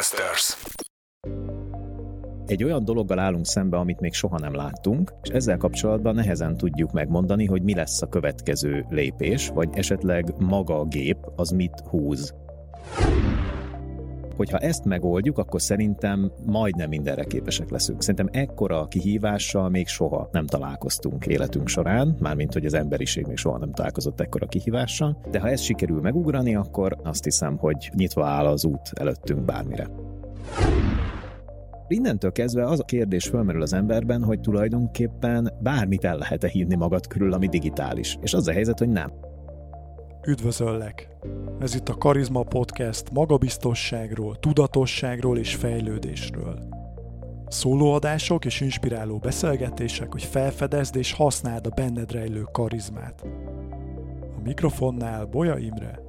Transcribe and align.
Podcasters. 0.00 0.56
Egy 2.46 2.64
olyan 2.64 2.84
dologgal 2.84 3.18
állunk 3.18 3.46
szembe, 3.46 3.76
amit 3.76 4.00
még 4.00 4.12
soha 4.12 4.38
nem 4.38 4.54
láttunk, 4.54 5.12
és 5.22 5.28
ezzel 5.30 5.56
kapcsolatban 5.56 6.14
nehezen 6.14 6.56
tudjuk 6.56 6.92
megmondani, 6.92 7.46
hogy 7.46 7.62
mi 7.62 7.74
lesz 7.74 8.02
a 8.02 8.08
következő 8.08 8.86
lépés, 8.88 9.48
vagy 9.48 9.68
esetleg 9.72 10.34
maga 10.38 10.78
a 10.78 10.84
gép 10.84 11.16
az 11.36 11.50
mit 11.50 11.82
húz. 11.90 12.34
Hogyha 14.40 14.58
ezt 14.58 14.84
megoldjuk, 14.84 15.38
akkor 15.38 15.62
szerintem 15.62 16.32
majdnem 16.46 16.88
mindenre 16.88 17.24
képesek 17.24 17.70
leszünk. 17.70 18.02
Szerintem 18.02 18.42
ekkora 18.42 18.86
kihívással 18.86 19.68
még 19.68 19.86
soha 19.86 20.28
nem 20.32 20.46
találkoztunk 20.46 21.26
életünk 21.26 21.68
során, 21.68 22.16
mármint 22.18 22.52
hogy 22.52 22.64
az 22.64 22.74
emberiség 22.74 23.26
még 23.26 23.36
soha 23.36 23.58
nem 23.58 23.72
találkozott 23.72 24.20
ekkora 24.20 24.46
kihívással, 24.46 25.20
de 25.30 25.40
ha 25.40 25.48
ezt 25.48 25.62
sikerül 25.62 26.00
megugrani, 26.00 26.54
akkor 26.54 26.96
azt 27.02 27.24
hiszem, 27.24 27.56
hogy 27.56 27.90
nyitva 27.94 28.26
áll 28.26 28.46
az 28.46 28.64
út 28.64 28.90
előttünk 28.94 29.44
bármire. 29.44 29.88
Innentől 31.88 32.32
kezdve 32.32 32.66
az 32.66 32.80
a 32.80 32.84
kérdés 32.84 33.26
fölmerül 33.26 33.62
az 33.62 33.72
emberben, 33.72 34.24
hogy 34.24 34.40
tulajdonképpen 34.40 35.52
bármit 35.62 36.04
el 36.04 36.16
lehet-e 36.16 36.48
hívni 36.48 36.74
magad 36.74 37.06
körül, 37.06 37.32
ami 37.32 37.46
digitális. 37.46 38.18
És 38.20 38.34
az 38.34 38.48
a 38.48 38.52
helyzet, 38.52 38.78
hogy 38.78 38.88
nem. 38.88 39.12
Üdvözöllek! 40.26 41.08
Ez 41.60 41.74
itt 41.74 41.88
a 41.88 41.94
Karizma 41.94 42.42
Podcast 42.42 43.12
magabiztosságról, 43.12 44.38
tudatosságról 44.38 45.38
és 45.38 45.54
fejlődésről. 45.54 46.58
Szólóadások 47.48 48.44
és 48.44 48.60
inspiráló 48.60 49.18
beszélgetések, 49.18 50.12
hogy 50.12 50.22
felfedezd 50.22 50.96
és 50.96 51.12
használd 51.12 51.66
a 51.66 51.70
benned 51.70 52.12
rejlő 52.12 52.42
karizmát. 52.52 53.24
A 54.36 54.40
mikrofonnál 54.42 55.24
Boja 55.24 55.58
Imre, 55.58 56.00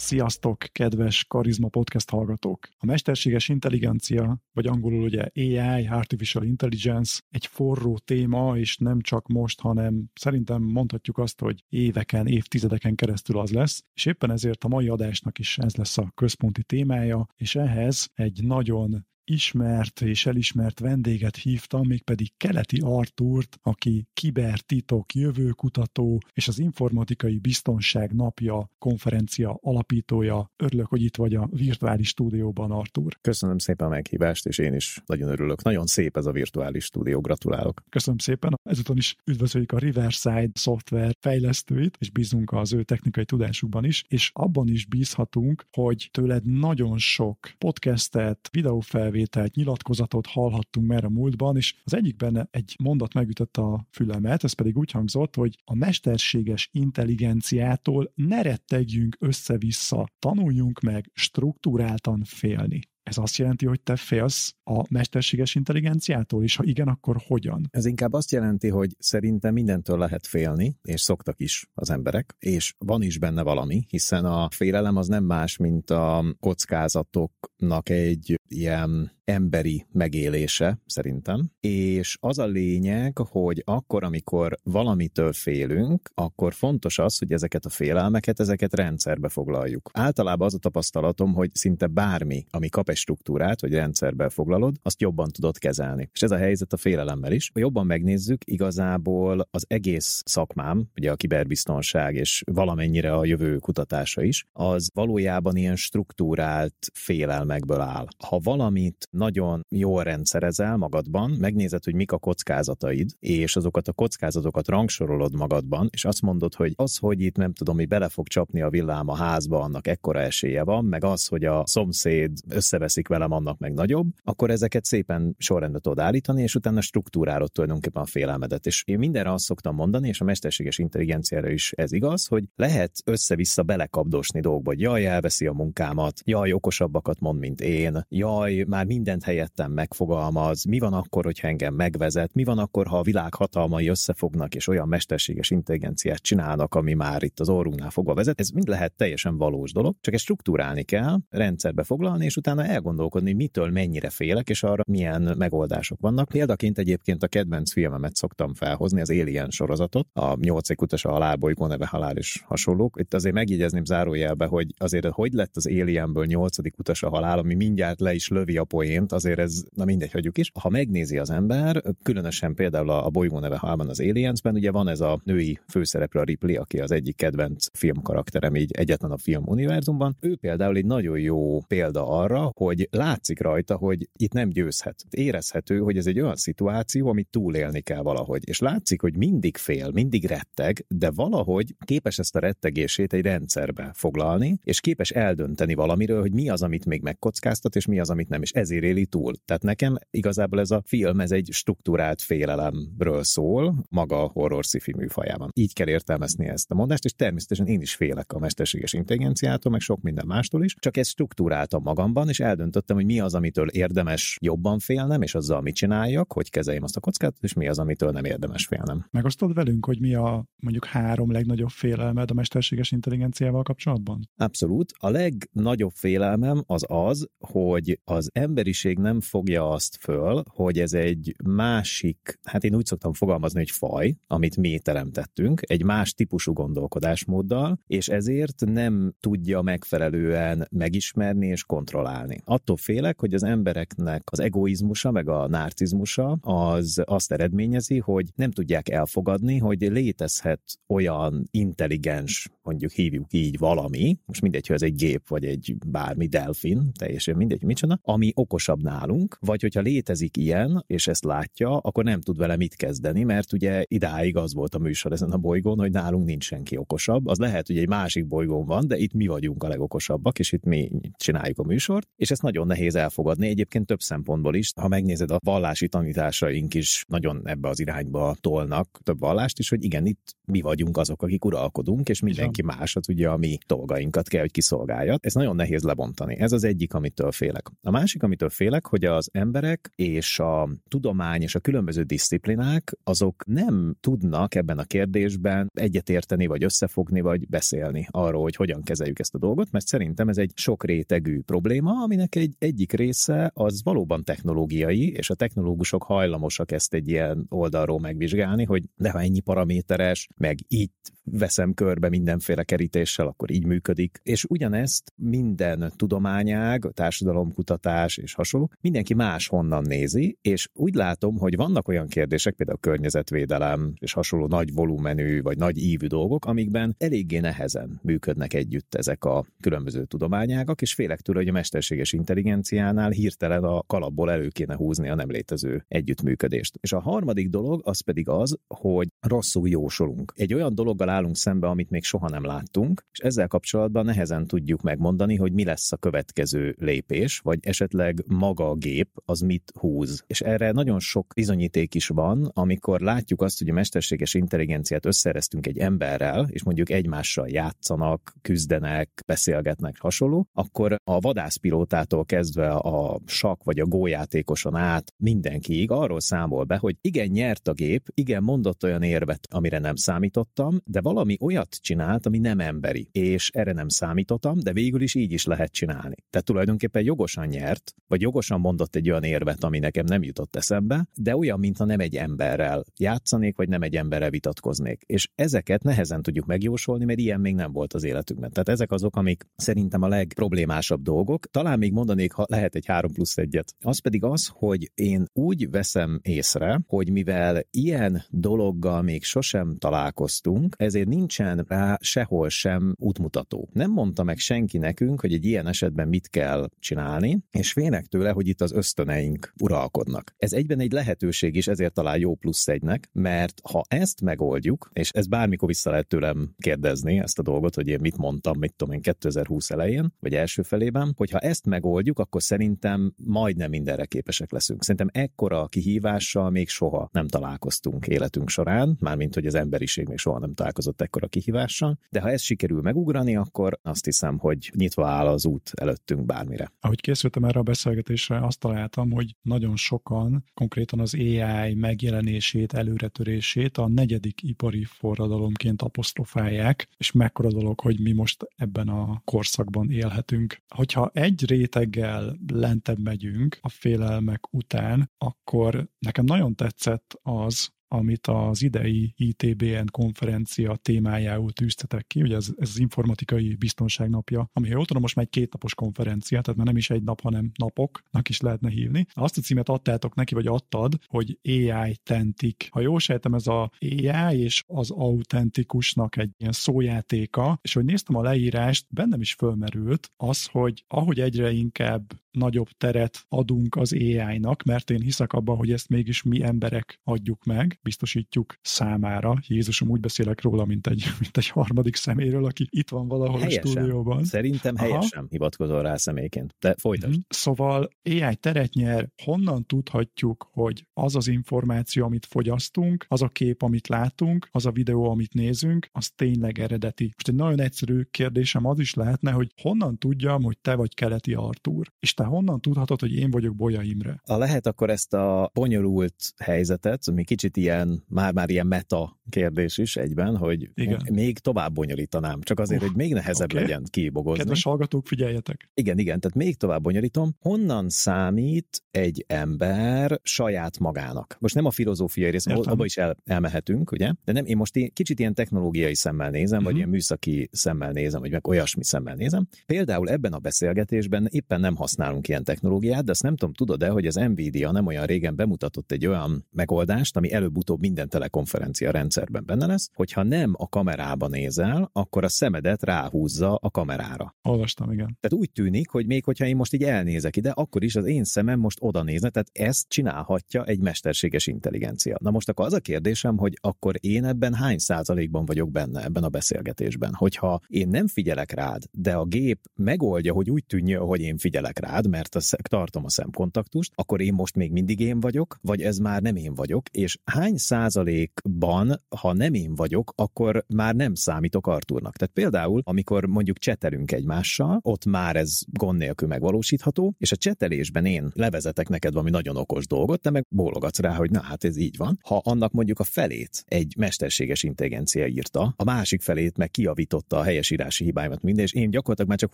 Sziasztok, 0.00 0.58
kedves 0.58 1.24
Karizma 1.24 1.68
Podcast 1.68 2.10
hallgatók! 2.10 2.68
A 2.78 2.86
mesterséges 2.86 3.48
intelligencia, 3.48 4.38
vagy 4.52 4.66
angolul 4.66 5.02
ugye 5.02 5.28
AI, 5.34 5.86
Artificial 5.86 6.44
Intelligence, 6.44 7.20
egy 7.28 7.46
forró 7.46 7.98
téma, 7.98 8.58
és 8.58 8.76
nem 8.76 9.00
csak 9.00 9.26
most, 9.26 9.60
hanem 9.60 10.10
szerintem 10.14 10.62
mondhatjuk 10.62 11.18
azt, 11.18 11.40
hogy 11.40 11.64
éveken, 11.68 12.26
évtizedeken 12.26 12.94
keresztül 12.94 13.38
az 13.38 13.50
lesz, 13.50 13.84
és 13.94 14.06
éppen 14.06 14.30
ezért 14.30 14.64
a 14.64 14.68
mai 14.68 14.88
adásnak 14.88 15.38
is 15.38 15.58
ez 15.58 15.74
lesz 15.74 15.98
a 15.98 16.12
központi 16.14 16.62
témája, 16.62 17.26
és 17.36 17.54
ehhez 17.54 18.10
egy 18.14 18.44
nagyon 18.44 19.06
ismert 19.30 20.00
és 20.00 20.26
elismert 20.26 20.80
vendéget 20.80 21.36
hívtam, 21.36 21.86
mégpedig 21.86 22.30
Keleti 22.36 22.80
Artúrt, 22.84 23.58
aki 23.62 24.06
kibertitok 24.12 25.14
jövőkutató 25.14 26.20
és 26.32 26.48
az 26.48 26.58
Informatikai 26.58 27.38
Biztonság 27.38 28.12
Napja 28.12 28.70
konferencia 28.78 29.58
alapítója. 29.62 30.50
Örülök, 30.56 30.86
hogy 30.86 31.02
itt 31.02 31.16
vagy 31.16 31.34
a 31.34 31.48
virtuális 31.52 32.08
stúdióban, 32.08 32.70
Artúr. 32.70 33.18
Köszönöm 33.20 33.58
szépen 33.58 33.86
a 33.86 33.90
meghívást, 33.90 34.46
és 34.46 34.58
én 34.58 34.74
is 34.74 35.02
nagyon 35.06 35.30
örülök. 35.30 35.62
Nagyon 35.62 35.86
szép 35.86 36.16
ez 36.16 36.26
a 36.26 36.32
virtuális 36.32 36.84
stúdió, 36.84 37.20
gratulálok. 37.20 37.82
Köszönöm 37.88 38.18
szépen. 38.18 38.54
Ezúton 38.62 38.96
is 38.96 39.16
üdvözöljük 39.24 39.72
a 39.72 39.78
Riverside 39.78 40.50
szoftver 40.52 41.14
fejlesztőit, 41.20 41.96
és 41.98 42.10
bízunk 42.10 42.52
az 42.52 42.72
ő 42.72 42.82
technikai 42.82 43.24
tudásukban 43.24 43.84
is, 43.84 44.04
és 44.08 44.30
abban 44.32 44.68
is 44.68 44.86
bízhatunk, 44.86 45.66
hogy 45.70 46.08
tőled 46.12 46.44
nagyon 46.44 46.98
sok 46.98 47.38
podcastet, 47.58 48.48
videófelvételt, 48.52 49.17
felvételt, 49.18 49.54
nyilatkozatot 49.54 50.26
hallhattunk 50.26 50.86
már 50.86 51.04
a 51.04 51.08
múltban, 51.08 51.56
és 51.56 51.74
az 51.84 51.94
egyikben 51.94 52.48
egy 52.50 52.76
mondat 52.82 53.14
megütötte 53.14 53.62
a 53.62 53.86
fülemet, 53.90 54.44
ez 54.44 54.52
pedig 54.52 54.78
úgy 54.78 54.90
hangzott, 54.90 55.34
hogy 55.34 55.58
a 55.64 55.74
mesterséges 55.74 56.68
intelligenciától 56.72 58.12
ne 58.14 58.42
rettegjünk 58.42 59.16
össze-vissza, 59.20 60.08
tanuljunk 60.18 60.80
meg 60.80 61.10
struktúráltan 61.14 62.22
félni. 62.24 62.80
Ez 63.08 63.18
azt 63.18 63.36
jelenti, 63.36 63.66
hogy 63.66 63.80
te 63.80 63.96
félsz 63.96 64.54
a 64.64 64.84
mesterséges 64.90 65.54
intelligenciától, 65.54 66.42
és 66.42 66.56
ha 66.56 66.64
igen, 66.64 66.88
akkor 66.88 67.16
hogyan? 67.26 67.68
Ez 67.70 67.84
inkább 67.84 68.12
azt 68.12 68.30
jelenti, 68.30 68.68
hogy 68.68 68.94
szerintem 68.98 69.52
mindentől 69.52 69.98
lehet 69.98 70.26
félni, 70.26 70.76
és 70.82 71.00
szoktak 71.00 71.40
is 71.40 71.70
az 71.74 71.90
emberek, 71.90 72.36
és 72.38 72.74
van 72.78 73.02
is 73.02 73.18
benne 73.18 73.42
valami, 73.42 73.86
hiszen 73.88 74.24
a 74.24 74.48
félelem 74.50 74.96
az 74.96 75.08
nem 75.08 75.24
más, 75.24 75.56
mint 75.56 75.90
a 75.90 76.36
kockázatoknak 76.40 77.88
egy 77.88 78.40
ilyen 78.48 79.17
emberi 79.28 79.86
megélése, 79.92 80.78
szerintem. 80.86 81.50
És 81.60 82.16
az 82.20 82.38
a 82.38 82.46
lényeg, 82.46 83.18
hogy 83.18 83.62
akkor, 83.64 84.04
amikor 84.04 84.58
valamitől 84.62 85.32
félünk, 85.32 86.10
akkor 86.14 86.52
fontos 86.54 86.98
az, 86.98 87.18
hogy 87.18 87.32
ezeket 87.32 87.64
a 87.64 87.68
félelmeket, 87.68 88.40
ezeket 88.40 88.74
rendszerbe 88.74 89.28
foglaljuk. 89.28 89.90
Általában 89.92 90.46
az 90.46 90.54
a 90.54 90.58
tapasztalatom, 90.58 91.34
hogy 91.34 91.54
szinte 91.54 91.86
bármi, 91.86 92.44
ami 92.50 92.68
kap 92.68 92.88
egy 92.88 92.96
struktúrát, 92.96 93.60
vagy 93.60 93.72
rendszerbe 93.72 94.28
foglalod, 94.28 94.76
azt 94.82 95.00
jobban 95.00 95.28
tudod 95.28 95.58
kezelni. 95.58 96.08
És 96.12 96.22
ez 96.22 96.30
a 96.30 96.36
helyzet 96.36 96.72
a 96.72 96.76
félelemmel 96.76 97.32
is. 97.32 97.50
Ha 97.54 97.60
jobban 97.60 97.86
megnézzük, 97.86 98.42
igazából 98.44 99.48
az 99.50 99.64
egész 99.68 100.22
szakmám, 100.24 100.86
ugye 100.96 101.10
a 101.10 101.16
kiberbiztonság 101.16 102.14
és 102.14 102.42
valamennyire 102.52 103.12
a 103.14 103.24
jövő 103.24 103.56
kutatása 103.56 104.22
is, 104.22 104.44
az 104.52 104.90
valójában 104.94 105.56
ilyen 105.56 105.76
struktúrált 105.76 106.76
félelmekből 106.92 107.80
áll. 107.80 108.06
Ha 108.26 108.38
valamit 108.42 109.08
nagyon 109.18 109.66
jól 109.68 110.02
rendszerezel 110.02 110.76
magadban, 110.76 111.30
megnézed, 111.30 111.84
hogy 111.84 111.94
mik 111.94 112.12
a 112.12 112.18
kockázataid, 112.18 113.10
és 113.18 113.56
azokat 113.56 113.88
a 113.88 113.92
kockázatokat 113.92 114.68
rangsorolod 114.68 115.34
magadban, 115.34 115.88
és 115.92 116.04
azt 116.04 116.22
mondod, 116.22 116.54
hogy 116.54 116.72
az, 116.76 116.96
hogy 116.96 117.20
itt 117.20 117.36
nem 117.36 117.52
tudom, 117.52 117.76
mi 117.76 117.86
bele 117.86 118.08
fog 118.08 118.26
csapni 118.26 118.62
a 118.62 118.70
villám 118.70 119.08
a 119.08 119.16
házba, 119.16 119.60
annak 119.60 119.86
ekkora 119.86 120.20
esélye 120.20 120.62
van, 120.62 120.84
meg 120.84 121.04
az, 121.04 121.26
hogy 121.26 121.44
a 121.44 121.62
szomszéd 121.66 122.32
összeveszik 122.48 123.08
velem, 123.08 123.32
annak 123.32 123.58
meg 123.58 123.72
nagyobb, 123.72 124.06
akkor 124.22 124.50
ezeket 124.50 124.84
szépen 124.84 125.34
sorrendbe 125.38 125.78
tudod 125.78 125.98
állítani, 125.98 126.42
és 126.42 126.54
utána 126.54 126.80
struktúrálod 126.80 127.52
tulajdonképpen 127.52 128.02
a 128.02 128.06
félelmedet. 128.06 128.66
És 128.66 128.82
én 128.86 128.98
mindenre 128.98 129.32
azt 129.32 129.44
szoktam 129.44 129.74
mondani, 129.74 130.08
és 130.08 130.20
a 130.20 130.24
mesterséges 130.24 130.78
intelligenciára 130.78 131.50
is 131.50 131.72
ez 131.72 131.92
igaz, 131.92 132.26
hogy 132.26 132.44
lehet 132.56 132.92
össze-vissza 133.04 133.62
belekapdosni 133.62 134.40
dolgokba, 134.40 134.70
hogy 134.70 134.80
jaj, 134.80 135.06
elveszi 135.06 135.46
a 135.46 135.52
munkámat, 135.52 136.20
jaj, 136.24 136.52
okosabbakat 136.52 137.20
mond, 137.20 137.38
mint 137.38 137.60
én, 137.60 138.06
jaj, 138.08 138.64
már 138.68 138.86
mind 138.86 139.07
mindent 139.08 139.36
helyettem 139.36 139.72
megfogalmaz, 139.72 140.64
mi 140.64 140.78
van 140.78 140.92
akkor, 140.92 141.24
hogyha 141.24 141.48
engem 141.48 141.74
megvezet, 141.74 142.34
mi 142.34 142.44
van 142.44 142.58
akkor, 142.58 142.86
ha 142.86 142.98
a 142.98 143.02
világ 143.02 143.34
hatalmai 143.34 143.88
összefognak, 143.88 144.54
és 144.54 144.68
olyan 144.68 144.88
mesterséges 144.88 145.50
intelligenciát 145.50 146.22
csinálnak, 146.22 146.74
ami 146.74 146.94
már 146.94 147.22
itt 147.22 147.40
az 147.40 147.48
orrunknál 147.48 147.90
fogva 147.90 148.14
vezet. 148.14 148.40
Ez 148.40 148.48
mind 148.48 148.68
lehet 148.68 148.92
teljesen 148.96 149.36
valós 149.36 149.72
dolog, 149.72 149.96
csak 150.00 150.14
ezt 150.14 150.22
struktúrálni 150.22 150.82
kell, 150.82 151.18
rendszerbe 151.30 151.82
foglalni, 151.82 152.24
és 152.24 152.36
utána 152.36 152.64
elgondolkodni, 152.64 153.32
mitől 153.32 153.70
mennyire 153.70 154.10
félek, 154.10 154.48
és 154.48 154.62
arra 154.62 154.82
milyen 154.86 155.34
megoldások 155.38 156.00
vannak. 156.00 156.28
Példaként 156.28 156.78
egyébként 156.78 157.22
a 157.22 157.28
kedvenc 157.28 157.72
filmemet 157.72 158.14
szoktam 158.14 158.54
felhozni, 158.54 159.00
az 159.00 159.10
Alien 159.10 159.50
sorozatot, 159.50 160.08
a 160.12 160.36
nyolcik 160.40 160.82
utas 160.82 161.04
a 161.04 161.10
halálbolygó 161.10 161.66
neve 161.66 161.86
halál 161.86 162.16
és 162.16 162.42
hasonlók. 162.46 163.00
Itt 163.00 163.14
azért 163.14 163.34
megjegyezném 163.34 163.84
zárójelbe, 163.84 164.46
hogy 164.46 164.74
azért 164.78 165.06
hogy 165.08 165.32
lett 165.32 165.56
az 165.56 165.66
Alienből 165.66 166.24
nyolcadik 166.24 166.78
utas 166.78 167.02
a 167.02 167.08
halál, 167.08 167.38
ami 167.38 167.54
mindjárt 167.54 168.00
le 168.00 168.14
is 168.14 168.28
lövi 168.28 168.56
a 168.56 168.64
poén, 168.64 168.97
egyébként, 168.98 169.12
azért 169.12 169.38
ez, 169.38 169.62
na 169.74 169.84
mindegy, 169.84 170.10
hagyjuk 170.10 170.38
is. 170.38 170.50
Ha 170.60 170.68
megnézi 170.68 171.18
az 171.18 171.30
ember, 171.30 171.82
különösen 172.02 172.54
például 172.54 172.90
a, 172.90 173.06
a 173.06 173.10
bolygó 173.10 173.38
neve 173.38 173.56
halban 173.56 173.88
az 173.88 174.00
Aliensben, 174.00 174.54
ugye 174.54 174.70
van 174.70 174.88
ez 174.88 175.00
a 175.00 175.20
női 175.24 175.58
főszereplő, 175.68 176.20
a 176.20 176.24
Ripley, 176.24 176.60
aki 176.60 176.78
az 176.78 176.90
egyik 176.90 177.16
kedvenc 177.16 177.66
filmkarakterem 177.72 178.56
így 178.56 178.70
egyetlen 178.72 179.10
a 179.10 179.18
film 179.18 179.42
univerzumban. 179.46 180.16
Ő 180.20 180.36
például 180.36 180.76
egy 180.76 180.84
nagyon 180.84 181.18
jó 181.18 181.60
példa 181.60 182.08
arra, 182.08 182.52
hogy 182.54 182.88
látszik 182.90 183.40
rajta, 183.40 183.76
hogy 183.76 184.08
itt 184.16 184.32
nem 184.32 184.48
győzhet. 184.48 185.04
Érezhető, 185.10 185.78
hogy 185.78 185.96
ez 185.96 186.06
egy 186.06 186.20
olyan 186.20 186.36
szituáció, 186.36 187.08
amit 187.08 187.28
túlélni 187.30 187.80
kell 187.80 188.02
valahogy. 188.02 188.48
És 188.48 188.58
látszik, 188.58 189.00
hogy 189.00 189.16
mindig 189.16 189.56
fél, 189.56 189.90
mindig 189.92 190.24
retteg, 190.24 190.84
de 190.88 191.10
valahogy 191.10 191.74
képes 191.84 192.18
ezt 192.18 192.36
a 192.36 192.38
rettegését 192.38 193.12
egy 193.12 193.22
rendszerbe 193.22 193.90
foglalni, 193.94 194.58
és 194.64 194.80
képes 194.80 195.10
eldönteni 195.10 195.74
valamiről, 195.74 196.20
hogy 196.20 196.32
mi 196.32 196.48
az, 196.48 196.62
amit 196.62 196.86
még 196.86 197.02
megkockáztat, 197.02 197.76
és 197.76 197.86
mi 197.86 197.98
az, 198.00 198.10
amit 198.10 198.28
nem. 198.28 198.42
És 198.42 198.52
ezért 198.52 198.77
vezéréli 198.80 199.06
túl. 199.06 199.34
Tehát 199.44 199.62
nekem 199.62 199.96
igazából 200.10 200.60
ez 200.60 200.70
a 200.70 200.82
film, 200.86 201.20
ez 201.20 201.30
egy 201.30 201.48
struktúrált 201.52 202.22
félelemről 202.22 203.24
szól, 203.24 203.84
maga 203.90 204.22
a 204.22 204.30
horror 204.32 204.64
sci 204.64 204.92
műfajában. 204.96 205.50
Így 205.54 205.72
kell 205.72 205.88
értelmezni 205.88 206.46
ezt 206.46 206.70
a 206.70 206.74
mondást, 206.74 207.04
és 207.04 207.12
természetesen 207.12 207.66
én 207.66 207.80
is 207.80 207.94
félek 207.94 208.32
a 208.32 208.38
mesterséges 208.38 208.92
intelligenciától, 208.92 209.72
meg 209.72 209.80
sok 209.80 210.00
minden 210.00 210.26
mástól 210.26 210.64
is, 210.64 210.74
csak 210.78 210.96
ezt 210.96 211.10
struktúráltam 211.10 211.82
magamban, 211.82 212.28
és 212.28 212.40
eldöntöttem, 212.40 212.96
hogy 212.96 213.04
mi 213.04 213.20
az, 213.20 213.34
amitől 213.34 213.68
érdemes 213.68 214.38
jobban 214.40 214.78
félnem, 214.78 215.22
és 215.22 215.34
azzal 215.34 215.60
mit 215.60 215.74
csináljak, 215.74 216.32
hogy 216.32 216.50
kezeljem 216.50 216.82
azt 216.82 216.96
a 216.96 217.00
kockát, 217.00 217.36
és 217.40 217.52
mi 217.52 217.68
az, 217.68 217.78
amitől 217.78 218.10
nem 218.10 218.24
érdemes 218.24 218.66
félnem. 218.66 219.06
Megosztod 219.10 219.54
velünk, 219.54 219.84
hogy 219.84 220.00
mi 220.00 220.14
a 220.14 220.44
mondjuk 220.56 220.84
három 220.84 221.30
legnagyobb 221.30 221.68
félelmed 221.68 222.30
a 222.30 222.34
mesterséges 222.34 222.92
intelligenciával 222.92 223.62
kapcsolatban? 223.62 224.28
Abszolút. 224.36 224.92
A 224.98 225.10
legnagyobb 225.10 225.92
félelmem 225.94 226.62
az 226.66 226.84
az, 226.86 227.26
hogy 227.38 228.00
az 228.04 228.30
emberiség 228.68 228.98
nem 228.98 229.20
fogja 229.20 229.70
azt 229.70 229.96
föl, 230.00 230.42
hogy 230.46 230.78
ez 230.78 230.92
egy 230.92 231.34
másik, 231.44 232.38
hát 232.42 232.64
én 232.64 232.74
úgy 232.74 232.86
szoktam 232.86 233.12
fogalmazni, 233.12 233.58
hogy 233.58 233.70
faj, 233.70 234.14
amit 234.26 234.56
mi 234.56 234.78
teremtettünk, 234.78 235.60
egy 235.66 235.82
más 235.82 236.12
típusú 236.12 236.52
gondolkodásmóddal, 236.52 237.80
és 237.86 238.08
ezért 238.08 238.64
nem 238.64 239.12
tudja 239.20 239.62
megfelelően 239.62 240.66
megismerni 240.70 241.46
és 241.46 241.64
kontrollálni. 241.64 242.40
Attól 242.44 242.76
félek, 242.76 243.20
hogy 243.20 243.34
az 243.34 243.42
embereknek 243.42 244.22
az 244.24 244.40
egoizmusa, 244.40 245.10
meg 245.10 245.28
a 245.28 245.48
narcizmusa 245.48 246.30
az 246.40 247.02
azt 247.04 247.32
eredményezi, 247.32 247.98
hogy 247.98 248.26
nem 248.34 248.50
tudják 248.50 248.88
elfogadni, 248.88 249.58
hogy 249.58 249.80
létezhet 249.80 250.60
olyan 250.86 251.48
intelligens, 251.50 252.48
mondjuk 252.62 252.90
hívjuk 252.90 253.32
így 253.32 253.58
valami, 253.58 254.18
most 254.26 254.42
mindegy, 254.42 254.66
hogy 254.66 254.76
ez 254.76 254.82
egy 254.82 254.94
gép, 254.94 255.28
vagy 255.28 255.44
egy 255.44 255.76
bármi 255.86 256.26
delfin, 256.26 256.92
teljesen 256.98 257.36
mindegy, 257.36 257.62
micsoda, 257.62 257.98
ami 258.02 258.32
okosabb 258.58 258.82
nálunk, 258.82 259.36
vagy 259.40 259.60
hogyha 259.60 259.80
létezik 259.80 260.36
ilyen, 260.36 260.84
és 260.86 261.06
ezt 261.06 261.24
látja, 261.24 261.76
akkor 261.76 262.04
nem 262.04 262.20
tud 262.20 262.36
vele 262.36 262.56
mit 262.56 262.74
kezdeni, 262.74 263.22
mert 263.22 263.52
ugye 263.52 263.84
idáig 263.88 264.36
az 264.36 264.54
volt 264.54 264.74
a 264.74 264.78
műsor 264.78 265.12
ezen 265.12 265.30
a 265.30 265.36
bolygón, 265.36 265.78
hogy 265.78 265.90
nálunk 265.90 266.26
nincs 266.26 266.44
senki 266.44 266.76
okosabb. 266.76 267.26
Az 267.26 267.38
lehet, 267.38 267.66
hogy 267.66 267.78
egy 267.78 267.88
másik 267.88 268.26
bolygón 268.26 268.66
van, 268.66 268.86
de 268.86 268.96
itt 268.96 269.12
mi 269.12 269.26
vagyunk 269.26 269.62
a 269.62 269.68
legokosabbak, 269.68 270.38
és 270.38 270.52
itt 270.52 270.64
mi 270.64 270.90
csináljuk 271.16 271.58
a 271.58 271.62
műsort, 271.62 272.08
és 272.16 272.30
ezt 272.30 272.42
nagyon 272.42 272.66
nehéz 272.66 272.94
elfogadni 272.94 273.48
egyébként 273.48 273.86
több 273.86 274.00
szempontból 274.00 274.54
is. 274.54 274.72
Ha 274.76 274.88
megnézed 274.88 275.30
a 275.30 275.38
vallási 275.44 275.88
tanításaink 275.88 276.74
is 276.74 277.04
nagyon 277.08 277.40
ebbe 277.44 277.68
az 277.68 277.80
irányba 277.80 278.36
tolnak 278.40 279.00
több 279.02 279.18
vallást 279.18 279.58
is, 279.58 279.68
hogy 279.68 279.84
igen, 279.84 280.06
itt 280.06 280.36
mi 280.44 280.60
vagyunk 280.60 280.96
azok, 280.96 281.22
akik 281.22 281.44
uralkodunk, 281.44 282.08
és 282.08 282.20
mindenki 282.20 282.62
más, 282.62 282.96
az 282.96 283.08
ugye 283.08 283.28
a 283.28 283.36
mi 283.36 283.58
dolgainkat 283.66 284.28
kell, 284.28 284.40
hogy 284.40 284.50
kiszolgálja. 284.50 285.16
Ez 285.20 285.34
nagyon 285.34 285.56
nehéz 285.56 285.82
lebontani. 285.82 286.38
Ez 286.38 286.52
az 286.52 286.64
egyik, 286.64 286.94
amitől 286.94 287.32
félek. 287.32 287.70
A 287.82 287.90
másik, 287.90 288.22
amitől 288.22 288.47
félek, 288.48 288.86
hogy 288.86 289.04
az 289.04 289.28
emberek 289.32 289.90
és 289.94 290.38
a 290.38 290.68
tudomány 290.88 291.42
és 291.42 291.54
a 291.54 291.60
különböző 291.60 292.02
disziplinák, 292.02 292.96
azok 293.04 293.44
nem 293.46 293.94
tudnak 294.00 294.54
ebben 294.54 294.78
a 294.78 294.84
kérdésben 294.84 295.70
egyetérteni, 295.74 296.46
vagy 296.46 296.64
összefogni, 296.64 297.20
vagy 297.20 297.48
beszélni 297.48 298.06
arról, 298.10 298.42
hogy 298.42 298.56
hogyan 298.56 298.82
kezeljük 298.82 299.18
ezt 299.18 299.34
a 299.34 299.38
dolgot, 299.38 299.70
mert 299.70 299.86
szerintem 299.86 300.28
ez 300.28 300.38
egy 300.38 300.52
sok 300.54 300.84
rétegű 300.84 301.40
probléma, 301.40 302.02
aminek 302.02 302.34
egy 302.34 302.54
egyik 302.58 302.92
része 302.92 303.50
az 303.54 303.82
valóban 303.82 304.24
technológiai, 304.24 305.12
és 305.12 305.30
a 305.30 305.34
technológusok 305.34 306.02
hajlamosak 306.02 306.72
ezt 306.72 306.94
egy 306.94 307.08
ilyen 307.08 307.46
oldalról 307.48 308.00
megvizsgálni, 308.00 308.64
hogy 308.64 308.84
de 308.96 309.10
ha 309.10 309.20
ennyi 309.20 309.40
paraméteres, 309.40 310.28
meg 310.36 310.58
így 310.68 310.90
veszem 311.30 311.74
körbe 311.74 312.08
mindenféle 312.08 312.64
kerítéssel, 312.64 313.26
akkor 313.26 313.50
így 313.50 313.64
működik. 313.64 314.20
És 314.22 314.44
ugyanezt 314.44 315.12
minden 315.16 315.92
tudományág, 315.96 316.90
társadalomkutatás 316.94 318.16
és 318.16 318.34
hasonló, 318.38 318.70
mindenki 318.80 319.14
más 319.14 319.48
honnan 319.48 319.82
nézi, 319.82 320.38
és 320.40 320.68
úgy 320.72 320.94
látom, 320.94 321.36
hogy 321.38 321.56
vannak 321.56 321.88
olyan 321.88 322.06
kérdések, 322.06 322.54
például 322.54 322.78
környezetvédelem 322.78 323.92
és 323.98 324.12
hasonló 324.12 324.46
nagy 324.46 324.72
volumenű 324.72 325.42
vagy 325.42 325.58
nagy 325.58 325.78
ívű 325.78 326.06
dolgok, 326.06 326.44
amikben 326.44 326.94
eléggé 326.98 327.38
nehezen 327.38 328.00
működnek 328.02 328.54
együtt 328.54 328.94
ezek 328.94 329.24
a 329.24 329.44
különböző 329.60 330.04
tudományágak, 330.04 330.82
és 330.82 330.94
félek 330.94 331.20
tőle, 331.20 331.38
hogy 331.38 331.48
a 331.48 331.52
mesterséges 331.52 332.12
intelligenciánál 332.12 333.10
hirtelen 333.10 333.64
a 333.64 333.82
kalapból 333.82 334.30
elő 334.30 334.48
kéne 334.48 334.76
húzni 334.76 335.08
a 335.08 335.14
nem 335.14 335.30
létező 335.30 335.84
együttműködést. 335.88 336.78
És 336.80 336.92
a 336.92 337.00
harmadik 337.00 337.48
dolog 337.48 337.80
az 337.84 338.00
pedig 338.00 338.28
az, 338.28 338.58
hogy 338.66 339.08
rosszul 339.20 339.68
jósolunk. 339.68 340.32
Egy 340.36 340.54
olyan 340.54 340.74
dologgal 340.74 341.08
állunk 341.08 341.36
szembe, 341.36 341.66
amit 341.66 341.90
még 341.90 342.04
soha 342.04 342.28
nem 342.28 342.44
láttunk, 342.44 343.04
és 343.12 343.18
ezzel 343.18 343.48
kapcsolatban 343.48 344.04
nehezen 344.04 344.46
tudjuk 344.46 344.82
megmondani, 344.82 345.36
hogy 345.36 345.52
mi 345.52 345.64
lesz 345.64 345.92
a 345.92 345.96
következő 345.96 346.74
lépés, 346.78 347.38
vagy 347.38 347.58
esetleg 347.62 348.24
maga 348.30 348.70
a 348.70 348.74
gép 348.74 349.08
az 349.24 349.40
mit 349.40 349.72
húz. 349.78 350.22
És 350.26 350.40
erre 350.40 350.70
nagyon 350.70 351.00
sok 351.00 351.32
bizonyíték 351.34 351.94
is 351.94 352.08
van, 352.08 352.50
amikor 352.54 353.00
látjuk 353.00 353.42
azt, 353.42 353.58
hogy 353.58 353.68
a 353.68 353.72
mesterséges 353.72 354.34
intelligenciát 354.34 355.06
összereztünk 355.06 355.66
egy 355.66 355.78
emberrel, 355.78 356.48
és 356.50 356.62
mondjuk 356.62 356.90
egymással 356.90 357.48
játszanak, 357.48 358.34
küzdenek, 358.42 359.22
beszélgetnek, 359.26 359.96
hasonló, 359.98 360.48
akkor 360.52 360.96
a 361.04 361.20
vadászpilótától 361.20 362.24
kezdve 362.24 362.70
a 362.70 363.20
sak 363.26 363.64
vagy 363.64 363.80
a 363.80 363.86
gójátékoson 363.86 364.76
át 364.76 365.12
mindenkiig 365.16 365.90
arról 365.90 366.20
számol 366.20 366.64
be, 366.64 366.76
hogy 366.76 366.96
igen, 367.00 367.26
nyert 367.26 367.68
a 367.68 367.72
gép, 367.72 368.08
igen, 368.14 368.42
mondott 368.42 368.84
olyan 368.84 369.02
érvet, 369.02 369.46
amire 369.50 369.78
nem 369.78 369.96
számítottam, 369.96 370.80
de 370.84 371.00
valami 371.00 371.36
olyat 371.40 371.76
csinált, 371.80 372.26
ami 372.26 372.38
nem 372.38 372.60
emberi, 372.60 373.08
és 373.12 373.50
erre 373.50 373.72
nem 373.72 373.88
számítottam, 373.88 374.58
de 374.58 374.72
végül 374.72 375.00
is 375.00 375.14
így 375.14 375.32
is 375.32 375.44
lehet 375.44 375.72
csinálni. 375.72 376.14
Tehát 376.30 376.46
tulajdonképpen 376.46 377.02
jogosan 377.02 377.46
nyert, 377.46 377.94
vagy 378.06 378.17
jogosan 378.20 378.60
mondott 378.60 378.94
egy 378.94 379.10
olyan 379.10 379.22
érvet, 379.22 379.64
ami 379.64 379.78
nekem 379.78 380.04
nem 380.04 380.22
jutott 380.22 380.56
eszembe, 380.56 381.06
de 381.14 381.36
olyan, 381.36 381.58
mintha 381.58 381.84
nem 381.84 382.00
egy 382.00 382.16
emberrel 382.16 382.84
játszanék, 382.96 383.56
vagy 383.56 383.68
nem 383.68 383.82
egy 383.82 383.96
emberrel 383.96 384.30
vitatkoznék. 384.30 385.02
És 385.06 385.28
ezeket 385.34 385.82
nehezen 385.82 386.22
tudjuk 386.22 386.46
megjósolni, 386.46 387.04
mert 387.04 387.18
ilyen 387.18 387.40
még 387.40 387.54
nem 387.54 387.72
volt 387.72 387.92
az 387.92 388.04
életünkben. 388.04 388.50
Tehát 388.50 388.68
ezek 388.68 388.92
azok, 388.92 389.16
amik 389.16 389.46
szerintem 389.56 390.02
a 390.02 390.08
legproblémásabb 390.08 391.02
dolgok. 391.02 391.46
Talán 391.50 391.78
még 391.78 391.92
mondanék, 391.92 392.32
ha 392.32 392.46
lehet 392.48 392.74
egy 392.74 392.86
3 392.86 393.12
plusz 393.12 393.36
egyet. 393.36 393.74
Az 393.80 393.98
pedig 393.98 394.24
az, 394.24 394.50
hogy 394.52 394.90
én 394.94 395.26
úgy 395.32 395.70
veszem 395.70 396.20
észre, 396.22 396.80
hogy 396.86 397.10
mivel 397.10 397.62
ilyen 397.70 398.22
dologgal 398.30 399.02
még 399.02 399.24
sosem 399.24 399.76
találkoztunk, 399.78 400.74
ezért 400.78 401.08
nincsen 401.08 401.64
rá 401.68 401.98
sehol 402.00 402.48
sem 402.48 402.94
útmutató. 402.98 403.68
Nem 403.72 403.90
mondta 403.90 404.22
meg 404.22 404.38
senki 404.38 404.78
nekünk, 404.78 405.20
hogy 405.20 405.32
egy 405.32 405.44
ilyen 405.44 405.66
esetben 405.66 406.08
mit 406.08 406.28
kell 406.28 406.68
csinálni, 406.78 407.38
és 407.50 407.72
félek 407.72 408.06
tőle, 408.08 408.30
hogy 408.30 408.48
itt 408.48 408.60
az 408.60 408.72
ösztöneink 408.72 409.52
uralkodnak. 409.62 410.34
Ez 410.36 410.52
egyben 410.52 410.80
egy 410.80 410.92
lehetőség 410.92 411.54
is, 411.54 411.66
ezért 411.68 411.92
talán 411.92 412.18
jó 412.18 412.34
plusz 412.34 412.68
egynek, 412.68 413.08
mert 413.12 413.60
ha 413.70 413.82
ezt 413.88 414.20
megoldjuk, 414.20 414.90
és 414.92 415.10
ez 415.10 415.26
bármikor 415.26 415.68
vissza 415.68 415.90
lehet 415.90 416.06
tőlem 416.06 416.54
kérdezni 416.58 417.18
ezt 417.18 417.38
a 417.38 417.42
dolgot, 417.42 417.74
hogy 417.74 417.88
én 417.88 417.98
mit 418.00 418.16
mondtam, 418.16 418.58
mit 418.58 418.74
tudom 418.76 418.94
én 418.94 419.00
2020 419.00 419.70
elején, 419.70 420.12
vagy 420.20 420.34
első 420.34 420.62
felében, 420.62 421.12
hogy 421.16 421.30
ha 421.30 421.38
ezt 421.38 421.66
megoldjuk, 421.66 422.18
akkor 422.18 422.42
szerintem 422.42 423.12
majdnem 423.24 423.70
mindenre 423.70 424.04
képesek 424.04 424.50
leszünk. 424.50 424.82
Szerintem 424.82 425.08
ekkora 425.12 425.66
kihívással 425.66 426.50
még 426.50 426.68
soha 426.68 427.08
nem 427.12 427.28
találkoztunk 427.28 428.06
életünk 428.06 428.48
során, 428.48 428.96
mármint 429.00 429.34
hogy 429.34 429.46
az 429.46 429.54
emberiség 429.54 430.08
még 430.08 430.18
soha 430.18 430.38
nem 430.38 430.54
találkozott 430.54 431.00
ekkora 431.00 431.26
kihívással, 431.26 431.98
de 432.10 432.20
ha 432.20 432.30
ez 432.30 432.40
sikerül 432.40 432.80
megugrani, 432.80 433.36
akkor 433.36 433.78
azt 433.82 434.04
hiszem, 434.04 434.38
hogy 434.38 434.70
nyitva 434.74 435.06
áll 435.06 435.26
az 435.26 435.46
út 435.46 435.70
előttünk 435.74 436.26
bármire. 436.26 436.72
Ahogy 436.80 437.00
készültem 437.00 437.44
erre 437.44 437.58
a 437.58 437.62
beszélgetésre, 437.62 437.87
azt 438.28 438.60
találtam, 438.60 439.10
hogy 439.10 439.36
nagyon 439.42 439.76
sokan 439.76 440.44
konkrétan 440.54 441.00
az 441.00 441.14
AI 441.14 441.74
megjelenését, 441.74 442.72
előretörését 442.72 443.76
a 443.76 443.88
negyedik 443.88 444.42
ipari 444.42 444.84
forradalomként 444.84 445.82
apostrofálják, 445.82 446.88
és 446.96 447.12
mekkora 447.12 447.48
dolog, 447.48 447.80
hogy 447.80 448.00
mi 448.00 448.12
most 448.12 448.46
ebben 448.56 448.88
a 448.88 449.22
korszakban 449.24 449.90
élhetünk. 449.90 450.62
Hogyha 450.68 451.10
egy 451.12 451.44
réteggel 451.46 452.38
lentebb 452.52 452.98
megyünk 452.98 453.58
a 453.60 453.68
félelmek 453.68 454.52
után, 454.52 455.10
akkor 455.18 455.88
nekem 455.98 456.24
nagyon 456.24 456.54
tetszett 456.54 457.18
az, 457.22 457.76
amit 457.88 458.26
az 458.26 458.62
idei 458.62 459.14
ITBN 459.16 459.84
konferencia 459.90 460.76
témájául 460.76 461.52
tűztetek 461.52 462.06
ki, 462.06 462.22
ugye 462.22 462.36
ez, 462.36 462.48
ez 462.56 462.68
az 462.68 462.78
informatikai 462.78 463.54
biztonság 463.54 464.10
napja, 464.10 464.50
ami, 464.52 464.68
jól 464.68 464.84
tudom, 464.84 465.02
most 465.02 465.14
már 465.14 465.24
egy 465.24 465.30
kétnapos 465.30 465.74
konferencia, 465.74 466.40
tehát 466.40 466.56
már 466.56 466.66
nem 466.66 466.76
is 466.76 466.90
egy 466.90 467.02
nap, 467.02 467.20
hanem 467.20 467.50
napoknak 467.58 468.28
is 468.28 468.40
lehetne 468.40 468.70
hívni. 468.70 469.06
Azt 469.12 469.38
a 469.38 469.40
címet 469.40 469.68
adtátok 469.68 470.14
neki, 470.14 470.34
vagy 470.34 470.46
adtad, 470.46 470.94
hogy 471.06 471.38
AI 471.44 471.96
tentik. 472.02 472.68
Ha 472.70 472.80
jól 472.80 472.98
sejtem, 472.98 473.34
ez 473.34 473.46
a 473.46 473.70
AI 473.80 474.40
és 474.40 474.64
az 474.66 474.90
autentikusnak 474.90 476.16
egy 476.16 476.30
ilyen 476.36 476.52
szójátéka, 476.52 477.58
és 477.62 477.72
hogy 477.72 477.84
néztem 477.84 478.16
a 478.16 478.22
leírást, 478.22 478.86
bennem 478.90 479.20
is 479.20 479.34
fölmerült 479.34 480.12
az, 480.16 480.46
hogy 480.46 480.84
ahogy 480.88 481.20
egyre 481.20 481.50
inkább 481.50 482.12
nagyobb 482.30 482.68
teret 482.68 483.24
adunk 483.28 483.76
az 483.76 483.92
AI-nak, 483.92 484.62
mert 484.62 484.90
én 484.90 485.00
hiszek 485.00 485.32
abban, 485.32 485.56
hogy 485.56 485.72
ezt 485.72 485.88
mégis 485.88 486.22
mi 486.22 486.42
emberek 486.42 487.00
adjuk 487.04 487.44
meg, 487.44 487.78
biztosítjuk 487.82 488.54
számára. 488.62 489.38
Jézusom 489.46 489.88
úgy 489.88 490.00
beszélek 490.00 490.42
róla, 490.42 490.64
mint 490.64 490.86
egy, 490.86 491.04
mint 491.20 491.36
egy 491.36 491.48
harmadik 491.48 491.96
szeméről, 491.96 492.44
aki 492.44 492.66
itt 492.70 492.88
van 492.88 493.08
valahol 493.08 493.38
helyesen. 493.38 493.62
a 493.62 493.66
stúdióban. 493.66 494.24
Szerintem 494.24 494.76
helyesen 494.76 495.18
Aha. 495.18 495.26
hivatkozol 495.30 495.82
rá 495.82 495.96
személyként. 495.96 496.54
De 496.58 496.74
folytasd. 496.78 497.10
Mm-hmm. 497.10 497.20
Szóval 497.28 497.88
AI 498.02 498.36
teret 498.36 498.72
nyer, 498.72 499.08
honnan 499.22 499.66
tudhatjuk, 499.66 500.48
hogy 500.52 500.86
az 500.92 501.16
az 501.16 501.28
információ, 501.28 502.04
amit 502.04 502.26
fogyasztunk, 502.26 503.04
az 503.08 503.22
a 503.22 503.28
kép, 503.28 503.62
amit 503.62 503.88
látunk, 503.88 504.48
az 504.50 504.66
a 504.66 504.70
videó, 504.70 505.10
amit 505.10 505.34
nézünk, 505.34 505.88
az 505.92 506.10
tényleg 506.10 506.58
eredeti. 506.58 507.04
Most 507.04 507.28
egy 507.28 507.34
nagyon 507.34 507.60
egyszerű 507.60 508.02
kérdésem 508.02 508.66
az 508.66 508.78
is 508.78 508.94
lehetne, 508.94 509.30
hogy 509.30 509.52
honnan 509.62 509.98
tudjam, 509.98 510.42
hogy 510.42 510.58
te 510.58 510.74
vagy 510.74 510.94
keleti 510.94 511.34
Artúr, 511.34 511.92
és 511.98 512.14
te 512.14 512.24
honnan 512.28 512.60
tudhatod, 512.60 513.00
hogy 513.00 513.14
én 513.14 513.30
vagyok 513.30 513.56
Bolya 513.56 513.82
Imre? 513.82 514.20
A 514.24 514.36
lehet 514.36 514.66
akkor 514.66 514.90
ezt 514.90 515.14
a 515.14 515.50
bonyolult 515.54 516.14
helyzetet, 516.36 517.02
ami 517.06 517.24
kicsit 517.24 517.56
ilyen, 517.56 518.04
már-már 518.08 518.50
ilyen 518.50 518.66
meta 518.66 519.18
kérdés 519.28 519.78
is 519.78 519.96
egyben, 519.96 520.36
hogy 520.36 520.70
Igen. 520.74 521.00
még 521.12 521.38
tovább 521.38 521.72
bonyolítanám, 521.72 522.40
csak 522.40 522.60
azért, 522.60 522.82
uh, 522.82 522.86
hogy 522.86 522.96
még 522.96 523.12
nehezebb 523.12 523.52
okay. 523.52 523.62
legyen 523.62 523.82
kibogozni. 523.90 524.38
Kedves 524.38 524.62
hallgatók, 524.62 525.06
figyeljetek! 525.06 525.70
Igen, 525.74 525.98
igen, 525.98 526.20
tehát 526.20 526.36
még 526.36 526.56
tovább 526.56 526.82
bonyolítom. 526.82 527.34
Honnan 527.40 527.88
számít 527.88 528.82
egy 528.90 529.24
ember 529.26 530.20
saját 530.22 530.78
magának? 530.78 531.36
Most 531.38 531.54
nem 531.54 531.64
a 531.64 531.70
filozófiai 531.70 532.30
rész, 532.30 532.46
abba 532.46 532.84
is 532.84 532.96
el, 532.96 533.16
elmehetünk, 533.24 533.92
ugye? 533.92 534.12
De 534.24 534.32
nem, 534.32 534.44
én 534.44 534.56
most 534.56 534.76
én 534.76 534.92
kicsit 534.92 535.18
ilyen 535.18 535.34
technológiai 535.34 535.94
szemmel 535.94 536.30
nézem, 536.30 536.58
uh-huh. 536.58 536.62
vagy 536.64 536.72
mhm. 536.72 536.76
ilyen 536.76 536.88
műszaki 536.88 537.48
szemmel 537.52 537.92
nézem, 537.92 538.20
vagy 538.20 538.30
meg 538.30 538.46
olyasmi 538.46 538.84
szemmel 538.84 539.14
nézem. 539.14 539.48
Például 539.66 540.08
ebben 540.08 540.32
a 540.32 540.38
beszélgetésben 540.38 541.28
éppen 541.30 541.60
nem 541.60 541.74
használunk 542.08 542.28
ilyen 542.28 542.44
technológiát, 542.44 543.04
de 543.04 543.10
azt 543.10 543.22
nem 543.22 543.36
tudom, 543.36 543.54
tudod-e, 543.54 543.88
hogy 543.88 544.06
az 544.06 544.14
Nvidia 544.14 544.70
nem 544.70 544.86
olyan 544.86 545.06
régen 545.06 545.36
bemutatott 545.36 545.92
egy 545.92 546.06
olyan 546.06 546.46
megoldást, 546.50 547.16
ami 547.16 547.32
előbb-utóbb 547.32 547.80
minden 547.80 548.08
telekonferencia 548.08 548.90
rendszerben 548.90 549.44
benne 549.46 549.66
lesz, 549.66 549.90
hogyha 549.94 550.22
nem 550.22 550.54
a 550.56 550.68
kamerába 550.68 551.28
nézel, 551.28 551.90
akkor 551.92 552.24
a 552.24 552.28
szemedet 552.28 552.82
ráhúzza 552.82 553.54
a 553.54 553.70
kamerára. 553.70 554.34
Olvastam, 554.42 554.92
igen. 554.92 555.16
Tehát 555.20 555.44
úgy 555.44 555.50
tűnik, 555.50 555.88
hogy 555.88 556.06
még 556.06 556.24
hogyha 556.24 556.46
én 556.46 556.56
most 556.56 556.74
így 556.74 556.82
elnézek 556.82 557.36
ide, 557.36 557.50
akkor 557.50 557.84
is 557.84 557.96
az 557.96 558.04
én 558.04 558.24
szemem 558.24 558.58
most 558.58 558.78
oda 558.80 559.02
nézne, 559.02 559.28
tehát 559.28 559.50
ezt 559.52 559.88
csinálhatja 559.88 560.64
egy 560.64 560.80
mesterséges 560.80 561.46
intelligencia. 561.46 562.16
Na 562.20 562.30
most 562.30 562.48
akkor 562.48 562.66
az 562.66 562.72
a 562.72 562.80
kérdésem, 562.80 563.36
hogy 563.36 563.58
akkor 563.60 563.94
én 564.00 564.24
ebben 564.24 564.54
hány 564.54 564.78
százalékban 564.78 565.44
vagyok 565.44 565.70
benne 565.70 566.04
ebben 566.04 566.24
a 566.24 566.28
beszélgetésben? 566.28 567.14
Hogyha 567.14 567.60
én 567.66 567.88
nem 567.88 568.06
figyelek 568.06 568.52
rád, 568.52 568.82
de 568.90 569.14
a 569.14 569.24
gép 569.24 569.58
megoldja, 569.74 570.32
hogy 570.32 570.50
úgy 570.50 570.64
tűnjön, 570.64 571.00
hogy 571.00 571.20
én 571.20 571.36
figyelek 571.36 571.78
rád, 571.78 571.97
mert 572.06 572.34
a, 572.34 572.40
tartom 572.68 573.04
a 573.04 573.10
szemkontaktust, 573.10 573.92
akkor 573.94 574.20
én 574.20 574.32
most 574.32 574.54
még 574.54 574.72
mindig 574.72 575.00
én 575.00 575.20
vagyok, 575.20 575.58
vagy 575.62 575.82
ez 575.82 575.98
már 575.98 576.22
nem 576.22 576.36
én 576.36 576.54
vagyok, 576.54 576.88
és 576.88 577.18
hány 577.24 577.56
százalékban, 577.56 579.02
ha 579.16 579.32
nem 579.32 579.54
én 579.54 579.74
vagyok, 579.74 580.12
akkor 580.16 580.64
már 580.68 580.94
nem 580.94 581.14
számítok 581.14 581.66
Arturnak. 581.66 582.16
Tehát 582.16 582.34
például, 582.34 582.80
amikor 582.84 583.24
mondjuk 583.24 583.58
csetelünk 583.58 584.12
egymással, 584.12 584.78
ott 584.82 585.04
már 585.04 585.36
ez 585.36 585.58
gond 585.66 585.98
nélkül 585.98 586.28
megvalósítható, 586.28 587.14
és 587.18 587.32
a 587.32 587.36
csetelésben 587.36 588.04
én 588.04 588.30
levezetek 588.34 588.88
neked 588.88 589.12
valami 589.12 589.30
nagyon 589.30 589.56
okos 589.56 589.86
dolgot, 589.86 590.20
te 590.20 590.30
meg 590.30 590.46
bólogatsz 590.48 590.98
rá, 590.98 591.14
hogy 591.14 591.30
na 591.30 591.42
hát 591.42 591.64
ez 591.64 591.76
így 591.76 591.96
van. 591.96 592.18
Ha 592.22 592.40
annak 592.44 592.72
mondjuk 592.72 592.98
a 592.98 593.04
felét 593.04 593.64
egy 593.66 593.94
mesterséges 593.98 594.62
intelligencia 594.62 595.26
írta, 595.26 595.74
a 595.76 595.84
másik 595.84 596.22
felét 596.22 596.56
meg 596.56 596.70
kiavította 596.70 597.36
a 597.38 597.42
helyesírási 597.42 598.04
hibáimat 598.04 598.42
minden, 598.42 598.64
és 598.64 598.72
én 598.72 598.90
gyakorlatilag 598.90 599.28
már 599.28 599.38
csak 599.38 599.52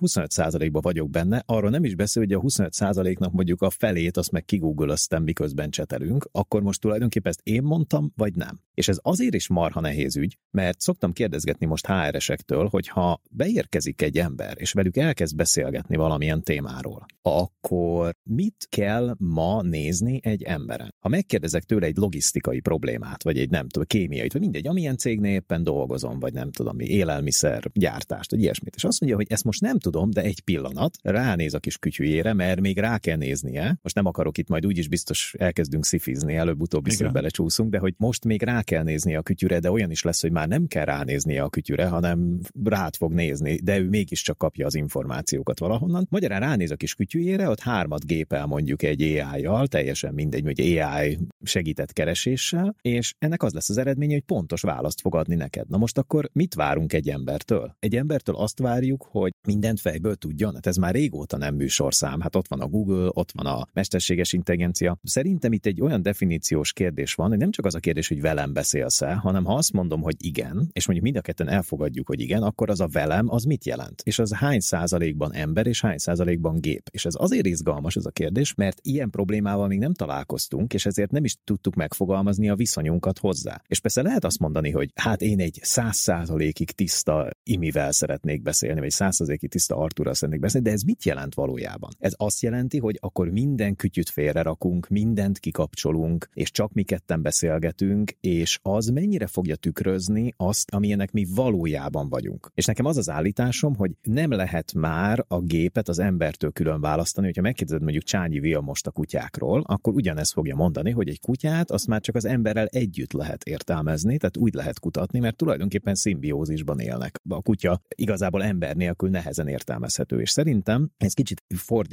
25%-ban 0.00 0.82
vagyok 0.82 1.10
benne, 1.10 1.42
arról 1.46 1.70
nem 1.70 1.84
is 1.84 1.94
beszél, 1.94 2.22
hogy 2.22 2.33
a 2.34 2.40
25%-nak 2.40 3.32
mondjuk 3.32 3.62
a 3.62 3.70
felét 3.70 4.16
azt 4.16 4.30
meg 4.30 4.44
kigooglöztem, 4.44 5.22
miközben 5.22 5.70
csetelünk, 5.70 6.28
akkor 6.32 6.62
most 6.62 6.80
tulajdonképpen 6.80 7.30
ezt 7.30 7.40
én 7.42 7.62
mondtam, 7.62 8.12
vagy 8.16 8.34
nem. 8.34 8.60
És 8.74 8.88
ez 8.88 8.98
azért 9.02 9.34
is 9.34 9.48
marha 9.48 9.80
nehéz 9.80 10.16
ügy, 10.16 10.38
mert 10.50 10.80
szoktam 10.80 11.12
kérdezgetni 11.12 11.66
most 11.66 11.86
HR-esektől, 11.86 12.68
hogy 12.68 12.88
ha 12.88 13.20
beérkezik 13.30 14.02
egy 14.02 14.18
ember, 14.18 14.54
és 14.56 14.72
velük 14.72 14.96
elkezd 14.96 15.36
beszélgetni 15.36 15.96
valamilyen 15.96 16.42
témáról, 16.42 17.06
akkor 17.22 18.14
mit 18.22 18.66
kell 18.68 19.14
ma 19.18 19.62
nézni 19.62 20.20
egy 20.22 20.42
emberen? 20.42 20.94
Ha 20.98 21.08
megkérdezek 21.08 21.62
tőle 21.62 21.86
egy 21.86 21.96
logisztikai 21.96 22.60
problémát, 22.60 23.22
vagy 23.22 23.38
egy 23.38 23.50
nem 23.50 23.68
tudom, 23.68 23.86
kémiai, 23.86 24.28
vagy 24.32 24.40
mindegy, 24.40 24.66
amilyen 24.66 24.96
cégnél 24.96 25.34
éppen 25.34 25.64
dolgozom, 25.64 26.18
vagy 26.18 26.32
nem 26.32 26.50
tudom 26.50 26.76
mi, 26.76 26.84
élelmiszer 26.84 27.70
gyártást, 27.72 28.30
vagy 28.30 28.40
ilyesmit, 28.40 28.74
és 28.76 28.84
azt 28.84 29.00
mondja, 29.00 29.18
hogy 29.18 29.26
ezt 29.30 29.44
most 29.44 29.60
nem 29.60 29.78
tudom, 29.78 30.10
de 30.10 30.22
egy 30.22 30.40
pillanat, 30.40 30.96
ránéz 31.02 31.54
a 31.54 31.58
kis 31.58 31.78
kütyűjére, 31.78 32.23
mert 32.32 32.60
még 32.60 32.78
rá 32.78 32.98
kell 32.98 33.16
néznie. 33.16 33.78
Most 33.82 33.94
nem 33.94 34.06
akarok 34.06 34.38
itt 34.38 34.48
majd 34.48 34.66
úgyis 34.66 34.88
biztos 34.88 35.34
elkezdünk 35.38 35.84
szifizni, 35.84 36.34
előbb-utóbb 36.34 36.82
biztos 36.82 37.10
belecsúszunk, 37.10 37.70
de 37.70 37.78
hogy 37.78 37.94
most 37.96 38.24
még 38.24 38.42
rá 38.42 38.62
kell 38.62 38.82
nézni 38.82 39.14
a 39.14 39.22
kütyűre, 39.22 39.58
de 39.58 39.70
olyan 39.70 39.90
is 39.90 40.02
lesz, 40.02 40.20
hogy 40.20 40.32
már 40.32 40.48
nem 40.48 40.66
kell 40.66 40.84
ránéznie 40.84 41.42
a 41.42 41.48
kütyűre, 41.48 41.86
hanem 41.86 42.40
rád 42.64 42.96
fog 42.96 43.12
nézni, 43.12 43.54
de 43.62 43.78
ő 43.78 43.88
mégiscsak 43.88 44.38
kapja 44.38 44.66
az 44.66 44.74
információkat 44.74 45.58
valahonnan. 45.58 46.06
Magyarán 46.10 46.40
ránéz 46.40 46.70
a 46.70 46.76
kis 46.76 46.94
kütyűjére, 46.94 47.48
ott 47.48 47.60
hármat 47.60 48.06
gépel 48.06 48.46
mondjuk 48.46 48.82
egy 48.82 49.02
AI-jal, 49.02 49.66
teljesen 49.66 50.14
mindegy, 50.14 50.44
hogy 50.44 50.60
AI 50.60 51.18
segített 51.42 51.92
kereséssel, 51.92 52.76
és 52.80 53.14
ennek 53.18 53.42
az 53.42 53.52
lesz 53.52 53.68
az 53.68 53.78
eredménye, 53.78 54.12
hogy 54.12 54.22
pontos 54.22 54.60
választ 54.60 55.00
fog 55.00 55.14
adni 55.14 55.34
neked. 55.34 55.68
Na 55.68 55.76
most 55.76 55.98
akkor 55.98 56.30
mit 56.32 56.54
várunk 56.54 56.92
egy 56.92 57.08
embertől? 57.08 57.76
Egy 57.78 57.96
embertől 57.96 58.36
azt 58.36 58.58
várjuk, 58.58 59.06
hogy 59.10 59.32
mindent 59.46 59.80
fejből 59.80 60.14
tudjon. 60.14 60.54
Hát 60.54 60.66
ez 60.66 60.76
már 60.76 60.94
régóta 60.94 61.36
nem 61.36 61.54
műsorszám. 61.54 62.13
Hát 62.20 62.36
ott 62.36 62.48
van 62.48 62.60
a 62.60 62.66
Google, 62.66 63.08
ott 63.12 63.32
van 63.32 63.46
a 63.46 63.66
mesterséges 63.72 64.32
intelligencia. 64.32 64.98
Szerintem 65.02 65.52
itt 65.52 65.66
egy 65.66 65.80
olyan 65.80 66.02
definíciós 66.02 66.72
kérdés 66.72 67.14
van, 67.14 67.28
hogy 67.28 67.38
nem 67.38 67.50
csak 67.50 67.64
az 67.64 67.74
a 67.74 67.78
kérdés, 67.78 68.08
hogy 68.08 68.20
velem 68.20 68.52
beszélsz-e, 68.52 69.14
hanem 69.14 69.44
ha 69.44 69.54
azt 69.54 69.72
mondom, 69.72 70.02
hogy 70.02 70.14
igen, 70.18 70.68
és 70.72 70.86
mondjuk 70.86 71.04
mind 71.04 71.16
a 71.16 71.20
ketten 71.20 71.48
elfogadjuk, 71.48 72.06
hogy 72.06 72.20
igen, 72.20 72.42
akkor 72.42 72.70
az 72.70 72.80
a 72.80 72.86
velem 72.86 73.30
az 73.30 73.44
mit 73.44 73.64
jelent? 73.64 74.02
És 74.04 74.18
az 74.18 74.32
hány 74.32 74.60
százalékban 74.60 75.32
ember 75.34 75.66
és 75.66 75.80
hány 75.80 75.98
százalékban 75.98 76.60
gép? 76.60 76.88
És 76.90 77.04
ez 77.04 77.14
azért 77.18 77.46
izgalmas 77.46 77.96
ez 77.96 78.04
a 78.04 78.10
kérdés, 78.10 78.54
mert 78.54 78.78
ilyen 78.82 79.10
problémával 79.10 79.66
még 79.66 79.78
nem 79.78 79.94
találkoztunk, 79.94 80.74
és 80.74 80.86
ezért 80.86 81.10
nem 81.10 81.24
is 81.24 81.36
tudtuk 81.44 81.74
megfogalmazni 81.74 82.48
a 82.48 82.54
viszonyunkat 82.54 83.18
hozzá. 83.18 83.62
És 83.66 83.80
persze 83.80 84.02
lehet 84.02 84.24
azt 84.24 84.38
mondani, 84.38 84.70
hogy 84.70 84.90
hát 84.94 85.22
én 85.22 85.40
egy 85.40 85.58
száz 85.62 85.96
százalékig 85.96 86.70
tiszta 86.70 87.30
imivel 87.42 87.92
szeretnék 87.92 88.42
beszélni, 88.42 88.80
vagy 88.80 88.90
száz 88.90 89.16
százalékig 89.16 89.50
tiszta 89.50 89.76
Arturral 89.76 90.14
szeretnék 90.14 90.40
beszélni, 90.40 90.66
de 90.66 90.72
ez 90.72 90.82
mit 90.82 91.04
jelent 91.04 91.34
valójában? 91.34 91.90
Ez 92.04 92.14
azt 92.16 92.42
jelenti, 92.42 92.78
hogy 92.78 92.98
akkor 93.00 93.28
minden 93.28 93.76
kütyüt 93.76 94.08
félrerakunk, 94.08 94.88
mindent 94.88 95.38
kikapcsolunk, 95.38 96.28
és 96.32 96.50
csak 96.50 96.72
mi 96.72 96.82
ketten 96.82 97.22
beszélgetünk, 97.22 98.10
és 98.20 98.58
az 98.62 98.86
mennyire 98.86 99.26
fogja 99.26 99.56
tükrözni 99.56 100.34
azt, 100.36 100.70
amilyenek 100.70 101.12
mi 101.12 101.26
valójában 101.34 102.08
vagyunk. 102.08 102.50
És 102.54 102.64
nekem 102.64 102.84
az 102.84 102.96
az 102.96 103.10
állításom, 103.10 103.74
hogy 103.74 103.90
nem 104.02 104.30
lehet 104.30 104.74
már 104.74 105.24
a 105.28 105.40
gépet 105.40 105.88
az 105.88 105.98
embertől 105.98 106.50
külön 106.50 106.80
választani, 106.80 107.26
hogyha 107.26 107.42
megkérdezed 107.42 107.82
mondjuk 107.82 108.04
Csányi 108.04 108.40
Via 108.40 108.60
most 108.60 108.86
a 108.86 108.90
kutyákról, 108.90 109.62
akkor 109.66 109.94
ugyanezt 109.94 110.32
fogja 110.32 110.54
mondani, 110.54 110.90
hogy 110.90 111.08
egy 111.08 111.20
kutyát 111.20 111.70
azt 111.70 111.86
már 111.86 112.00
csak 112.00 112.14
az 112.14 112.24
emberrel 112.24 112.66
együtt 112.66 113.12
lehet 113.12 113.44
értelmezni, 113.44 114.16
tehát 114.16 114.36
úgy 114.36 114.54
lehet 114.54 114.80
kutatni, 114.80 115.18
mert 115.18 115.36
tulajdonképpen 115.36 115.94
szimbiózisban 115.94 116.78
élnek. 116.78 117.20
A 117.28 117.42
kutya 117.42 117.80
igazából 117.96 118.42
ember 118.42 118.76
nélkül 118.76 119.10
nehezen 119.10 119.48
értelmezhető, 119.48 120.20
és 120.20 120.30
szerintem 120.30 120.90
ez 120.96 121.12
kicsit 121.12 121.42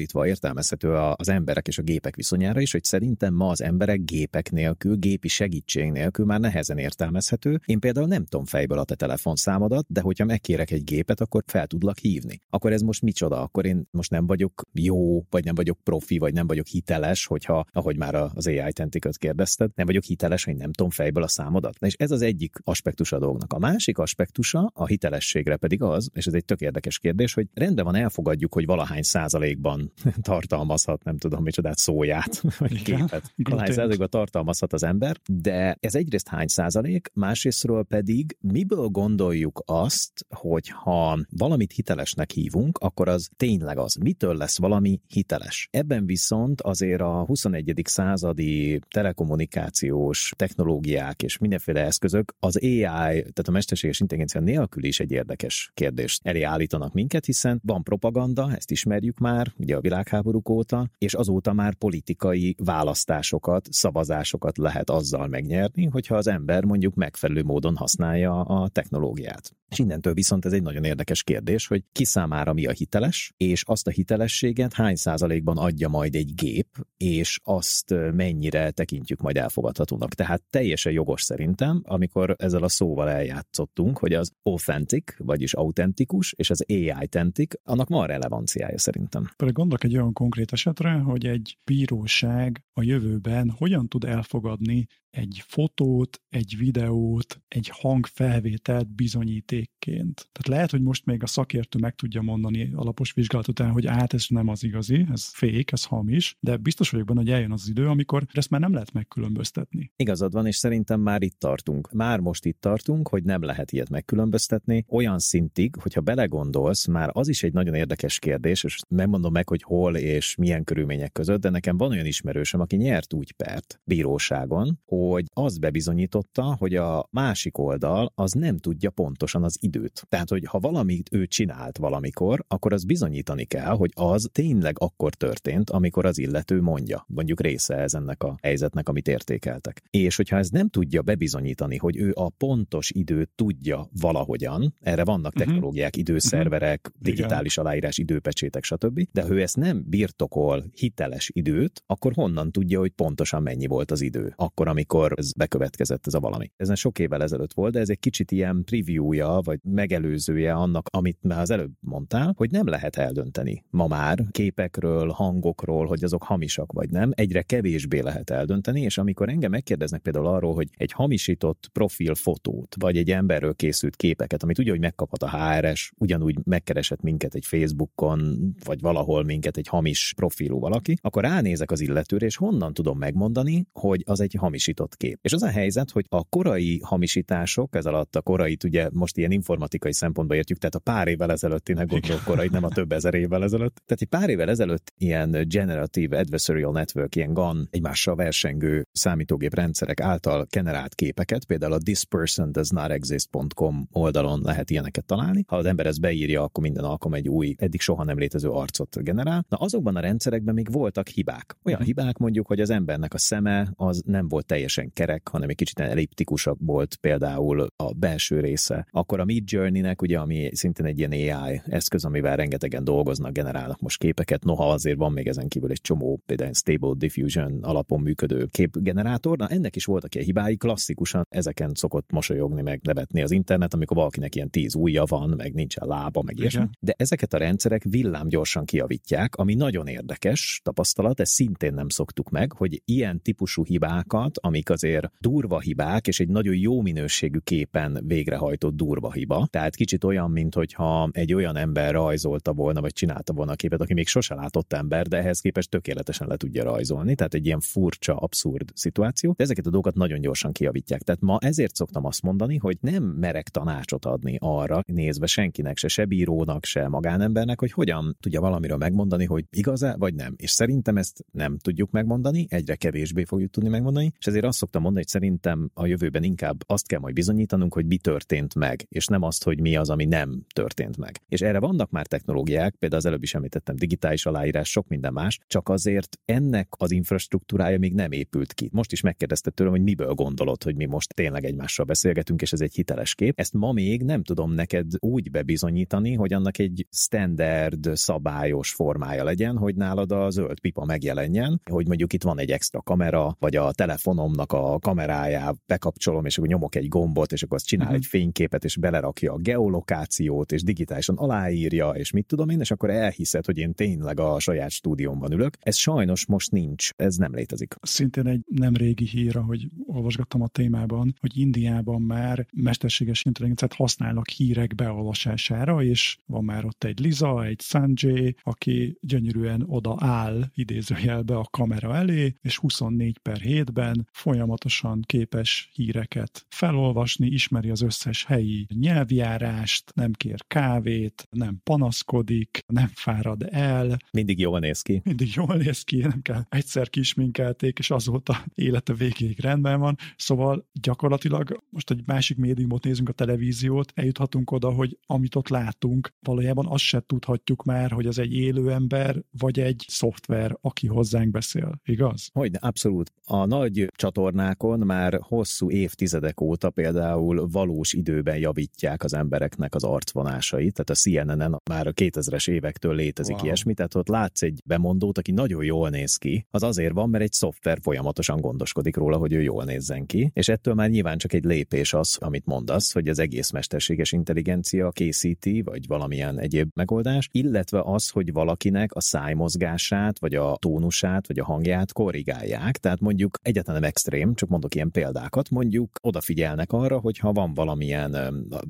fordítva 0.02 0.28
értelmezhető 0.28 0.94
az 0.94 1.30
emberek 1.30 1.68
és 1.68 1.78
a 1.78 1.82
gépek 1.82 2.16
viszonyára 2.16 2.62
is, 2.62 2.72
hogy 2.72 2.84
szerintem 2.84 3.34
ma 3.34 3.48
az 3.48 3.62
emberek 3.62 4.04
gépek 4.04 4.52
nélkül, 4.52 4.96
gépi 4.96 5.28
segítség 5.28 5.92
nélkül 5.92 6.26
már 6.26 6.40
nehezen 6.40 6.78
értelmezhető. 6.78 7.60
Én 7.66 7.80
például 7.80 8.08
nem 8.08 8.26
tudom 8.26 8.46
fejből 8.46 8.78
a 8.78 8.84
te 8.84 8.96
telefonszámodat, 8.96 9.86
de 9.90 10.02
hogyha 10.02 10.26
megkérek 10.26 10.72
egy 10.72 10.84
gépet, 10.84 11.22
akkor 11.22 11.44
fel 11.48 11.68
tudlak 11.68 11.98
hívni. 11.98 12.40
Akkor 12.50 12.72
ez 12.72 12.82
most 12.82 13.02
micsoda? 13.02 13.42
Akkor 13.42 13.66
én 13.66 13.88
most 13.92 14.10
nem 14.10 14.28
vagyok 14.28 14.62
jó, 14.74 15.22
vagy 15.30 15.44
nem 15.44 15.56
vagyok 15.56 15.78
profi, 15.84 16.18
vagy 16.18 16.34
nem 16.34 16.48
vagyok 16.48 16.68
hiteles, 16.68 17.26
hogyha, 17.26 17.66
ahogy 17.72 17.98
már 17.98 18.16
az 18.16 18.48
AI 18.48 18.74
tentiköt 18.74 19.18
kérdezted, 19.18 19.72
nem 19.76 19.86
vagyok 19.86 20.04
hiteles, 20.04 20.44
hogy 20.44 20.56
nem 20.56 20.72
tudom 20.72 20.92
fejből 20.92 21.24
a 21.24 21.28
számodat. 21.28 21.80
Na 21.80 21.88
és 21.88 21.94
ez 21.94 22.12
az 22.12 22.22
egyik 22.22 22.56
aspektus 22.64 23.12
a 23.12 23.20
dolgnak. 23.20 23.54
A 23.54 23.60
másik 23.60 23.98
aspektusa 23.98 24.72
a 24.74 24.86
hitelességre 24.86 25.56
pedig 25.56 25.82
az, 25.82 26.10
és 26.14 26.26
ez 26.26 26.34
egy 26.34 26.46
tök 26.46 26.62
érdekes 26.62 27.00
kérdés, 27.00 27.34
hogy 27.34 27.48
rendben 27.54 27.86
van, 27.86 27.96
elfogadjuk, 27.96 28.54
hogy 28.54 28.66
valahány 28.66 29.02
százalékban 29.02 29.91
tartalmazhat, 30.22 31.04
nem 31.04 31.18
tudom 31.18 31.44
micsodát, 31.44 31.78
szóját, 31.78 32.42
vagy 32.60 32.82
képet. 32.82 33.34
Valahány 33.36 33.72
százalékban 33.72 34.10
tartalmazhat 34.10 34.74
az 34.74 34.84
ember, 34.84 35.18
de 35.26 35.78
ez 35.80 35.96
egyrészt 35.96 36.28
hány 36.28 36.48
százalék, 36.48 37.12
másrésztről 37.14 37.84
pedig 37.84 38.38
miből 38.40 38.88
gondoljuk 38.88 39.64
azt, 39.66 40.26
hogy 40.30 40.68
ha 40.68 41.20
valamit 41.30 41.74
hitelesnek 41.74 42.32
hívunk, 42.32 42.78
akkor 42.78 43.08
az 43.08 43.30
tényleg 43.38 43.78
az. 43.78 43.96
Mitől 43.96 44.36
lesz 44.36 44.58
valami 44.58 45.00
hiteles? 45.08 45.68
Ebben 45.72 46.06
viszont 46.06 46.62
azért 46.62 47.02
a 47.02 47.24
21. 47.26 47.82
századi 47.84 48.80
telekommunikációs 48.90 50.34
technológiák 50.36 51.24
és 51.24 51.38
mindenféle 51.38 51.82
eszközök 51.86 52.34
az 52.40 52.58
AI, 52.58 52.84
tehát 52.86 53.48
a 53.48 53.52
mesterséges 53.52 54.00
intelligencia 54.00 54.42
nélkül 54.42 54.84
is 54.84 55.00
egy 55.00 55.12
érdekes 55.12 55.72
kérdést 55.74 56.28
elé 56.28 56.42
állítanak 56.42 56.94
minket, 56.94 57.26
hiszen 57.26 57.62
van 57.66 57.84
propaganda, 57.84 58.52
ezt 58.56 58.72
ismerjük 58.72 59.18
már, 59.18 59.54
ugye 59.58 59.71
ugye 59.72 59.80
a 59.80 59.90
világháborúk 59.90 60.50
óta, 60.50 60.90
és 60.98 61.14
azóta 61.14 61.54
már 61.54 61.76
politikai 61.76 62.56
választásokat, 62.64 63.68
szavazásokat 63.72 64.58
lehet 64.58 64.90
azzal 64.90 65.28
megnyerni, 65.28 65.86
hogyha 65.86 66.16
az 66.16 66.28
ember 66.28 66.64
mondjuk 66.64 66.96
megfelelő 66.96 67.44
módon 67.44 67.76
használja 67.76 68.42
a 68.42 68.68
technológiát. 68.68 69.56
És 69.72 69.80
innentől 69.80 70.14
viszont 70.14 70.46
ez 70.46 70.54
egy 70.54 70.62
nagyon 70.62 70.84
érdekes 70.84 71.24
kérdés, 71.24 71.68
hogy 71.68 71.84
ki 71.92 72.06
számára 72.06 72.54
mi 72.54 72.66
a 72.66 72.72
hiteles, 72.72 73.34
és 73.38 73.64
azt 73.66 73.88
a 73.88 73.92
hitelességet 73.92 74.74
hány 74.74 74.96
százalékban 74.96 75.58
adja 75.58 75.88
majd 75.88 76.16
egy 76.16 76.34
gép, 76.36 76.68
és 76.98 77.40
azt 77.44 77.96
mennyire 78.14 78.72
tekintjük 78.72 79.22
majd 79.22 79.38
elfogadhatónak. 79.38 80.14
Tehát 80.14 80.42
teljesen 80.50 80.92
jogos 80.92 81.22
szerintem, 81.22 81.82
amikor 81.86 82.36
ezzel 82.38 82.64
a 82.64 82.70
szóval 82.70 83.10
eljátszottunk, 83.10 83.98
hogy 83.98 84.14
az 84.14 84.32
authentic, 84.44 85.14
vagyis 85.18 85.54
autentikus, 85.54 86.34
és 86.34 86.50
az 86.50 86.66
AI-tentic, 86.68 87.54
annak 87.64 87.90
van 87.90 88.08
relevanciája 88.08 88.78
szerintem. 88.78 89.30
Pedig 89.36 89.60
gondolok 89.62 89.84
egy 89.84 89.98
olyan 89.98 90.14
konkrét 90.14 90.52
esetre, 90.52 90.92
hogy 90.92 91.26
egy 91.26 91.58
bíróság 91.64 92.64
a 92.74 92.84
jövőben 92.84 93.50
hogyan 93.50 93.88
tud 93.88 94.04
elfogadni 94.04 94.88
egy 95.12 95.44
fotót, 95.48 96.22
egy 96.30 96.56
videót, 96.58 97.42
egy 97.48 97.70
hangfelvételt 97.74 98.96
bizonyítékként. 98.96 100.30
Tehát 100.32 100.48
lehet, 100.48 100.72
hogy 100.72 100.82
most 100.82 101.06
még 101.06 101.24
a 101.24 101.28
szakértő 101.28 101.80
meg 101.80 101.96
tudja 101.96 102.22
mondani 102.22 102.72
alapos 102.74 103.14
vizsgálat 103.14 103.48
után, 103.48 103.72
hogy 103.72 103.88
át 103.88 104.14
ez 104.14 104.26
nem 104.30 104.48
az 104.48 104.64
igazi, 104.64 105.06
ez 105.12 105.26
fék, 105.34 105.72
ez 105.72 105.86
hamis, 105.86 106.38
de 106.40 106.58
biztos 106.58 106.90
vagyok 106.90 107.08
benne, 107.08 107.20
hogy 107.20 107.30
eljön 107.30 107.52
az 107.52 107.70
idő, 107.70 107.88
amikor 107.88 108.26
ezt 108.34 108.50
már 108.50 108.62
nem 108.62 108.74
lehet 108.74 108.94
megkülönböztetni. 108.94 109.92
Igazad 109.96 110.34
van, 110.34 110.46
és 110.46 110.56
szerintem 110.56 111.00
már 111.02 111.22
itt 111.22 111.40
tartunk. 111.40 111.92
Már 111.92 112.20
most 112.20 112.46
itt 112.46 112.62
tartunk, 112.62 113.08
hogy 113.08 113.24
nem 113.24 113.44
lehet 113.44 113.72
ilyet 113.72 113.90
megkülönböztetni. 113.90 114.86
Olyan 114.88 115.20
szintig, 115.20 115.76
hogyha 115.76 116.02
belegondolsz, 116.02 116.88
már 116.88 117.10
az 117.14 117.28
is 117.28 117.44
egy 117.44 117.54
nagyon 117.54 117.74
érdekes 117.74 118.20
kérdés, 118.20 118.64
és 118.64 118.80
megmondom 118.88 119.32
meg, 119.32 119.50
hogy 119.50 119.64
hol 119.64 119.96
és 119.96 120.36
milyen 120.36 120.64
körülmények 120.64 121.12
között, 121.12 121.42
de 121.42 121.50
nekem 121.50 121.78
van 121.78 121.92
olyan 121.92 122.06
ismerősöm, 122.06 122.60
aki 122.60 122.76
nyert 122.76 123.14
úgy 123.14 123.32
pert 123.32 123.82
bíróságon, 123.84 124.80
hogy 125.10 125.26
az 125.34 125.58
bebizonyította, 125.58 126.56
hogy 126.60 126.76
a 126.76 127.08
másik 127.12 127.58
oldal 127.58 128.12
az 128.16 128.32
nem 128.32 128.58
tudja 128.58 128.90
pontosan 128.90 129.44
az 129.44 129.58
időt. 129.60 130.06
Tehát, 130.10 130.30
hogy 130.30 130.46
ha 130.46 130.60
valamit 130.60 131.10
ő 131.12 131.26
csinált 131.26 131.78
valamikor, 131.78 132.46
akkor 132.48 132.74
az 132.74 132.84
bizonyítani 132.84 133.46
kell, 133.46 133.76
hogy 133.76 133.92
az 133.94 134.30
tényleg 134.32 134.76
akkor 134.80 135.14
történt, 135.14 135.70
amikor 135.70 136.06
az 136.06 136.18
illető 136.18 136.62
mondja. 136.62 137.06
Mondjuk 137.08 137.42
része 137.42 137.76
ez 137.76 137.94
ennek 137.94 138.24
a 138.24 138.38
helyzetnek, 138.42 138.90
amit 138.90 139.08
értékeltek. 139.08 139.82
És 139.90 140.16
hogyha 140.16 140.38
ez 140.38 140.50
nem 140.50 140.70
tudja 140.70 141.02
bebizonyítani, 141.02 141.78
hogy 141.78 141.98
ő 141.98 142.12
a 142.16 142.30
pontos 142.30 142.92
időt 142.92 143.30
tudja 143.36 143.88
valahogyan, 144.02 144.74
erre 144.80 145.04
vannak 145.04 145.34
mhm. 145.34 145.44
technológiák, 145.44 145.98
időszerverek, 145.98 146.88
uh-huh. 146.88 147.04
digitális 147.04 147.58
aláírás, 147.58 147.98
időpecsétek, 147.98 148.64
stb. 148.64 149.08
De 149.12 149.22
ha 149.22 149.30
ő 149.30 149.42
ezt 149.42 149.58
nem 149.58 149.84
birtokol 149.88 150.64
hiteles 150.74 151.30
időt, 151.34 151.84
akkor 151.86 152.14
honnan 152.14 152.52
tudja, 152.52 152.80
hogy 152.80 152.92
pontosan 152.92 153.42
mennyi 153.42 153.68
volt 153.68 153.92
az 153.92 154.02
idő? 154.02 154.34
Akkor, 154.36 154.68
amikor 154.68 154.91
amikor 154.94 155.20
ez 155.20 155.34
bekövetkezett 155.34 156.08
ez 156.08 156.14
a 156.14 156.20
valami. 156.20 156.52
Ez 156.58 156.78
sok 156.78 157.00
évvel 157.00 157.22
ezelőtt 157.22 157.54
volt, 157.54 157.74
de 157.74 157.80
ez 157.80 157.90
egy 157.90 158.00
kicsit 158.00 158.32
ilyen 158.32 158.64
previewja, 158.64 159.40
vagy 159.44 159.60
megelőzője 159.64 160.54
annak, 160.54 160.88
amit 160.92 161.18
már 161.22 161.40
az 161.40 161.50
előbb 161.50 161.72
mondtál, 161.80 162.34
hogy 162.38 162.52
nem 162.52 162.68
lehet 162.68 162.96
eldönteni 162.96 163.64
ma 163.70 163.88
már 163.88 164.24
képekről, 164.32 165.10
hangokról, 165.10 165.86
hogy 165.86 166.04
azok 166.04 166.24
hamisak 166.24 166.72
vagy 166.72 166.90
nem, 166.90 167.12
egyre 167.14 167.42
kevésbé 167.42 168.00
lehet 168.00 168.30
eldönteni, 168.30 168.82
és 168.82 168.98
amikor 168.98 169.30
engem 169.30 169.52
megkérdeznek 169.52 170.02
például 170.02 170.28
arról, 170.28 170.54
hogy 170.54 170.68
egy 170.72 170.92
hamisított 170.92 171.70
profilfotót, 171.74 172.76
vagy 172.80 172.98
egy 172.98 173.12
emberről 173.12 173.56
készült 173.56 173.96
képeket, 173.96 174.44
amit 174.44 174.60
ugye, 174.60 174.72
hogy 174.72 174.80
megkaphat 174.80 175.24
a 175.24 175.30
HRS, 175.30 175.92
ugyanúgy 175.98 176.36
megkeresett 176.44 177.02
minket 177.02 177.36
egy 177.36 177.46
Facebookon, 177.46 178.54
vagy 178.64 178.82
valahol 178.82 179.24
minket 179.24 179.58
egy 179.58 179.68
hamis 179.68 180.14
profilú 180.16 180.60
valaki, 180.60 180.98
akkor 181.02 181.24
ránézek 181.24 181.72
az 181.72 181.82
illetőre, 181.82 182.26
és 182.26 182.36
honnan 182.36 182.74
tudom 182.74 182.98
megmondani, 182.98 183.66
hogy 183.74 184.04
az 184.06 184.20
egy 184.22 184.36
hamisított 184.40 184.81
hamisított 184.82 184.98
kép. 184.98 185.20
És 185.22 185.34
az 185.34 185.44
a 185.44 185.48
helyzet, 185.48 185.92
hogy 185.92 186.06
a 186.10 186.24
korai 186.24 186.80
hamisítások, 186.84 187.76
ez 187.76 187.86
alatt 187.86 188.16
a 188.16 188.22
korai, 188.22 188.58
ugye 188.64 188.90
most 188.94 189.18
ilyen 189.18 189.32
informatikai 189.32 189.94
szempontból 189.94 190.38
értjük, 190.38 190.58
tehát 190.58 190.76
a 190.76 190.80
pár 190.80 191.08
évvel 191.08 191.32
ezelőttinek 191.32 191.88
gondolok 191.88 192.24
korai, 192.24 192.48
nem 192.52 192.64
a 192.64 192.70
több 192.70 192.92
ezer 192.92 193.14
évvel 193.14 193.44
ezelőtt. 193.44 193.82
Tehát 193.86 194.02
egy 194.02 194.08
pár 194.08 194.30
évvel 194.30 194.50
ezelőtt 194.50 194.94
ilyen 194.98 195.46
generative 195.48 196.20
adversarial 196.20 196.72
network, 196.72 197.16
ilyen 197.16 197.34
GAN, 197.34 197.68
egymással 197.72 198.16
versengő 198.16 198.88
számítógép 198.92 199.54
rendszerek 199.54 200.00
által 200.00 200.48
generált 200.50 200.96
képeket, 200.96 201.46
például 201.46 201.74
a 201.74 201.78
thispersondoesnotexist.com 201.78 203.88
oldalon 203.92 204.42
lehet 204.44 204.70
ilyeneket 204.70 205.06
találni. 205.06 205.44
Ha 205.48 205.56
az 205.56 205.66
ember 205.66 205.86
ezt 205.86 206.02
beírja, 206.02 206.44
akkor 206.44 206.64
minden 206.64 206.84
alkalom 206.84 207.14
egy 207.14 207.30
új, 207.30 207.56
eddig 207.58 207.80
soha 207.80 208.04
nem 208.04 208.18
létező 208.18 208.50
arcot 208.50 209.04
generál. 209.04 209.46
Na 209.50 209.58
azokban 209.58 209.96
a 209.96 210.00
rendszerekben 210.00 210.54
még 210.54 210.72
voltak 210.72 211.08
hibák. 211.08 211.58
Olyan 211.64 211.80
mhm. 211.80 211.88
hibák 211.88 212.18
mondjuk, 212.18 212.48
hogy 212.48 212.60
az 212.60 212.70
embernek 212.70 213.14
a 213.14 213.18
szeme 213.18 213.72
az 213.76 214.02
nem 214.06 214.28
volt 214.28 214.46
teljesen 214.46 214.71
teljesen 214.74 214.94
kerek, 214.94 215.28
hanem 215.28 215.50
egy 215.50 215.56
kicsit 215.56 215.80
elliptikusabb 215.80 216.58
volt 216.66 216.96
például 216.96 217.68
a 217.76 217.94
belső 217.94 218.40
része. 218.40 218.88
Akkor 218.92 219.20
a 219.20 219.26
Mid 219.26 219.52
Journey-nek, 219.52 220.02
ugye, 220.02 220.20
ami 220.20 220.50
szintén 220.54 220.86
egy 220.86 221.00
ilyen 221.00 221.12
AI 221.12 221.62
eszköz, 221.66 222.06
amivel 222.06 222.36
rengetegen 222.36 222.84
dolgoznak, 222.84 223.34
generálnak 223.34 223.80
most 223.80 223.98
képeket, 223.98 224.44
noha 224.44 224.70
azért 224.70 224.98
van 224.98 225.12
még 225.12 225.28
ezen 225.28 225.48
kívül 225.48 225.72
egy 225.72 225.82
csomó, 225.82 226.22
például 226.26 226.54
Stable 226.54 226.94
Diffusion 226.98 227.64
alapon 227.64 228.00
működő 228.00 228.46
képgenerátor, 228.46 229.38
na 229.38 229.48
ennek 229.48 229.76
is 229.76 229.86
voltak 229.86 230.14
ilyen 230.14 230.26
hibái, 230.26 230.58
klasszikusan 230.58 231.26
ezeken 231.30 231.72
szokott 231.74 232.12
mosolyogni, 232.12 232.62
meg 232.62 232.80
nevetni 232.84 233.22
az 233.22 233.32
internet, 233.32 233.74
amikor 233.74 233.98
valakinek 233.98 234.36
ilyen 234.36 234.50
tíz 234.50 234.76
ujja 234.76 235.04
van, 235.06 235.34
meg 235.38 235.54
nincsen 235.54 235.88
lába, 235.88 236.22
meg 236.22 236.40
ilyesmi. 236.40 236.66
De 236.80 236.94
ezeket 236.98 237.34
a 237.34 237.38
rendszerek 237.38 237.84
villám 237.84 238.28
gyorsan 238.28 238.66
kiavítják, 238.66 239.36
ami 239.36 239.54
nagyon 239.54 239.88
érdekes 239.88 240.60
tapasztalat, 240.64 241.20
ezt 241.20 241.32
szintén 241.32 241.74
nem 241.74 241.90
szoktuk 241.90 242.30
meg, 242.30 242.52
hogy 242.52 242.82
ilyen 242.86 243.22
típusú 243.22 243.66
hibákat, 243.66 244.38
amik 244.62 244.84
azért 244.84 245.12
durva 245.20 245.60
hibák, 245.60 246.08
és 246.08 246.20
egy 246.20 246.30
nagyon 246.30 246.56
jó 246.56 246.82
minőségű 246.82 247.38
képen 247.38 248.04
végrehajtott 248.06 248.76
durva 248.76 249.12
hiba. 249.12 249.48
Tehát 249.50 249.76
kicsit 249.76 250.04
olyan, 250.04 250.32
mint 250.32 250.54
hogyha 250.54 251.10
egy 251.12 251.34
olyan 251.34 251.56
ember 251.56 251.94
rajzolta 251.94 252.54
volna, 252.54 252.82
vagy 252.82 252.94
csinálta 252.94 253.34
volna 253.34 253.52
a 253.52 253.56
képet, 253.56 253.82
aki 253.82 253.94
még 253.94 254.08
sose 254.08 254.36
látott 254.36 254.74
ember, 254.74 255.08
de 255.08 255.18
ehhez 255.18 255.40
képest 255.40 255.70
tökéletesen 255.70 256.28
le 256.28 256.36
tudja 256.36 256.64
rajzolni. 256.64 257.16
Tehát 257.16 257.34
egy 257.34 257.46
ilyen 257.46 257.60
furcsa, 257.60 258.16
abszurd 258.16 258.70
szituáció. 258.74 259.34
De 259.38 259.44
ezeket 259.44 259.66
a 259.66 259.70
dolgokat 259.70 259.96
nagyon 259.96 260.22
gyorsan 260.22 260.52
kiavítják. 260.52 261.02
Tehát 261.02 261.22
ma 261.22 261.38
ezért 261.42 261.76
szoktam 261.76 262.06
azt 262.06 262.22
mondani, 262.22 262.58
hogy 262.58 262.78
nem 262.82 263.04
merek 263.04 263.50
tanácsot 263.50 264.06
adni 264.06 264.38
arra, 264.40 264.84
nézve 264.86 265.26
senkinek, 265.26 265.78
se, 265.78 265.88
se 265.88 266.06
bírónak, 266.06 266.66
se 266.66 266.88
magánembernek, 266.88 267.60
hogy 267.60 267.72
hogyan 267.72 268.18
tudja 268.20 268.42
valamiről 268.42 268.78
megmondani, 268.78 269.26
hogy 269.26 269.46
igaz-e 269.50 269.96
vagy 269.98 270.14
nem. 270.14 270.34
És 270.38 270.52
szerintem 270.52 270.98
ezt 270.98 271.26
nem 271.32 271.58
tudjuk 271.58 271.92
megmondani, 271.92 272.46
egyre 272.50 272.76
kevésbé 272.76 273.24
fogjuk 273.24 273.52
tudni 273.52 273.70
megmondani, 273.70 274.12
és 274.20 274.28
ezért 274.28 274.46
azt 274.52 274.60
szoktam 274.60 274.82
mondani, 274.82 275.04
hogy 275.04 275.22
szerintem 275.22 275.70
a 275.74 275.86
jövőben 275.86 276.24
inkább 276.24 276.64
azt 276.66 276.88
kell 276.88 277.00
majd 277.00 277.14
bizonyítanunk, 277.14 277.74
hogy 277.74 277.86
mi 277.86 277.98
történt 277.98 278.56
meg, 278.56 278.86
és 278.90 279.06
nem 279.06 279.22
azt, 279.22 279.44
hogy 279.44 279.60
mi 279.62 279.76
az, 279.76 279.90
ami 279.90 280.06
nem 280.06 280.46
történt 280.54 280.98
meg. 280.98 281.22
És 281.30 281.42
erre 281.42 281.60
vannak 281.60 281.92
már 281.92 282.08
technológiák, 282.08 282.76
például 282.76 283.02
az 283.02 283.08
előbb 283.08 283.24
is 283.24 283.34
említettem 283.34 283.76
digitális 283.76 284.26
aláírás, 284.26 284.70
sok 284.70 284.88
minden 284.88 285.14
más, 285.14 285.40
csak 285.48 285.70
azért 285.70 286.18
ennek 286.26 286.68
az 286.78 286.92
infrastruktúrája 286.92 287.80
még 287.80 287.94
nem 287.94 288.12
épült 288.12 288.54
ki. 288.54 288.70
Most 288.72 288.92
is 288.92 289.02
megkérdezted 289.02 289.54
tőlem, 289.54 289.74
hogy 289.74 289.82
miből 289.84 290.14
gondolod, 290.14 290.64
hogy 290.64 290.76
mi 290.76 290.86
most 290.86 291.14
tényleg 291.14 291.46
egymással 291.46 291.86
beszélgetünk, 291.86 292.42
és 292.42 292.52
ez 292.52 292.62
egy 292.62 292.74
hiteles 292.76 293.16
kép. 293.16 293.40
Ezt 293.40 293.54
ma 293.54 293.72
még 293.72 294.04
nem 294.04 294.24
tudom 294.24 294.52
neked 294.52 294.92
úgy 295.00 295.32
bebizonyítani, 295.32 296.14
hogy 296.14 296.34
annak 296.34 296.58
egy 296.58 296.88
standard, 296.92 297.90
szabályos 297.94 298.74
formája 298.74 299.24
legyen, 299.24 299.58
hogy 299.58 299.76
nálad 299.76 300.12
a 300.12 300.30
zöld 300.30 300.60
pipa 300.60 300.86
megjelenjen, 300.86 301.62
hogy 301.72 301.88
mondjuk 301.88 302.14
itt 302.14 302.24
van 302.24 302.40
egy 302.40 302.52
extra 302.52 302.82
kamera, 302.82 303.36
vagy 303.40 303.56
a 303.56 303.72
telefonom 303.72 304.32
telefonomnak 304.46 304.52
a 304.52 304.80
kamerájá 304.80 305.54
bekapcsolom, 305.66 306.26
és 306.26 306.38
akkor 306.38 306.50
nyomok 306.50 306.76
egy 306.76 306.88
gombot, 306.88 307.32
és 307.32 307.44
akkor 307.44 307.58
azt 307.58 307.66
csinál 307.66 307.86
uh-huh. 307.86 308.02
egy 308.02 308.08
fényképet, 308.10 308.64
és 308.64 308.78
belerakja 308.78 309.34
a 309.34 309.38
geolokációt, 309.38 310.52
és 310.52 310.64
digitálisan 310.64 311.18
aláírja, 311.18 311.90
és 311.90 312.12
mit 312.12 312.26
tudom 312.26 312.50
én, 312.50 312.60
és 312.60 312.72
akkor 312.72 312.90
elhiszed, 312.90 313.46
hogy 313.46 313.58
én 313.58 313.74
tényleg 313.74 314.20
a 314.20 314.40
saját 314.40 314.70
stúdiómban 314.70 315.32
ülök. 315.32 315.58
Ez 315.60 315.76
sajnos 315.76 316.26
most 316.26 316.52
nincs, 316.52 316.90
ez 316.96 317.16
nem 317.16 317.36
létezik. 317.36 317.76
Szintén 317.82 318.28
egy 318.28 318.42
nem 318.46 318.76
régi 318.76 319.06
hír, 319.06 319.36
hogy 319.36 319.70
olvasgattam 319.88 320.42
a 320.42 320.48
témában, 320.48 321.16
hogy 321.20 321.38
Indiában 321.38 322.02
már 322.02 322.48
mesterséges 322.54 323.26
intelligenciát 323.26 323.74
használnak 323.74 324.30
hírek 324.30 324.76
beolvasására, 324.76 325.84
és 325.84 326.18
van 326.26 326.44
már 326.44 326.66
ott 326.66 326.84
egy 326.84 327.00
Liza, 327.00 327.46
egy 327.46 327.62
Sanjay, 327.62 328.36
aki 328.44 328.98
gyönyörűen 329.02 329.64
oda 329.68 329.96
áll 330.00 330.44
idézőjelbe 330.54 331.36
a 331.36 331.48
kamera 331.52 331.96
elé, 331.96 332.36
és 332.42 332.58
24 332.58 333.18
per 333.18 333.38
7-ben 333.44 334.08
folyamatosan 334.22 335.02
képes 335.02 335.70
híreket 335.74 336.46
felolvasni, 336.50 337.28
ismeri 337.28 337.70
az 337.70 337.82
összes 337.82 338.26
helyi 338.26 338.68
nyelvjárást, 338.80 339.92
nem 339.96 340.12
kér 340.12 340.44
kávét, 340.48 341.28
nem 341.30 341.60
panaszkodik, 341.64 342.64
nem 342.68 342.90
fárad 342.94 343.48
el. 343.52 343.98
Mindig 344.12 344.40
jól 344.40 344.60
néz 344.60 344.82
ki. 344.82 345.02
Mindig 345.04 345.34
jól 345.34 345.56
néz 345.56 345.82
ki, 345.82 345.98
nem 345.98 346.22
kell. 346.22 346.44
Egyszer 346.50 346.90
kisminkelték, 346.90 347.80
és 347.80 347.92
azóta 347.92 348.44
élete 348.56 348.94
végéig 348.94 349.40
rendben 349.40 349.80
van. 349.80 349.96
Szóval 350.16 350.70
gyakorlatilag 350.74 351.64
most 351.70 351.92
egy 351.92 352.02
másik 352.06 352.38
médiumot 352.38 352.84
nézünk 352.84 353.10
a 353.10 353.14
televíziót, 353.14 353.92
eljuthatunk 353.96 354.52
oda, 354.52 354.70
hogy 354.70 354.98
amit 355.06 355.36
ott 355.36 355.48
látunk, 355.48 356.14
valójában 356.20 356.68
azt 356.68 356.84
se 356.84 357.04
tudhatjuk 357.06 357.64
már, 357.64 357.92
hogy 357.92 358.06
az 358.06 358.20
egy 358.20 358.34
élő 358.34 358.72
ember, 358.72 359.24
vagy 359.40 359.60
egy 359.60 359.86
szoftver, 359.88 360.58
aki 360.62 360.88
hozzánk 360.88 361.32
beszél. 361.32 361.80
Igaz? 361.84 362.30
Hogy 362.34 362.52
abszolút. 362.60 363.12
A 363.26 363.46
nagy 363.46 363.88
csatornákon 364.12 364.80
már 364.80 365.20
hosszú 365.22 365.70
évtizedek 365.70 366.42
óta 366.42 366.70
például 366.70 367.48
valós 367.52 367.94
időben 367.94 368.38
javítják 368.38 369.04
az 369.04 369.14
embereknek 369.14 369.76
az 369.76 369.84
arcvonásait, 369.84 370.74
tehát 370.74 370.90
a 370.90 370.94
CNN-en 370.94 371.62
már 371.70 371.88
a 371.88 371.94
2000-es 371.94 372.50
évektől 372.50 372.96
létezik 372.96 373.36
wow. 373.36 373.46
ilyesmi, 373.46 373.74
tehát 373.74 373.96
ott 373.96 374.08
látsz 374.08 374.42
egy 374.42 374.62
bemondót, 374.66 375.18
aki 375.18 375.32
nagyon 375.32 375.64
jól 375.64 375.90
néz 375.90 376.16
ki, 376.16 376.46
az 376.50 376.64
azért 376.64 376.94
van, 376.94 377.10
mert 377.10 377.24
egy 377.24 377.32
szoftver 377.32 377.78
folyamatosan 377.82 378.42
gondoskodik 378.42 378.96
róla, 378.96 379.18
hogy 379.18 379.34
ő 379.34 379.42
jól 379.42 379.64
nézzen 379.64 380.06
ki, 380.06 380.32
és 380.34 380.50
ettől 380.50 380.74
már 380.74 380.90
nyilván 380.90 381.18
csak 381.18 381.34
egy 381.34 381.44
lépés 381.44 381.94
az, 381.94 382.18
amit 382.20 382.46
mondasz, 382.46 382.94
hogy 382.94 383.08
az 383.08 383.20
egész 383.20 383.52
mesterséges 383.52 384.12
intelligencia 384.12 384.90
készíti, 384.90 385.62
vagy 385.62 385.88
valamilyen 385.88 386.40
egyéb 386.40 386.70
megoldás, 386.74 387.28
illetve 387.32 387.82
az, 387.82 388.10
hogy 388.10 388.32
valakinek 388.32 388.94
a 388.94 389.02
szájmozgását, 389.02 390.20
vagy 390.20 390.36
a 390.36 390.58
tónusát, 390.60 391.28
vagy 391.28 391.40
a 391.40 391.46
hangját 391.46 391.94
korrigálják. 391.94 392.78
Tehát 392.78 393.00
mondjuk 393.00 393.38
egyetlen 393.42 393.76
nem 393.76 393.84
extrém, 394.02 394.34
csak 394.34 394.50
mondok 394.50 394.76
ilyen 394.76 394.92
példákat, 394.92 395.50
mondjuk 395.50 395.90
odafigyelnek 396.02 396.72
arra, 396.72 397.00
hogy 397.00 397.18
ha 397.18 397.32
van 397.32 397.54
valamilyen 397.54 398.12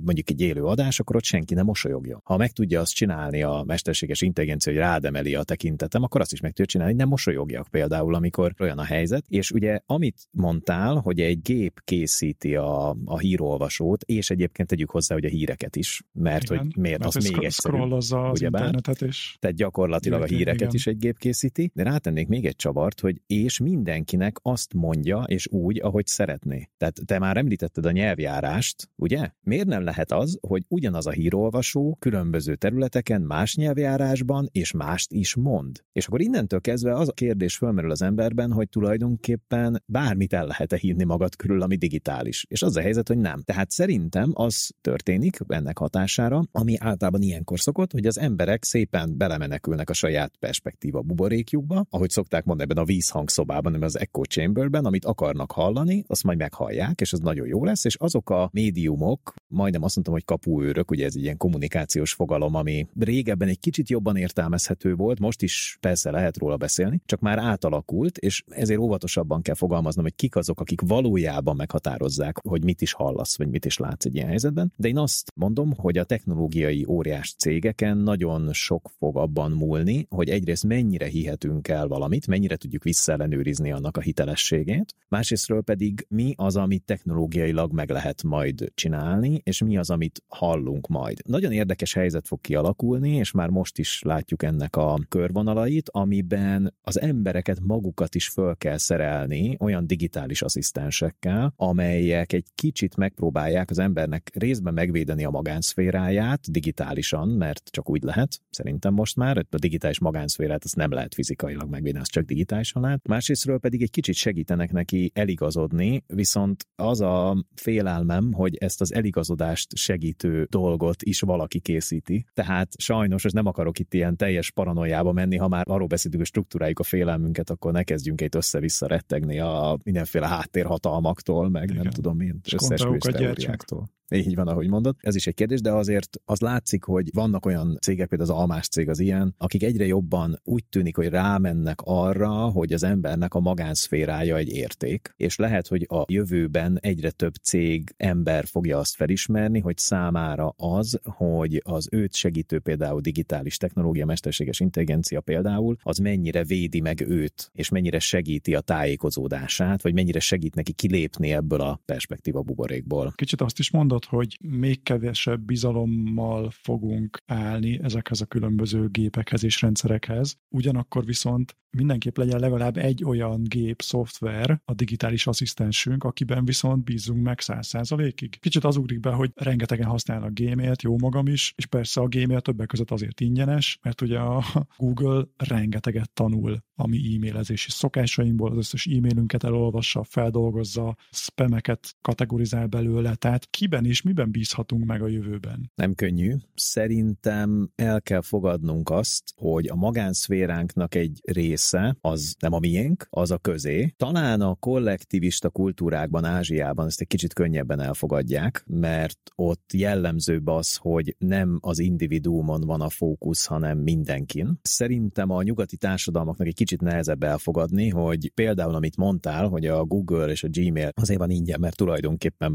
mondjuk 0.05 0.29
egy 0.29 0.41
élő 0.41 0.63
adás, 0.63 0.99
akkor 0.99 1.15
ott 1.15 1.23
senki 1.23 1.53
nem 1.53 1.65
mosolyogja. 1.65 2.21
Ha 2.23 2.37
meg 2.37 2.51
tudja 2.51 2.79
azt 2.79 2.93
csinálni 2.93 3.43
a 3.43 3.63
mesterséges 3.67 4.21
intelligencia, 4.21 4.71
hogy 4.71 4.81
rádemeli 4.81 5.35
a 5.35 5.43
tekintetem, 5.43 6.03
akkor 6.03 6.21
azt 6.21 6.31
is 6.31 6.39
meg 6.39 6.51
tudja 6.51 6.65
csinálni, 6.65 6.91
hogy 6.91 7.01
nem 7.01 7.09
mosolyogjak 7.09 7.67
például, 7.67 8.15
amikor 8.15 8.53
olyan 8.59 8.77
a 8.77 8.83
helyzet. 8.83 9.25
És 9.27 9.51
ugye 9.51 9.79
amit 9.85 10.27
mondtál, 10.31 10.95
hogy 10.95 11.19
egy 11.19 11.41
gép 11.41 11.81
készíti 11.83 12.55
a, 12.55 12.95
a 13.05 13.19
hírolvasót, 13.19 14.03
és 14.03 14.29
egyébként 14.29 14.67
tegyük 14.67 14.89
hozzá, 14.89 15.15
hogy 15.15 15.25
a 15.25 15.29
híreket 15.29 15.75
is, 15.75 16.01
mert 16.11 16.43
Igen, 16.43 16.57
hogy 16.57 16.75
miért 16.77 16.99
mert 16.99 17.15
az 17.15 17.29
még 17.29 17.43
egyszerűbb. 17.43 17.91
az 17.91 18.41
internetet 18.41 19.01
is. 19.01 19.37
Tehát 19.39 19.55
gyakorlatilag 19.55 20.21
a 20.21 20.25
híreket 20.25 20.61
igen. 20.61 20.73
is 20.73 20.87
egy 20.87 20.97
gép 20.97 21.17
készíti, 21.17 21.71
de 21.73 21.83
rátennék 21.83 22.27
még 22.27 22.45
egy 22.45 22.55
csavart, 22.55 22.99
hogy 22.99 23.21
és 23.27 23.59
mindenkinek 23.59 24.37
azt 24.41 24.73
mondja, 24.73 25.20
és 25.25 25.47
úgy, 25.51 25.79
ahogy 25.81 26.05
szeretné. 26.07 26.69
Tehát 26.77 26.99
te 27.05 27.19
már 27.19 27.37
említetted 27.37 27.85
a 27.85 27.91
nyelvjárást, 27.91 28.89
ugye? 28.95 29.29
Miért 29.41 29.67
nem 29.67 29.83
lehet 29.83 30.11
az, 30.11 30.37
hogy 30.47 30.63
ugyanaz 30.67 31.07
a 31.07 31.11
hírolvasó 31.11 31.97
különböző 31.99 32.55
területeken 32.55 33.21
más 33.21 33.55
nyelvjárásban 33.55 34.49
és 34.51 34.71
mást 34.71 35.11
is 35.11 35.35
mond? 35.35 35.83
És 35.91 36.07
akkor 36.07 36.21
innentől 36.21 36.61
kezdve 36.61 36.95
az 36.95 37.07
a 37.07 37.13
kérdés 37.13 37.57
fölmerül 37.57 37.91
az 37.91 38.01
emberben, 38.01 38.51
hogy 38.51 38.69
tulajdonképpen 38.69 39.83
bármit 39.85 40.33
el 40.33 40.45
lehet-e 40.45 40.77
hinni 40.77 41.03
magad 41.03 41.35
körül, 41.35 41.61
ami 41.61 41.75
digitális. 41.75 42.45
És 42.49 42.61
az 42.61 42.77
a 42.77 42.81
helyzet, 42.81 43.07
hogy 43.07 43.17
nem. 43.17 43.41
Tehát 43.41 43.71
szerintem 43.71 44.31
az 44.33 44.71
történik 44.81 45.37
ennek 45.47 45.77
hatására, 45.77 46.43
ami 46.51 46.75
általában 46.79 47.21
ilyenkor 47.21 47.59
szokott, 47.59 47.91
hogy 47.91 48.05
az 48.05 48.19
emberek 48.19 48.63
szépen 48.63 49.17
belemenekülnek 49.17 49.89
a 49.89 49.93
saját 49.93 50.37
perspektíva 50.39 51.01
buborékjukba, 51.01 51.85
ahogy 51.89 52.09
szokták 52.09 52.43
mondani 52.43 52.69
ebben 52.71 52.83
a 52.83 52.85
vízhangszobában, 52.85 53.83
az 53.83 53.99
echo 53.99 54.23
chamberben, 54.23 54.85
amit 54.85 55.05
akarnak 55.11 55.51
hallani, 55.51 56.03
azt 56.07 56.23
majd 56.23 56.37
meghallják, 56.37 57.01
és 57.01 57.13
az 57.13 57.19
nagyon 57.19 57.47
jó 57.47 57.65
lesz, 57.65 57.85
és 57.85 57.95
azok 57.95 58.29
a 58.29 58.49
médiumok, 58.51 59.33
majdnem 59.51 59.83
azt 59.83 59.95
mondtam, 59.95 60.15
hogy 60.15 60.25
kapuőrök, 60.25 60.91
ugye 60.91 61.05
ez 61.05 61.15
egy 61.15 61.23
ilyen 61.23 61.37
kommunikációs 61.37 62.13
fogalom, 62.13 62.55
ami 62.55 62.87
régebben 62.99 63.47
egy 63.47 63.59
kicsit 63.59 63.89
jobban 63.89 64.15
értelmezhető 64.15 64.95
volt, 64.95 65.19
most 65.19 65.41
is 65.41 65.77
persze 65.79 66.11
lehet 66.11 66.37
róla 66.37 66.57
beszélni, 66.57 67.01
csak 67.05 67.19
már 67.19 67.37
átalakult, 67.37 68.17
és 68.17 68.43
ezért 68.47 68.79
óvatosabban 68.79 69.41
kell 69.41 69.55
fogalmaznom, 69.55 70.03
hogy 70.03 70.15
kik 70.15 70.35
azok, 70.35 70.59
akik 70.59 70.81
valójában 70.81 71.55
meghatározzák, 71.55 72.37
hogy 72.47 72.63
mit 72.63 72.81
is 72.81 72.93
hallasz, 72.93 73.37
vagy 73.37 73.47
mit 73.47 73.65
is 73.65 73.77
látsz 73.77 74.05
egy 74.05 74.15
ilyen 74.15 74.27
helyzetben. 74.27 74.73
De 74.75 74.87
én 74.87 74.97
azt 74.97 75.31
mondom, 75.35 75.73
hogy 75.77 75.97
a 75.97 76.03
technológiai 76.03 76.85
óriás 76.87 77.33
cégeken 77.37 77.97
nagyon 77.97 78.53
sok 78.53 78.89
fog 78.97 79.17
abban 79.17 79.51
múlni, 79.51 80.05
hogy 80.09 80.29
egyrészt 80.29 80.63
mennyire 80.63 81.05
hihetünk 81.05 81.67
el 81.67 81.87
valamit, 81.87 82.27
mennyire 82.27 82.55
tudjuk 82.55 82.83
visszaellenőrizni 82.83 83.71
annak 83.71 83.97
a 83.97 84.01
hitelességét, 84.01 84.95
másrésztről 85.09 85.61
pedig 85.61 86.05
mi 86.09 86.33
az, 86.37 86.55
amit 86.55 86.83
technológiailag 86.83 87.71
meg 87.71 87.89
lehet 87.89 88.23
majd 88.23 88.71
csinálni, 88.73 89.40
és 89.43 89.63
mi 89.63 89.77
az, 89.77 89.89
amit 89.89 90.23
hallunk 90.27 90.87
majd. 90.87 91.17
Nagyon 91.25 91.51
érdekes 91.51 91.93
helyzet 91.93 92.27
fog 92.27 92.41
kialakulni, 92.41 93.15
és 93.15 93.31
már 93.31 93.49
most 93.49 93.77
is 93.77 94.01
látjuk 94.01 94.43
ennek 94.43 94.75
a 94.75 94.99
körvonalait, 95.09 95.89
amiben 95.89 96.73
az 96.81 97.01
embereket 97.01 97.59
magukat 97.59 98.15
is 98.15 98.27
föl 98.27 98.55
kell 98.55 98.77
szerelni 98.77 99.57
olyan 99.59 99.87
digitális 99.87 100.41
asszisztensekkel, 100.41 101.53
amelyek 101.55 102.33
egy 102.33 102.45
kicsit 102.55 102.95
megpróbálják 102.95 103.69
az 103.69 103.79
embernek 103.79 104.31
részben 104.33 104.73
megvédeni 104.73 105.25
a 105.25 105.29
magánszféráját 105.29 106.51
digitálisan, 106.51 107.29
mert 107.29 107.69
csak 107.71 107.89
úgy 107.89 108.03
lehet, 108.03 108.41
szerintem 108.49 108.93
most 108.93 109.15
már, 109.15 109.37
a 109.49 109.57
digitális 109.57 109.99
magánszférát 109.99 110.63
azt 110.63 110.75
nem 110.75 110.91
lehet 110.91 111.13
fizikailag 111.13 111.69
megvédeni, 111.69 112.01
azt 112.01 112.11
csak 112.11 112.23
digitálisan 112.23 112.81
lehet. 112.81 113.07
Másrésztről 113.07 113.59
pedig 113.59 113.81
egy 113.81 113.89
kicsit 113.91 114.15
segítenek 114.15 114.71
neki 114.71 115.11
eligazodni, 115.13 116.03
viszont 116.07 116.67
az 116.75 117.01
a 117.01 117.45
félelmem, 117.55 118.33
hogy 118.33 118.55
ezt 118.55 118.81
az 118.81 118.93
eligazodást 119.31 119.75
segítő 119.75 120.47
dolgot 120.49 121.03
is 121.03 121.19
valaki 121.21 121.59
készíti. 121.59 122.25
Tehát 122.33 122.73
sajnos, 122.77 123.23
és 123.23 123.31
nem 123.31 123.45
akarok 123.45 123.79
itt 123.79 123.93
ilyen 123.93 124.15
teljes 124.17 124.51
paranoiába 124.51 125.11
menni, 125.11 125.37
ha 125.37 125.47
már 125.47 125.65
arról 125.67 125.87
beszélünk, 125.87 126.19
hogy 126.19 126.29
struktúráljuk 126.29 126.79
a 126.79 126.83
félelmünket, 126.83 127.49
akkor 127.49 127.71
ne 127.71 127.83
kezdjünk 127.83 128.21
itt 128.21 128.35
össze-vissza 128.35 128.87
rettegni 128.87 129.39
a 129.39 129.77
mindenféle 129.83 130.27
háttérhatalmaktól, 130.27 131.49
meg 131.49 131.69
Igen. 131.69 131.81
nem 131.83 131.91
tudom 131.91 132.17
milyen 132.17 132.41
összes 132.53 132.81
teóriáktól. 132.99 133.89
Így 134.15 134.35
van, 134.35 134.47
ahogy 134.47 134.67
mondod. 134.67 134.95
Ez 134.99 135.15
is 135.15 135.27
egy 135.27 135.33
kérdés, 135.33 135.61
de 135.61 135.71
azért 135.71 136.17
az 136.25 136.39
látszik, 136.39 136.83
hogy 136.83 137.09
vannak 137.13 137.45
olyan 137.45 137.77
cégek, 137.81 138.07
például 138.07 138.29
az 138.29 138.37
Almás 138.37 138.67
cég 138.67 138.89
az 138.89 138.99
ilyen, 138.99 139.35
akik 139.37 139.63
egyre 139.63 139.85
jobban 139.85 140.39
úgy 140.43 140.65
tűnik, 140.65 140.95
hogy 140.95 141.07
rámennek 141.07 141.79
arra, 141.83 142.29
hogy 142.29 142.73
az 142.73 142.83
embernek 142.83 143.33
a 143.33 143.39
magánszférája 143.39 144.37
egy 144.37 144.49
érték, 144.49 145.13
és 145.17 145.35
lehet, 145.35 145.67
hogy 145.67 145.85
a 145.89 146.05
jövőben 146.07 146.77
egyre 146.81 147.11
több 147.11 147.33
cég 147.33 147.93
ember 147.97 148.45
fogja 148.45 148.77
azt 148.77 148.95
felismerni, 148.95 149.59
hogy 149.59 149.77
számára 149.77 150.53
az, 150.57 150.99
hogy 151.03 151.61
az 151.63 151.87
őt 151.91 152.15
segítő 152.15 152.59
például 152.59 153.01
digitális 153.01 153.57
technológia, 153.57 154.05
mesterséges 154.05 154.59
intelligencia 154.59 155.21
például, 155.21 155.75
az 155.83 155.97
mennyire 155.97 156.43
védi 156.43 156.79
meg 156.79 157.01
őt, 157.07 157.49
és 157.53 157.69
mennyire 157.69 157.99
segíti 157.99 158.55
a 158.55 158.61
tájékozódását, 158.61 159.81
vagy 159.81 159.93
mennyire 159.93 160.19
segít 160.19 160.55
neki 160.55 160.73
kilépni 160.73 161.31
ebből 161.31 161.61
a 161.61 161.79
perspektíva 161.85 162.41
buborékból. 162.41 163.13
Kicsit 163.15 163.41
azt 163.41 163.59
is 163.59 163.71
mondod, 163.71 164.00
hogy 164.05 164.37
még 164.43 164.83
kevesebb 164.83 165.41
bizalommal 165.41 166.49
fogunk 166.49 167.17
állni 167.25 167.79
ezekhez 167.83 168.21
a 168.21 168.25
különböző 168.25 168.87
gépekhez 168.87 169.43
és 169.43 169.61
rendszerekhez. 169.61 170.37
Ugyanakkor 170.49 171.05
viszont 171.05 171.55
mindenképp 171.77 172.17
legyen 172.17 172.39
legalább 172.39 172.77
egy 172.77 173.03
olyan 173.03 173.43
gép, 173.43 173.81
szoftver, 173.81 174.61
a 174.65 174.73
digitális 174.73 175.27
asszisztensünk, 175.27 176.03
akiben 176.03 176.45
viszont 176.45 176.83
bízunk 176.83 177.23
meg 177.23 177.39
száz 177.39 177.67
százalékig. 177.67 178.39
Kicsit 178.39 178.63
az 178.63 178.77
ugrik 178.77 178.99
be, 178.99 179.11
hogy 179.11 179.31
rengetegen 179.35 179.87
használnak 179.87 180.33
Gmailt, 180.33 180.81
jó 180.81 180.97
magam 180.97 181.27
is, 181.27 181.53
és 181.55 181.65
persze 181.65 182.01
a 182.01 182.07
Gmail 182.07 182.41
többek 182.41 182.67
között 182.67 182.91
azért 182.91 183.19
ingyenes, 183.19 183.79
mert 183.81 184.01
ugye 184.01 184.19
a 184.19 184.43
Google 184.77 185.23
rengeteget 185.37 186.11
tanul 186.13 186.63
a 186.75 186.87
mi 186.87 187.15
e-mailezési 187.15 187.69
szokásainkból, 187.71 188.51
az 188.51 188.57
összes 188.57 188.85
e-mailünket 188.85 189.43
elolvassa, 189.43 190.03
feldolgozza, 190.03 190.97
spameket 191.11 191.95
kategorizál 192.01 192.67
belőle, 192.67 193.15
tehát 193.15 193.47
kiben 193.49 193.85
és 193.85 194.01
miben 194.01 194.31
bízhatunk 194.31 194.85
meg 194.85 195.01
a 195.01 195.07
jövőben? 195.07 195.71
Nem 195.75 195.93
könnyű. 195.93 196.35
Szerintem 196.55 197.71
el 197.75 198.01
kell 198.01 198.21
fogadnunk 198.21 198.89
azt, 198.89 199.23
hogy 199.35 199.67
a 199.67 199.75
magánszféránknak 199.75 200.95
egy 200.95 201.19
része 201.61 201.97
az 202.01 202.35
nem 202.39 202.53
a 202.53 202.59
miénk, 202.59 203.07
az 203.09 203.31
a 203.31 203.37
közé. 203.37 203.93
Talán 203.97 204.41
a 204.41 204.55
kollektivista 204.55 205.49
kultúrákban, 205.49 206.25
Ázsiában 206.25 206.85
ezt 206.85 207.01
egy 207.01 207.07
kicsit 207.07 207.33
könnyebben 207.33 207.79
elfogadják, 207.79 208.63
mert 208.67 209.19
ott 209.35 209.73
jellemzőbb 209.73 210.47
az, 210.47 210.75
hogy 210.75 211.15
nem 211.17 211.57
az 211.61 211.79
individuumon 211.79 212.61
van 212.61 212.81
a 212.81 212.89
fókusz, 212.89 213.45
hanem 213.45 213.77
mindenkin. 213.77 214.59
Szerintem 214.61 215.29
a 215.29 215.41
nyugati 215.41 215.77
társadalmaknak 215.77 216.47
egy 216.47 216.53
kicsit 216.53 216.81
nehezebb 216.81 217.23
elfogadni, 217.23 217.89
hogy 217.89 218.31
például, 218.33 218.75
amit 218.75 218.97
mondtál, 218.97 219.47
hogy 219.47 219.65
a 219.65 219.83
Google 219.83 220.27
és 220.27 220.43
a 220.43 220.47
Gmail 220.51 220.91
azért 220.95 221.19
van 221.19 221.29
ingyen, 221.29 221.59
mert 221.59 221.75
tulajdonképpen 221.75 222.53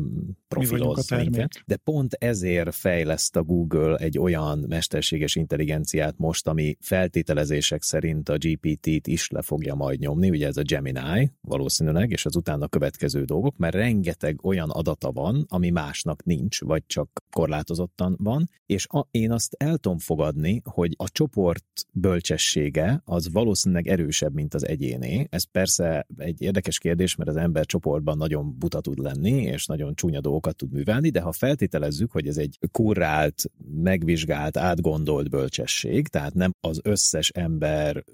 profiloz 0.48 1.10
minket, 1.10 1.62
de 1.66 1.76
pont 1.76 2.12
ezért 2.12 2.74
fejleszt 2.74 3.36
a 3.36 3.42
Google 3.42 3.96
egy 3.96 4.18
olyan 4.18 4.64
mesterséges 4.68 5.34
intelligenciát 5.36 6.14
most, 6.18 6.48
ami 6.48 6.76
feltételezések 6.80 7.82
szerint 7.82 8.28
a 8.28 8.36
GPT 8.38 8.95
GPT-t 8.96 9.06
is 9.06 9.30
le 9.30 9.42
fogja 9.42 9.74
majd 9.74 9.98
nyomni, 9.98 10.30
ugye 10.30 10.46
ez 10.46 10.56
a 10.56 10.62
Gemini 10.62 11.32
valószínűleg, 11.40 12.10
és 12.10 12.26
az 12.26 12.36
utána 12.36 12.68
következő 12.68 13.24
dolgok, 13.24 13.56
mert 13.56 13.74
rengeteg 13.74 14.44
olyan 14.44 14.70
adata 14.70 15.12
van, 15.12 15.44
ami 15.48 15.70
másnak 15.70 16.24
nincs, 16.24 16.60
vagy 16.60 16.82
csak 16.86 17.22
korlátozottan 17.30 18.16
van, 18.18 18.48
és 18.66 18.86
a, 18.88 19.06
én 19.10 19.32
azt 19.32 19.54
el 19.58 19.78
tudom 19.78 19.98
fogadni, 19.98 20.62
hogy 20.64 20.94
a 20.96 21.08
csoport 21.08 21.86
bölcsessége 21.92 23.02
az 23.04 23.32
valószínűleg 23.32 23.88
erősebb, 23.88 24.34
mint 24.34 24.54
az 24.54 24.66
egyéné. 24.66 25.26
Ez 25.30 25.44
persze 25.44 26.06
egy 26.16 26.42
érdekes 26.42 26.78
kérdés, 26.78 27.14
mert 27.14 27.30
az 27.30 27.36
ember 27.36 27.66
csoportban 27.66 28.16
nagyon 28.16 28.58
buta 28.58 28.80
tud 28.80 28.98
lenni, 28.98 29.42
és 29.42 29.66
nagyon 29.66 29.94
csúnya 29.94 30.20
dolgokat 30.20 30.56
tud 30.56 30.72
művelni, 30.72 31.08
de 31.10 31.20
ha 31.20 31.32
feltételezzük, 31.32 32.10
hogy 32.10 32.26
ez 32.26 32.36
egy 32.36 32.58
kurrált, 32.70 33.44
megvizsgált, 33.82 34.56
átgondolt 34.56 35.30
bölcsesség, 35.30 36.08
tehát 36.08 36.34
nem 36.34 36.52
az 36.60 36.80
összes 36.82 37.28
ember 37.28 38.04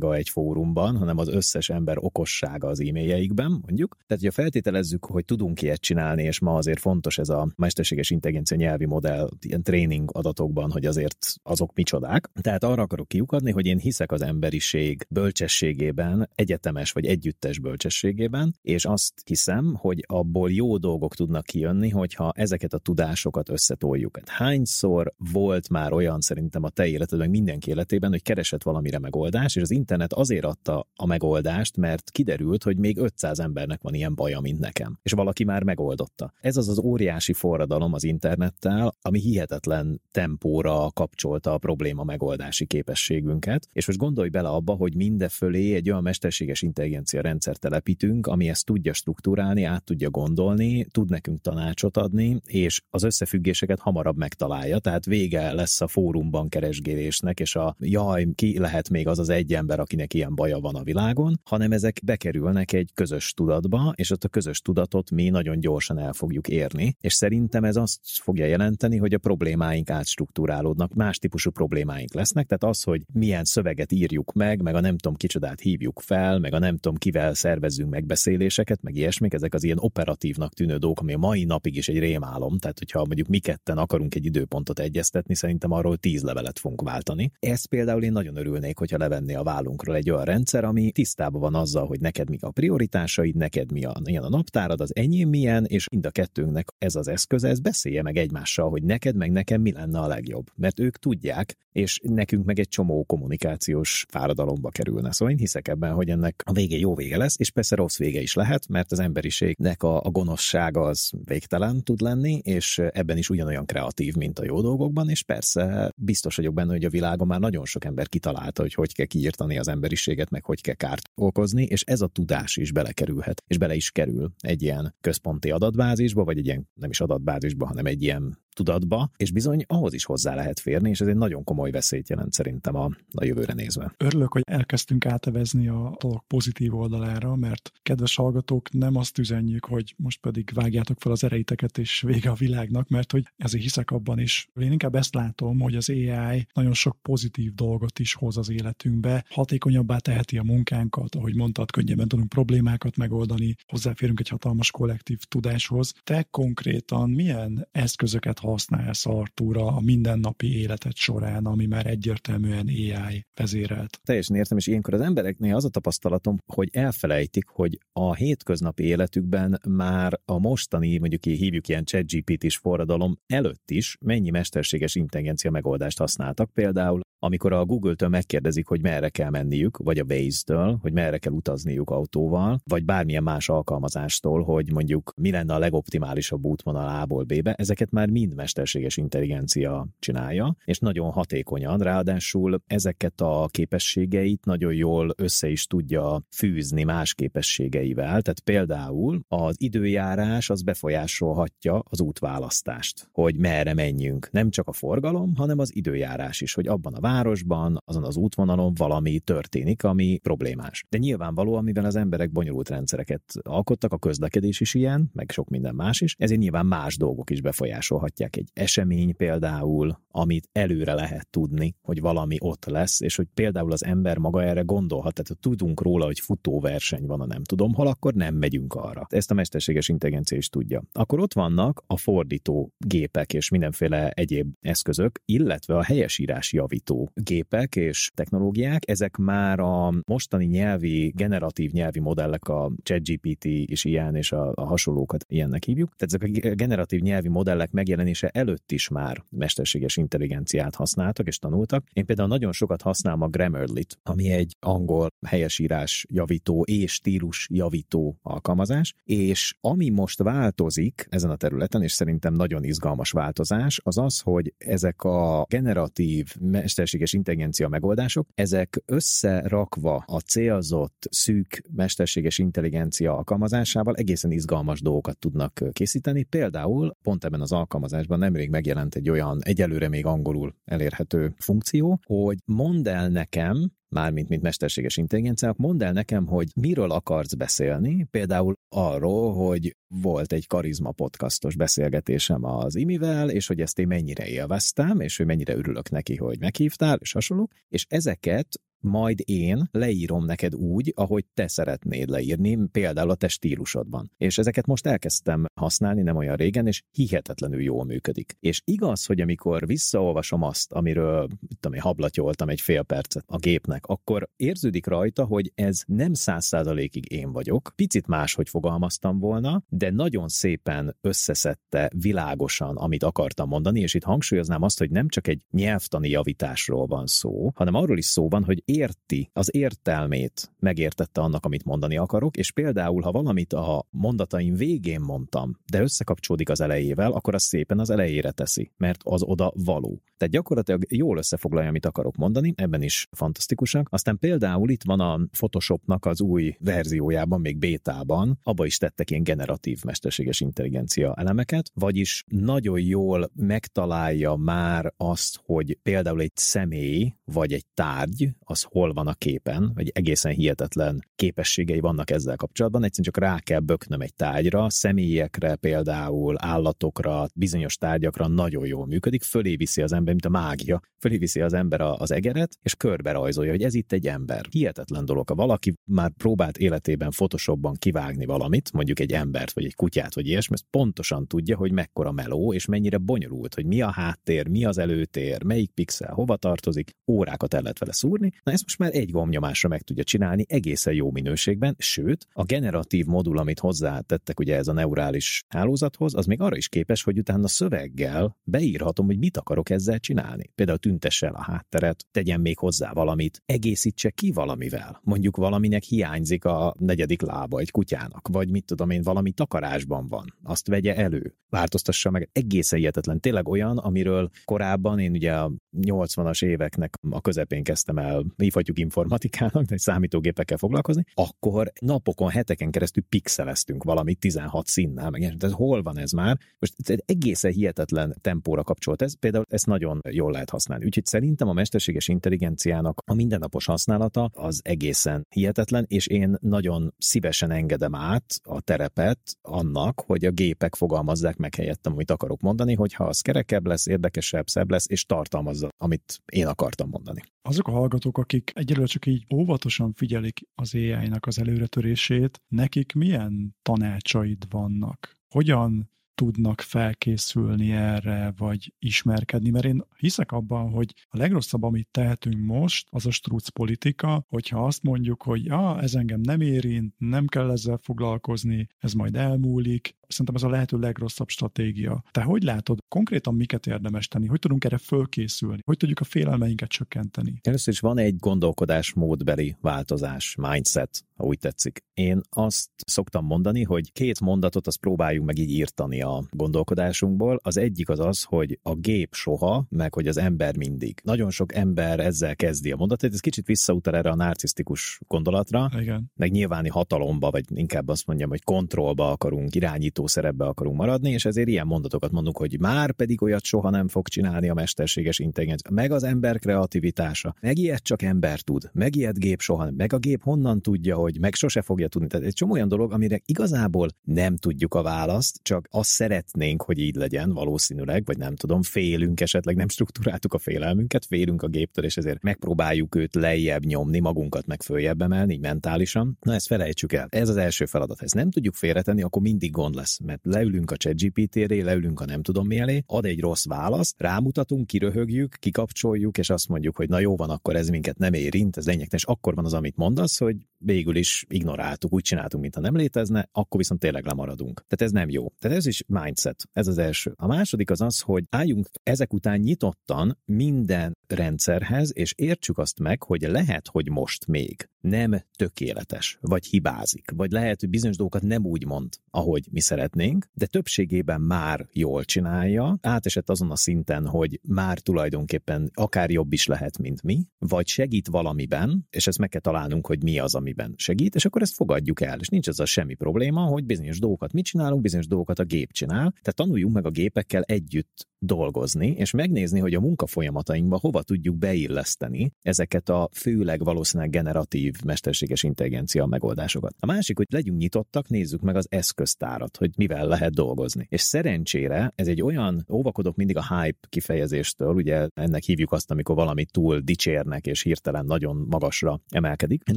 butasága 0.00 0.14
egy 0.14 0.28
fórumban, 0.28 0.96
hanem 0.96 1.18
az 1.18 1.28
összes 1.28 1.68
ember 1.68 1.96
okossága 1.98 2.68
az 2.68 2.80
e-mailjeikben, 2.80 3.50
mondjuk. 3.50 3.96
Tehát, 4.06 4.22
hogyha 4.22 4.42
feltételezzük, 4.42 5.04
hogy 5.04 5.24
tudunk 5.24 5.62
ilyet 5.62 5.80
csinálni, 5.80 6.22
és 6.22 6.40
ma 6.40 6.54
azért 6.54 6.80
fontos 6.80 7.18
ez 7.18 7.28
a 7.28 7.48
mesterséges 7.56 8.10
intelligencia 8.10 8.56
nyelvi 8.56 8.86
modell 8.86 9.28
ilyen 9.40 9.62
tréning 9.62 10.10
adatokban, 10.12 10.70
hogy 10.70 10.86
azért 10.86 11.26
azok 11.42 11.74
micsodák. 11.74 12.30
Tehát 12.40 12.64
arra 12.64 12.82
akarok 12.82 13.08
kiukadni, 13.08 13.50
hogy 13.50 13.66
én 13.66 13.78
hiszek 13.78 14.12
az 14.12 14.22
emberiség 14.22 15.06
bölcsességében, 15.08 16.28
egyetemes 16.34 16.92
vagy 16.92 17.06
együttes 17.06 17.58
bölcsességében, 17.58 18.54
és 18.62 18.84
azt 18.84 19.12
hiszem, 19.24 19.74
hogy 19.74 20.04
abból 20.06 20.50
jó 20.50 20.76
dolgok 20.76 21.14
tudnak 21.14 21.44
kijönni, 21.44 21.88
hogyha 21.88 22.32
ezeket 22.36 22.72
a 22.72 22.78
tudásokat 22.78 23.48
összetoljuk. 23.48 24.18
Hát 24.18 24.28
hányszor 24.28 25.12
volt 25.32 25.68
már 25.68 25.92
olyan 25.92 26.20
szerintem 26.20 26.62
a 26.62 26.68
te 26.68 26.86
életedben, 26.86 27.30
mindenki 27.30 27.70
életében, 27.70 28.10
hogy 28.10 28.22
keresett 28.22 28.62
valamire 28.62 28.98
megoldást, 28.98 29.56
és 29.56 29.62
az 29.62 29.70
internet 29.90 30.12
azért 30.12 30.44
adta 30.44 30.86
a 30.94 31.06
megoldást, 31.06 31.76
mert 31.76 32.10
kiderült, 32.10 32.62
hogy 32.62 32.76
még 32.76 32.98
500 32.98 33.38
embernek 33.38 33.82
van 33.82 33.94
ilyen 33.94 34.14
baja, 34.14 34.40
mint 34.40 34.58
nekem. 34.58 34.98
És 35.02 35.12
valaki 35.12 35.44
már 35.44 35.62
megoldotta. 35.62 36.32
Ez 36.40 36.56
az 36.56 36.68
az 36.68 36.78
óriási 36.78 37.32
forradalom 37.32 37.92
az 37.92 38.04
internettel, 38.04 38.94
ami 39.02 39.20
hihetetlen 39.20 40.00
tempóra 40.10 40.90
kapcsolta 40.92 41.52
a 41.52 41.58
probléma 41.58 42.04
megoldási 42.04 42.66
képességünket. 42.66 43.66
És 43.72 43.86
most 43.86 43.98
gondolj 43.98 44.28
bele 44.28 44.48
abba, 44.48 44.72
hogy 44.72 44.94
mindefölé 44.94 45.74
egy 45.74 45.90
olyan 45.90 46.02
mesterséges 46.02 46.62
intelligencia 46.62 47.20
rendszer 47.20 47.56
telepítünk, 47.56 48.26
ami 48.26 48.48
ezt 48.48 48.64
tudja 48.64 48.92
struktúrálni, 48.92 49.64
át 49.64 49.84
tudja 49.84 50.10
gondolni, 50.10 50.84
tud 50.84 51.10
nekünk 51.10 51.40
tanácsot 51.40 51.96
adni, 51.96 52.40
és 52.46 52.80
az 52.90 53.02
összefüggéseket 53.02 53.80
hamarabb 53.80 54.16
megtalálja, 54.16 54.78
tehát 54.78 55.04
vége 55.04 55.52
lesz 55.52 55.80
a 55.80 55.88
fórumban 55.88 56.48
keresgélésnek, 56.48 57.40
és 57.40 57.56
a 57.56 57.76
jaj, 57.78 58.26
ki 58.34 58.58
lehet 58.58 58.88
még 58.88 59.06
az 59.06 59.18
az 59.18 59.28
egy 59.28 59.54
ember, 59.54 59.79
akinek 59.80 60.14
ilyen 60.14 60.34
baja 60.34 60.58
van 60.58 60.74
a 60.74 60.82
világon, 60.82 61.40
hanem 61.44 61.72
ezek 61.72 62.00
bekerülnek 62.04 62.72
egy 62.72 62.90
közös 62.94 63.32
tudatba, 63.32 63.92
és 63.96 64.10
ott 64.10 64.24
a 64.24 64.28
közös 64.28 64.60
tudatot 64.60 65.10
mi 65.10 65.28
nagyon 65.28 65.60
gyorsan 65.60 65.98
el 65.98 66.12
fogjuk 66.12 66.48
érni, 66.48 66.96
és 67.00 67.14
szerintem 67.14 67.64
ez 67.64 67.76
azt 67.76 68.00
fogja 68.02 68.46
jelenteni, 68.46 68.96
hogy 68.96 69.14
a 69.14 69.18
problémáink 69.18 69.90
átstruktúrálódnak, 69.90 70.94
más 70.94 71.18
típusú 71.18 71.50
problémáink 71.50 72.14
lesznek, 72.14 72.46
tehát 72.46 72.76
az, 72.76 72.82
hogy 72.82 73.02
milyen 73.12 73.44
szöveget 73.44 73.92
írjuk 73.92 74.32
meg, 74.32 74.62
meg 74.62 74.74
a 74.74 74.80
nem 74.80 74.96
tudom 74.96 75.16
kicsodát 75.16 75.60
hívjuk 75.60 76.00
fel, 76.00 76.38
meg 76.38 76.54
a 76.54 76.58
nem 76.58 76.76
tudom 76.76 76.98
kivel 76.98 77.34
szervezzünk 77.34 77.90
megbeszéléseket, 77.90 78.82
meg 78.82 78.96
ilyesmik, 78.96 79.32
ezek 79.32 79.54
az 79.54 79.64
ilyen 79.64 79.78
operatívnak 79.80 80.54
tűnő 80.54 80.76
dolgok, 80.76 81.00
ami 81.00 81.12
a 81.12 81.18
mai 81.18 81.44
napig 81.44 81.76
is 81.76 81.88
egy 81.88 81.98
rémálom, 81.98 82.58
tehát 82.58 82.78
hogyha 82.78 83.04
mondjuk 83.04 83.28
mi 83.28 83.38
ketten 83.38 83.78
akarunk 83.78 84.14
egy 84.14 84.24
időpontot 84.24 84.78
egyeztetni, 84.78 85.34
szerintem 85.34 85.72
arról 85.72 85.96
tíz 85.96 86.22
levelet 86.22 86.58
fogunk 86.58 86.82
váltani. 86.82 87.30
Ezt 87.38 87.66
például 87.66 88.02
én 88.02 88.12
nagyon 88.12 88.36
örülnék, 88.36 88.78
hogyha 88.78 88.98
levenné 88.98 89.34
a 89.34 89.42
vállunkról 89.70 89.96
egy 89.96 90.10
olyan 90.10 90.24
rendszer, 90.24 90.64
ami 90.64 90.90
tisztában 90.90 91.40
van 91.40 91.54
azzal, 91.54 91.86
hogy 91.86 92.00
neked 92.00 92.28
mi 92.30 92.36
a 92.40 92.50
prioritásaid, 92.50 93.36
neked 93.36 93.72
mi 93.72 93.84
a, 93.84 93.96
milyen 94.04 94.22
a 94.22 94.28
naptárad, 94.28 94.80
az 94.80 94.96
enyém 94.96 95.28
milyen, 95.28 95.64
és 95.64 95.88
mind 95.88 96.06
a 96.06 96.10
kettőnknek 96.10 96.68
ez 96.78 96.94
az 96.94 97.08
eszköz, 97.08 97.44
ez 97.44 97.60
beszélje 97.60 98.02
meg 98.02 98.16
egymással, 98.16 98.70
hogy 98.70 98.82
neked 98.82 99.16
meg 99.16 99.30
nekem 99.30 99.60
mi 99.60 99.72
lenne 99.72 99.98
a 99.98 100.06
legjobb. 100.06 100.50
Mert 100.56 100.80
ők 100.80 100.96
tudják, 100.96 101.56
és 101.72 102.00
nekünk 102.02 102.44
meg 102.44 102.58
egy 102.58 102.68
csomó 102.68 103.04
kommunikációs 103.04 104.06
fáradalomba 104.08 104.68
kerülne. 104.68 105.12
Szóval 105.12 105.34
én 105.34 105.40
hiszek 105.40 105.68
ebben, 105.68 105.92
hogy 105.92 106.08
ennek 106.08 106.42
a 106.44 106.52
vége 106.52 106.76
jó 106.76 106.94
vége 106.94 107.16
lesz, 107.16 107.34
és 107.38 107.50
persze 107.50 107.76
rossz 107.76 107.98
vége 107.98 108.20
is 108.20 108.34
lehet, 108.34 108.68
mert 108.68 108.92
az 108.92 108.98
emberiségnek 108.98 109.82
a, 109.82 110.00
a 110.02 110.10
gonoszsága 110.10 110.80
az 110.80 111.10
végtelen 111.24 111.82
tud 111.82 112.00
lenni, 112.00 112.40
és 112.44 112.78
ebben 112.78 113.16
is 113.16 113.30
ugyanolyan 113.30 113.66
kreatív, 113.66 114.14
mint 114.14 114.38
a 114.38 114.44
jó 114.44 114.60
dolgokban, 114.60 115.08
és 115.08 115.22
persze 115.22 115.92
biztos 115.96 116.36
vagyok 116.36 116.54
benne, 116.54 116.72
hogy 116.72 116.84
a 116.84 116.90
világon 116.90 117.26
már 117.26 117.40
nagyon 117.40 117.64
sok 117.64 117.84
ember 117.84 118.08
kitalálta, 118.08 118.62
hogy 118.62 118.74
hogy 118.74 118.94
kell 118.94 119.06
kiírtani 119.06 119.58
az 119.58 119.68
emberiséget, 119.68 120.30
meg 120.30 120.44
hogy 120.44 120.60
kell 120.60 120.74
kárt 120.74 121.10
okozni, 121.14 121.62
és 121.62 121.82
ez 121.82 122.00
a 122.00 122.06
tudás 122.06 122.56
is 122.56 122.72
belekerülhet, 122.72 123.42
és 123.46 123.58
bele 123.58 123.74
is 123.74 123.90
kerül 123.90 124.32
egy 124.38 124.62
ilyen 124.62 124.94
központi 125.00 125.50
adatbázisba, 125.50 126.24
vagy 126.24 126.38
egy 126.38 126.46
ilyen 126.46 126.68
nem 126.74 126.90
is 126.90 127.00
adatbázisba, 127.00 127.66
hanem 127.66 127.86
egy 127.86 128.02
ilyen 128.02 128.38
tudatba, 128.60 129.10
és 129.16 129.30
bizony 129.30 129.64
ahhoz 129.66 129.92
is 129.92 130.04
hozzá 130.04 130.34
lehet 130.34 130.60
férni, 130.60 130.90
és 130.90 131.00
ez 131.00 131.06
egy 131.06 131.16
nagyon 131.16 131.44
komoly 131.44 131.70
veszélyt 131.70 132.08
jelent 132.08 132.32
szerintem 132.32 132.76
a, 132.76 132.90
a 133.12 133.24
jövőre 133.24 133.52
nézve. 133.52 133.94
Örülök, 133.96 134.32
hogy 134.32 134.42
elkezdtünk 134.46 135.06
átevezni 135.06 135.68
a 135.68 135.96
dolog 135.98 136.22
pozitív 136.26 136.74
oldalára, 136.74 137.36
mert 137.36 137.72
kedves 137.82 138.16
hallgatók, 138.16 138.72
nem 138.72 138.96
azt 138.96 139.18
üzenjük, 139.18 139.64
hogy 139.64 139.94
most 139.96 140.20
pedig 140.20 140.50
vágjátok 140.54 141.00
fel 141.00 141.12
az 141.12 141.24
ereiteket, 141.24 141.78
és 141.78 142.00
vége 142.00 142.30
a 142.30 142.34
világnak, 142.34 142.88
mert 142.88 143.12
hogy 143.12 143.24
ezért 143.36 143.62
hiszek 143.62 143.90
abban 143.90 144.18
is. 144.18 144.48
Én 144.60 144.72
inkább 144.72 144.94
ezt 144.94 145.14
látom, 145.14 145.60
hogy 145.60 145.74
az 145.74 145.88
AI 145.88 146.46
nagyon 146.52 146.74
sok 146.74 146.96
pozitív 147.02 147.54
dolgot 147.54 147.98
is 147.98 148.14
hoz 148.14 148.36
az 148.36 148.50
életünkbe, 148.50 149.24
hatékonyabbá 149.28 149.98
teheti 149.98 150.38
a 150.38 150.42
munkánkat, 150.42 151.14
ahogy 151.14 151.34
mondtad, 151.34 151.70
könnyebben 151.70 152.08
tudunk 152.08 152.28
problémákat 152.28 152.96
megoldani, 152.96 153.54
hozzáférünk 153.66 154.20
egy 154.20 154.28
hatalmas 154.28 154.70
kollektív 154.70 155.18
tudáshoz. 155.18 155.92
Te 156.04 156.26
konkrétan 156.30 157.10
milyen 157.10 157.68
eszközöket 157.72 158.38
használsz, 158.50 159.06
Artúra, 159.06 159.66
a 159.66 159.80
mindennapi 159.80 160.58
életed 160.58 160.96
során, 160.96 161.46
ami 161.46 161.66
már 161.66 161.86
egyértelműen 161.86 162.66
AI 162.66 163.24
vezérelt. 163.34 164.00
Teljesen 164.04 164.36
értem, 164.36 164.58
és 164.58 164.66
ilyenkor 164.66 164.94
az 164.94 165.00
embereknél 165.00 165.54
az 165.54 165.64
a 165.64 165.68
tapasztalatom, 165.68 166.38
hogy 166.52 166.68
elfelejtik, 166.72 167.46
hogy 167.46 167.78
a 167.92 168.14
hétköznapi 168.14 168.84
életükben 168.84 169.60
már 169.68 170.20
a 170.24 170.38
mostani, 170.38 170.98
mondjuk 170.98 171.24
hívjuk 171.24 171.68
ilyen 171.68 171.84
ChatGPT-s 171.84 172.56
forradalom 172.56 173.16
előtt 173.26 173.70
is 173.70 173.96
mennyi 174.00 174.30
mesterséges 174.30 174.94
intelligencia 174.94 175.50
megoldást 175.50 175.98
használtak. 175.98 176.50
Például 176.50 177.00
amikor 177.20 177.52
a 177.52 177.64
Google-től 177.64 178.08
megkérdezik, 178.08 178.66
hogy 178.66 178.82
merre 178.82 179.08
kell 179.08 179.30
menniük, 179.30 179.76
vagy 179.76 179.98
a 179.98 180.04
Waze-től, 180.08 180.78
hogy 180.82 180.92
merre 180.92 181.18
kell 181.18 181.32
utazniuk 181.32 181.90
autóval, 181.90 182.60
vagy 182.64 182.84
bármilyen 182.84 183.22
más 183.22 183.48
alkalmazástól, 183.48 184.42
hogy 184.42 184.72
mondjuk 184.72 185.12
mi 185.16 185.30
lenne 185.30 185.54
a 185.54 185.58
legoptimálisabb 185.58 186.44
útvonal 186.44 187.00
A-ból 187.00 187.24
B-be, 187.24 187.54
ezeket 187.54 187.90
már 187.90 188.08
mind 188.08 188.34
mesterséges 188.34 188.96
intelligencia 188.96 189.86
csinálja, 189.98 190.56
és 190.64 190.78
nagyon 190.78 191.10
hatékonyan, 191.10 191.78
ráadásul 191.78 192.62
ezeket 192.66 193.20
a 193.20 193.48
képességeit 193.50 194.44
nagyon 194.44 194.74
jól 194.74 195.14
össze 195.16 195.48
is 195.48 195.66
tudja 195.66 196.22
fűzni 196.30 196.82
más 196.82 197.14
képességeivel, 197.14 198.22
tehát 198.22 198.40
például 198.44 199.24
az 199.28 199.54
időjárás 199.58 200.50
az 200.50 200.62
befolyásolhatja 200.62 201.82
az 201.90 202.00
útválasztást, 202.00 203.08
hogy 203.12 203.36
merre 203.36 203.74
menjünk. 203.74 204.28
Nem 204.32 204.50
csak 204.50 204.68
a 204.68 204.72
forgalom, 204.72 205.36
hanem 205.36 205.58
az 205.58 205.76
időjárás 205.76 206.40
is, 206.40 206.54
hogy 206.54 206.66
abban 206.66 206.94
a 206.94 207.00
városban, 207.10 207.82
azon 207.84 208.04
az 208.04 208.16
útvonalon 208.16 208.74
valami 208.74 209.18
történik, 209.18 209.84
ami 209.84 210.18
problémás. 210.22 210.84
De 210.88 210.98
nyilvánvaló, 210.98 211.60
mivel 211.60 211.84
az 211.84 211.96
emberek 211.96 212.32
bonyolult 212.32 212.68
rendszereket 212.68 213.22
alkottak, 213.42 213.92
a 213.92 213.98
közlekedés 213.98 214.60
is 214.60 214.74
ilyen, 214.74 215.10
meg 215.12 215.30
sok 215.30 215.48
minden 215.48 215.74
más 215.74 216.00
is, 216.00 216.14
ezért 216.18 216.40
nyilván 216.40 216.66
más 216.66 216.96
dolgok 216.96 217.30
is 217.30 217.40
befolyásolhatják 217.40 218.36
egy 218.36 218.50
esemény 218.52 219.16
például, 219.16 219.98
amit 220.10 220.48
előre 220.52 220.94
lehet 220.94 221.28
tudni, 221.30 221.74
hogy 221.82 222.00
valami 222.00 222.36
ott 222.40 222.64
lesz, 222.64 223.00
és 223.00 223.16
hogy 223.16 223.26
például 223.34 223.72
az 223.72 223.84
ember 223.84 224.18
maga 224.18 224.42
erre 224.42 224.60
gondolhat, 224.60 225.14
tehát 225.14 225.28
ha 225.28 225.48
tudunk 225.50 225.82
róla, 225.82 226.04
hogy 226.04 226.20
futóverseny 226.20 227.06
van, 227.06 227.20
a 227.20 227.26
nem 227.26 227.44
tudom 227.44 227.74
hol, 227.74 227.86
akkor 227.86 228.14
nem 228.14 228.34
megyünk 228.34 228.74
arra. 228.74 229.06
Ezt 229.08 229.30
a 229.30 229.34
mesterséges 229.34 229.88
intelligencia 229.88 230.36
is 230.36 230.48
tudja. 230.48 230.82
Akkor 230.92 231.20
ott 231.20 231.34
vannak 231.34 231.82
a 231.86 231.96
fordító 231.96 232.72
gépek 232.78 233.32
és 233.32 233.48
mindenféle 233.48 234.10
egyéb 234.10 234.52
eszközök, 234.60 235.20
illetve 235.24 235.76
a 235.76 235.82
helyesírás 235.82 236.52
javító 236.52 236.99
gépek 237.14 237.76
és 237.76 238.10
technológiák, 238.14 238.88
ezek 238.88 239.16
már 239.16 239.60
a 239.60 239.92
mostani 240.06 240.44
nyelvi, 240.44 241.12
generatív 241.16 241.70
nyelvi 241.70 242.00
modellek, 242.00 242.48
a 242.48 242.72
ChatGPT 242.82 243.44
is 243.44 243.84
ilyen, 243.84 244.14
és 244.14 244.32
a, 244.32 244.52
a 244.54 244.64
hasonlókat 244.64 245.24
ilyennek 245.28 245.64
hívjuk. 245.64 245.96
Tehát 245.96 246.28
ezek 246.30 246.52
a 246.52 246.54
generatív 246.54 247.00
nyelvi 247.00 247.28
modellek 247.28 247.70
megjelenése 247.70 248.28
előtt 248.28 248.72
is 248.72 248.88
már 248.88 249.24
mesterséges 249.30 249.96
intelligenciát 249.96 250.74
használtak 250.74 251.26
és 251.26 251.38
tanultak. 251.38 251.84
Én 251.92 252.06
például 252.06 252.28
nagyon 252.28 252.52
sokat 252.52 252.82
használom 252.82 253.22
a 253.22 253.28
Grammarly-t, 253.28 253.98
ami 254.02 254.30
egy 254.30 254.56
angol 254.60 255.08
helyesírás 255.26 256.06
javító 256.08 256.62
és 256.62 256.92
stílus 256.92 257.46
javító 257.50 258.18
alkalmazás, 258.22 258.94
és 259.04 259.54
ami 259.60 259.88
most 259.88 260.22
változik 260.22 261.06
ezen 261.10 261.30
a 261.30 261.36
területen, 261.36 261.82
és 261.82 261.92
szerintem 261.92 262.34
nagyon 262.34 262.64
izgalmas 262.64 263.10
változás, 263.10 263.80
az 263.84 263.98
az, 263.98 264.20
hogy 264.20 264.54
ezek 264.58 265.02
a 265.02 265.46
generatív 265.48 266.34
mester 266.40 266.86
mesterséges 266.90 267.12
intelligencia 267.12 267.68
megoldások, 267.68 268.28
ezek 268.34 268.82
összerakva 268.86 270.04
a 270.06 270.18
célzott 270.18 271.06
szűk 271.10 271.62
mesterséges 271.72 272.38
intelligencia 272.38 273.16
alkalmazásával 273.16 273.94
egészen 273.94 274.30
izgalmas 274.30 274.80
dolgokat 274.80 275.18
tudnak 275.18 275.62
készíteni. 275.72 276.22
Például 276.22 276.96
pont 277.02 277.24
ebben 277.24 277.40
az 277.40 277.52
alkalmazásban 277.52 278.18
nemrég 278.18 278.50
megjelent 278.50 278.94
egy 278.94 279.10
olyan 279.10 279.38
egyelőre 279.42 279.88
még 279.88 280.06
angolul 280.06 280.54
elérhető 280.64 281.34
funkció, 281.38 282.00
hogy 282.06 282.38
mondd 282.44 282.88
el 282.88 283.08
nekem, 283.08 283.70
mármint 283.90 284.28
mint 284.28 284.42
mesterséges 284.42 284.96
intelligenciák, 284.96 285.56
mondd 285.56 285.82
el 285.82 285.92
nekem, 285.92 286.26
hogy 286.26 286.48
miről 286.60 286.90
akarsz 286.90 287.34
beszélni, 287.34 288.04
például 288.10 288.54
arról, 288.68 289.34
hogy 289.34 289.76
volt 289.94 290.32
egy 290.32 290.46
karizma 290.46 290.92
podcastos 290.92 291.56
beszélgetésem 291.56 292.44
az 292.44 292.74
Imivel, 292.74 293.30
és 293.30 293.46
hogy 293.46 293.60
ezt 293.60 293.78
én 293.78 293.86
mennyire 293.86 294.26
élveztem, 294.26 295.00
és 295.00 295.16
hogy 295.16 295.26
mennyire 295.26 295.56
örülök 295.56 295.90
neki, 295.90 296.16
hogy 296.16 296.38
meghívtál, 296.38 296.98
és 297.00 297.12
hasonlók, 297.12 297.52
és 297.68 297.86
ezeket 297.88 298.60
majd 298.80 299.20
én 299.24 299.68
leírom 299.72 300.24
neked 300.24 300.54
úgy, 300.54 300.92
ahogy 300.96 301.24
te 301.34 301.48
szeretnéd 301.48 302.08
leírni, 302.08 302.58
például 302.72 303.10
a 303.10 303.14
te 303.14 303.28
stílusodban. 303.28 304.10
És 304.16 304.38
ezeket 304.38 304.66
most 304.66 304.86
elkezdtem 304.86 305.44
használni 305.54 306.02
nem 306.02 306.16
olyan 306.16 306.36
régen, 306.36 306.66
és 306.66 306.82
hihetetlenül 306.90 307.62
jól 307.62 307.84
működik. 307.84 308.36
És 308.40 308.62
igaz, 308.64 309.06
hogy 309.06 309.20
amikor 309.20 309.66
visszaolvasom 309.66 310.42
azt, 310.42 310.72
amiről 310.72 311.28
tudom 311.60 311.72
én, 311.72 311.80
hablatyoltam 311.80 312.48
egy 312.48 312.60
fél 312.60 312.82
percet 312.82 313.24
a 313.26 313.36
gépnek, 313.36 313.86
akkor 313.86 314.28
érződik 314.36 314.86
rajta, 314.86 315.24
hogy 315.24 315.52
ez 315.54 315.82
nem 315.86 316.14
száz 316.14 316.44
százalékig 316.44 317.12
én 317.12 317.32
vagyok, 317.32 317.72
picit 317.76 318.06
máshogy 318.06 318.48
fogalmaztam 318.48 319.18
volna, 319.18 319.62
de 319.68 319.90
nagyon 319.90 320.28
szépen 320.28 320.96
összeszedte 321.00 321.90
világosan, 321.96 322.76
amit 322.76 323.02
akartam 323.02 323.48
mondani, 323.48 323.80
és 323.80 323.94
itt 323.94 324.04
hangsúlyoznám 324.04 324.62
azt, 324.62 324.78
hogy 324.78 324.90
nem 324.90 325.08
csak 325.08 325.26
egy 325.26 325.46
nyelvtani 325.50 326.08
javításról 326.08 326.86
van 326.86 327.06
szó, 327.06 327.50
hanem 327.54 327.74
arról 327.74 327.98
is 327.98 328.04
szó 328.04 328.28
van, 328.28 328.44
hogy 328.44 328.62
érti, 328.70 329.30
az 329.32 329.54
értelmét 329.54 330.52
megértette 330.58 331.20
annak, 331.20 331.44
amit 331.44 331.64
mondani 331.64 331.96
akarok, 331.96 332.36
és 332.36 332.52
például, 332.52 333.02
ha 333.02 333.10
valamit 333.10 333.52
a 333.52 333.86
mondataim 333.90 334.54
végén 334.54 335.00
mondtam, 335.00 335.56
de 335.70 335.80
összekapcsolódik 335.80 336.48
az 336.48 336.60
elejével, 336.60 337.12
akkor 337.12 337.34
az 337.34 337.42
szépen 337.42 337.78
az 337.78 337.90
elejére 337.90 338.30
teszi, 338.30 338.70
mert 338.76 339.00
az 339.04 339.22
oda 339.22 339.52
való. 339.54 340.02
Tehát 340.16 340.34
gyakorlatilag 340.34 340.84
jól 340.88 341.16
összefoglalja, 341.16 341.68
amit 341.68 341.86
akarok 341.86 342.16
mondani, 342.16 342.52
ebben 342.56 342.82
is 342.82 343.08
fantasztikusak. 343.10 343.86
Aztán 343.90 344.18
például 344.18 344.70
itt 344.70 344.82
van 344.84 345.00
a 345.00 345.20
Photoshopnak 345.30 346.06
az 346.06 346.20
új 346.20 346.56
verziójában, 346.58 347.40
még 347.40 347.58
bétában, 347.58 348.38
abba 348.42 348.66
is 348.66 348.76
tettek 348.76 349.10
ilyen 349.10 349.22
generatív 349.22 349.80
mesterséges 349.84 350.40
intelligencia 350.40 351.14
elemeket, 351.14 351.70
vagyis 351.74 352.24
nagyon 352.26 352.80
jól 352.80 353.30
megtalálja 353.34 354.34
már 354.34 354.92
azt, 354.96 355.40
hogy 355.44 355.78
például 355.82 356.20
egy 356.20 356.36
személy 356.36 357.14
vagy 357.24 357.52
egy 357.52 357.66
tárgy, 357.74 358.30
az 358.38 358.59
hol 358.62 358.92
van 358.92 359.06
a 359.06 359.14
képen, 359.14 359.72
vagy 359.74 359.90
egészen 359.94 360.32
hihetetlen 360.32 361.04
képességei 361.16 361.80
vannak 361.80 362.10
ezzel 362.10 362.36
kapcsolatban. 362.36 362.84
Egyszerűen 362.84 363.12
csak 363.12 363.24
rá 363.24 363.38
kell 363.38 363.60
böknöm 363.60 364.00
egy 364.00 364.14
tárgyra, 364.14 364.70
személyekre 364.70 365.56
például, 365.56 366.34
állatokra, 366.38 367.26
bizonyos 367.34 367.76
tárgyakra 367.76 368.26
nagyon 368.26 368.66
jól 368.66 368.86
működik, 368.86 369.22
fölé 369.22 369.56
viszi 369.56 369.82
az 369.82 369.92
ember, 369.92 370.12
mint 370.12 370.24
a 370.24 370.28
mágia, 370.28 370.80
fölé 371.00 371.16
viszi 371.16 371.40
az 371.40 371.52
ember 371.52 371.80
az 371.80 372.10
egeret, 372.10 372.58
és 372.62 372.74
körbe 372.74 373.12
rajzolja, 373.12 373.50
hogy 373.50 373.62
ez 373.62 373.74
itt 373.74 373.92
egy 373.92 374.06
ember. 374.06 374.46
Hihetetlen 374.50 375.04
dolog. 375.04 375.28
Ha 375.28 375.34
valaki 375.34 375.74
már 375.84 376.10
próbált 376.16 376.58
életében 376.58 377.10
Photoshopban 377.10 377.74
kivágni 377.74 378.24
valamit, 378.24 378.72
mondjuk 378.72 379.00
egy 379.00 379.12
embert, 379.12 379.52
vagy 379.52 379.64
egy 379.64 379.74
kutyát, 379.74 380.14
vagy 380.14 380.26
ilyesmi, 380.26 380.54
ezt 380.54 380.66
pontosan 380.70 381.26
tudja, 381.26 381.56
hogy 381.56 381.72
mekkora 381.72 382.12
meló, 382.12 382.52
és 382.54 382.66
mennyire 382.66 382.98
bonyolult, 382.98 383.54
hogy 383.54 383.66
mi 383.66 383.80
a 383.80 383.90
háttér, 383.90 384.48
mi 384.48 384.64
az 384.64 384.78
előtér, 384.78 385.42
melyik 385.44 385.70
pixel, 385.70 386.12
hova 386.12 386.36
tartozik, 386.36 386.90
órákat 387.06 387.54
el 387.54 387.60
lehet 387.60 387.78
vele 387.78 387.92
szúrni. 387.92 388.32
Na 388.50 388.56
ezt 388.56 388.64
most 388.64 388.78
már 388.78 388.94
egy 388.94 389.10
gombnyomásra 389.10 389.68
meg 389.68 389.82
tudja 389.82 390.04
csinálni 390.04 390.44
egészen 390.48 390.94
jó 390.94 391.10
minőségben, 391.10 391.74
sőt, 391.78 392.26
a 392.32 392.44
generatív 392.44 393.06
modul, 393.06 393.38
amit 393.38 393.58
hozzátettek 393.58 394.40
ugye 394.40 394.56
ez 394.56 394.68
a 394.68 394.72
neurális 394.72 395.44
hálózathoz, 395.48 396.14
az 396.14 396.26
még 396.26 396.40
arra 396.40 396.56
is 396.56 396.68
képes, 396.68 397.02
hogy 397.02 397.18
utána 397.18 397.48
szöveggel 397.48 398.36
beírhatom, 398.44 399.06
hogy 399.06 399.18
mit 399.18 399.36
akarok 399.36 399.70
ezzel 399.70 399.98
csinálni. 399.98 400.50
Például 400.54 400.78
tüntesse 400.78 401.26
el 401.26 401.34
a 401.34 401.42
hátteret, 401.42 402.06
tegyen 402.10 402.40
még 402.40 402.58
hozzá 402.58 402.92
valamit, 402.92 403.42
egészítse 403.46 404.10
ki 404.10 404.32
valamivel. 404.32 405.00
Mondjuk 405.04 405.36
valaminek 405.36 405.82
hiányzik 405.82 406.44
a 406.44 406.74
negyedik 406.78 407.22
lába 407.22 407.58
egy 407.58 407.70
kutyának, 407.70 408.28
vagy 408.28 408.50
mit 408.50 408.64
tudom 408.64 408.90
én, 408.90 409.02
valami 409.02 409.32
takarásban 409.32 410.06
van. 410.06 410.34
Azt 410.42 410.66
vegye 410.66 410.96
elő, 410.96 411.34
változtassa 411.50 412.10
meg. 412.10 412.28
Egészen 412.32 412.78
hihetetlen. 412.78 413.20
Tényleg 413.20 413.48
olyan, 413.48 413.78
amiről 413.78 414.30
korábban 414.44 414.98
én 414.98 415.10
ugye 415.12 415.32
a 415.32 415.52
80-as 415.76 416.44
éveknek 416.44 416.94
a 417.10 417.20
közepén 417.20 417.62
kezdtem 417.62 417.98
el 417.98 418.24
hívhatjuk 418.42 418.78
informatikának, 418.78 419.64
de 419.64 419.78
számítógépekkel 419.78 420.58
foglalkozni, 420.58 421.04
akkor 421.14 421.72
napokon, 421.80 422.30
heteken 422.30 422.70
keresztül 422.70 423.04
pixeleztünk 423.08 423.82
valamit 423.82 424.18
16 424.18 424.66
színnel, 424.66 425.10
meg 425.10 425.36
ez 425.38 425.52
hol 425.52 425.82
van 425.82 425.98
ez 425.98 426.10
már? 426.10 426.38
Most 426.58 426.74
egy 426.90 427.02
egészen 427.06 427.52
hihetetlen 427.52 428.16
tempóra 428.20 428.62
kapcsolt 428.62 429.02
ez, 429.02 429.18
például 429.18 429.44
ezt 429.48 429.66
nagyon 429.66 430.00
jól 430.10 430.32
lehet 430.32 430.50
használni. 430.50 430.84
Úgyhogy 430.84 431.06
szerintem 431.06 431.48
a 431.48 431.52
mesterséges 431.52 432.08
intelligenciának 432.08 433.02
a 433.06 433.14
mindennapos 433.14 433.66
használata 433.66 434.30
az 434.32 434.60
egészen 434.64 435.26
hihetetlen, 435.28 435.84
és 435.88 436.06
én 436.06 436.36
nagyon 436.40 436.94
szívesen 436.98 437.50
engedem 437.50 437.94
át 437.94 438.24
a 438.42 438.60
terepet 438.60 439.18
annak, 439.42 440.00
hogy 440.00 440.24
a 440.24 440.30
gépek 440.30 440.74
fogalmazzák 440.74 441.36
meg 441.36 441.54
helyettem, 441.54 441.92
amit 441.92 442.10
akarok 442.10 442.40
mondani, 442.40 442.74
hogyha 442.74 443.04
az 443.04 443.20
kerekebb 443.20 443.66
lesz, 443.66 443.86
érdekesebb, 443.86 444.48
szebb 444.48 444.70
lesz, 444.70 444.86
és 444.88 445.04
tartalmazza, 445.04 445.68
amit 445.78 446.20
én 446.32 446.46
akartam 446.46 446.88
mondani. 446.88 447.22
Azok 447.42 447.68
a 447.68 447.70
hallgatók, 447.70 448.18
akik 448.30 448.50
egyelőre 448.54 448.86
csak 448.86 449.06
így 449.06 449.26
óvatosan 449.34 449.92
figyelik 449.92 450.40
az 450.54 450.74
AI-nak 450.74 451.26
az 451.26 451.38
előretörését, 451.38 452.42
nekik 452.48 452.92
milyen 452.92 453.56
tanácsaid 453.62 454.50
vannak? 454.50 455.16
Hogyan 455.28 455.90
tudnak 456.14 456.60
felkészülni 456.60 457.72
erre, 457.72 458.34
vagy 458.36 458.74
ismerkedni, 458.78 459.50
mert 459.50 459.64
én 459.64 459.84
hiszek 459.96 460.32
abban, 460.32 460.70
hogy 460.70 460.94
a 461.08 461.16
legrosszabb, 461.16 461.62
amit 461.62 461.88
tehetünk 461.90 462.44
most, 462.44 462.86
az 462.90 463.06
a 463.06 463.10
struc 463.10 463.48
politika, 463.48 464.24
hogyha 464.28 464.66
azt 464.66 464.82
mondjuk, 464.82 465.22
hogy 465.22 465.44
ja, 465.44 465.80
ez 465.80 465.94
engem 465.94 466.20
nem 466.20 466.40
érint, 466.40 466.94
nem 466.98 467.26
kell 467.26 467.50
ezzel 467.50 467.78
foglalkozni, 467.82 468.66
ez 468.78 468.92
majd 468.92 469.16
elmúlik, 469.16 469.96
szerintem 470.10 470.34
ez 470.34 470.42
a 470.42 470.48
lehető 470.48 470.78
legrosszabb 470.78 471.28
stratégia. 471.28 472.02
Te 472.10 472.22
hogy 472.22 472.42
látod, 472.42 472.78
konkrétan 472.88 473.34
miket 473.34 473.66
érdemes 473.66 474.08
tenni? 474.08 474.26
Hogy 474.26 474.38
tudunk 474.38 474.64
erre 474.64 474.78
fölkészülni? 474.78 475.60
Hogy 475.64 475.76
tudjuk 475.76 476.00
a 476.00 476.04
félelmeinket 476.04 476.68
csökkenteni? 476.68 477.40
Először 477.42 477.72
is 477.72 477.80
van 477.80 477.98
egy 477.98 478.16
gondolkodásmódbeli 478.16 479.56
változás, 479.60 480.34
mindset, 480.38 481.04
ha 481.16 481.26
úgy 481.26 481.38
tetszik. 481.38 481.84
Én 481.94 482.20
azt 482.30 482.70
szoktam 482.76 483.24
mondani, 483.24 483.62
hogy 483.62 483.92
két 483.92 484.20
mondatot 484.20 484.66
azt 484.66 484.78
próbáljunk 484.78 485.26
meg 485.26 485.38
így 485.38 485.50
írtani 485.50 486.02
a 486.02 486.24
gondolkodásunkból. 486.30 487.40
Az 487.42 487.56
egyik 487.56 487.88
az 487.88 487.98
az, 487.98 488.22
hogy 488.22 488.58
a 488.62 488.74
gép 488.74 489.14
soha, 489.14 489.66
meg 489.68 489.94
hogy 489.94 490.06
az 490.06 490.16
ember 490.16 490.56
mindig. 490.56 491.00
Nagyon 491.02 491.30
sok 491.30 491.54
ember 491.54 492.00
ezzel 492.00 492.36
kezdi 492.36 492.70
a 492.70 492.76
mondatot, 492.76 493.12
ez 493.12 493.20
kicsit 493.20 493.46
visszautal 493.46 493.96
erre 493.96 494.10
a 494.10 494.14
narcisztikus 494.14 495.00
gondolatra, 495.06 495.70
Igen. 495.80 496.10
meg 496.16 496.30
nyilváni 496.30 496.68
hatalomba, 496.68 497.30
vagy 497.30 497.44
inkább 497.54 497.88
azt 497.88 498.06
mondjam, 498.06 498.28
hogy 498.28 498.44
kontrollba 498.44 499.10
akarunk, 499.10 499.54
irányító 499.54 499.99
szerepbe 500.06 500.44
akarunk 500.44 500.76
maradni, 500.76 501.10
és 501.10 501.24
ezért 501.24 501.48
ilyen 501.48 501.66
mondatokat 501.66 502.10
mondunk, 502.10 502.36
hogy 502.36 502.60
már 502.60 502.92
pedig 502.92 503.22
olyat 503.22 503.44
soha 503.44 503.70
nem 503.70 503.88
fog 503.88 504.08
csinálni 504.08 504.48
a 504.48 504.54
mesterséges 504.54 505.18
intelligencia, 505.18 505.70
meg 505.70 505.92
az 505.92 506.02
ember 506.02 506.38
kreativitása, 506.38 507.34
meg 507.40 507.58
ilyet 507.58 507.82
csak 507.82 508.02
ember 508.02 508.40
tud, 508.40 508.70
meg 508.72 508.96
ilyet 508.96 509.18
gép 509.18 509.40
soha, 509.40 509.70
meg 509.76 509.92
a 509.92 509.98
gép 509.98 510.22
honnan 510.22 510.62
tudja, 510.62 510.96
hogy 510.96 511.20
meg 511.20 511.34
sose 511.34 511.62
fogja 511.62 511.88
tudni. 511.88 512.08
Tehát 512.08 512.26
egy 512.26 512.32
csomó 512.32 512.52
olyan 512.52 512.68
dolog, 512.68 512.92
amire 512.92 513.20
igazából 513.24 513.88
nem 514.04 514.36
tudjuk 514.36 514.74
a 514.74 514.82
választ, 514.82 515.40
csak 515.42 515.68
azt 515.70 515.88
szeretnénk, 515.88 516.62
hogy 516.62 516.78
így 516.78 516.94
legyen 516.94 517.32
valószínűleg, 517.32 518.04
vagy 518.04 518.18
nem 518.18 518.34
tudom, 518.36 518.62
félünk 518.62 519.20
esetleg, 519.20 519.56
nem 519.56 519.68
struktúráltuk 519.68 520.34
a 520.34 520.38
félelmünket, 520.38 521.04
félünk 521.06 521.42
a 521.42 521.48
géptől, 521.48 521.84
és 521.84 521.96
ezért 521.96 522.22
megpróbáljuk 522.22 522.94
őt 522.94 523.14
lejjebb 523.14 523.64
nyomni, 523.64 523.98
magunkat 523.98 524.46
meg 524.46 524.62
följebb 524.62 525.02
emelni, 525.02 525.36
mentálisan. 525.36 526.18
Na 526.20 526.34
ezt 526.34 526.46
felejtsük 526.46 526.92
el. 526.92 527.06
Ez 527.10 527.28
az 527.28 527.36
első 527.36 527.64
feladat. 527.64 527.98
Ha 527.98 528.04
ezt 528.04 528.14
nem 528.14 528.30
tudjuk 528.30 528.54
félretenni, 528.54 529.02
akkor 529.02 529.22
mindig 529.22 529.50
gond 529.50 529.74
lesz, 529.74 529.89
mert 529.98 530.20
leülünk 530.22 530.70
a 530.70 530.76
ChatGPT-re, 530.76 531.64
leülünk 531.64 532.00
a 532.00 532.04
nem 532.04 532.22
tudom 532.22 532.46
mi 532.46 532.58
elé, 532.58 532.82
ad 532.86 533.04
egy 533.04 533.20
rossz 533.20 533.46
választ, 533.46 533.94
rámutatunk, 533.98 534.66
kiröhögjük, 534.66 535.36
kikapcsoljuk, 535.38 536.18
és 536.18 536.30
azt 536.30 536.48
mondjuk, 536.48 536.76
hogy 536.76 536.88
na 536.88 536.98
jó 536.98 537.16
van, 537.16 537.30
akkor 537.30 537.56
ez 537.56 537.68
minket 537.68 537.98
nem 537.98 538.12
érint, 538.12 538.56
ez 538.56 538.66
lényegtelen, 538.66 539.04
és 539.04 539.04
akkor 539.04 539.34
van 539.34 539.44
az, 539.44 539.54
amit 539.54 539.76
mondasz, 539.76 540.18
hogy 540.18 540.36
végül 540.58 540.96
is 540.96 541.24
ignoráltuk, 541.28 541.92
úgy 541.92 542.02
csináltunk, 542.02 542.42
mintha 542.42 542.60
nem 542.60 542.76
létezne, 542.76 543.28
akkor 543.32 543.58
viszont 543.58 543.80
tényleg 543.80 544.04
lemaradunk. 544.04 544.64
Tehát 544.68 544.82
ez 544.82 544.90
nem 544.90 545.10
jó. 545.10 545.32
Tehát 545.38 545.56
ez 545.56 545.66
is 545.66 545.84
mindset, 545.86 546.48
ez 546.52 546.66
az 546.66 546.78
első. 546.78 547.12
A 547.16 547.26
második 547.26 547.70
az 547.70 547.80
az, 547.80 548.00
hogy 548.00 548.24
álljunk 548.30 548.68
ezek 548.82 549.12
után 549.12 549.38
nyitottan 549.38 550.18
minden 550.24 550.96
rendszerhez, 551.06 551.90
és 551.94 552.12
értsük 552.16 552.58
azt 552.58 552.78
meg, 552.78 553.02
hogy 553.02 553.20
lehet, 553.20 553.68
hogy 553.68 553.90
most 553.90 554.26
még 554.26 554.68
nem 554.80 555.24
tökéletes, 555.36 556.18
vagy 556.20 556.46
hibázik, 556.46 557.10
vagy 557.16 557.30
lehet, 557.30 557.60
hogy 557.60 557.68
bizonyos 557.68 557.96
dolgokat 557.96 558.22
nem 558.22 558.44
úgy 558.44 558.66
mond, 558.66 558.88
ahogy 559.10 559.48
mi 559.50 559.60
szeretnénk, 559.60 560.28
de 560.32 560.46
többségében 560.46 561.20
már 561.20 561.66
jól 561.72 562.04
csinálja, 562.04 562.78
átesett 562.82 563.30
azon 563.30 563.50
a 563.50 563.56
szinten, 563.56 564.06
hogy 564.06 564.40
már 564.42 564.78
tulajdonképpen 564.78 565.70
akár 565.74 566.10
jobb 566.10 566.32
is 566.32 566.46
lehet, 566.46 566.78
mint 566.78 567.02
mi, 567.02 567.26
vagy 567.38 567.66
segít 567.66 568.08
valamiben, 568.08 568.86
és 568.90 569.06
ezt 569.06 569.18
meg 569.18 569.28
kell 569.28 569.40
találnunk, 569.40 569.86
hogy 569.86 570.02
mi 570.02 570.18
az, 570.18 570.34
amiben 570.34 570.74
segít, 570.76 571.14
és 571.14 571.24
akkor 571.24 571.42
ezt 571.42 571.54
fogadjuk 571.54 572.00
el, 572.00 572.18
és 572.20 572.28
nincs 572.28 572.48
ez 572.48 572.58
a 572.58 572.64
semmi 572.64 572.94
probléma, 572.94 573.40
hogy 573.40 573.64
bizonyos 573.64 573.98
dolgokat 573.98 574.32
mi 574.32 574.42
csinálunk, 574.42 574.82
bizonyos 574.82 575.06
dolgokat 575.06 575.38
a 575.38 575.44
gép 575.44 575.72
csinál, 575.72 576.10
tehát 576.10 576.34
tanuljunk 576.34 576.74
meg 576.74 576.86
a 576.86 576.90
gépekkel 576.90 577.42
együtt 577.42 578.08
dolgozni, 578.18 578.88
és 578.88 579.10
megnézni, 579.10 579.58
hogy 579.60 579.74
a 579.74 579.80
munkafolyamatainkba 579.80 580.78
hova 580.78 581.02
tudjuk 581.02 581.36
beilleszteni 581.36 582.32
ezeket 582.42 582.88
a 582.88 583.08
főleg 583.12 583.64
valószínűleg 583.64 584.10
generatív 584.10 584.69
mesterséges 584.84 585.42
intelligencia 585.42 586.06
megoldásokat. 586.06 586.74
A 586.78 586.86
másik, 586.86 587.16
hogy 587.16 587.26
legyünk 587.30 587.58
nyitottak, 587.58 588.08
nézzük 588.08 588.40
meg 588.40 588.56
az 588.56 588.66
eszköztárat, 588.68 589.56
hogy 589.56 589.70
mivel 589.76 590.06
lehet 590.06 590.34
dolgozni. 590.34 590.86
És 590.88 591.00
szerencsére 591.00 591.92
ez 591.94 592.06
egy 592.06 592.22
olyan, 592.22 592.64
óvakodok 592.70 593.16
mindig 593.16 593.36
a 593.36 593.54
hype 593.54 593.86
kifejezéstől, 593.88 594.74
ugye 594.74 595.08
ennek 595.14 595.42
hívjuk 595.42 595.72
azt, 595.72 595.90
amikor 595.90 596.14
valamit 596.14 596.52
túl 596.52 596.78
dicsérnek, 596.78 597.46
és 597.46 597.62
hirtelen 597.62 598.04
nagyon 598.04 598.46
magasra 598.50 599.00
emelkedik. 599.08 599.62
Én 599.70 599.76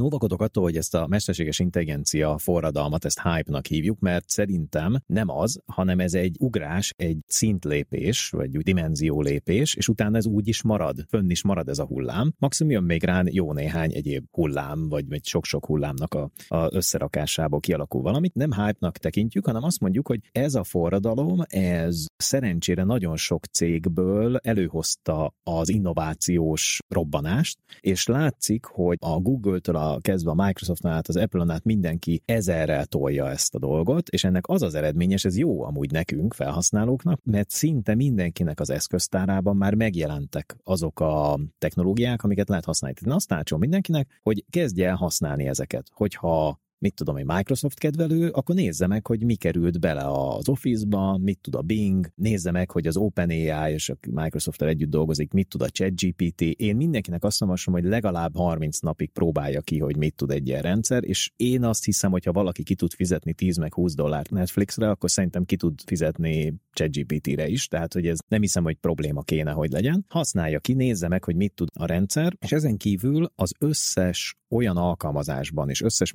óvakodok 0.00 0.42
attól, 0.42 0.62
hogy 0.62 0.76
ezt 0.76 0.94
a 0.94 1.06
mesterséges 1.06 1.58
intelligencia 1.58 2.38
forradalmat, 2.38 3.04
ezt 3.04 3.22
hype-nak 3.22 3.66
hívjuk, 3.66 3.98
mert 3.98 4.28
szerintem 4.28 4.96
nem 5.06 5.28
az, 5.28 5.60
hanem 5.66 6.00
ez 6.00 6.14
egy 6.14 6.36
ugrás, 6.38 6.92
egy 6.96 7.18
szintlépés, 7.26 8.30
vagy 8.30 8.58
dimenzió 8.58 9.20
lépés, 9.20 9.74
és 9.74 9.88
utána 9.88 10.16
ez 10.16 10.26
úgy 10.26 10.48
is 10.48 10.62
marad, 10.62 11.04
fönn 11.08 11.30
is 11.30 11.42
marad 11.42 11.68
ez 11.68 11.78
a 11.78 11.86
hullám. 11.86 12.32
Maximum 12.38 12.72
jön 12.72 12.82
még 12.82 13.04
rá 13.04 13.22
jó 13.24 13.52
néhány 13.52 13.92
egyéb 13.92 14.24
hullám, 14.30 14.83
vagy, 14.88 15.08
vagy 15.08 15.24
sok-sok 15.24 15.66
hullámnak 15.66 16.14
a, 16.14 16.30
a 16.48 16.74
összerakásából 16.74 17.60
kialakul 17.60 18.02
valamit. 18.02 18.34
Nem 18.34 18.52
hype-nak 18.52 18.98
tekintjük, 18.98 19.46
hanem 19.46 19.62
azt 19.62 19.80
mondjuk, 19.80 20.06
hogy 20.06 20.20
ez 20.32 20.54
a 20.54 20.64
forradalom, 20.64 21.40
ez 21.46 22.04
szerencsére 22.16 22.84
nagyon 22.84 23.16
sok 23.16 23.44
cégből 23.44 24.36
előhozta 24.36 25.34
az 25.42 25.68
innovációs 25.68 26.78
robbanást, 26.88 27.58
és 27.80 28.06
látszik, 28.06 28.64
hogy 28.64 28.96
a 29.00 29.20
Google-től 29.20 29.76
a 29.76 29.98
kezdve 30.00 30.30
a 30.30 30.44
Microsoft-nál 30.44 30.92
át, 30.92 31.08
az 31.08 31.16
Apple-on 31.16 31.50
át 31.50 31.64
mindenki 31.64 32.22
ezerrel 32.24 32.86
tolja 32.86 33.30
ezt 33.30 33.54
a 33.54 33.58
dolgot, 33.58 34.08
és 34.08 34.24
ennek 34.24 34.48
az 34.48 34.62
az 34.62 34.74
eredményes, 34.74 35.24
ez 35.24 35.36
jó 35.36 35.62
amúgy 35.62 35.90
nekünk, 35.90 36.34
felhasználóknak, 36.34 37.20
mert 37.24 37.50
szinte 37.50 37.94
mindenkinek 37.94 38.60
az 38.60 38.70
eszköztárában 38.70 39.56
már 39.56 39.74
megjelentek 39.74 40.56
azok 40.64 41.00
a 41.00 41.38
technológiák, 41.58 42.22
amiket 42.22 42.48
lehet 42.48 42.64
használni. 42.64 42.96
Én 43.06 43.12
azt 43.12 43.56
mindenkinek, 43.56 44.20
hogy 44.22 44.44
kezdje 44.74 44.90
el 44.90 44.96
használni 44.96 45.46
ezeket. 45.46 45.90
Hogyha 45.92 46.60
mit 46.78 46.94
tudom, 46.94 47.16
egy 47.16 47.26
Microsoft 47.26 47.78
kedvelő, 47.78 48.28
akkor 48.28 48.54
nézze 48.54 48.86
meg, 48.86 49.06
hogy 49.06 49.24
mi 49.24 49.34
került 49.34 49.80
bele 49.80 50.02
az 50.06 50.48
Office-ba, 50.48 51.18
mit 51.18 51.38
tud 51.40 51.54
a 51.54 51.62
Bing, 51.62 52.10
nézze 52.14 52.50
meg, 52.50 52.70
hogy 52.70 52.86
az 52.86 52.96
OpenAI 52.96 53.72
és 53.72 53.88
a 53.88 53.96
microsoft 54.10 54.62
együtt 54.62 54.90
dolgozik, 54.90 55.32
mit 55.32 55.48
tud 55.48 55.62
a 55.62 55.68
ChatGPT. 55.68 56.40
Én 56.40 56.76
mindenkinek 56.76 57.24
azt 57.24 57.40
javaslom, 57.40 57.74
hogy 57.74 57.84
legalább 57.84 58.36
30 58.36 58.78
napig 58.78 59.10
próbálja 59.10 59.60
ki, 59.60 59.78
hogy 59.78 59.96
mit 59.96 60.14
tud 60.14 60.30
egy 60.30 60.48
ilyen 60.48 60.62
rendszer, 60.62 61.04
és 61.04 61.32
én 61.36 61.64
azt 61.64 61.84
hiszem, 61.84 62.10
hogy 62.10 62.24
ha 62.24 62.32
valaki 62.32 62.62
ki 62.62 62.74
tud 62.74 62.92
fizetni 62.92 63.32
10 63.32 63.56
meg 63.56 63.74
20 63.74 63.94
dollárt 63.94 64.30
Netflixre, 64.30 64.90
akkor 64.90 65.10
szerintem 65.10 65.44
ki 65.44 65.56
tud 65.56 65.80
fizetni 65.86 66.54
ChatGPT-re 66.72 67.48
is, 67.48 67.66
tehát 67.66 67.92
hogy 67.92 68.06
ez 68.06 68.18
nem 68.28 68.40
hiszem, 68.40 68.62
hogy 68.62 68.76
probléma 68.76 69.22
kéne, 69.22 69.50
hogy 69.50 69.70
legyen. 69.70 70.04
Használja 70.08 70.60
ki, 70.60 70.72
nézze 70.72 71.08
meg, 71.08 71.24
hogy 71.24 71.36
mit 71.36 71.54
tud 71.54 71.68
a 71.78 71.86
rendszer, 71.86 72.36
és 72.40 72.52
ezen 72.52 72.76
kívül 72.76 73.32
az 73.34 73.52
összes 73.58 74.36
olyan 74.48 74.76
alkalmazásban 74.76 75.68
és 75.68 75.82
összes 75.82 76.12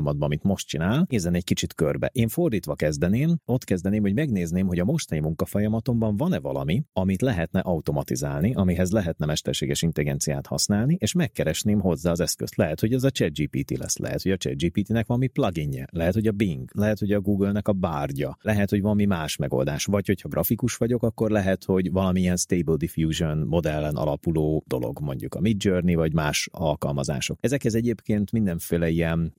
munkafolyamatban, 0.00 0.26
amit 0.26 0.42
most 0.42 0.66
csinál, 0.66 1.06
nézzen 1.08 1.34
egy 1.34 1.44
kicsit 1.44 1.74
körbe. 1.74 2.10
Én 2.12 2.28
fordítva 2.28 2.74
kezdeném, 2.74 3.38
ott 3.44 3.64
kezdeném, 3.64 4.02
hogy 4.02 4.14
megnézném, 4.14 4.66
hogy 4.66 4.78
a 4.78 4.84
mostani 4.84 5.20
munkafolyamatomban 5.20 6.16
van-e 6.16 6.38
valami, 6.38 6.82
amit 6.92 7.22
lehetne 7.22 7.60
automatizálni, 7.60 8.54
amihez 8.54 8.90
lehetne 8.90 9.26
mesterséges 9.26 9.82
intelligenciát 9.82 10.46
használni, 10.46 10.96
és 10.98 11.12
megkeresném 11.12 11.80
hozzá 11.80 12.10
az 12.10 12.20
eszközt. 12.20 12.56
Lehet, 12.56 12.80
hogy 12.80 12.92
ez 12.92 13.04
a 13.04 13.10
ChatGPT 13.10 13.78
lesz, 13.78 13.96
lehet, 13.96 14.22
hogy 14.22 14.32
a 14.32 14.36
ChatGPT-nek 14.36 15.06
valami 15.06 15.26
pluginje, 15.26 15.86
lehet, 15.90 16.14
hogy 16.14 16.26
a 16.26 16.32
Bing, 16.32 16.70
lehet, 16.72 16.98
hogy 16.98 17.12
a 17.12 17.20
Google-nek 17.20 17.68
a 17.68 17.72
bárgya, 17.72 18.36
lehet, 18.40 18.70
hogy 18.70 18.80
valami 18.80 19.04
más 19.04 19.36
megoldás, 19.36 19.84
vagy 19.84 20.06
hogyha 20.06 20.28
grafikus 20.28 20.76
vagyok, 20.76 21.02
akkor 21.02 21.30
lehet, 21.30 21.64
hogy 21.64 21.90
valamilyen 21.90 22.36
Stable 22.36 22.76
Diffusion 22.76 23.38
modellen 23.38 23.94
alapuló 23.94 24.64
dolog, 24.66 25.00
mondjuk 25.00 25.34
a 25.34 25.40
Midjourney, 25.40 25.94
vagy 25.94 26.12
más 26.12 26.48
alkalmazások. 26.52 27.38
Ezekhez 27.40 27.74
egyébként 27.74 28.32
mindenféle 28.32 28.88
ilyen 28.88 29.32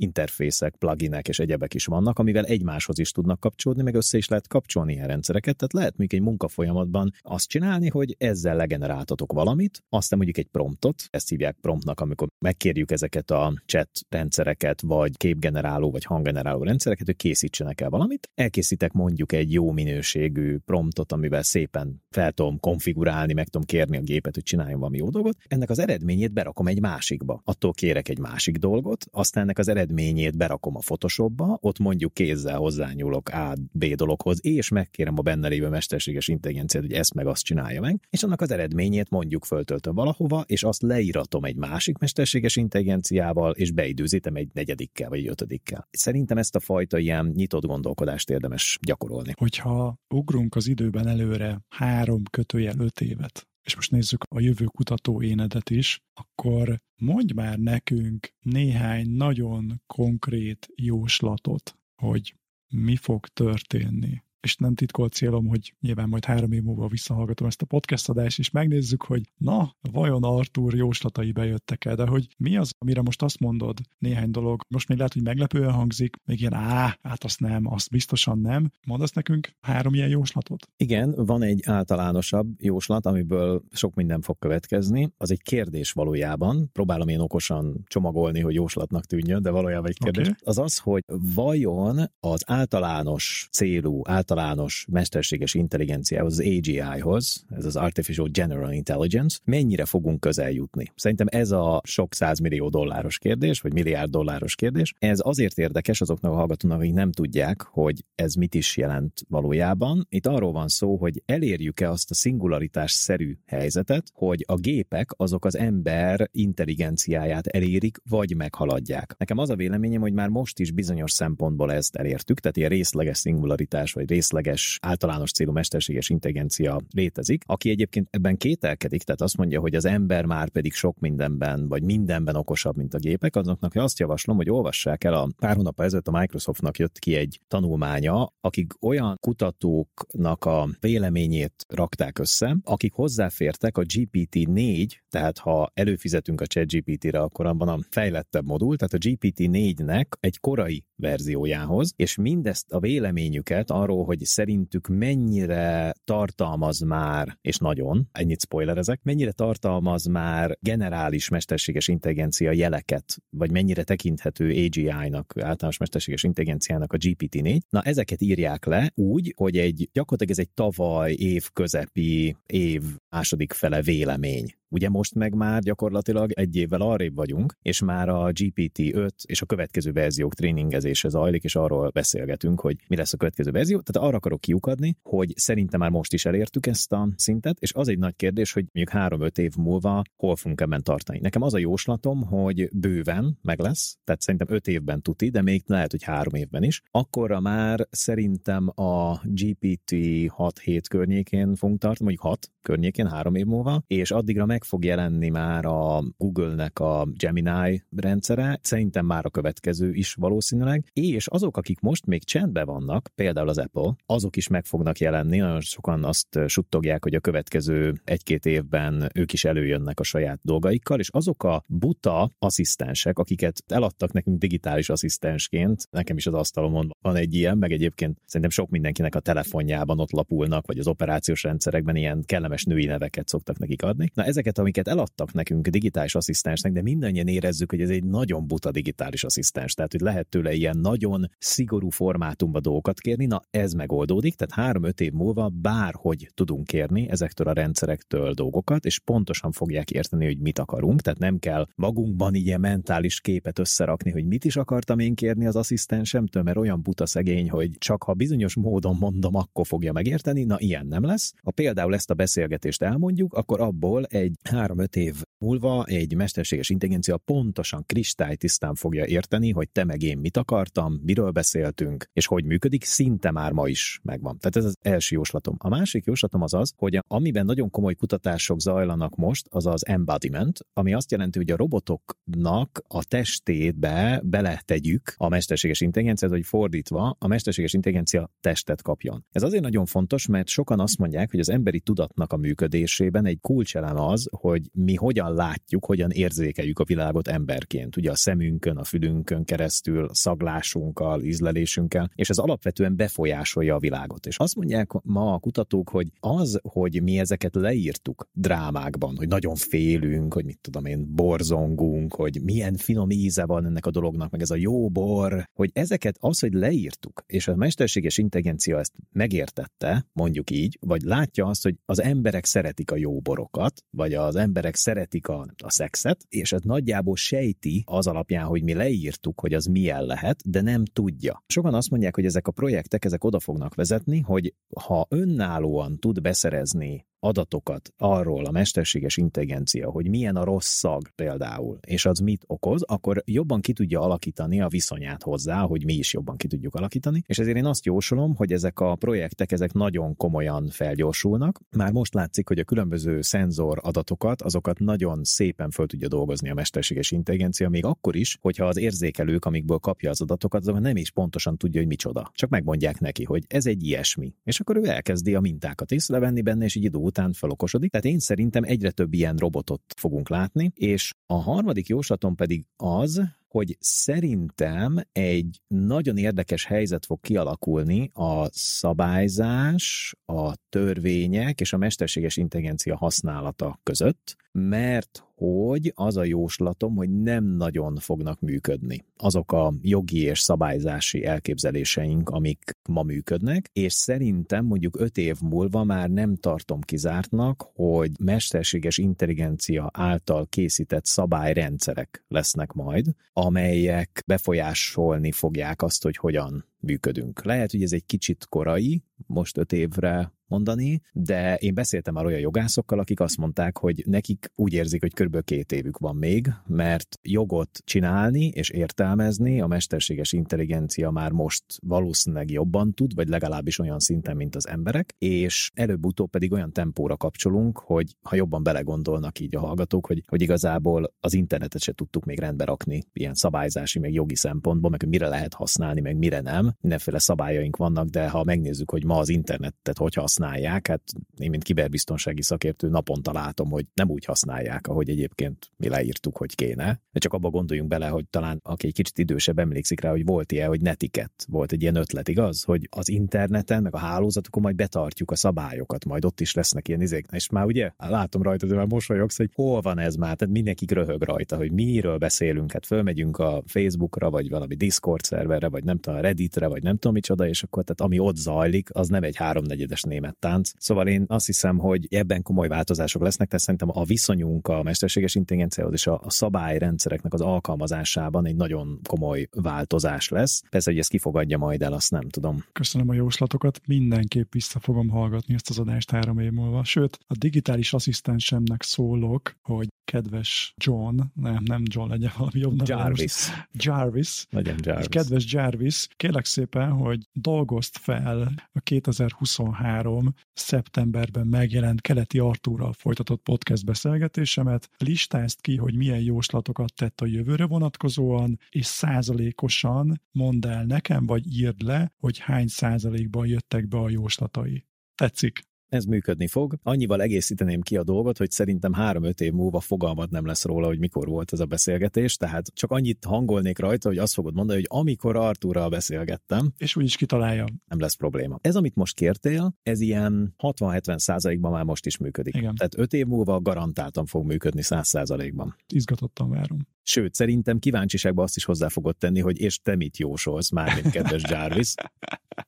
interfészek, 0.51 0.75
pluginek 0.75 1.27
és 1.27 1.39
egyebek 1.39 1.73
is 1.73 1.85
vannak, 1.85 2.19
amivel 2.19 2.45
egymáshoz 2.45 2.99
is 2.99 3.11
tudnak 3.11 3.39
kapcsolódni, 3.39 3.83
meg 3.83 3.95
össze 3.95 4.17
is 4.17 4.27
lehet 4.27 4.47
kapcsolni 4.47 4.93
ilyen 4.93 5.07
rendszereket, 5.07 5.55
tehát 5.55 5.73
lehet 5.73 5.97
mondjuk 5.97 6.21
egy 6.21 6.27
munkafolyamatban 6.27 7.11
azt 7.21 7.47
csinálni, 7.47 7.87
hogy 7.87 8.15
ezzel 8.17 8.55
legeneráltatok 8.55 9.33
valamit, 9.33 9.83
aztán 9.89 10.17
mondjuk 10.17 10.45
egy 10.45 10.51
promptot, 10.51 11.03
ezt 11.09 11.29
hívják 11.29 11.57
promptnak, 11.61 11.99
amikor 11.99 12.27
megkérjük 12.45 12.91
ezeket 12.91 13.31
a 13.31 13.53
chat 13.65 13.89
rendszereket, 14.09 14.81
vagy 14.81 15.17
képgeneráló, 15.17 15.91
vagy 15.91 16.03
hanggeneráló 16.03 16.63
rendszereket, 16.63 17.05
hogy 17.05 17.15
készítsenek 17.15 17.81
el 17.81 17.89
valamit. 17.89 18.29
Elkészítek 18.35 18.91
mondjuk 18.91 19.31
egy 19.31 19.53
jó 19.53 19.71
minőségű 19.71 20.57
promptot, 20.57 21.11
amivel 21.11 21.43
szépen 21.43 22.03
fel 22.09 22.31
tudom 22.31 22.59
konfigurálni, 22.59 23.33
meg 23.33 23.47
tudom 23.47 23.67
kérni 23.67 23.97
a 23.97 24.01
gépet, 24.01 24.33
hogy 24.33 24.43
csináljon 24.43 24.79
valami 24.79 24.97
jó 24.97 25.09
dolgot. 25.09 25.37
Ennek 25.47 25.69
az 25.69 25.79
eredményét 25.79 26.33
berakom 26.33 26.67
egy 26.67 26.81
másikba. 26.81 27.41
Attól 27.45 27.73
kérek 27.73 28.09
egy 28.09 28.19
másik 28.19 28.57
dolgot, 28.57 29.05
aztán 29.11 29.43
ennek 29.43 29.57
az 29.57 29.67
eredményét 29.67 30.37
berakom 30.41 30.75
a 30.75 30.79
Photoshopba, 30.79 31.57
ott 31.61 31.79
mondjuk 31.79 32.13
kézzel 32.13 32.57
hozzányúlok 32.57 33.29
A, 33.29 33.53
B 33.71 33.85
dologhoz, 33.85 34.39
és 34.41 34.69
megkérem 34.69 35.17
a 35.17 35.21
benne 35.21 35.47
lévő 35.47 35.69
mesterséges 35.69 36.27
intelligenciát, 36.27 36.83
hogy 36.83 36.93
ezt 36.93 37.13
meg 37.13 37.27
azt 37.27 37.43
csinálja 37.43 37.81
meg, 37.81 37.99
és 38.09 38.23
annak 38.23 38.41
az 38.41 38.51
eredményét 38.51 39.09
mondjuk 39.09 39.45
föltöltöm 39.45 39.95
valahova, 39.95 40.43
és 40.47 40.63
azt 40.63 40.81
leíratom 40.81 41.43
egy 41.43 41.55
másik 41.55 41.97
mesterséges 41.97 42.55
intelligenciával, 42.55 43.51
és 43.51 43.71
beidőzítem 43.71 44.35
egy 44.35 44.49
negyedikkel 44.53 45.09
vagy 45.09 45.19
egy 45.19 45.27
ötödikkel. 45.27 45.87
Szerintem 45.91 46.37
ezt 46.37 46.55
a 46.55 46.59
fajta 46.59 46.97
ilyen 46.97 47.31
nyitott 47.35 47.65
gondolkodást 47.65 48.29
érdemes 48.29 48.77
gyakorolni. 48.81 49.31
Hogyha 49.37 49.95
ugrunk 50.13 50.55
az 50.55 50.67
időben 50.67 51.07
előre 51.07 51.61
három 51.69 52.23
kötőjel 52.29 52.75
öt 52.79 53.01
évet, 53.01 53.50
és 53.61 53.75
most 53.75 53.91
nézzük 53.91 54.23
a 54.29 54.39
jövő 54.39 54.65
kutató 54.65 55.21
énedet 55.21 55.69
is, 55.69 56.01
akkor 56.13 56.81
mondj 56.95 57.33
már 57.33 57.57
nekünk 57.57 58.33
néhány 58.39 59.09
nagyon 59.09 59.81
konkrét 59.87 60.67
jóslatot, 60.75 61.77
hogy 61.95 62.35
mi 62.67 62.95
fog 62.95 63.27
történni 63.27 64.23
és 64.41 64.55
nem 64.55 64.75
titkolt 64.75 65.13
célom, 65.13 65.47
hogy 65.47 65.73
nyilván 65.81 66.09
majd 66.09 66.25
három 66.25 66.51
év 66.51 66.61
múlva 66.61 66.87
visszahallgatom 66.87 67.47
ezt 67.47 67.61
a 67.61 67.65
podcast 67.65 68.09
adást, 68.09 68.39
és 68.39 68.49
megnézzük, 68.49 69.03
hogy 69.03 69.21
na, 69.37 69.75
vajon 69.91 70.23
Artur 70.23 70.75
jóslatai 70.75 71.31
bejöttek-e, 71.31 71.95
de 71.95 72.07
hogy 72.07 72.27
mi 72.37 72.57
az, 72.57 72.71
amire 72.77 73.01
most 73.01 73.21
azt 73.21 73.39
mondod, 73.39 73.77
néhány 73.97 74.31
dolog, 74.31 74.61
most 74.67 74.87
még 74.87 74.97
lehet, 74.97 75.13
hogy 75.13 75.23
meglepően 75.23 75.71
hangzik, 75.71 76.15
még 76.25 76.39
ilyen, 76.39 76.53
á, 76.53 76.97
hát 77.01 77.23
azt 77.23 77.39
nem, 77.39 77.67
azt 77.67 77.89
biztosan 77.89 78.39
nem. 78.39 78.71
Mondasz 78.87 79.11
nekünk 79.11 79.49
három 79.61 79.93
ilyen 79.93 80.09
jóslatot? 80.09 80.67
Igen, 80.77 81.13
van 81.15 81.41
egy 81.41 81.61
általánosabb 81.65 82.47
jóslat, 82.59 83.05
amiből 83.05 83.63
sok 83.71 83.95
minden 83.95 84.21
fog 84.21 84.37
következni. 84.39 85.13
Az 85.17 85.31
egy 85.31 85.41
kérdés 85.41 85.91
valójában. 85.91 86.69
Próbálom 86.73 87.07
én 87.07 87.19
okosan 87.19 87.83
csomagolni, 87.87 88.39
hogy 88.39 88.53
jóslatnak 88.53 89.05
tűnjön, 89.05 89.41
de 89.41 89.49
valójában 89.49 89.89
egy 89.89 89.97
kérdés. 89.97 90.27
Okay. 90.27 90.37
Az 90.43 90.57
az, 90.57 90.77
hogy 90.77 91.03
vajon 91.35 91.99
az 92.19 92.43
általános 92.45 93.47
célú, 93.51 94.01
általános 94.03 94.30
általános 94.31 94.85
mesterséges 94.91 95.53
intelligenciához, 95.53 96.39
az 96.39 96.45
AGI-hoz, 96.45 97.45
ez 97.49 97.65
az 97.65 97.75
Artificial 97.75 98.27
General 98.31 98.71
Intelligence, 98.71 99.39
mennyire 99.43 99.85
fogunk 99.85 100.19
közel 100.19 100.51
jutni? 100.51 100.91
Szerintem 100.95 101.27
ez 101.29 101.51
a 101.51 101.81
sok 101.83 102.13
százmillió 102.13 102.69
dolláros 102.69 103.17
kérdés, 103.17 103.61
vagy 103.61 103.73
milliárd 103.73 104.11
dolláros 104.11 104.55
kérdés. 104.55 104.93
Ez 104.99 105.19
azért 105.23 105.57
érdekes 105.57 106.01
azoknak 106.01 106.31
a 106.31 106.35
hallgatónak, 106.35 106.79
akik 106.79 106.93
nem 106.93 107.11
tudják, 107.11 107.61
hogy 107.61 108.05
ez 108.15 108.33
mit 108.33 108.55
is 108.55 108.77
jelent 108.77 109.21
valójában. 109.29 110.05
Itt 110.09 110.27
arról 110.27 110.51
van 110.51 110.67
szó, 110.67 110.95
hogy 110.97 111.23
elérjük-e 111.25 111.89
azt 111.89 112.11
a 112.11 112.13
szingularitás-szerű 112.13 113.37
helyzetet, 113.45 114.11
hogy 114.13 114.43
a 114.47 114.55
gépek 114.55 115.09
azok 115.17 115.45
az 115.45 115.57
ember 115.57 116.29
intelligenciáját 116.31 117.47
elérik, 117.47 117.97
vagy 118.09 118.35
meghaladják. 118.35 119.15
Nekem 119.17 119.37
az 119.37 119.49
a 119.49 119.55
véleményem, 119.55 120.01
hogy 120.01 120.13
már 120.13 120.29
most 120.29 120.59
is 120.59 120.71
bizonyos 120.71 121.11
szempontból 121.11 121.71
ezt 121.73 121.95
elértük, 121.95 122.39
tehát 122.39 122.57
ilyen 122.57 122.69
részleges 122.69 123.17
szingularitás, 123.17 123.93
vagy 123.93 124.05
részleges, 124.21 124.77
általános 124.81 125.31
célú 125.31 125.51
mesterséges 125.51 126.09
intelligencia 126.09 126.81
létezik, 126.93 127.43
aki 127.45 127.69
egyébként 127.69 128.07
ebben 128.11 128.37
kételkedik, 128.37 129.03
tehát 129.03 129.21
azt 129.21 129.37
mondja, 129.37 129.59
hogy 129.59 129.75
az 129.75 129.85
ember 129.85 130.25
már 130.25 130.49
pedig 130.49 130.73
sok 130.73 130.99
mindenben, 130.99 131.67
vagy 131.67 131.83
mindenben 131.83 132.35
okosabb, 132.35 132.75
mint 132.75 132.93
a 132.93 132.97
gépek, 132.97 133.35
azoknak 133.35 133.75
azt 133.75 133.99
javaslom, 133.99 134.35
hogy 134.35 134.49
olvassák 134.49 135.03
el 135.03 135.13
a 135.13 135.29
pár 135.37 135.55
hónap 135.55 135.79
ezelőtt 135.81 136.07
a 136.07 136.19
Microsoftnak 136.19 136.77
jött 136.77 136.99
ki 136.99 137.15
egy 137.15 137.39
tanulmánya, 137.47 138.33
akik 138.41 138.73
olyan 138.81 139.17
kutatóknak 139.19 140.45
a 140.45 140.69
véleményét 140.79 141.65
rakták 141.67 142.19
össze, 142.19 142.57
akik 142.63 142.93
hozzáfértek 142.93 143.77
a 143.77 143.81
GPT-4, 143.81 144.87
tehát 145.09 145.37
ha 145.37 145.71
előfizetünk 145.73 146.41
a 146.41 146.45
ChatGPT-re, 146.45 147.19
akkor 147.19 147.45
abban 147.45 147.67
a 147.67 147.79
fejlettebb 147.89 148.45
modul, 148.45 148.77
tehát 148.77 148.93
a 148.93 149.07
GPT-4-nek 149.09 150.05
egy 150.19 150.39
korai 150.39 150.83
verziójához, 150.95 151.93
és 151.95 152.15
mindezt 152.15 152.71
a 152.71 152.79
véleményüket 152.79 153.71
arról, 153.71 154.05
hogy 154.17 154.25
szerintük 154.25 154.87
mennyire 154.87 155.93
tartalmaz 156.03 156.79
már, 156.79 157.37
és 157.41 157.57
nagyon, 157.57 158.07
ennyit 158.11 158.41
spoilerezek, 158.41 158.99
mennyire 159.03 159.31
tartalmaz 159.31 160.05
már 160.05 160.57
generális 160.59 161.29
mesterséges 161.29 161.87
intelligencia 161.87 162.51
jeleket, 162.51 163.17
vagy 163.29 163.51
mennyire 163.51 163.83
tekinthető 163.83 164.49
AGI-nak, 164.49 165.33
általános 165.37 165.77
mesterséges 165.77 166.23
intelligenciának 166.23 166.93
a 166.93 166.97
GPT-4. 166.97 167.59
Na, 167.69 167.81
ezeket 167.81 168.21
írják 168.21 168.65
le 168.65 168.91
úgy, 168.95 169.33
hogy 169.37 169.57
egy 169.57 169.89
gyakorlatilag 169.93 170.31
ez 170.31 170.45
egy 170.45 170.53
tavaly 170.53 171.13
év 171.13 171.49
közepi, 171.53 172.35
év 172.45 172.83
második 173.09 173.53
fele 173.53 173.81
vélemény. 173.81 174.59
Ugye 174.71 174.89
most 174.89 175.15
meg 175.15 175.35
már 175.35 175.61
gyakorlatilag 175.61 176.31
egy 176.31 176.55
évvel 176.55 176.81
arrébb 176.81 177.15
vagyunk, 177.15 177.57
és 177.61 177.81
már 177.81 178.09
a 178.09 178.31
GPT-5 178.31 179.09
és 179.25 179.41
a 179.41 179.45
következő 179.45 179.91
verziók 179.91 180.33
tréningezése 180.33 181.09
zajlik, 181.09 181.43
és 181.43 181.55
arról 181.55 181.89
beszélgetünk, 181.89 182.59
hogy 182.59 182.75
mi 182.87 182.95
lesz 182.95 183.13
a 183.13 183.17
következő 183.17 183.51
verzió. 183.51 183.79
Tehát 183.79 184.07
arra 184.07 184.17
akarok 184.17 184.41
kiukadni, 184.41 184.97
hogy 185.03 185.33
szerintem 185.35 185.79
már 185.79 185.89
most 185.89 186.13
is 186.13 186.25
elértük 186.25 186.65
ezt 186.65 186.91
a 186.91 187.09
szintet, 187.15 187.59
és 187.59 187.73
az 187.73 187.87
egy 187.87 187.97
nagy 187.97 188.15
kérdés, 188.15 188.53
hogy 188.53 188.65
mondjuk 188.73 188.97
három-öt 188.97 189.37
év 189.37 189.55
múlva 189.55 190.01
hol 190.15 190.35
fogunk 190.35 190.61
ebben 190.61 190.83
tartani. 190.83 191.19
Nekem 191.19 191.41
az 191.41 191.53
a 191.53 191.57
jóslatom, 191.57 192.21
hogy 192.21 192.69
bőven 192.73 193.37
meg 193.41 193.59
lesz, 193.59 193.97
tehát 194.03 194.21
szerintem 194.21 194.55
öt 194.55 194.67
évben 194.67 195.01
tuti, 195.01 195.29
de 195.29 195.41
még 195.41 195.63
lehet, 195.65 195.91
hogy 195.91 196.03
három 196.03 196.33
évben 196.33 196.63
is. 196.63 196.81
Akkorra 196.91 197.39
már 197.39 197.87
szerintem 197.89 198.71
a 198.75 199.19
GPT 199.23 199.91
6-7 199.91 200.81
környékén 200.89 201.55
fogunk 201.55 201.79
tartani, 201.79 202.03
mondjuk 202.03 202.25
6 202.25 202.51
környékén, 202.61 203.07
három 203.07 203.35
év 203.35 203.45
múlva, 203.45 203.83
és 203.87 204.11
addigra 204.11 204.45
meg 204.45 204.63
fog 204.63 204.83
jelenni 204.83 205.29
már 205.29 205.65
a 205.65 206.03
Google-nek 206.17 206.79
a 206.79 207.07
Gemini 207.17 207.83
rendszere, 207.95 208.59
szerintem 208.61 209.05
már 209.05 209.25
a 209.25 209.29
következő 209.29 209.93
is 209.93 210.13
valószínűleg, 210.13 210.85
és 210.93 211.27
azok, 211.27 211.57
akik 211.57 211.79
most 211.79 212.05
még 212.05 212.23
csendben 212.23 212.65
vannak, 212.65 213.09
például 213.15 213.49
az 213.49 213.57
Apple, 213.57 213.93
azok 214.05 214.35
is 214.35 214.47
meg 214.47 214.65
fognak 214.65 214.99
jelenni, 214.99 215.37
nagyon 215.37 215.61
sokan 215.61 216.03
azt 216.03 216.39
suttogják, 216.47 217.03
hogy 217.03 217.15
a 217.15 217.19
következő 217.19 218.01
egy-két 218.03 218.45
évben 218.45 219.09
ők 219.13 219.33
is 219.33 219.45
előjönnek 219.45 219.99
a 219.99 220.03
saját 220.03 220.39
dolgaikkal, 220.41 220.99
és 220.99 221.09
azok 221.09 221.43
a 221.43 221.63
buta 221.67 222.31
asszisztensek, 222.39 223.19
akiket 223.19 223.63
eladtak 223.67 224.11
nekünk 224.11 224.37
digitális 224.37 224.89
asszisztensként, 224.89 225.87
nekem 225.91 226.17
is 226.17 226.27
az 226.27 226.33
asztalomon 226.33 226.89
van 227.01 227.15
egy 227.15 227.33
ilyen, 227.33 227.57
meg 227.57 227.71
egyébként 227.71 228.17
szerintem 228.25 228.49
sok 228.49 228.69
mindenkinek 228.69 229.15
a 229.15 229.19
telefonjában 229.19 229.99
ott 229.99 230.11
lapulnak, 230.11 230.67
vagy 230.67 230.79
az 230.79 230.87
operációs 230.87 231.43
rendszerekben 231.43 231.95
ilyen 231.95 232.23
kellemes 232.25 232.50
női 232.59 232.85
neveket 232.85 233.27
szoktak 233.27 233.59
nekik 233.59 233.83
adni. 233.83 234.11
Na 234.13 234.23
ezeket, 234.23 234.57
amiket 234.57 234.87
eladtak 234.87 235.33
nekünk 235.33 235.67
digitális 235.67 236.15
asszisztensnek, 236.15 236.71
de 236.71 236.81
mindannyian 236.81 237.27
érezzük, 237.27 237.69
hogy 237.69 237.81
ez 237.81 237.89
egy 237.89 238.03
nagyon 238.03 238.47
buta 238.47 238.71
digitális 238.71 239.23
asszisztens, 239.23 239.73
tehát 239.73 239.91
hogy 239.91 240.01
lehet 240.01 240.27
tőle 240.27 240.53
ilyen 240.53 240.77
nagyon 240.77 241.29
szigorú 241.37 241.89
formátumba 241.89 242.59
dolgokat 242.59 242.99
kérni, 242.99 243.25
na 243.25 243.41
ez 243.49 243.73
megoldódik, 243.73 244.35
tehát 244.35 244.65
három-öt 244.65 245.01
év 245.01 245.11
múlva 245.11 245.49
bárhogy 245.49 246.29
tudunk 246.33 246.65
kérni 246.65 247.09
ezektől 247.09 247.47
a 247.47 247.53
rendszerektől 247.53 248.33
dolgokat, 248.33 248.85
és 248.85 248.99
pontosan 248.99 249.51
fogják 249.51 249.91
érteni, 249.91 250.25
hogy 250.25 250.39
mit 250.39 250.59
akarunk, 250.59 251.01
tehát 251.01 251.19
nem 251.19 251.39
kell 251.39 251.67
magunkban 251.75 252.33
ilyen 252.35 252.59
mentális 252.59 253.21
képet 253.21 253.59
összerakni, 253.59 254.11
hogy 254.11 254.25
mit 254.25 254.45
is 254.45 254.55
akartam 254.55 254.99
én 254.99 255.15
kérni 255.15 255.45
az 255.45 255.55
asszisztensemtől, 255.55 256.43
mert 256.43 256.57
olyan 256.57 256.81
buta 256.81 257.05
szegény, 257.05 257.49
hogy 257.49 257.69
csak 257.77 258.03
ha 258.03 258.13
bizonyos 258.13 258.55
módon 258.55 258.95
mondom, 258.99 259.35
akkor 259.35 259.67
fogja 259.67 259.91
megérteni, 259.91 260.43
na 260.43 260.59
ilyen 260.59 260.87
nem 260.87 261.03
lesz. 261.03 261.33
Ha 261.43 261.51
például 261.51 261.93
ezt 261.93 262.09
a 262.09 262.13
beszélgetést 262.41 262.81
elmondjuk, 262.81 263.33
akkor 263.33 263.61
abból 263.61 264.05
egy 264.05 264.35
három-öt 264.43 264.95
év 264.95 265.15
múlva 265.37 265.83
egy 265.85 266.15
mesterséges 266.15 266.69
intelligencia 266.69 267.17
pontosan 267.17 267.83
kristálytisztán 267.85 268.75
fogja 268.75 269.05
érteni, 269.05 269.51
hogy 269.51 269.69
te 269.69 269.83
meg 269.83 270.01
én 270.01 270.17
mit 270.17 270.37
akartam, 270.37 270.99
miről 271.03 271.31
beszéltünk, 271.31 272.05
és 272.13 272.25
hogy 272.25 272.45
működik, 272.45 272.83
szinte 272.83 273.31
már 273.31 273.51
ma 273.51 273.67
is 273.67 273.99
megvan. 274.03 274.37
Tehát 274.37 274.55
ez 274.55 274.65
az 274.65 274.77
első 274.81 275.15
jóslatom. 275.15 275.55
A 275.57 275.69
másik 275.69 276.05
jóslatom 276.05 276.41
az 276.41 276.53
az, 276.53 276.71
hogy 276.75 276.99
amiben 277.07 277.45
nagyon 277.45 277.69
komoly 277.69 277.93
kutatások 277.93 278.59
zajlanak 278.59 279.15
most, 279.15 279.47
az 279.49 279.65
az 279.65 279.85
embodiment, 279.85 280.59
ami 280.73 280.93
azt 280.93 281.11
jelenti, 281.11 281.37
hogy 281.37 281.51
a 281.51 281.55
robotoknak 281.55 282.83
a 282.87 283.03
testébe 283.03 284.21
beletegyük 284.23 285.13
a 285.17 285.29
mesterséges 285.29 285.81
intelligenciát, 285.81 286.31
vagy 286.31 286.45
fordítva 286.45 287.15
a 287.19 287.27
mesterséges 287.27 287.73
intelligencia 287.73 288.29
testet 288.41 288.81
kapjon. 288.81 289.25
Ez 289.31 289.43
azért 289.43 289.63
nagyon 289.63 289.85
fontos, 289.85 290.27
mert 290.27 290.47
sokan 290.47 290.79
azt 290.79 290.97
mondják, 290.97 291.31
hogy 291.31 291.39
az 291.39 291.49
emberi 291.49 291.79
tudatnak 291.79 292.30
a 292.31 292.37
működésében 292.37 293.25
egy 293.25 293.39
kulcselem 293.39 293.97
az, 293.97 294.27
hogy 294.31 294.69
mi 294.73 294.95
hogyan 294.95 295.33
látjuk, 295.33 295.85
hogyan 295.85 296.09
érzékeljük 296.09 296.79
a 296.79 296.83
világot 296.83 297.27
emberként. 297.27 297.97
Ugye 297.97 298.11
a 298.11 298.15
szemünkön, 298.15 298.77
a 298.77 298.83
fülünkön 298.83 299.43
keresztül, 299.43 300.09
szaglásunkkal, 300.13 301.23
ízlelésünkkel, 301.23 302.11
és 302.15 302.29
ez 302.29 302.37
alapvetően 302.37 302.95
befolyásolja 302.95 303.75
a 303.75 303.79
világot. 303.79 304.25
És 304.25 304.37
azt 304.37 304.55
mondják 304.55 304.91
ma 305.03 305.33
a 305.33 305.39
kutatók, 305.39 305.89
hogy 305.89 306.11
az, 306.19 306.59
hogy 306.61 307.01
mi 307.03 307.19
ezeket 307.19 307.55
leírtuk 307.55 308.29
drámákban, 308.33 309.15
hogy 309.17 309.27
nagyon 309.27 309.55
félünk, 309.55 310.33
hogy 310.33 310.45
mit 310.45 310.59
tudom 310.61 310.85
én, 310.85 311.15
borzongunk, 311.15 312.13
hogy 312.13 312.39
milyen 312.43 312.75
finom 312.75 313.09
íze 313.09 313.45
van 313.45 313.65
ennek 313.65 313.85
a 313.85 313.91
dolognak, 313.91 314.31
meg 314.31 314.41
ez 314.41 314.49
a 314.49 314.55
jó 314.55 314.89
bor, 314.89 315.49
hogy 315.53 315.69
ezeket 315.73 316.15
az, 316.19 316.39
hogy 316.39 316.53
leírtuk, 316.53 317.23
és 317.27 317.47
a 317.47 317.55
mesterséges 317.55 318.17
intelligencia 318.17 318.79
ezt 318.79 318.93
megértette, 319.11 320.05
mondjuk 320.13 320.49
így, 320.49 320.77
vagy 320.81 321.01
látja 321.01 321.45
azt, 321.45 321.63
hogy 321.63 321.75
az 321.85 322.01
emberek 322.21 322.45
szeretik 322.45 322.91
a 322.91 322.97
jó 322.97 323.19
borokat, 323.19 323.83
vagy 323.89 324.13
az 324.13 324.35
emberek 324.35 324.75
szeretik 324.75 325.27
a, 325.27 325.45
a 325.63 325.71
szexet, 325.71 326.25
és 326.29 326.51
ez 326.51 326.61
nagyjából 326.61 327.15
sejti 327.15 327.83
az 327.85 328.07
alapján, 328.07 328.45
hogy 328.45 328.63
mi 328.63 328.73
leírtuk, 328.73 329.39
hogy 329.39 329.53
az 329.53 329.65
milyen 329.65 330.03
lehet, 330.03 330.49
de 330.49 330.61
nem 330.61 330.85
tudja. 330.85 331.43
Sokan 331.47 331.73
azt 331.73 331.89
mondják, 331.89 332.15
hogy 332.15 332.25
ezek 332.25 332.47
a 332.47 332.51
projektek, 332.51 333.05
ezek 333.05 333.23
oda 333.23 333.39
fognak 333.39 333.75
vezetni, 333.75 334.19
hogy 334.19 334.53
ha 334.79 335.05
önállóan 335.09 335.99
tud 335.99 336.21
beszerezni 336.21 337.05
adatokat 337.23 337.93
arról 337.97 338.45
a 338.45 338.51
mesterséges 338.51 339.17
intelligencia, 339.17 339.89
hogy 339.89 340.09
milyen 340.09 340.35
a 340.35 340.43
rossz 340.43 340.67
szag 340.67 341.09
például, 341.15 341.79
és 341.87 342.05
az 342.05 342.19
mit 342.19 342.43
okoz, 342.47 342.81
akkor 342.81 343.23
jobban 343.25 343.61
ki 343.61 343.73
tudja 343.73 344.01
alakítani 344.01 344.61
a 344.61 344.67
viszonyát 344.67 345.23
hozzá, 345.23 345.61
hogy 345.61 345.85
mi 345.85 345.93
is 345.93 346.13
jobban 346.13 346.37
ki 346.37 346.47
tudjuk 346.47 346.75
alakítani, 346.75 347.23
és 347.25 347.39
ezért 347.39 347.57
én 347.57 347.65
azt 347.65 347.85
jósolom, 347.85 348.35
hogy 348.35 348.51
ezek 348.51 348.79
a 348.79 348.95
projektek, 348.95 349.51
ezek 349.51 349.73
nagyon 349.73 350.15
komolyan 350.15 350.69
felgyorsulnak. 350.69 351.59
Már 351.77 351.91
most 351.91 352.13
látszik, 352.13 352.47
hogy 352.47 352.59
a 352.59 352.63
különböző 352.63 353.21
szenzor 353.21 353.79
adatokat, 353.81 354.41
azokat 354.41 354.79
nagyon 354.79 355.23
szépen 355.23 355.69
föl 355.69 355.87
tudja 355.87 356.07
dolgozni 356.07 356.49
a 356.49 356.53
mesterséges 356.53 357.11
intelligencia, 357.11 357.69
még 357.69 357.85
akkor 357.85 358.15
is, 358.15 358.37
hogyha 358.41 358.65
az 358.65 358.77
érzékelők, 358.77 359.45
amikből 359.45 359.77
kapja 359.77 360.09
az 360.09 360.21
adatokat, 360.21 360.61
azok 360.61 360.79
nem 360.79 360.95
is 360.95 361.11
pontosan 361.11 361.57
tudja, 361.57 361.79
hogy 361.79 361.89
micsoda. 361.89 362.31
Csak 362.33 362.49
megmondják 362.49 362.99
neki, 362.99 363.23
hogy 363.23 363.43
ez 363.47 363.65
egy 363.65 363.83
ilyesmi. 363.83 364.33
És 364.43 364.59
akkor 364.59 364.77
ő 364.77 364.87
elkezdi 364.87 365.35
a 365.35 365.39
mintákat 365.39 365.91
észrevenni 365.91 366.41
benne, 366.41 366.65
és 366.65 366.75
így 366.75 366.83
idő 366.83 366.97
után 367.11 367.33
felokosodik. 367.33 367.91
Tehát 367.91 368.05
én 368.05 368.19
szerintem 368.19 368.63
egyre 368.63 368.91
több 368.91 369.13
ilyen 369.13 369.35
robotot 369.35 369.81
fogunk 369.97 370.29
látni, 370.29 370.71
és 370.75 371.13
a 371.25 371.33
harmadik 371.33 371.87
jóslatom 371.87 372.35
pedig 372.35 372.65
az, 372.75 373.21
hogy 373.47 373.77
szerintem 373.79 375.01
egy 375.11 375.61
nagyon 375.67 376.17
érdekes 376.17 376.65
helyzet 376.65 377.05
fog 377.05 377.19
kialakulni 377.19 378.09
a 378.13 378.47
szabályzás, 378.51 380.15
a 380.25 380.55
törvények 380.69 381.61
és 381.61 381.73
a 381.73 381.77
mesterséges 381.77 382.37
intelligencia 382.37 382.97
használata 382.97 383.79
között, 383.83 384.35
mert 384.51 385.23
hogy 385.41 385.91
az 385.95 386.17
a 386.17 386.23
jóslatom, 386.23 386.95
hogy 386.95 387.09
nem 387.09 387.43
nagyon 387.43 387.95
fognak 387.95 388.39
működni 388.39 389.05
azok 389.17 389.51
a 389.51 389.73
jogi 389.81 390.21
és 390.21 390.39
szabályzási 390.39 391.25
elképzeléseink, 391.25 392.29
amik 392.29 392.77
ma 392.89 393.03
működnek, 393.03 393.69
és 393.73 393.93
szerintem 393.93 394.65
mondjuk 394.65 394.99
öt 394.99 395.17
év 395.17 395.37
múlva 395.41 395.83
már 395.83 396.09
nem 396.09 396.35
tartom 396.35 396.81
kizártnak, 396.81 397.71
hogy 397.73 398.11
mesterséges 398.19 398.97
intelligencia 398.97 399.89
által 399.93 400.47
készített 400.47 401.05
szabályrendszerek 401.05 402.23
lesznek 402.27 402.71
majd, 402.71 403.05
amelyek 403.33 404.23
befolyásolni 404.25 405.31
fogják 405.31 405.81
azt, 405.81 406.03
hogy 406.03 406.17
hogyan 406.17 406.65
működünk. 406.79 407.43
Lehet, 407.43 407.71
hogy 407.71 407.83
ez 407.83 407.91
egy 407.91 408.05
kicsit 408.05 408.45
korai, 408.49 409.03
most 409.27 409.57
öt 409.57 409.73
évre 409.73 410.33
mondani, 410.51 411.01
de 411.13 411.55
én 411.55 411.73
beszéltem 411.73 412.13
már 412.13 412.25
olyan 412.25 412.39
jogászokkal, 412.39 412.99
akik 412.99 413.19
azt 413.19 413.37
mondták, 413.37 413.77
hogy 413.77 414.03
nekik 414.05 414.51
úgy 414.55 414.73
érzik, 414.73 415.01
hogy 415.01 415.13
kb. 415.13 415.43
két 415.43 415.71
évük 415.71 415.97
van 415.97 416.15
még, 416.15 416.47
mert 416.67 417.19
jogot 417.21 417.81
csinálni 417.83 418.47
és 418.47 418.69
értelmezni 418.69 419.61
a 419.61 419.67
mesterséges 419.67 420.31
intelligencia 420.33 421.11
már 421.11 421.31
most 421.31 421.63
valószínűleg 421.81 422.51
jobban 422.51 422.93
tud, 422.93 423.15
vagy 423.15 423.27
legalábbis 423.27 423.79
olyan 423.79 423.99
szinten, 423.99 424.35
mint 424.35 424.55
az 424.55 424.67
emberek, 424.67 425.15
és 425.17 425.71
előbb-utóbb 425.73 426.29
pedig 426.29 426.51
olyan 426.51 426.71
tempóra 426.71 427.17
kapcsolunk, 427.17 427.77
hogy 427.77 428.15
ha 428.21 428.35
jobban 428.35 428.63
belegondolnak 428.63 429.39
így 429.39 429.55
a 429.55 429.59
hallgatók, 429.59 430.05
hogy, 430.05 430.23
hogy 430.27 430.41
igazából 430.41 431.13
az 431.19 431.33
internetet 431.33 431.81
se 431.81 431.93
tudtuk 431.93 432.25
még 432.25 432.39
rendbe 432.39 432.65
rakni, 432.65 433.03
ilyen 433.13 433.33
szabályzási, 433.33 433.99
meg 433.99 434.13
jogi 434.13 434.35
szempontból, 434.35 434.89
meg 434.89 434.99
hogy 435.01 435.09
mire 435.09 435.27
lehet 435.27 435.53
használni, 435.53 436.01
meg 436.01 436.17
mire 436.17 436.41
nem. 436.41 436.75
Mindenféle 436.81 437.19
szabályaink 437.19 437.77
vannak, 437.77 438.07
de 438.07 438.29
ha 438.29 438.43
megnézzük, 438.43 438.91
hogy 438.91 439.03
ma 439.03 439.17
az 439.17 439.29
internetet 439.29 439.97
hogy 439.97 440.13
használják, 440.41 440.87
hát 440.87 441.01
én, 441.37 441.49
mint 441.49 441.63
kiberbiztonsági 441.63 442.41
szakértő 442.41 442.87
naponta 442.87 443.31
látom, 443.31 443.69
hogy 443.69 443.85
nem 443.93 444.09
úgy 444.09 444.25
használják, 444.25 444.87
ahogy 444.87 445.09
egyébként 445.09 445.71
mi 445.77 445.89
leírtuk, 445.89 446.37
hogy 446.37 446.55
kéne. 446.55 447.01
De 447.11 447.19
csak 447.19 447.33
abba 447.33 447.49
gondoljunk 447.49 447.89
bele, 447.89 448.07
hogy 448.07 448.25
talán 448.29 448.59
aki 448.63 448.87
egy 448.87 448.93
kicsit 448.93 449.17
idősebb 449.17 449.59
emlékszik 449.59 449.99
rá, 450.01 450.09
hogy 450.09 450.25
volt 450.25 450.51
ilyen, 450.51 450.67
hogy 450.67 450.81
netiket. 450.81 451.31
Volt 451.47 451.71
egy 451.71 451.81
ilyen 451.81 451.95
ötlet, 451.95 452.27
igaz? 452.27 452.63
Hogy 452.63 452.87
az 452.89 453.09
interneten, 453.09 453.81
meg 453.81 453.93
a 453.93 453.97
hálózatokon 453.97 454.61
majd 454.61 454.75
betartjuk 454.75 455.31
a 455.31 455.35
szabályokat, 455.35 456.05
majd 456.05 456.25
ott 456.25 456.39
is 456.41 456.53
lesznek 456.53 456.87
ilyen 456.87 457.01
izék. 457.01 457.25
És 457.31 457.49
már 457.49 457.65
ugye 457.65 457.91
látom 457.97 458.41
rajta, 458.41 458.67
hogy 458.67 458.75
már 458.75 458.85
mosolyogsz, 458.85 459.37
hogy 459.37 459.49
hol 459.53 459.81
van 459.81 459.99
ez 459.99 460.15
már, 460.15 460.35
tehát 460.35 460.53
mindenki 460.53 460.85
röhög 460.93 461.21
rajta, 461.21 461.55
hogy 461.55 461.71
miről 461.71 462.17
beszélünk. 462.17 462.71
Hát 462.71 462.85
fölmegyünk 462.85 463.37
a 463.37 463.63
Facebookra, 463.65 464.29
vagy 464.29 464.49
valami 464.49 464.75
Discord 464.75 465.23
szerverre, 465.23 465.67
vagy 465.69 465.83
nem 465.83 465.99
tudom, 465.99 466.19
Redditre, 466.19 466.67
vagy 466.67 466.83
nem 466.83 466.93
tudom 466.93 467.13
micsoda, 467.13 467.47
és 467.47 467.63
akkor 467.63 467.83
tehát 467.83 468.01
ami 468.01 468.19
ott 468.19 468.35
zajlik, 468.35 468.89
az 468.93 469.07
nem 469.07 469.23
egy 469.23 469.35
háromnegyedes 469.35 470.01
német 470.01 470.30
tánc. 470.39 470.71
Szóval 470.77 471.07
én 471.07 471.25
azt 471.27 471.45
hiszem, 471.45 471.77
hogy 471.77 472.07
ebben 472.09 472.41
komoly 472.41 472.67
változások 472.67 473.21
lesznek, 473.21 473.47
tehát 473.47 473.63
szerintem 473.63 473.89
a 473.93 474.03
viszonyunk 474.03 474.67
a 474.67 474.83
mesterséges 474.83 475.35
intelligenciához 475.35 475.93
és 475.93 476.07
a, 476.07 476.21
szabályrendszereknek 476.27 477.33
az 477.33 477.41
alkalmazásában 477.41 478.45
egy 478.45 478.55
nagyon 478.55 478.99
komoly 479.07 479.47
változás 479.51 480.29
lesz. 480.29 480.61
Persze, 480.69 480.89
hogy 480.89 480.99
ezt 480.99 481.09
kifogadja 481.09 481.57
majd 481.57 481.81
el, 481.81 481.93
azt 481.93 482.11
nem 482.11 482.29
tudom. 482.29 482.63
Köszönöm 482.71 483.09
a 483.09 483.13
jóslatokat, 483.13 483.81
mindenképp 483.87 484.53
vissza 484.53 484.79
fogom 484.79 485.09
hallgatni 485.09 485.53
ezt 485.53 485.69
az 485.69 485.79
adást 485.79 486.11
három 486.11 486.39
év 486.39 486.51
múlva. 486.51 486.83
Sőt, 486.83 487.19
a 487.27 487.35
digitális 487.37 487.93
asszisztensemnek 487.93 488.83
szólok, 488.83 489.55
hogy 489.61 489.87
kedves 490.11 490.73
John, 490.77 491.19
nem, 491.33 491.63
nem 491.63 491.83
John 491.85 492.09
legyen 492.09 492.31
valami 492.37 492.59
jobb 492.59 492.87
Jarvis. 492.87 493.33
Jarvis. 493.71 494.45
Legyen 494.49 494.75
Jarvis. 494.81 495.07
Kedves 495.07 495.53
Jarvis, 495.53 496.07
kérlek 496.15 496.45
szépen, 496.45 496.91
hogy 496.91 497.27
dolgozt 497.33 497.97
fel 497.97 498.53
a 498.71 498.79
2023. 498.79 500.33
szeptemberben 500.53 501.47
megjelent 501.47 502.01
Keleti 502.01 502.39
Artúrral 502.39 502.93
folytatott 502.93 503.41
podcast 503.41 503.85
beszélgetésemet, 503.85 504.89
listázd 504.97 505.61
ki, 505.61 505.77
hogy 505.77 505.95
milyen 505.95 506.21
jóslatokat 506.21 506.93
tett 506.93 507.21
a 507.21 507.25
jövőre 507.25 507.65
vonatkozóan, 507.65 508.59
és 508.69 508.85
százalékosan 508.85 510.21
mondd 510.31 510.67
el 510.67 510.85
nekem, 510.85 511.25
vagy 511.25 511.57
írd 511.57 511.81
le, 511.81 512.13
hogy 512.19 512.39
hány 512.39 512.67
százalékban 512.67 513.47
jöttek 513.47 513.87
be 513.87 513.97
a 513.97 514.09
jóslatai. 514.09 514.85
Tetszik? 515.15 515.69
Ez 515.91 516.05
működni 516.05 516.47
fog. 516.47 516.75
Annyival 516.83 517.21
egészíteném 517.21 517.81
ki 517.81 517.97
a 517.97 518.03
dolgot, 518.03 518.37
hogy 518.37 518.51
szerintem 518.51 518.93
három-öt 518.93 519.41
év 519.41 519.51
múlva 519.51 519.79
fogalmat 519.79 520.29
nem 520.29 520.45
lesz 520.45 520.63
róla, 520.63 520.87
hogy 520.87 520.99
mikor 520.99 521.27
volt 521.27 521.53
ez 521.53 521.59
a 521.59 521.65
beszélgetés, 521.65 522.35
tehát 522.35 522.65
csak 522.73 522.91
annyit 522.91 523.25
hangolnék 523.25 523.79
rajta, 523.79 524.07
hogy 524.07 524.17
azt 524.17 524.33
fogod 524.33 524.53
mondani, 524.53 524.79
hogy 524.79 524.99
amikor 524.99 525.35
Artúrral 525.35 525.89
beszélgettem. 525.89 526.71
És 526.77 526.95
úgy 526.95 527.03
is 527.03 527.15
kitalálja. 527.15 527.65
Nem 527.85 527.99
lesz 527.99 528.15
probléma. 528.15 528.59
Ez, 528.61 528.75
amit 528.75 528.95
most 528.95 529.15
kértél, 529.15 529.75
ez 529.83 529.99
ilyen 529.99 530.55
60-70 530.57 531.17
százalékban 531.17 531.71
már 531.71 531.83
most 531.83 532.05
is 532.05 532.17
működik. 532.17 532.55
Igen. 532.55 532.75
Tehát 532.75 532.97
öt 532.97 533.13
év 533.13 533.25
múlva 533.25 533.61
garantáltan 533.61 534.25
fog 534.25 534.45
működni 534.45 534.81
100 534.81 535.07
százalékban. 535.07 535.75
Izgatottan 535.93 536.49
várom. 536.49 536.79
Sőt, 537.03 537.33
szerintem 537.33 537.79
kíváncsiságban 537.79 538.43
azt 538.43 538.55
is 538.55 538.65
hozzá 538.65 538.87
fogod 538.87 539.17
tenni, 539.17 539.39
hogy 539.39 539.59
és 539.59 539.79
te 539.79 539.95
mit 539.95 540.17
jósolsz 540.17 540.71
már, 540.71 540.93
mint 540.93 541.09
kedves 541.09 541.43
Jarvis, 541.49 541.93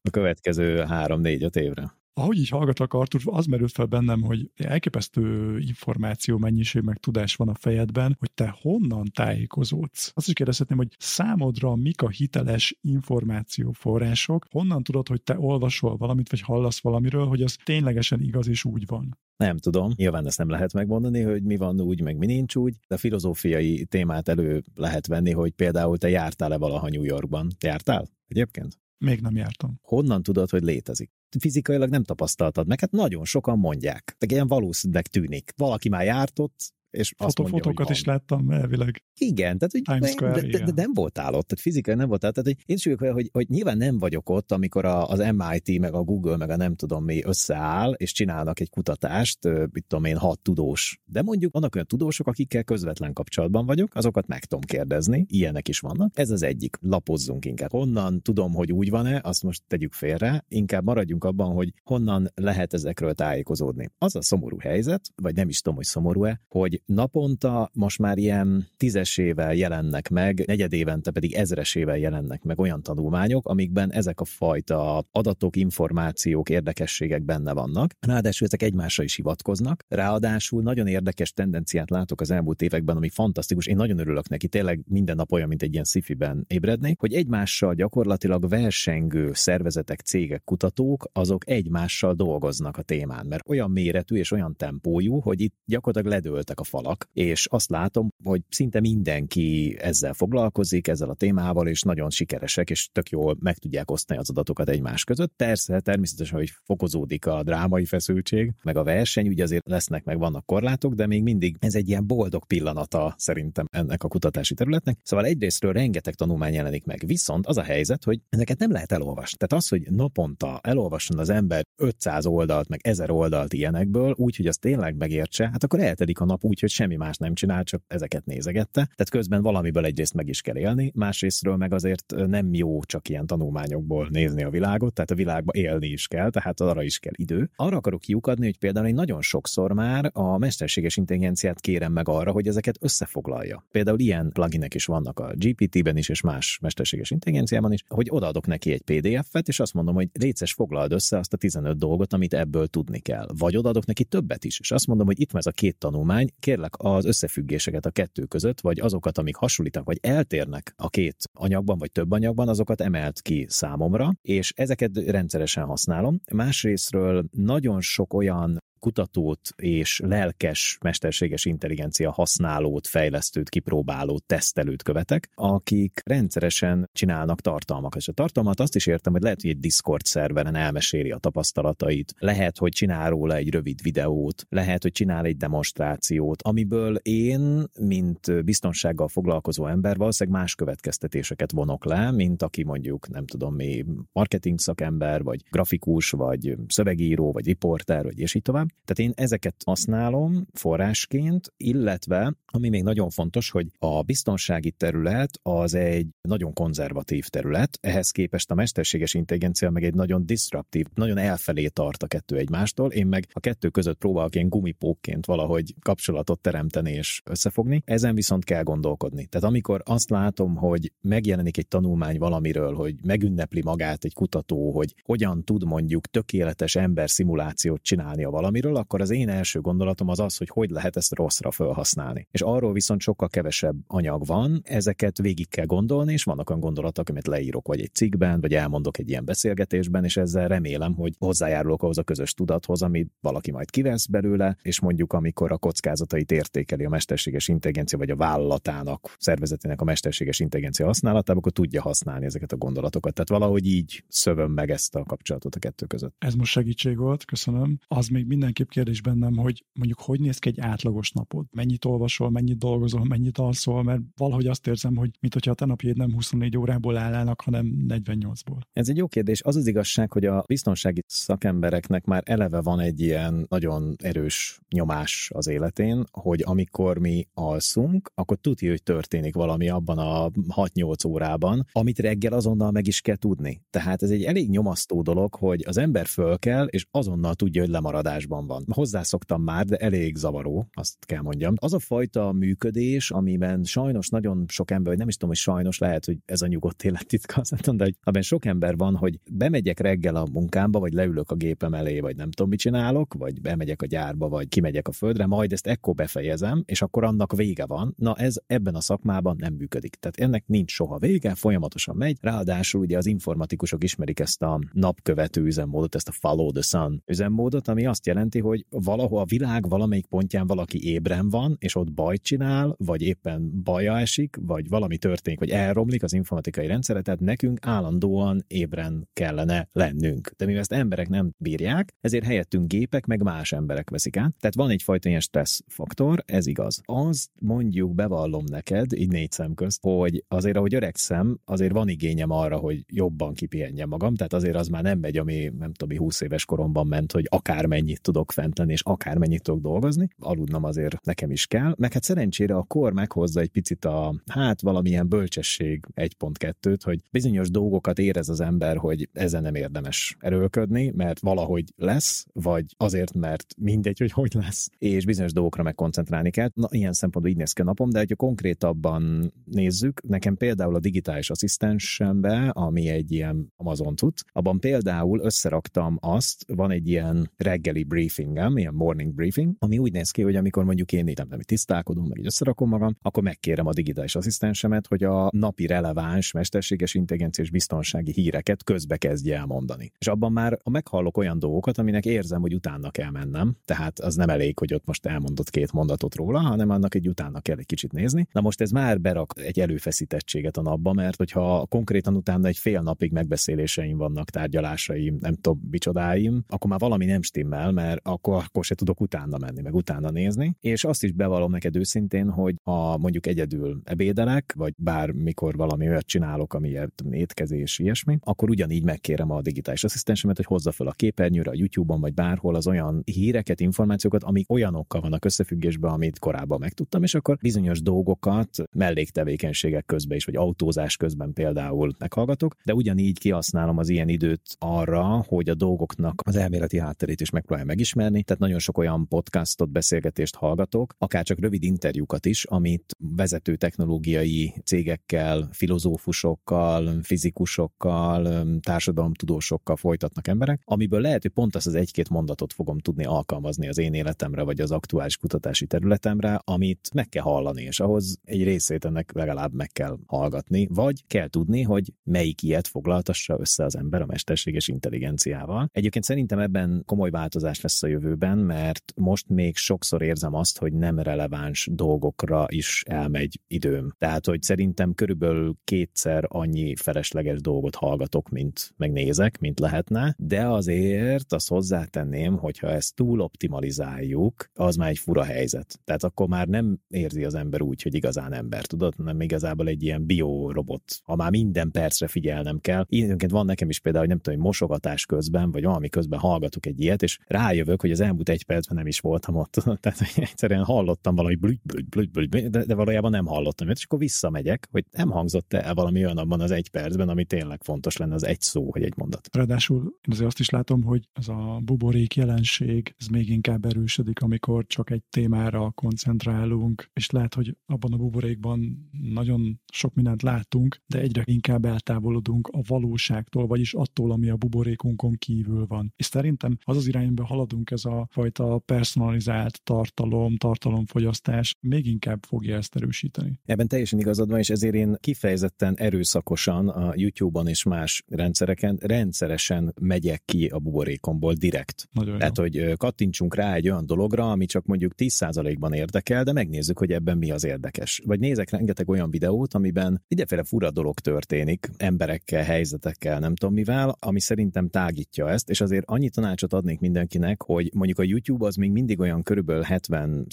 a 0.01 0.09
következő 0.09 0.77
három-négy-öt 0.77 1.55
évre 1.55 2.01
ahogy 2.13 2.37
így 2.37 2.49
hallgatlak, 2.49 2.93
Artur, 2.93 3.21
az 3.25 3.45
merült 3.45 3.71
fel 3.71 3.85
bennem, 3.85 4.21
hogy 4.21 4.51
elképesztő 4.55 5.57
információ 5.59 6.37
mennyiség 6.37 6.81
meg 6.81 6.97
tudás 6.97 7.35
van 7.35 7.49
a 7.49 7.53
fejedben, 7.53 8.15
hogy 8.19 8.31
te 8.31 8.55
honnan 8.61 9.11
tájékozódsz. 9.13 10.11
Azt 10.13 10.27
is 10.27 10.33
kérdezhetném, 10.33 10.77
hogy 10.77 10.95
számodra 10.97 11.75
mik 11.75 12.01
a 12.01 12.09
hiteles 12.09 12.77
információforrások, 12.81 14.45
honnan 14.51 14.83
tudod, 14.83 15.07
hogy 15.07 15.21
te 15.21 15.39
olvasol 15.39 15.97
valamit, 15.97 16.29
vagy 16.29 16.41
hallasz 16.41 16.81
valamiről, 16.81 17.25
hogy 17.25 17.41
az 17.41 17.57
ténylegesen 17.63 18.21
igaz 18.21 18.47
és 18.47 18.65
úgy 18.65 18.85
van. 18.85 19.17
Nem 19.37 19.57
tudom, 19.57 19.91
nyilván 19.95 20.25
ezt 20.25 20.37
nem 20.37 20.49
lehet 20.49 20.73
megmondani, 20.73 21.21
hogy 21.21 21.43
mi 21.43 21.57
van 21.57 21.81
úgy, 21.81 22.01
meg 22.01 22.17
mi 22.17 22.25
nincs 22.25 22.55
úgy, 22.55 22.75
de 22.87 22.97
filozófiai 22.97 23.85
témát 23.85 24.27
elő 24.27 24.63
lehet 24.75 25.07
venni, 25.07 25.31
hogy 25.31 25.51
például 25.51 25.97
te 25.97 26.09
jártál-e 26.09 26.57
valaha 26.57 26.89
New 26.89 27.03
Yorkban? 27.03 27.47
Jártál 27.59 28.07
egyébként? 28.27 28.82
Még 29.03 29.21
nem 29.21 29.35
jártam. 29.35 29.79
Honnan 29.81 30.23
tudod, 30.23 30.49
hogy 30.49 30.63
létezik? 30.63 31.11
fizikailag 31.39 31.89
nem 31.89 32.03
tapasztaltad 32.03 32.67
meg. 32.67 32.79
Hát 32.79 32.91
nagyon 32.91 33.25
sokan 33.25 33.59
mondják. 33.59 34.15
De 34.19 34.25
ilyen 34.29 34.47
valószínűleg 34.47 35.07
tűnik. 35.07 35.51
Valaki 35.57 35.89
már 35.89 36.03
járt 36.03 36.39
ott, 36.39 36.73
és 36.93 37.13
azt 37.17 37.37
mondja, 37.37 37.57
Fotókat 37.57 37.89
is 37.89 38.03
láttam 38.03 38.51
elvileg. 38.51 39.03
Igen, 39.17 39.57
tehát 39.57 39.71
hogy 39.71 39.81
Times 39.81 40.09
Square, 40.09 40.41
de, 40.41 40.57
de, 40.57 40.63
de, 40.63 40.71
nem 40.75 40.93
voltál 40.93 41.33
ott, 41.33 41.47
tehát 41.47 41.63
fizikai 41.63 41.95
nem 41.95 42.07
voltál. 42.07 42.31
Tehát 42.31 42.49
hogy 42.49 42.63
én 42.65 42.75
is 42.75 42.85
hogy, 42.85 43.09
hogy, 43.11 43.29
hogy 43.33 43.49
nyilván 43.49 43.77
nem 43.77 43.99
vagyok 43.99 44.29
ott, 44.29 44.51
amikor 44.51 44.85
a, 44.85 45.07
az 45.07 45.19
MIT, 45.19 45.79
meg 45.79 45.93
a 45.93 46.03
Google, 46.03 46.37
meg 46.37 46.49
a 46.49 46.55
nem 46.55 46.75
tudom 46.75 47.03
mi 47.03 47.23
összeáll, 47.25 47.91
és 47.91 48.11
csinálnak 48.11 48.59
egy 48.59 48.69
kutatást, 48.69 49.39
mit 49.71 49.85
tudom 49.87 50.05
én, 50.05 50.17
hat 50.17 50.39
tudós. 50.39 51.01
De 51.05 51.21
mondjuk 51.21 51.53
vannak 51.53 51.75
olyan 51.75 51.87
tudósok, 51.87 52.27
akikkel 52.27 52.63
közvetlen 52.63 53.13
kapcsolatban 53.13 53.65
vagyok, 53.65 53.95
azokat 53.95 54.27
meg 54.27 54.45
tudom 54.45 54.63
kérdezni, 54.63 55.25
ilyenek 55.29 55.67
is 55.67 55.79
vannak. 55.79 56.19
Ez 56.19 56.29
az 56.29 56.43
egyik, 56.43 56.77
lapozzunk 56.81 57.45
inkább. 57.45 57.71
Honnan 57.71 58.21
tudom, 58.21 58.53
hogy 58.53 58.71
úgy 58.71 58.89
van-e, 58.89 59.21
azt 59.23 59.43
most 59.43 59.63
tegyük 59.67 59.93
félre, 59.93 60.45
inkább 60.47 60.83
maradjunk 60.83 61.23
abban, 61.23 61.53
hogy 61.53 61.73
honnan 61.83 62.31
lehet 62.35 62.73
ezekről 62.73 63.13
tájékozódni. 63.13 63.89
Az 63.97 64.15
a 64.15 64.21
szomorú 64.21 64.57
helyzet, 64.59 65.09
vagy 65.15 65.35
nem 65.35 65.49
is 65.49 65.61
tudom, 65.61 65.77
hogy 65.77 65.85
szomorú-e, 65.85 66.41
hogy 66.47 66.81
naponta 66.85 67.69
most 67.73 67.99
már 67.99 68.17
ilyen 68.17 68.67
tízesével 68.77 69.53
jelennek 69.53 70.09
meg, 70.09 70.43
negyedévente 70.47 71.11
pedig 71.11 71.33
ezresével 71.33 71.97
jelennek 71.97 72.43
meg 72.43 72.59
olyan 72.59 72.83
tanulmányok, 72.83 73.47
amikben 73.47 73.91
ezek 73.91 74.19
a 74.19 74.25
fajta 74.25 75.05
adatok, 75.11 75.55
információk, 75.55 76.49
érdekességek 76.49 77.23
benne 77.23 77.53
vannak. 77.53 77.93
Ráadásul 77.99 78.47
ezek 78.47 78.61
egymásra 78.61 79.03
is 79.03 79.15
hivatkoznak. 79.15 79.83
Ráadásul 79.87 80.61
nagyon 80.61 80.87
érdekes 80.87 81.33
tendenciát 81.33 81.89
látok 81.89 82.21
az 82.21 82.31
elmúlt 82.31 82.61
években, 82.61 82.95
ami 82.95 83.09
fantasztikus. 83.09 83.65
Én 83.65 83.75
nagyon 83.75 83.99
örülök 83.99 84.29
neki, 84.29 84.47
tényleg 84.47 84.83
minden 84.87 85.15
nap 85.15 85.31
olyan, 85.31 85.47
mint 85.47 85.61
egy 85.61 85.73
ilyen 85.73 85.83
szifiben 85.83 86.45
ébrednék, 86.47 86.99
hogy 86.99 87.13
egymással 87.13 87.73
gyakorlatilag 87.73 88.49
versengő 88.49 89.31
szervezetek, 89.33 89.99
cégek, 89.99 90.43
kutatók, 90.43 91.09
azok 91.13 91.49
egymással 91.49 92.13
dolgoznak 92.13 92.77
a 92.77 92.81
témán, 92.81 93.25
mert 93.25 93.49
olyan 93.49 93.71
méretű 93.71 94.15
és 94.15 94.31
olyan 94.31 94.55
tempójú, 94.55 95.19
hogy 95.19 95.41
itt 95.41 95.55
gyakorlatilag 95.65 96.15
ledőltek 96.15 96.59
a 96.59 96.63
falak, 96.73 97.09
és 97.13 97.47
azt 97.49 97.69
látom, 97.69 98.09
hogy 98.23 98.41
szinte 98.49 98.79
mindenki 98.79 99.77
ezzel 99.79 100.13
foglalkozik, 100.13 100.87
ezzel 100.87 101.09
a 101.09 101.13
témával, 101.13 101.67
és 101.67 101.81
nagyon 101.81 102.09
sikeresek, 102.09 102.69
és 102.69 102.89
tök 102.91 103.09
jól 103.09 103.37
meg 103.39 103.57
tudják 103.57 103.91
osztani 103.91 104.19
az 104.19 104.29
adatokat 104.29 104.69
egymás 104.69 105.03
között. 105.03 105.33
Persze, 105.35 105.79
természetesen, 105.79 106.37
hogy 106.37 106.51
fokozódik 106.63 107.25
a 107.25 107.43
drámai 107.43 107.85
feszültség, 107.85 108.53
meg 108.63 108.77
a 108.77 108.83
verseny, 108.83 109.27
ugye 109.27 109.43
azért 109.43 109.67
lesznek 109.67 110.03
meg 110.03 110.17
vannak 110.17 110.45
korlátok, 110.45 110.93
de 110.93 111.07
még 111.07 111.23
mindig 111.23 111.55
ez 111.59 111.75
egy 111.75 111.89
ilyen 111.89 112.07
boldog 112.07 112.45
pillanata 112.45 113.15
szerintem 113.17 113.65
ennek 113.71 114.03
a 114.03 114.07
kutatási 114.07 114.53
területnek. 114.53 114.97
Szóval 115.03 115.25
egyrésztről 115.25 115.73
rengeteg 115.73 116.13
tanulmány 116.13 116.53
jelenik 116.53 116.85
meg, 116.85 117.03
viszont 117.05 117.47
az 117.47 117.57
a 117.57 117.63
helyzet, 117.63 118.03
hogy 118.03 118.19
ezeket 118.29 118.59
nem 118.59 118.71
lehet 118.71 118.91
elolvasni. 118.91 119.37
Tehát 119.37 119.63
az, 119.63 119.69
hogy 119.69 119.81
naponta 119.91 120.59
elolvasson 120.63 121.19
az 121.19 121.29
ember 121.29 121.63
500 121.81 122.25
oldalt, 122.25 122.67
meg 122.67 122.79
1000 122.83 123.11
oldalt 123.11 123.53
ilyenekből, 123.53 124.13
úgy, 124.17 124.35
hogy 124.35 124.47
az 124.47 124.57
tényleg 124.57 124.95
megértse, 124.95 125.49
hát 125.51 125.63
akkor 125.63 125.79
eltedik 125.79 126.19
a 126.19 126.25
nap 126.25 126.43
úgy, 126.43 126.59
hogy 126.63 126.71
semmi 126.71 126.95
más 126.95 127.17
nem 127.17 127.33
csinál, 127.33 127.63
csak 127.63 127.81
ezeket 127.87 128.25
nézegette. 128.25 128.81
Tehát 128.81 129.09
közben 129.09 129.41
valamiből 129.41 129.85
egyrészt 129.85 130.13
meg 130.13 130.29
is 130.29 130.41
kell 130.41 130.57
élni, 130.57 130.91
másrésztről 130.95 131.55
meg 131.55 131.73
azért 131.73 132.13
nem 132.27 132.53
jó 132.53 132.83
csak 132.83 133.09
ilyen 133.09 133.27
tanulmányokból 133.27 134.07
nézni 134.11 134.43
a 134.43 134.49
világot, 134.49 134.93
tehát 134.93 135.11
a 135.11 135.15
világba 135.15 135.51
élni 135.55 135.87
is 135.87 136.07
kell, 136.07 136.29
tehát 136.29 136.59
arra 136.59 136.83
is 136.83 136.99
kell 136.99 137.13
idő. 137.15 137.49
Arra 137.55 137.77
akarok 137.77 137.99
kiukadni, 137.99 138.45
hogy 138.45 138.57
például 138.57 138.87
én 138.87 138.93
nagyon 138.93 139.21
sokszor 139.21 139.71
már 139.71 140.09
a 140.13 140.37
mesterséges 140.37 140.97
intelligenciát 140.97 141.59
kérem 141.59 141.91
meg 141.91 142.09
arra, 142.09 142.31
hogy 142.31 142.47
ezeket 142.47 142.77
összefoglalja. 142.81 143.65
Például 143.71 143.99
ilyen 143.99 144.29
pluginek 144.33 144.73
is 144.73 144.85
vannak 144.85 145.19
a 145.19 145.33
GPT-ben 145.35 145.97
is, 145.97 146.09
és 146.09 146.21
más 146.21 146.59
mesterséges 146.61 147.11
intelligenciában 147.11 147.71
is, 147.73 147.83
hogy 147.87 148.07
odaadok 148.09 148.47
neki 148.47 148.71
egy 148.71 148.81
PDF-et, 148.81 149.47
és 149.47 149.59
azt 149.59 149.73
mondom, 149.73 149.95
hogy 149.95 150.09
létszes 150.13 150.53
foglald 150.53 150.91
össze 150.91 151.17
azt 151.17 151.33
a 151.33 151.37
15 151.37 151.77
dolgot, 151.77 152.13
amit 152.13 152.33
ebből 152.33 152.67
tudni 152.67 152.99
kell. 152.99 153.27
Vagy 153.37 153.57
odaadok 153.57 153.85
neki 153.85 154.03
többet 154.03 154.45
is, 154.45 154.59
és 154.59 154.71
azt 154.71 154.87
mondom, 154.87 155.05
hogy 155.05 155.19
itt 155.19 155.31
van 155.31 155.39
ez 155.39 155.47
a 155.47 155.51
két 155.51 155.77
tanulmány, 155.77 156.29
kérlek 156.53 156.73
az 156.77 157.05
összefüggéseket 157.05 157.85
a 157.85 157.91
kettő 157.91 158.23
között, 158.25 158.61
vagy 158.61 158.79
azokat, 158.79 159.17
amik 159.17 159.35
hasonlítanak, 159.35 159.87
vagy 159.87 159.97
eltérnek 160.01 160.73
a 160.75 160.89
két 160.89 161.15
anyagban, 161.33 161.77
vagy 161.77 161.91
több 161.91 162.11
anyagban, 162.11 162.47
azokat 162.47 162.81
emelt 162.81 163.21
ki 163.21 163.45
számomra, 163.49 164.11
és 164.21 164.53
ezeket 164.55 164.97
rendszeresen 164.97 165.65
használom. 165.65 166.19
Másrésztről 166.33 167.25
nagyon 167.31 167.81
sok 167.81 168.13
olyan 168.13 168.57
kutatót 168.83 169.49
és 169.55 170.01
lelkes 170.03 170.77
mesterséges 170.81 171.45
intelligencia 171.45 172.11
használót, 172.11 172.87
fejlesztőt, 172.87 173.49
kipróbálót, 173.49 174.23
tesztelőt 174.23 174.83
követek, 174.83 175.29
akik 175.35 176.01
rendszeresen 176.05 176.89
csinálnak 176.93 177.41
tartalmakat. 177.41 177.99
És 177.99 178.07
a 178.07 178.11
tartalmat 178.11 178.59
azt 178.59 178.75
is 178.75 178.87
értem, 178.87 179.13
hogy 179.13 179.21
lehet, 179.21 179.41
hogy 179.41 179.49
egy 179.49 179.59
Discord 179.59 180.05
szerveren 180.05 180.55
elmeséli 180.55 181.11
a 181.11 181.17
tapasztalatait, 181.17 182.13
lehet, 182.17 182.57
hogy 182.57 182.71
csinál 182.71 183.09
róla 183.09 183.35
egy 183.35 183.49
rövid 183.49 183.81
videót, 183.81 184.45
lehet, 184.49 184.81
hogy 184.81 184.91
csinál 184.91 185.25
egy 185.25 185.37
demonstrációt, 185.37 186.41
amiből 186.41 186.95
én, 186.95 187.63
mint 187.79 188.43
biztonsággal 188.45 189.07
foglalkozó 189.07 189.67
ember 189.67 189.97
valószínűleg 189.97 190.39
más 190.39 190.55
következtetéseket 190.55 191.51
vonok 191.51 191.85
le, 191.85 192.11
mint 192.11 192.41
aki 192.41 192.63
mondjuk, 192.63 193.09
nem 193.09 193.25
tudom 193.25 193.55
mi, 193.55 193.85
marketing 194.11 194.59
szakember, 194.59 195.23
vagy 195.23 195.41
grafikus, 195.49 196.09
vagy 196.09 196.55
szövegíró, 196.67 197.31
vagy 197.31 197.45
riporter, 197.45 198.03
vagy 198.03 198.19
és 198.19 198.35
így 198.35 198.41
tovább. 198.41 198.72
Tehát 198.85 199.11
én 199.11 199.23
ezeket 199.23 199.55
használom 199.65 200.45
forrásként, 200.53 201.53
illetve, 201.57 202.33
ami 202.45 202.69
még 202.69 202.83
nagyon 202.83 203.09
fontos, 203.09 203.49
hogy 203.49 203.67
a 203.79 204.01
biztonsági 204.01 204.71
terület 204.71 205.39
az 205.41 205.73
egy 205.73 206.07
nagyon 206.21 206.53
konzervatív 206.53 207.25
terület, 207.25 207.77
ehhez 207.81 208.09
képest 208.09 208.51
a 208.51 208.55
mesterséges 208.55 209.13
intelligencia 209.13 209.69
meg 209.69 209.83
egy 209.83 209.93
nagyon 209.93 210.25
disruptív, 210.25 210.85
nagyon 210.95 211.17
elfelé 211.17 211.67
tart 211.67 212.03
a 212.03 212.07
kettő 212.07 212.37
egymástól, 212.37 212.91
én 212.91 213.07
meg 213.07 213.27
a 213.33 213.39
kettő 213.39 213.69
között 213.69 213.97
próbálok 213.97 214.35
ilyen 214.35 214.49
gumipókként 214.49 215.25
valahogy 215.25 215.73
kapcsolatot 215.81 216.39
teremteni 216.39 216.91
és 216.91 217.21
összefogni. 217.25 217.81
Ezen 217.85 218.15
viszont 218.15 218.43
kell 218.43 218.63
gondolkodni. 218.63 219.25
Tehát 219.25 219.47
amikor 219.47 219.81
azt 219.85 220.09
látom, 220.09 220.55
hogy 220.55 220.91
megjelenik 221.01 221.57
egy 221.57 221.67
tanulmány 221.67 222.17
valamiről, 222.17 222.73
hogy 222.73 222.95
megünnepli 223.03 223.61
magát 223.61 224.03
egy 224.03 224.13
kutató, 224.13 224.71
hogy 224.71 224.95
hogyan 225.03 225.43
tud 225.43 225.65
mondjuk 225.65 226.07
tökéletes 226.07 226.75
ember 226.75 227.09
szimulációt 227.09 227.81
csinálni 227.81 228.23
a 228.23 228.29
valamiről, 228.63 228.75
akkor 228.75 229.01
az 229.01 229.09
én 229.09 229.29
első 229.29 229.61
gondolatom 229.61 230.09
az 230.09 230.19
az, 230.19 230.37
hogy 230.37 230.49
hogy 230.49 230.69
lehet 230.69 230.95
ezt 230.95 231.15
rosszra 231.15 231.51
felhasználni. 231.51 232.27
És 232.31 232.41
arról 232.41 232.73
viszont 232.73 233.01
sokkal 233.01 233.27
kevesebb 233.27 233.75
anyag 233.87 234.25
van, 234.25 234.61
ezeket 234.63 235.17
végig 235.17 235.49
kell 235.49 235.65
gondolni, 235.65 236.13
és 236.13 236.23
vannak 236.23 236.49
olyan 236.49 236.61
gondolatok, 236.61 237.09
amit 237.09 237.27
leírok 237.27 237.67
vagy 237.67 237.81
egy 237.81 237.93
cikkben, 237.93 238.41
vagy 238.41 238.53
elmondok 238.53 238.97
egy 238.97 239.09
ilyen 239.09 239.25
beszélgetésben, 239.25 240.03
és 240.03 240.17
ezzel 240.17 240.47
remélem, 240.47 240.93
hogy 240.93 241.13
hozzájárulok 241.19 241.83
ahhoz 241.83 241.97
a 241.97 242.03
közös 242.03 242.33
tudathoz, 242.33 242.81
amit 242.81 243.11
valaki 243.21 243.51
majd 243.51 243.69
kivesz 243.69 244.05
belőle, 244.05 244.57
és 244.61 244.79
mondjuk 244.79 245.13
amikor 245.13 245.51
a 245.51 245.57
kockázatait 245.57 246.31
értékeli 246.31 246.85
a 246.85 246.89
mesterséges 246.89 247.47
intelligencia, 247.47 247.97
vagy 247.97 248.09
a 248.09 248.15
vállalatának, 248.15 249.15
szervezetének 249.19 249.81
a 249.81 249.83
mesterséges 249.83 250.39
intelligencia 250.39 250.85
használatában, 250.85 251.37
akkor 251.37 251.51
tudja 251.51 251.81
használni 251.81 252.25
ezeket 252.25 252.51
a 252.51 252.57
gondolatokat. 252.57 253.13
Tehát 253.13 253.29
valahogy 253.29 253.65
így 253.65 254.03
szövöm 254.07 254.51
meg 254.51 254.69
ezt 254.69 254.95
a 254.95 255.03
kapcsolatot 255.03 255.55
a 255.55 255.59
kettő 255.59 255.85
között. 255.85 256.15
Ez 256.19 256.33
most 256.33 256.51
segítség 256.51 256.97
volt, 256.97 257.25
köszönöm. 257.25 257.79
Az 257.87 258.07
még 258.07 258.25
mindenki 258.25 258.52
mindenképp 258.53 258.83
kérdés 258.85 259.01
bennem, 259.01 259.35
hogy 259.35 259.65
mondjuk 259.73 259.99
hogy 259.99 260.19
néz 260.19 260.37
ki 260.37 260.49
egy 260.49 260.59
átlagos 260.59 261.11
napod? 261.11 261.45
Mennyit 261.51 261.85
olvasol, 261.85 262.29
mennyit 262.29 262.57
dolgozol, 262.57 263.05
mennyit 263.05 263.37
alszol, 263.37 263.83
mert 263.83 264.01
valahogy 264.17 264.47
azt 264.47 264.67
érzem, 264.67 264.95
hogy 264.95 265.09
mint 265.19 265.33
hogyha 265.33 265.51
a 265.51 265.53
te 265.53 265.65
napjéd 265.65 265.97
nem 265.97 266.13
24 266.13 266.57
órából 266.57 266.97
állnának, 266.97 267.41
hanem 267.41 267.85
48-ból. 267.87 268.59
Ez 268.73 268.89
egy 268.89 268.97
jó 268.97 269.07
kérdés. 269.07 269.41
Az 269.41 269.55
az 269.55 269.67
igazság, 269.67 270.11
hogy 270.11 270.25
a 270.25 270.43
biztonsági 270.47 271.03
szakembereknek 271.07 272.05
már 272.05 272.23
eleve 272.25 272.61
van 272.61 272.79
egy 272.79 272.99
ilyen 272.99 273.45
nagyon 273.49 273.95
erős 273.97 274.59
nyomás 274.69 275.31
az 275.33 275.47
életén, 275.47 276.03
hogy 276.11 276.41
amikor 276.45 276.97
mi 276.97 277.27
alszunk, 277.33 278.11
akkor 278.15 278.37
tudja, 278.37 278.69
hogy 278.69 278.83
történik 278.83 279.35
valami 279.35 279.69
abban 279.69 279.97
a 279.97 280.29
6-8 280.29 281.07
órában, 281.07 281.65
amit 281.71 281.99
reggel 281.99 282.33
azonnal 282.33 282.71
meg 282.71 282.87
is 282.87 283.01
kell 283.01 283.15
tudni. 283.15 283.61
Tehát 283.69 284.03
ez 284.03 284.09
egy 284.09 284.23
elég 284.23 284.49
nyomasztó 284.49 285.01
dolog, 285.01 285.35
hogy 285.35 285.63
az 285.67 285.77
ember 285.77 286.05
föl 286.05 286.37
kell, 286.37 286.65
és 286.65 286.85
azonnal 286.91 287.35
tudja, 287.35 287.61
hogy 287.61 287.69
lemaradásban 287.69 288.42
van 288.47 288.63
van. 288.67 288.75
Hozzászoktam 288.75 289.41
már, 289.41 289.65
de 289.65 289.75
elég 289.75 290.15
zavaró, 290.15 290.67
azt 290.73 291.05
kell 291.05 291.21
mondjam. 291.21 291.53
Az 291.57 291.73
a 291.73 291.79
fajta 291.79 292.31
működés, 292.31 293.11
amiben 293.11 293.63
sajnos 293.63 294.09
nagyon 294.09 294.45
sok 294.47 294.71
ember, 294.71 294.87
vagy 294.87 294.97
nem 294.97 295.07
is 295.07 295.13
tudom, 295.13 295.29
hogy 295.29 295.37
sajnos 295.37 295.77
lehet, 295.77 296.05
hogy 296.05 296.17
ez 296.25 296.41
a 296.41 296.47
nyugodt 296.47 296.83
élet 296.83 297.07
titka, 297.07 297.41
de 297.71 297.83
hogy 297.83 297.95
abban 298.03 298.21
sok 298.21 298.45
ember 298.45 298.77
van, 298.77 298.95
hogy 298.95 299.19
bemegyek 299.31 299.79
reggel 299.79 300.15
a 300.15 300.27
munkámba, 300.31 300.79
vagy 300.79 300.93
leülök 300.93 301.31
a 301.31 301.35
gépem 301.35 301.73
elé, 301.73 301.99
vagy 301.99 302.15
nem 302.15 302.31
tudom, 302.31 302.49
mit 302.49 302.59
csinálok, 302.59 303.13
vagy 303.13 303.41
bemegyek 303.41 303.81
a 303.81 303.85
gyárba, 303.85 304.29
vagy 304.29 304.47
kimegyek 304.47 304.87
a 304.87 304.91
földre, 304.91 305.25
majd 305.25 305.51
ezt 305.51 305.67
ekkor 305.67 305.93
befejezem, 305.93 306.63
és 306.65 306.81
akkor 306.81 307.03
annak 307.03 307.35
vége 307.35 307.65
van. 307.65 307.93
Na 307.97 308.15
ez 308.15 308.35
ebben 308.47 308.75
a 308.75 308.81
szakmában 308.81 309.35
nem 309.39 309.53
működik. 309.53 309.95
Tehát 309.95 310.19
ennek 310.19 310.47
nincs 310.47 310.71
soha 310.71 310.97
vége, 310.97 311.35
folyamatosan 311.35 311.95
megy. 311.95 312.17
Ráadásul 312.21 312.81
ugye 312.81 312.97
az 312.97 313.05
informatikusok 313.05 313.83
ismerik 313.83 314.19
ezt 314.19 314.41
a 314.41 314.59
napkövető 314.71 315.41
üzemmódot, 315.41 315.95
ezt 315.95 316.07
a 316.07 316.11
follow 316.11 316.51
the 316.51 316.61
sun 316.61 317.03
üzemmódot, 317.05 317.67
ami 317.67 317.85
azt 317.85 318.05
jelenti, 318.05 318.22
hogy 318.31 318.65
valahol 318.69 319.19
a 319.19 319.25
világ 319.25 319.69
valamelyik 319.69 320.05
pontján 320.05 320.47
valaki 320.47 320.87
ébren 320.87 321.29
van, 321.29 321.55
és 321.59 321.75
ott 321.75 321.91
bajt 321.91 322.23
csinál, 322.23 322.75
vagy 322.77 323.01
éppen 323.01 323.61
baja 323.63 323.99
esik, 323.99 324.37
vagy 324.41 324.69
valami 324.69 324.97
történik, 324.97 325.39
vagy 325.39 325.49
elromlik 325.49 326.03
az 326.03 326.13
informatikai 326.13 326.67
rendszere, 326.67 327.01
tehát 327.01 327.19
nekünk 327.19 327.59
állandóan 327.61 328.43
ébren 328.47 329.09
kellene 329.13 329.67
lennünk. 329.71 330.31
De 330.37 330.45
mivel 330.45 330.61
ezt 330.61 330.71
emberek 330.71 331.09
nem 331.09 331.33
bírják, 331.37 331.93
ezért 332.01 332.25
helyettünk 332.25 332.67
gépek, 332.67 333.05
meg 333.05 333.21
más 333.23 333.51
emberek 333.51 333.89
veszik 333.89 334.17
át. 334.17 334.35
Tehát 334.39 334.55
van 334.55 334.69
egyfajta 334.69 335.09
ilyen 335.09 335.21
stressz 335.21 335.63
faktor, 335.67 336.23
ez 336.25 336.47
igaz. 336.47 336.81
Az 336.85 337.29
mondjuk 337.39 337.95
bevallom 337.95 338.43
neked, 338.51 338.93
így 338.93 339.09
négy 339.09 339.31
szem 339.31 339.53
közt, 339.53 339.81
hogy 339.81 340.23
azért, 340.27 340.57
ahogy 340.57 340.75
öregszem, 340.75 341.39
azért 341.45 341.73
van 341.73 341.89
igényem 341.89 342.31
arra, 342.31 342.57
hogy 342.57 342.83
jobban 342.87 343.33
kipihenjem 343.33 343.89
magam, 343.89 344.15
tehát 344.15 344.33
azért 344.33 344.55
az 344.55 344.67
már 344.67 344.83
nem 344.83 344.99
megy, 344.99 345.17
ami 345.17 345.51
nem 345.59 345.73
tudom, 345.73 345.97
20 345.97 346.21
éves 346.21 346.45
koromban 346.45 346.87
ment, 346.87 347.11
hogy 347.11 347.25
akármennyit 347.29 348.01
tudok 348.13 348.31
fent 348.31 348.57
lenni, 348.57 348.71
és 348.71 348.81
akármennyit 348.81 349.43
tudok 349.43 349.61
dolgozni, 349.61 350.07
aludnom 350.17 350.63
azért 350.63 351.05
nekem 351.05 351.31
is 351.31 351.47
kell, 351.47 351.73
meg 351.77 351.93
hát 351.93 352.03
szerencsére 352.03 352.55
a 352.55 352.63
kor 352.63 352.93
meghozza 352.93 353.39
egy 353.39 353.49
picit 353.49 353.85
a, 353.85 354.15
hát 354.25 354.61
valamilyen 354.61 355.07
bölcsesség 355.09 355.85
1.2-t, 355.95 356.79
hogy 356.83 356.99
bizonyos 357.11 357.49
dolgokat 357.49 357.99
érez 357.99 358.29
az 358.29 358.39
ember, 358.39 358.77
hogy 358.77 359.09
ezen 359.13 359.41
nem 359.41 359.55
érdemes 359.55 360.15
erőlködni, 360.19 360.91
mert 360.95 361.19
valahogy 361.19 361.73
lesz, 361.75 362.25
vagy 362.33 362.65
azért, 362.77 363.13
mert 363.13 363.45
mindegy, 363.57 363.99
hogy 363.99 364.11
hogy 364.11 364.33
lesz, 364.33 364.69
és 364.77 365.05
bizonyos 365.05 365.33
dolgokra 365.33 365.63
meg 365.63 365.75
koncentrálni 365.75 366.29
kell. 366.29 366.49
Na, 366.53 366.67
ilyen 366.71 366.93
szempontból 366.93 367.33
így 367.33 367.39
néz 367.39 367.53
ki 367.53 367.61
a 367.61 367.63
napom, 367.63 367.89
de 367.89 368.05
ha 368.09 368.15
konkrétabban 368.15 369.33
nézzük, 369.45 370.01
nekem 370.07 370.35
például 370.35 370.75
a 370.75 370.79
digitális 370.79 371.29
asszisztensembe, 371.29 372.49
ami 372.49 372.87
egy 372.89 373.11
ilyen 373.11 373.53
Amazon 373.57 373.95
tud, 373.95 374.13
abban 374.31 374.59
például 374.59 375.19
összeraktam 375.19 375.97
azt, 376.01 376.45
van 376.47 376.71
egy 376.71 376.87
ilyen 376.87 377.31
reggeli 377.37 377.83
briefing 377.83 378.02
briefingem, 378.03 378.57
ilyen 378.57 378.73
morning 378.73 379.13
briefing, 379.13 379.55
ami 379.59 379.77
úgy 379.77 379.91
néz 379.91 380.11
ki, 380.11 380.21
hogy 380.21 380.35
amikor 380.35 380.63
mondjuk 380.63 380.91
én 380.91 381.03
nem, 381.15 381.27
nem 381.29 381.39
tisztálkodom, 381.39 382.05
meg 382.07 382.17
így 382.17 382.25
összerakom 382.25 382.69
magam, 382.69 382.95
akkor 383.01 383.23
megkérem 383.23 383.67
a 383.67 383.73
digitális 383.73 384.15
asszisztensemet, 384.15 384.87
hogy 384.87 385.03
a 385.03 385.29
napi 385.31 385.65
releváns 385.65 386.31
mesterséges 386.31 386.93
intelligenciás 386.93 387.49
biztonsági 387.49 388.11
híreket 388.11 388.63
közbe 388.63 388.97
kezdje 388.97 389.37
el 389.37 389.45
mondani. 389.45 389.91
És 389.97 390.07
abban 390.07 390.31
már 390.31 390.59
meghallok 390.71 391.17
olyan 391.17 391.39
dolgokat, 391.39 391.77
aminek 391.77 392.05
érzem, 392.05 392.41
hogy 392.41 392.53
utána 392.53 392.91
kell 392.91 393.09
mennem, 393.09 393.55
tehát 393.65 393.99
az 393.99 394.15
nem 394.15 394.29
elég, 394.29 394.57
hogy 394.59 394.73
ott 394.73 394.85
most 394.85 395.05
elmondott 395.05 395.49
két 395.49 395.71
mondatot 395.71 396.15
róla, 396.15 396.39
hanem 396.39 396.69
annak 396.69 396.95
egy 396.95 397.07
utána 397.07 397.39
kell 397.39 397.57
egy 397.57 397.65
kicsit 397.65 397.91
nézni. 397.91 398.27
Na 398.31 398.41
most 398.41 398.61
ez 398.61 398.71
már 398.71 399.01
berak 399.01 399.33
egy 399.35 399.59
előfeszítettséget 399.59 400.57
a 400.57 400.61
napba, 400.61 400.93
mert 400.93 401.15
hogyha 401.15 401.65
konkrétan 401.65 402.15
utána 402.15 402.47
egy 402.47 402.57
fél 402.57 402.81
napig 402.81 403.11
megbeszéléseim 403.11 403.97
vannak, 403.97 404.29
tárgyalásaim, 404.29 405.17
nem 405.19 405.33
tudom, 405.33 405.61
micsodáim, 405.71 406.43
akkor 406.47 406.69
már 406.69 406.79
valami 406.79 407.05
nem 407.05 407.21
stimmel, 407.21 407.71
mert 407.71 407.92
a 408.03 408.11
akkor, 408.13 408.43
akkor 408.45 408.63
se 408.63 408.75
tudok 408.75 409.01
utána 409.01 409.37
menni, 409.37 409.61
meg 409.61 409.75
utána 409.75 410.09
nézni. 410.09 410.55
És 410.59 410.83
azt 410.83 411.03
is 411.03 411.11
bevallom 411.11 411.51
neked 411.51 411.75
őszintén, 411.75 412.29
hogy 412.29 412.55
ha 412.63 412.97
mondjuk 412.97 413.27
egyedül 413.27 413.81
ebédelek, 413.83 414.53
vagy 414.57 414.73
bármikor 414.77 415.55
valami 415.55 415.87
olyat 415.87 416.05
csinálok, 416.05 416.53
ami 416.53 416.79
étkezés, 417.11 417.79
ilyesmi, 417.79 418.17
akkor 418.21 418.49
ugyanígy 418.49 418.83
megkérem 418.83 419.31
a 419.31 419.41
digitális 419.41 419.83
asszisztensemet, 419.83 420.35
hogy 420.35 420.45
hozza 420.45 420.71
fel 420.71 420.87
a 420.87 420.91
képernyőre, 420.91 421.49
a 421.49 421.55
YouTube-on, 421.55 421.99
vagy 422.01 422.13
bárhol 422.13 422.55
az 422.55 422.67
olyan 422.67 423.01
híreket, 423.05 423.59
információkat, 423.59 424.23
amik 424.23 424.51
olyanokkal 424.51 425.01
vannak 425.01 425.25
összefüggésben, 425.25 425.91
amit 425.91 426.19
korábban 426.19 426.59
megtudtam, 426.59 427.03
és 427.03 427.15
akkor 427.15 427.37
bizonyos 427.41 427.81
dolgokat 427.81 428.49
melléktevékenységek 428.75 429.85
közben 429.85 430.17
is, 430.17 430.25
vagy 430.25 430.35
autózás 430.35 430.97
közben 430.97 431.33
például 431.33 431.91
meghallgatok, 431.99 432.55
de 432.63 432.73
ugyanígy 432.73 433.19
kihasználom 433.19 433.77
az 433.77 433.89
ilyen 433.89 434.09
időt 434.09 434.41
arra, 434.59 435.23
hogy 435.27 435.49
a 435.49 435.53
dolgoknak 435.53 436.21
az 436.25 436.35
elméleti 436.35 436.79
hátterét 436.79 437.21
is 437.21 437.29
megpróbálja 437.29 437.71
megismerni, 437.83 438.23
tehát 438.23 438.41
nagyon 438.41 438.59
sok 438.59 438.77
olyan 438.77 439.07
podcastot, 439.07 439.69
beszélgetést 439.69 440.35
hallgatok, 440.35 440.95
akár 440.97 441.23
csak 441.23 441.39
rövid 441.39 441.63
interjúkat 441.63 442.25
is, 442.25 442.43
amit 442.45 442.95
vezető 442.97 443.55
technológiai 443.55 444.53
cégekkel, 444.65 445.49
filozófusokkal, 445.51 446.99
fizikusokkal, 447.01 448.47
társadalomtudósokkal 448.59 449.75
folytatnak 449.75 450.27
emberek, 450.27 450.61
amiből 450.65 451.01
lehet, 451.01 451.21
hogy 451.21 451.31
pont 451.31 451.55
azt 451.55 451.67
az 451.67 451.75
egy-két 451.75 452.09
mondatot 452.09 452.53
fogom 452.53 452.79
tudni 452.79 453.05
alkalmazni 453.05 453.67
az 453.67 453.77
én 453.77 453.93
életemre, 453.93 454.43
vagy 454.43 454.61
az 454.61 454.71
aktuális 454.71 455.17
kutatási 455.17 455.65
területemre, 455.65 456.39
amit 456.43 456.89
meg 456.93 457.09
kell 457.09 457.23
hallani, 457.23 457.63
és 457.63 457.79
ahhoz 457.79 458.19
egy 458.23 458.43
részét 458.43 458.85
ennek 458.85 459.11
legalább 459.13 459.53
meg 459.53 459.69
kell 459.71 459.97
hallgatni, 460.05 460.67
vagy 460.69 461.03
kell 461.07 461.27
tudni, 461.27 461.61
hogy 461.61 461.93
melyik 462.03 462.41
ilyet 462.41 462.67
foglaltassa 462.67 463.37
össze 463.39 463.63
az 463.63 463.75
ember 463.75 464.01
a 464.01 464.05
mesterséges 464.05 464.67
intelligenciával. 464.67 465.69
Egyébként 465.71 466.05
szerintem 466.05 466.39
ebben 466.39 466.83
komoly 466.85 467.09
változás 467.09 467.61
lesz 467.61 467.72
a 467.81 467.87
jövőben, 467.87 468.37
mert 468.37 468.93
most 468.95 469.29
még 469.29 469.55
sokszor 469.55 470.01
érzem 470.01 470.33
azt, 470.33 470.57
hogy 470.57 470.73
nem 470.73 470.99
releváns 470.99 471.69
dolgokra 471.71 472.45
is 472.47 472.83
elmegy 472.87 473.39
időm. 473.47 473.93
Tehát, 473.97 474.25
hogy 474.25 474.41
szerintem 474.41 474.93
körülbelül 474.93 475.55
kétszer 475.63 476.23
annyi 476.27 476.75
felesleges 476.75 477.41
dolgot 477.41 477.75
hallgatok, 477.75 478.29
mint 478.29 478.73
megnézek, 478.77 479.39
mint 479.39 479.59
lehetne, 479.59 480.15
de 480.17 480.47
azért 480.47 481.33
azt 481.33 481.49
hozzátenném, 481.49 482.37
hogyha 482.37 482.67
ezt 482.67 482.95
túl 482.95 483.19
optimalizáljuk, 483.19 484.49
az 484.53 484.75
már 484.75 484.89
egy 484.89 484.97
fura 484.97 485.23
helyzet. 485.23 485.79
Tehát 485.83 486.03
akkor 486.03 486.27
már 486.27 486.47
nem 486.47 486.79
érzi 486.87 487.23
az 487.23 487.35
ember 487.35 487.61
úgy, 487.61 487.81
hogy 487.81 487.95
igazán 487.95 488.33
ember, 488.33 488.65
tudod? 488.65 488.93
Nem 488.97 489.21
igazából 489.21 489.67
egy 489.67 489.83
ilyen 489.83 490.05
biorobot. 490.05 491.01
Ha 491.03 491.15
már 491.15 491.31
minden 491.31 491.71
percre 491.71 492.07
figyelnem 492.07 492.59
kell. 492.59 492.85
Időnként 492.87 493.31
van 493.31 493.45
nekem 493.45 493.69
is 493.69 493.79
például, 493.79 494.05
hogy 494.05 494.13
nem 494.13 494.23
tudom, 494.23 494.39
hogy 494.39 494.47
mosogatás 494.47 495.05
közben, 495.05 495.51
vagy 495.51 495.63
valami 495.63 495.89
közben 495.89 496.19
hallgatok 496.19 496.65
egy 496.65 496.81
ilyet, 496.81 497.03
és 497.03 497.19
rájövök, 497.27 497.62
hogy 497.65 497.91
az 497.91 497.99
elmúlt 497.99 498.29
egy 498.29 498.45
percben 498.45 498.77
nem 498.77 498.87
is 498.87 498.99
voltam 498.99 499.35
ott. 499.35 499.51
Tehát 499.81 499.99
egyszerűen 500.15 500.63
hallottam 500.63 501.15
valami 501.15 501.35
blügy, 501.35 501.59
blügy, 501.63 501.89
blügy, 501.89 502.29
blügy, 502.29 502.49
de, 502.49 502.65
de 502.65 502.75
valójában 502.75 503.11
nem 503.11 503.25
hallottam, 503.25 503.69
és 503.69 503.83
akkor 503.83 503.99
visszamegyek, 503.99 504.67
hogy 504.71 504.85
nem 504.91 505.09
hangzott 505.09 505.53
el 505.53 505.73
valami 505.73 506.03
olyan 506.03 506.17
abban 506.17 506.41
az 506.41 506.51
egy 506.51 506.69
percben, 506.69 507.09
ami 507.09 507.25
tényleg 507.25 507.63
fontos 507.63 507.97
lenne, 507.97 508.13
az 508.13 508.25
egy 508.25 508.41
szó, 508.41 508.71
vagy 508.71 508.83
egy 508.83 508.97
mondat. 508.97 509.29
Ráadásul 509.31 509.81
én 509.81 510.11
azért 510.11 510.27
azt 510.27 510.39
is 510.39 510.49
látom, 510.49 510.83
hogy 510.83 511.09
ez 511.13 511.27
a 511.27 511.59
buborék 511.63 512.15
jelenség, 512.15 512.95
ez 512.97 513.07
még 513.07 513.29
inkább 513.29 513.65
erősödik, 513.65 514.21
amikor 514.21 514.65
csak 514.65 514.89
egy 514.89 515.03
témára 515.09 515.71
koncentrálunk, 515.71 516.89
és 516.93 517.09
lehet, 517.09 517.33
hogy 517.33 517.57
abban 517.65 517.93
a 517.93 517.97
buborékban 517.97 518.89
nagyon 518.91 519.61
sok 519.73 519.93
mindent 519.93 520.21
látunk, 520.21 520.81
de 520.85 520.99
egyre 520.99 521.23
inkább 521.25 521.65
eltávolodunk 521.65 522.47
a 522.47 522.61
valóságtól, 522.67 523.47
vagyis 523.47 523.73
attól, 523.73 524.11
ami 524.11 524.29
a 524.29 524.35
buborékunkon 524.35 525.13
kívül 525.13 525.65
van. 525.65 525.93
És 525.95 526.05
szerintem 526.05 526.57
az 526.63 526.77
az 526.77 526.87
irányba 526.87 527.25
haladunk, 527.53 527.71
ez 527.71 527.85
a 527.85 528.07
fajta 528.11 528.57
personalizált 528.57 529.61
tartalom, 529.63 530.37
tartalomfogyasztás 530.37 531.55
még 531.59 531.85
inkább 531.85 532.23
fogja 532.27 532.57
ezt 532.57 532.75
erősíteni. 532.75 533.39
Ebben 533.45 533.67
teljesen 533.67 533.99
igazad 533.99 534.29
van, 534.29 534.39
és 534.39 534.49
ezért 534.49 534.73
én 534.73 534.97
kifejezetten 534.99 535.75
erőszakosan 535.77 536.69
a 536.69 536.93
YouTube-on 536.95 537.47
és 537.47 537.63
más 537.63 538.03
rendszereken 538.07 538.77
rendszeresen 538.81 539.73
megyek 539.81 540.21
ki 540.25 540.47
a 540.47 540.59
buborékomból 540.59 541.33
direkt. 541.33 541.87
Nagyon 541.91 542.17
Tehát, 542.17 542.37
jó. 542.37 542.43
hogy 542.43 542.77
kattintsunk 542.77 543.35
rá 543.35 543.53
egy 543.53 543.69
olyan 543.69 543.85
dologra, 543.85 544.31
ami 544.31 544.45
csak 544.45 544.65
mondjuk 544.65 544.93
10%-ban 544.97 545.73
érdekel, 545.73 546.23
de 546.23 546.31
megnézzük, 546.31 546.79
hogy 546.79 546.91
ebben 546.91 547.17
mi 547.17 547.31
az 547.31 547.43
érdekes. 547.43 548.01
Vagy 548.05 548.19
nézek 548.19 548.49
rengeteg 548.49 548.89
olyan 548.89 549.09
videót, 549.09 549.53
amiben 549.53 550.03
mindenféle 550.07 550.43
fura 550.43 550.71
dolog 550.71 550.99
történik, 550.99 551.69
emberekkel, 551.77 552.43
helyzetekkel, 552.43 553.19
nem 553.19 553.35
tudom 553.35 553.53
mivel, 553.53 553.95
ami 553.99 554.19
szerintem 554.19 554.69
tágítja 554.69 555.29
ezt, 555.29 555.49
és 555.49 555.61
azért 555.61 555.85
annyi 555.87 556.09
tanácsot 556.09 556.53
adnék 556.53 556.79
mindenkinek, 556.79 557.42
hogy 557.43 557.69
mondjuk 557.73 557.99
a 557.99 558.03
YouTube 558.03 558.45
az 558.45 558.55
még 558.55 558.71
mindig 558.71 558.99
olyan 558.99 559.23
körülbelül 559.23 559.61
70 559.61 560.27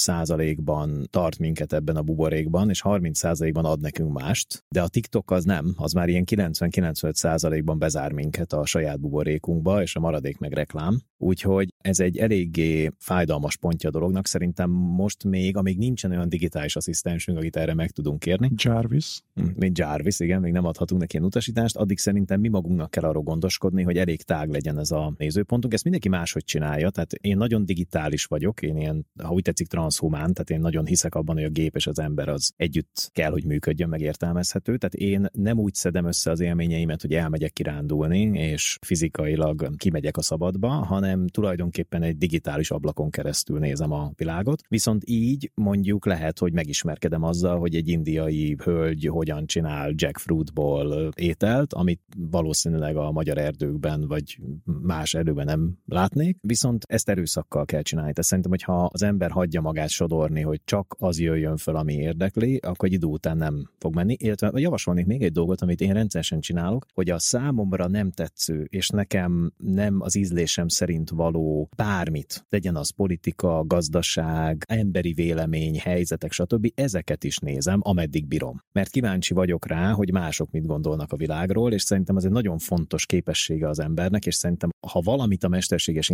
ban 0.64 1.06
tart 1.10 1.38
minket 1.38 1.72
ebben 1.72 1.96
a 1.96 2.02
buborékban, 2.02 2.68
és 2.68 2.80
30 2.80 3.52
ban 3.52 3.64
ad 3.64 3.80
nekünk 3.80 4.12
mást, 4.12 4.64
de 4.68 4.82
a 4.82 4.88
TikTok 4.88 5.30
az 5.30 5.44
nem, 5.44 5.74
az 5.76 5.92
már 5.92 6.08
ilyen 6.08 6.24
90-95 6.30 7.62
ban 7.64 7.78
bezár 7.78 8.12
minket 8.12 8.52
a 8.52 8.66
saját 8.66 9.00
buborékunkba, 9.00 9.82
és 9.82 9.96
a 9.96 10.00
maradék 10.00 10.38
meg 10.38 10.52
reklám. 10.52 11.00
Úgyhogy 11.22 11.74
ez 11.80 12.00
egy 12.00 12.18
eléggé 12.18 12.90
fájdalmas 12.98 13.56
pontja 13.56 13.88
a 13.88 13.92
dolognak. 13.92 14.26
Szerintem 14.26 14.70
most 14.70 15.24
még, 15.24 15.56
amíg 15.56 15.78
nincsen 15.78 16.10
olyan 16.10 16.28
digitális 16.28 16.76
asszisztensünk, 16.76 17.38
akit 17.38 17.56
erre 17.56 17.74
meg 17.74 17.90
tudunk 17.90 18.18
kérni, 18.18 18.50
Jarvis. 18.56 19.22
Hm, 19.34 19.46
mint 19.56 19.78
Jarvis, 19.78 20.20
igen, 20.20 20.40
még 20.40 20.52
nem 20.52 20.64
adhatunk 20.64 21.00
neki 21.00 21.14
ilyen 21.14 21.26
utasítást, 21.26 21.76
addig 21.76 21.98
szerintem 21.98 22.40
mi 22.40 22.48
magunknak 22.48 22.90
kell 22.90 23.04
arról 23.04 23.22
gondoskodni, 23.22 23.82
hogy 23.82 23.96
elég 23.96 24.22
tág 24.22 24.50
legyen 24.50 24.78
ez 24.78 24.90
a 24.90 25.14
nézőpontunk. 25.16 25.72
Ezt 25.72 25.82
mindenki 25.82 26.08
máshogy 26.08 26.44
csinálja, 26.44 26.89
tehát 26.90 27.12
én 27.12 27.36
nagyon 27.36 27.64
digitális 27.64 28.24
vagyok, 28.24 28.62
én 28.62 28.76
ilyen, 28.76 29.06
ha 29.22 29.32
úgy 29.32 29.42
tetszik, 29.42 29.68
transhumán, 29.68 30.32
tehát 30.32 30.50
én 30.50 30.60
nagyon 30.60 30.86
hiszek 30.86 31.14
abban, 31.14 31.36
hogy 31.36 31.44
a 31.44 31.48
gép 31.48 31.76
és 31.76 31.86
az 31.86 31.98
ember 31.98 32.28
az 32.28 32.52
együtt 32.56 33.10
kell, 33.12 33.30
hogy 33.30 33.44
működjön, 33.44 33.88
meg. 33.88 33.98
Tehát 34.20 34.94
én 34.94 35.26
nem 35.32 35.58
úgy 35.58 35.74
szedem 35.74 36.04
össze 36.04 36.30
az 36.30 36.40
élményeimet, 36.40 37.00
hogy 37.00 37.14
elmegyek 37.14 37.52
kirándulni, 37.52 38.20
és 38.20 38.78
fizikailag 38.86 39.76
kimegyek 39.76 40.16
a 40.16 40.22
szabadba, 40.22 40.68
hanem 40.68 41.26
tulajdonképpen 41.26 42.02
egy 42.02 42.18
digitális 42.18 42.70
ablakon 42.70 43.10
keresztül 43.10 43.58
nézem 43.58 43.92
a 43.92 44.12
világot. 44.16 44.62
Viszont 44.68 45.02
így 45.06 45.50
mondjuk 45.54 46.06
lehet, 46.06 46.38
hogy 46.38 46.52
megismerkedem 46.52 47.22
azzal, 47.22 47.58
hogy 47.58 47.74
egy 47.74 47.88
indiai 47.88 48.56
hölgy 48.64 49.06
hogyan 49.06 49.46
csinál 49.46 49.92
jackfruitból 49.94 51.10
ételt, 51.16 51.72
amit 51.72 52.00
valószínűleg 52.16 52.96
a 52.96 53.10
magyar 53.10 53.38
erdőkben 53.38 54.06
vagy 54.06 54.38
más 54.64 55.14
erdőben 55.14 55.44
nem 55.44 55.78
látnék, 55.86 56.38
viszont 56.40 56.79
ezt 56.88 57.08
erőszakkal 57.08 57.64
kell 57.64 57.82
csinálni. 57.82 58.10
Tehát 58.10 58.28
szerintem, 58.28 58.52
hogyha 58.52 58.84
az 58.92 59.02
ember 59.02 59.30
hagyja 59.30 59.60
magát 59.60 59.88
sodorni, 59.88 60.40
hogy 60.40 60.60
csak 60.64 60.96
az 60.98 61.18
jöjjön 61.18 61.56
föl, 61.56 61.76
ami 61.76 61.94
érdekli, 61.94 62.56
akkor 62.56 62.88
egy 62.88 62.94
idő 62.94 63.06
után 63.06 63.36
nem 63.36 63.70
fog 63.78 63.94
menni. 63.94 64.16
Illetve 64.18 64.50
javasolnék 64.54 65.06
még 65.06 65.22
egy 65.22 65.32
dolgot, 65.32 65.60
amit 65.60 65.80
én 65.80 65.92
rendszeresen 65.92 66.40
csinálok, 66.40 66.86
hogy 66.94 67.10
a 67.10 67.18
számomra 67.18 67.88
nem 67.88 68.10
tetsző, 68.10 68.66
és 68.70 68.88
nekem 68.88 69.52
nem 69.56 70.00
az 70.00 70.16
ízlésem 70.16 70.68
szerint 70.68 71.10
való 71.10 71.68
bármit, 71.76 72.46
legyen 72.48 72.76
az 72.76 72.90
politika, 72.90 73.64
gazdaság, 73.66 74.64
emberi 74.68 75.12
vélemény, 75.12 75.78
helyzetek, 75.78 76.32
stb. 76.32 76.72
Ezeket 76.74 77.24
is 77.24 77.38
nézem, 77.38 77.80
ameddig 77.82 78.26
bírom. 78.26 78.62
Mert 78.72 78.90
kíváncsi 78.90 79.34
vagyok 79.34 79.66
rá, 79.66 79.92
hogy 79.92 80.12
mások 80.12 80.50
mit 80.50 80.66
gondolnak 80.66 81.12
a 81.12 81.16
világról, 81.16 81.72
és 81.72 81.82
szerintem 81.82 82.16
ez 82.16 82.24
egy 82.24 82.30
nagyon 82.30 82.58
fontos 82.58 83.06
képessége 83.06 83.68
az 83.68 83.78
embernek, 83.80 84.26
és 84.26 84.34
szerintem 84.34 84.70
ha 84.86 85.00
valamit 85.00 85.44
a 85.44 85.48
mesterséges 85.48 86.10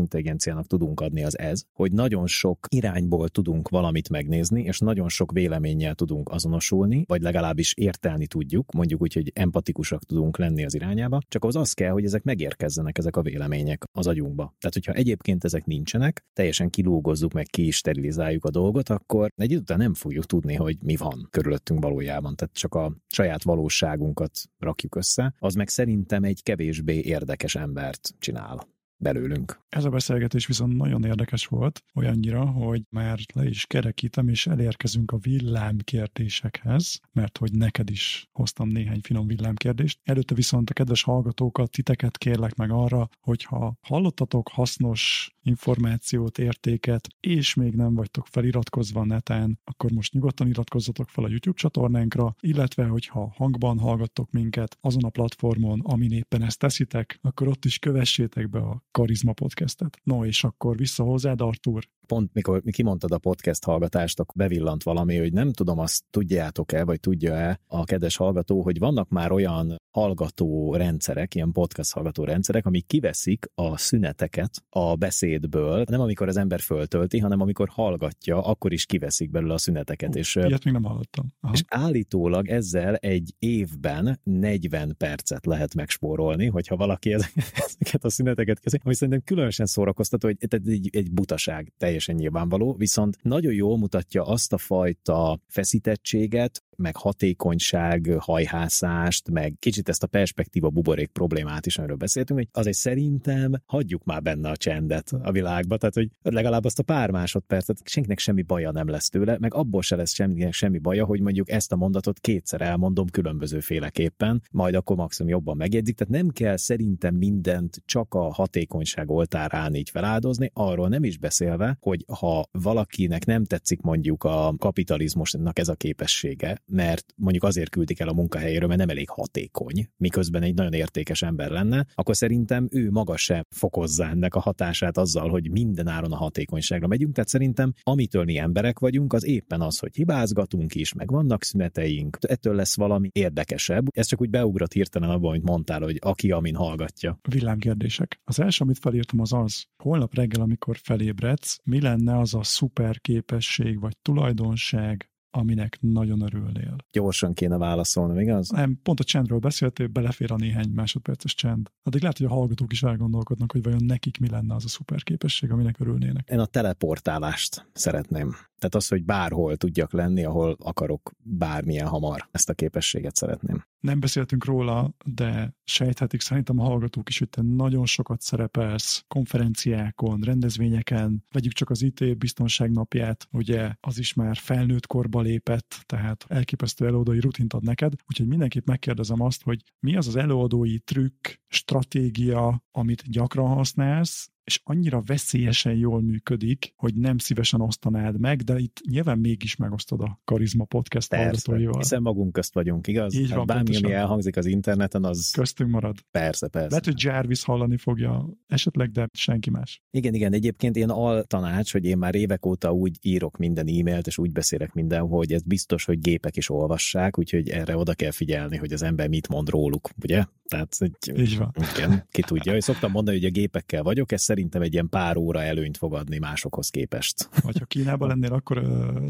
intelligenciának 0.56 0.66
tudunk 0.66 1.00
adni, 1.00 1.24
az 1.24 1.38
ez, 1.38 1.62
hogy 1.72 1.92
nagyon 1.92 2.26
sok 2.26 2.66
irányból 2.68 3.28
tudunk 3.28 3.68
valamit 3.68 4.08
megnézni, 4.08 4.62
és 4.62 4.78
nagyon 4.78 5.08
sok 5.08 5.32
véleménnyel 5.32 5.94
tudunk 5.94 6.28
azonosulni, 6.28 7.04
vagy 7.06 7.22
legalábbis 7.22 7.74
értelni 7.76 8.26
tudjuk, 8.26 8.72
mondjuk 8.72 9.02
úgy, 9.02 9.12
hogy 9.12 9.30
empatikusak 9.34 10.04
tudunk 10.04 10.38
lenni 10.38 10.64
az 10.64 10.74
irányába, 10.74 11.20
csak 11.28 11.44
az 11.44 11.56
az 11.56 11.72
kell, 11.72 11.90
hogy 11.90 12.04
ezek 12.04 12.22
megérkezzenek, 12.22 12.98
ezek 12.98 13.16
a 13.16 13.22
vélemények 13.22 13.84
az 13.92 14.06
agyunkba. 14.06 14.54
Tehát, 14.58 14.74
hogyha 14.74 14.92
egyébként 14.92 15.44
ezek 15.44 15.64
nincsenek, 15.64 16.24
teljesen 16.32 16.70
kilúgozzuk 16.70 17.32
meg, 17.32 17.46
ki 17.46 17.66
is 17.66 17.76
sterilizáljuk 17.76 18.44
a 18.44 18.50
dolgot, 18.50 18.88
akkor 18.88 19.30
egy 19.36 19.50
idő 19.50 19.60
után 19.60 19.78
nem 19.78 19.94
fogjuk 19.94 20.24
tudni, 20.24 20.54
hogy 20.54 20.76
mi 20.82 20.96
van 20.96 21.26
körülöttünk 21.30 21.82
valójában. 21.82 22.36
Tehát 22.36 22.54
csak 22.54 22.74
a 22.74 22.96
saját 23.06 23.42
valóságunkat 23.42 24.30
rakjuk 24.58 24.94
össze, 24.94 25.34
az 25.38 25.54
meg 25.54 25.68
szerintem 25.68 26.24
egy 26.24 26.42
kevésbé 26.42 27.00
érdekes 27.00 27.54
embert 27.54 28.14
csinál 28.18 28.74
belőlünk. 28.96 29.60
Ez 29.68 29.84
a 29.84 29.90
beszélgetés 29.90 30.46
viszont 30.46 30.76
nagyon 30.76 31.04
érdekes 31.04 31.46
volt, 31.46 31.84
olyannyira, 31.94 32.46
hogy 32.46 32.82
már 32.90 33.18
le 33.34 33.48
is 33.48 33.66
kerekítem, 33.66 34.28
és 34.28 34.46
elérkezünk 34.46 35.10
a 35.10 35.16
villámkérdésekhez, 35.16 37.00
mert 37.12 37.38
hogy 37.38 37.52
neked 37.52 37.90
is 37.90 38.28
hoztam 38.32 38.68
néhány 38.68 39.00
finom 39.02 39.26
villámkérdést. 39.26 39.98
Előtte 40.04 40.34
viszont 40.34 40.70
a 40.70 40.72
kedves 40.72 41.02
hallgatókat, 41.02 41.70
titeket 41.70 42.18
kérlek 42.18 42.54
meg 42.54 42.70
arra, 42.70 43.08
hogyha 43.20 43.76
hallottatok 43.80 44.48
hasznos 44.48 45.30
információt, 45.42 46.38
értéket, 46.38 47.08
és 47.20 47.54
még 47.54 47.74
nem 47.74 47.94
vagytok 47.94 48.26
feliratkozva 48.26 49.04
neten, 49.04 49.60
akkor 49.64 49.90
most 49.90 50.12
nyugodtan 50.12 50.48
iratkozzatok 50.48 51.08
fel 51.08 51.24
a 51.24 51.28
YouTube 51.28 51.58
csatornánkra, 51.58 52.34
illetve 52.40 52.86
hogyha 52.86 53.32
hangban 53.36 53.78
hallgattok 53.78 54.30
minket 54.30 54.78
azon 54.80 55.04
a 55.04 55.08
platformon, 55.08 55.80
amin 55.80 56.12
éppen 56.12 56.42
ezt 56.42 56.58
teszitek, 56.58 57.18
akkor 57.22 57.48
ott 57.48 57.64
is 57.64 57.78
kövessétek 57.78 58.50
be 58.50 58.58
a 58.58 58.84
Karizma 58.96 59.32
podcastet. 59.32 60.00
No, 60.02 60.24
és 60.24 60.44
akkor 60.44 60.76
vissza 60.76 61.02
hozzád, 61.02 61.40
Artur. 61.40 61.88
Pont 62.06 62.30
mikor 62.32 62.62
kimondtad 62.70 63.12
a 63.12 63.18
podcast 63.18 63.64
hallgatást, 63.64 64.20
akkor 64.20 64.34
bevillant 64.36 64.82
valami, 64.82 65.16
hogy 65.16 65.32
nem 65.32 65.52
tudom, 65.52 65.78
azt 65.78 66.04
tudjátok-e, 66.10 66.84
vagy 66.84 67.00
tudja-e 67.00 67.60
a 67.66 67.84
kedves 67.84 68.16
hallgató, 68.16 68.62
hogy 68.62 68.78
vannak 68.78 69.08
már 69.08 69.32
olyan 69.32 69.76
hallgató 69.90 70.74
rendszerek, 70.74 71.34
ilyen 71.34 71.52
podcast 71.52 71.92
hallgató 71.92 72.24
rendszerek, 72.24 72.66
amik 72.66 72.86
kiveszik 72.86 73.50
a 73.54 73.76
szüneteket 73.76 74.64
a 74.70 74.94
beszédből, 74.94 75.84
nem 75.88 76.00
amikor 76.00 76.28
az 76.28 76.36
ember 76.36 76.60
föltölti, 76.60 77.18
hanem 77.18 77.40
amikor 77.40 77.68
hallgatja, 77.68 78.42
akkor 78.42 78.72
is 78.72 78.86
kiveszik 78.86 79.30
belőle 79.30 79.54
a 79.54 79.58
szüneteket. 79.58 80.08
Uh, 80.08 80.16
és, 80.16 80.34
ilyet 80.34 80.64
még 80.64 80.72
nem 80.72 80.84
hallottam. 80.84 81.32
Aha. 81.40 81.52
És 81.52 81.64
állítólag 81.68 82.48
ezzel 82.48 82.94
egy 82.94 83.34
évben 83.38 84.20
40 84.22 84.94
percet 84.98 85.46
lehet 85.46 85.74
megspórolni, 85.74 86.46
hogyha 86.46 86.76
valaki 86.76 87.12
ezeket 87.66 88.04
a 88.04 88.10
szüneteket 88.10 88.60
kezdi, 88.60 88.78
ami 88.84 88.94
szerintem 88.94 89.22
különösen 89.24 89.66
szórakoztató, 89.66 90.28
hogy 90.28 90.36
ez 90.40 90.60
egy, 90.66 90.88
egy 90.92 91.12
butaság, 91.12 91.72
teljesen 91.78 91.95
nyilvánvaló, 92.16 92.74
viszont 92.78 93.16
nagyon 93.22 93.52
jól 93.52 93.78
mutatja 93.78 94.22
azt 94.22 94.52
a 94.52 94.58
fajta 94.58 95.40
feszítettséget, 95.48 96.64
meg 96.76 96.96
hatékonyság, 96.96 98.16
hajhászást, 98.18 99.30
meg 99.30 99.54
kicsit 99.58 99.88
ezt 99.88 100.02
a 100.02 100.06
perspektíva 100.06 100.70
buborék 100.70 101.08
problémát 101.08 101.66
is, 101.66 101.78
amiről 101.78 101.96
beszéltünk, 101.96 102.38
hogy 102.38 102.48
azért 102.52 102.76
szerintem 102.76 103.52
hagyjuk 103.66 104.04
már 104.04 104.22
benne 104.22 104.48
a 104.48 104.56
csendet 104.56 105.12
a 105.22 105.32
világba, 105.32 105.76
tehát 105.76 105.94
hogy 105.94 106.10
legalább 106.22 106.64
azt 106.64 106.78
a 106.78 106.82
pár 106.82 107.10
másodpercet 107.10 107.80
senkinek 107.84 108.18
semmi 108.18 108.42
baja 108.42 108.70
nem 108.70 108.88
lesz 108.88 109.08
tőle, 109.08 109.36
meg 109.38 109.54
abból 109.54 109.82
se 109.82 109.96
lesz 109.96 110.14
semminek 110.14 110.52
semmi 110.52 110.78
baja, 110.78 111.04
hogy 111.04 111.20
mondjuk 111.20 111.50
ezt 111.50 111.72
a 111.72 111.76
mondatot 111.76 112.20
kétszer 112.20 112.60
elmondom 112.60 113.06
különböző 113.06 113.60
féleképpen, 113.60 114.42
majd 114.50 114.74
akkor 114.74 114.96
maximum 114.96 115.30
jobban 115.32 115.56
megjegyzik, 115.56 115.96
tehát 115.96 116.12
nem 116.12 116.28
kell 116.28 116.56
szerintem 116.56 117.14
mindent 117.14 117.82
csak 117.84 118.14
a 118.14 118.32
hatékonyság 118.32 119.10
oltárán 119.10 119.74
így 119.74 119.90
feláldozni, 119.90 120.50
arról 120.54 120.88
nem 120.88 121.04
is 121.04 121.18
beszélve, 121.18 121.76
hogy 121.80 122.04
ha 122.12 122.48
valakinek 122.52 123.24
nem 123.24 123.44
tetszik 123.44 123.80
mondjuk 123.80 124.24
a 124.24 124.54
kapitalizmusnak 124.58 125.58
ez 125.58 125.68
a 125.68 125.74
képessége, 125.74 126.62
mert 126.66 127.12
mondjuk 127.16 127.44
azért 127.44 127.70
küldik 127.70 128.00
el 128.00 128.08
a 128.08 128.12
munkahelyéről, 128.12 128.68
mert 128.68 128.80
nem 128.80 128.88
elég 128.88 129.08
hatékony, 129.08 129.88
miközben 129.96 130.42
egy 130.42 130.54
nagyon 130.54 130.72
értékes 130.72 131.22
ember 131.22 131.50
lenne, 131.50 131.86
akkor 131.94 132.16
szerintem 132.16 132.68
ő 132.70 132.90
maga 132.90 133.16
sem 133.16 133.42
fokozza 133.50 134.08
ennek 134.08 134.34
a 134.34 134.40
hatását 134.40 134.98
azzal, 134.98 135.28
hogy 135.28 135.50
minden 135.50 135.86
áron 135.86 136.12
a 136.12 136.16
hatékonyságra 136.16 136.86
megyünk. 136.86 137.14
Tehát 137.14 137.28
szerintem, 137.28 137.72
amitől 137.82 138.24
mi 138.24 138.38
emberek 138.38 138.78
vagyunk, 138.78 139.12
az 139.12 139.24
éppen 139.24 139.60
az, 139.60 139.78
hogy 139.78 139.94
hibázgatunk 139.94 140.74
is, 140.74 140.92
meg 140.92 141.10
vannak 141.10 141.44
szüneteink, 141.44 142.18
ettől 142.20 142.54
lesz 142.54 142.76
valami 142.76 143.08
érdekesebb. 143.12 143.86
Ez 143.90 144.06
csak 144.06 144.20
úgy 144.20 144.30
beugrott 144.30 144.72
hirtelen 144.72 145.10
abban, 145.10 145.30
amit 145.30 145.42
mondtál, 145.42 145.80
hogy 145.80 145.98
aki 146.00 146.30
amin 146.30 146.54
hallgatja. 146.54 147.18
Villámkérdések. 147.28 148.20
Az 148.24 148.40
első, 148.40 148.64
amit 148.64 148.78
felírtam, 148.78 149.20
az 149.20 149.32
az, 149.32 149.64
holnap 149.76 150.14
reggel, 150.14 150.42
amikor 150.42 150.76
felébredsz, 150.82 151.58
mi 151.64 151.80
lenne 151.80 152.18
az 152.18 152.34
a 152.34 152.42
szuper 152.42 153.00
képesség 153.00 153.80
vagy 153.80 153.96
tulajdonság, 154.02 155.10
aminek 155.36 155.78
nagyon 155.80 156.20
örülnél. 156.20 156.76
Gyorsan 156.92 157.34
kéne 157.34 157.56
válaszolni, 157.56 158.22
igaz? 158.22 158.50
Nem, 158.50 158.78
pont 158.82 159.00
a 159.00 159.04
csendről 159.04 159.38
beszéltél, 159.38 159.86
belefér 159.86 160.32
a 160.32 160.36
néhány 160.36 160.68
másodperces 160.68 161.34
csend. 161.34 161.70
Addig 161.82 162.00
lehet, 162.00 162.16
hogy 162.18 162.26
a 162.26 162.30
hallgatók 162.30 162.72
is 162.72 162.82
elgondolkodnak, 162.82 163.52
hogy 163.52 163.62
vajon 163.62 163.84
nekik 163.84 164.18
mi 164.18 164.28
lenne 164.28 164.54
az 164.54 164.64
a 164.64 164.68
szuper 164.68 165.02
képesség, 165.02 165.50
aminek 165.50 165.80
örülnének. 165.80 166.28
Én 166.28 166.38
a 166.38 166.46
teleportálást 166.46 167.66
szeretném. 167.72 168.34
Tehát 168.58 168.74
az, 168.74 168.88
hogy 168.88 169.04
bárhol 169.04 169.56
tudjak 169.56 169.92
lenni, 169.92 170.24
ahol 170.24 170.56
akarok 170.60 171.12
bármilyen 171.22 171.86
hamar. 171.86 172.28
Ezt 172.30 172.48
a 172.48 172.54
képességet 172.54 173.16
szeretném. 173.16 173.64
Nem 173.80 174.00
beszéltünk 174.00 174.44
róla, 174.44 174.94
de 175.04 175.54
sejthetik 175.64 176.20
szerintem 176.20 176.58
a 176.58 176.64
hallgatók 176.64 177.08
is, 177.08 177.18
hogy 177.18 177.28
te 177.28 177.42
nagyon 177.42 177.86
sokat 177.86 178.20
szerepelsz 178.20 179.04
konferenciákon, 179.08 180.20
rendezvényeken, 180.20 181.24
vegyük 181.32 181.52
csak 181.52 181.70
az 181.70 181.82
IT 181.82 182.18
biztonság 182.18 182.70
napját, 182.70 183.28
ugye 183.32 183.74
az 183.80 183.98
is 183.98 184.14
már 184.14 184.36
felnőtt 184.36 184.86
korba 184.86 185.20
lépett, 185.20 185.82
tehát 185.86 186.24
elképesztő 186.28 186.86
előadói 186.86 187.20
rutint 187.20 187.52
ad 187.52 187.62
neked, 187.62 187.92
úgyhogy 188.08 188.26
mindenképp 188.26 188.66
megkérdezem 188.66 189.20
azt, 189.20 189.42
hogy 189.42 189.62
mi 189.80 189.96
az 189.96 190.06
az 190.06 190.16
előadói 190.16 190.78
trükk, 190.78 191.28
stratégia, 191.48 192.64
amit 192.70 193.10
gyakran 193.10 193.48
használsz, 193.48 194.30
és 194.46 194.60
annyira 194.64 195.02
veszélyesen 195.06 195.74
jól 195.74 196.02
működik, 196.02 196.72
hogy 196.76 196.94
nem 196.94 197.18
szívesen 197.18 197.60
osztanád 197.60 198.20
meg, 198.20 198.42
de 198.42 198.58
itt 198.58 198.80
nyilván 198.90 199.18
mégis 199.18 199.56
megosztod 199.56 200.00
a 200.00 200.20
Karizma 200.24 200.64
Podcast 200.64 201.08
Persze, 201.08 201.24
hallgatóival. 201.24 201.78
hiszen 201.78 202.02
magunk 202.02 202.32
közt 202.32 202.54
vagyunk, 202.54 202.86
igaz? 202.86 203.14
Így 203.14 203.28
hát 203.28 203.36
van, 203.36 203.46
Bármi, 203.46 203.62
pontosan. 203.62 203.84
ami 203.90 203.94
elhangzik 204.00 204.36
az 204.36 204.46
interneten, 204.46 205.04
az... 205.04 205.30
Köztünk 205.30 205.70
marad. 205.70 205.96
Persze, 206.10 206.48
persze. 206.48 206.68
Lehet, 206.68 206.84
hogy 206.84 207.02
Jarvis 207.02 207.44
hallani 207.44 207.76
fogja 207.76 208.28
esetleg, 208.46 208.90
de 208.90 209.08
senki 209.12 209.50
más. 209.50 209.82
Igen, 209.90 210.14
igen, 210.14 210.32
egyébként 210.32 210.76
én 210.76 210.90
al 210.90 211.24
tanács, 211.24 211.72
hogy 211.72 211.84
én 211.84 211.98
már 211.98 212.14
évek 212.14 212.46
óta 212.46 212.72
úgy 212.72 212.98
írok 213.00 213.36
minden 213.36 213.66
e-mailt, 213.66 214.06
és 214.06 214.18
úgy 214.18 214.32
beszélek 214.32 214.72
minden, 214.72 215.06
hogy 215.06 215.32
ez 215.32 215.42
biztos, 215.42 215.84
hogy 215.84 215.98
gépek 215.98 216.36
is 216.36 216.50
olvassák, 216.50 217.18
úgyhogy 217.18 217.48
erre 217.48 217.76
oda 217.76 217.94
kell 217.94 218.10
figyelni, 218.10 218.56
hogy 218.56 218.72
az 218.72 218.82
ember 218.82 219.08
mit 219.08 219.28
mond 219.28 219.48
róluk, 219.48 219.88
ugye? 220.02 220.24
Tehát, 220.48 220.76
hogy, 220.78 220.92
Így 221.16 221.36
van. 221.36 221.54
Igen, 221.76 222.06
ki 222.10 222.22
tudja. 222.22 222.56
És 222.56 222.64
szoktam 222.64 222.90
mondani, 222.90 223.16
hogy 223.16 223.26
a 223.26 223.30
gépekkel 223.30 223.82
vagyok, 223.82 224.12
ez 224.12 224.22
szerintem 224.36 224.62
egy 224.62 224.72
ilyen 224.72 224.88
pár 224.88 225.16
óra 225.16 225.42
előnyt 225.42 225.76
fog 225.76 225.94
adni 225.94 226.18
másokhoz 226.18 226.68
képest. 226.68 227.28
Vagy 227.42 227.58
ha 227.58 227.64
Kínában 227.64 228.08
lennél, 228.08 228.32
akkor 228.32 228.62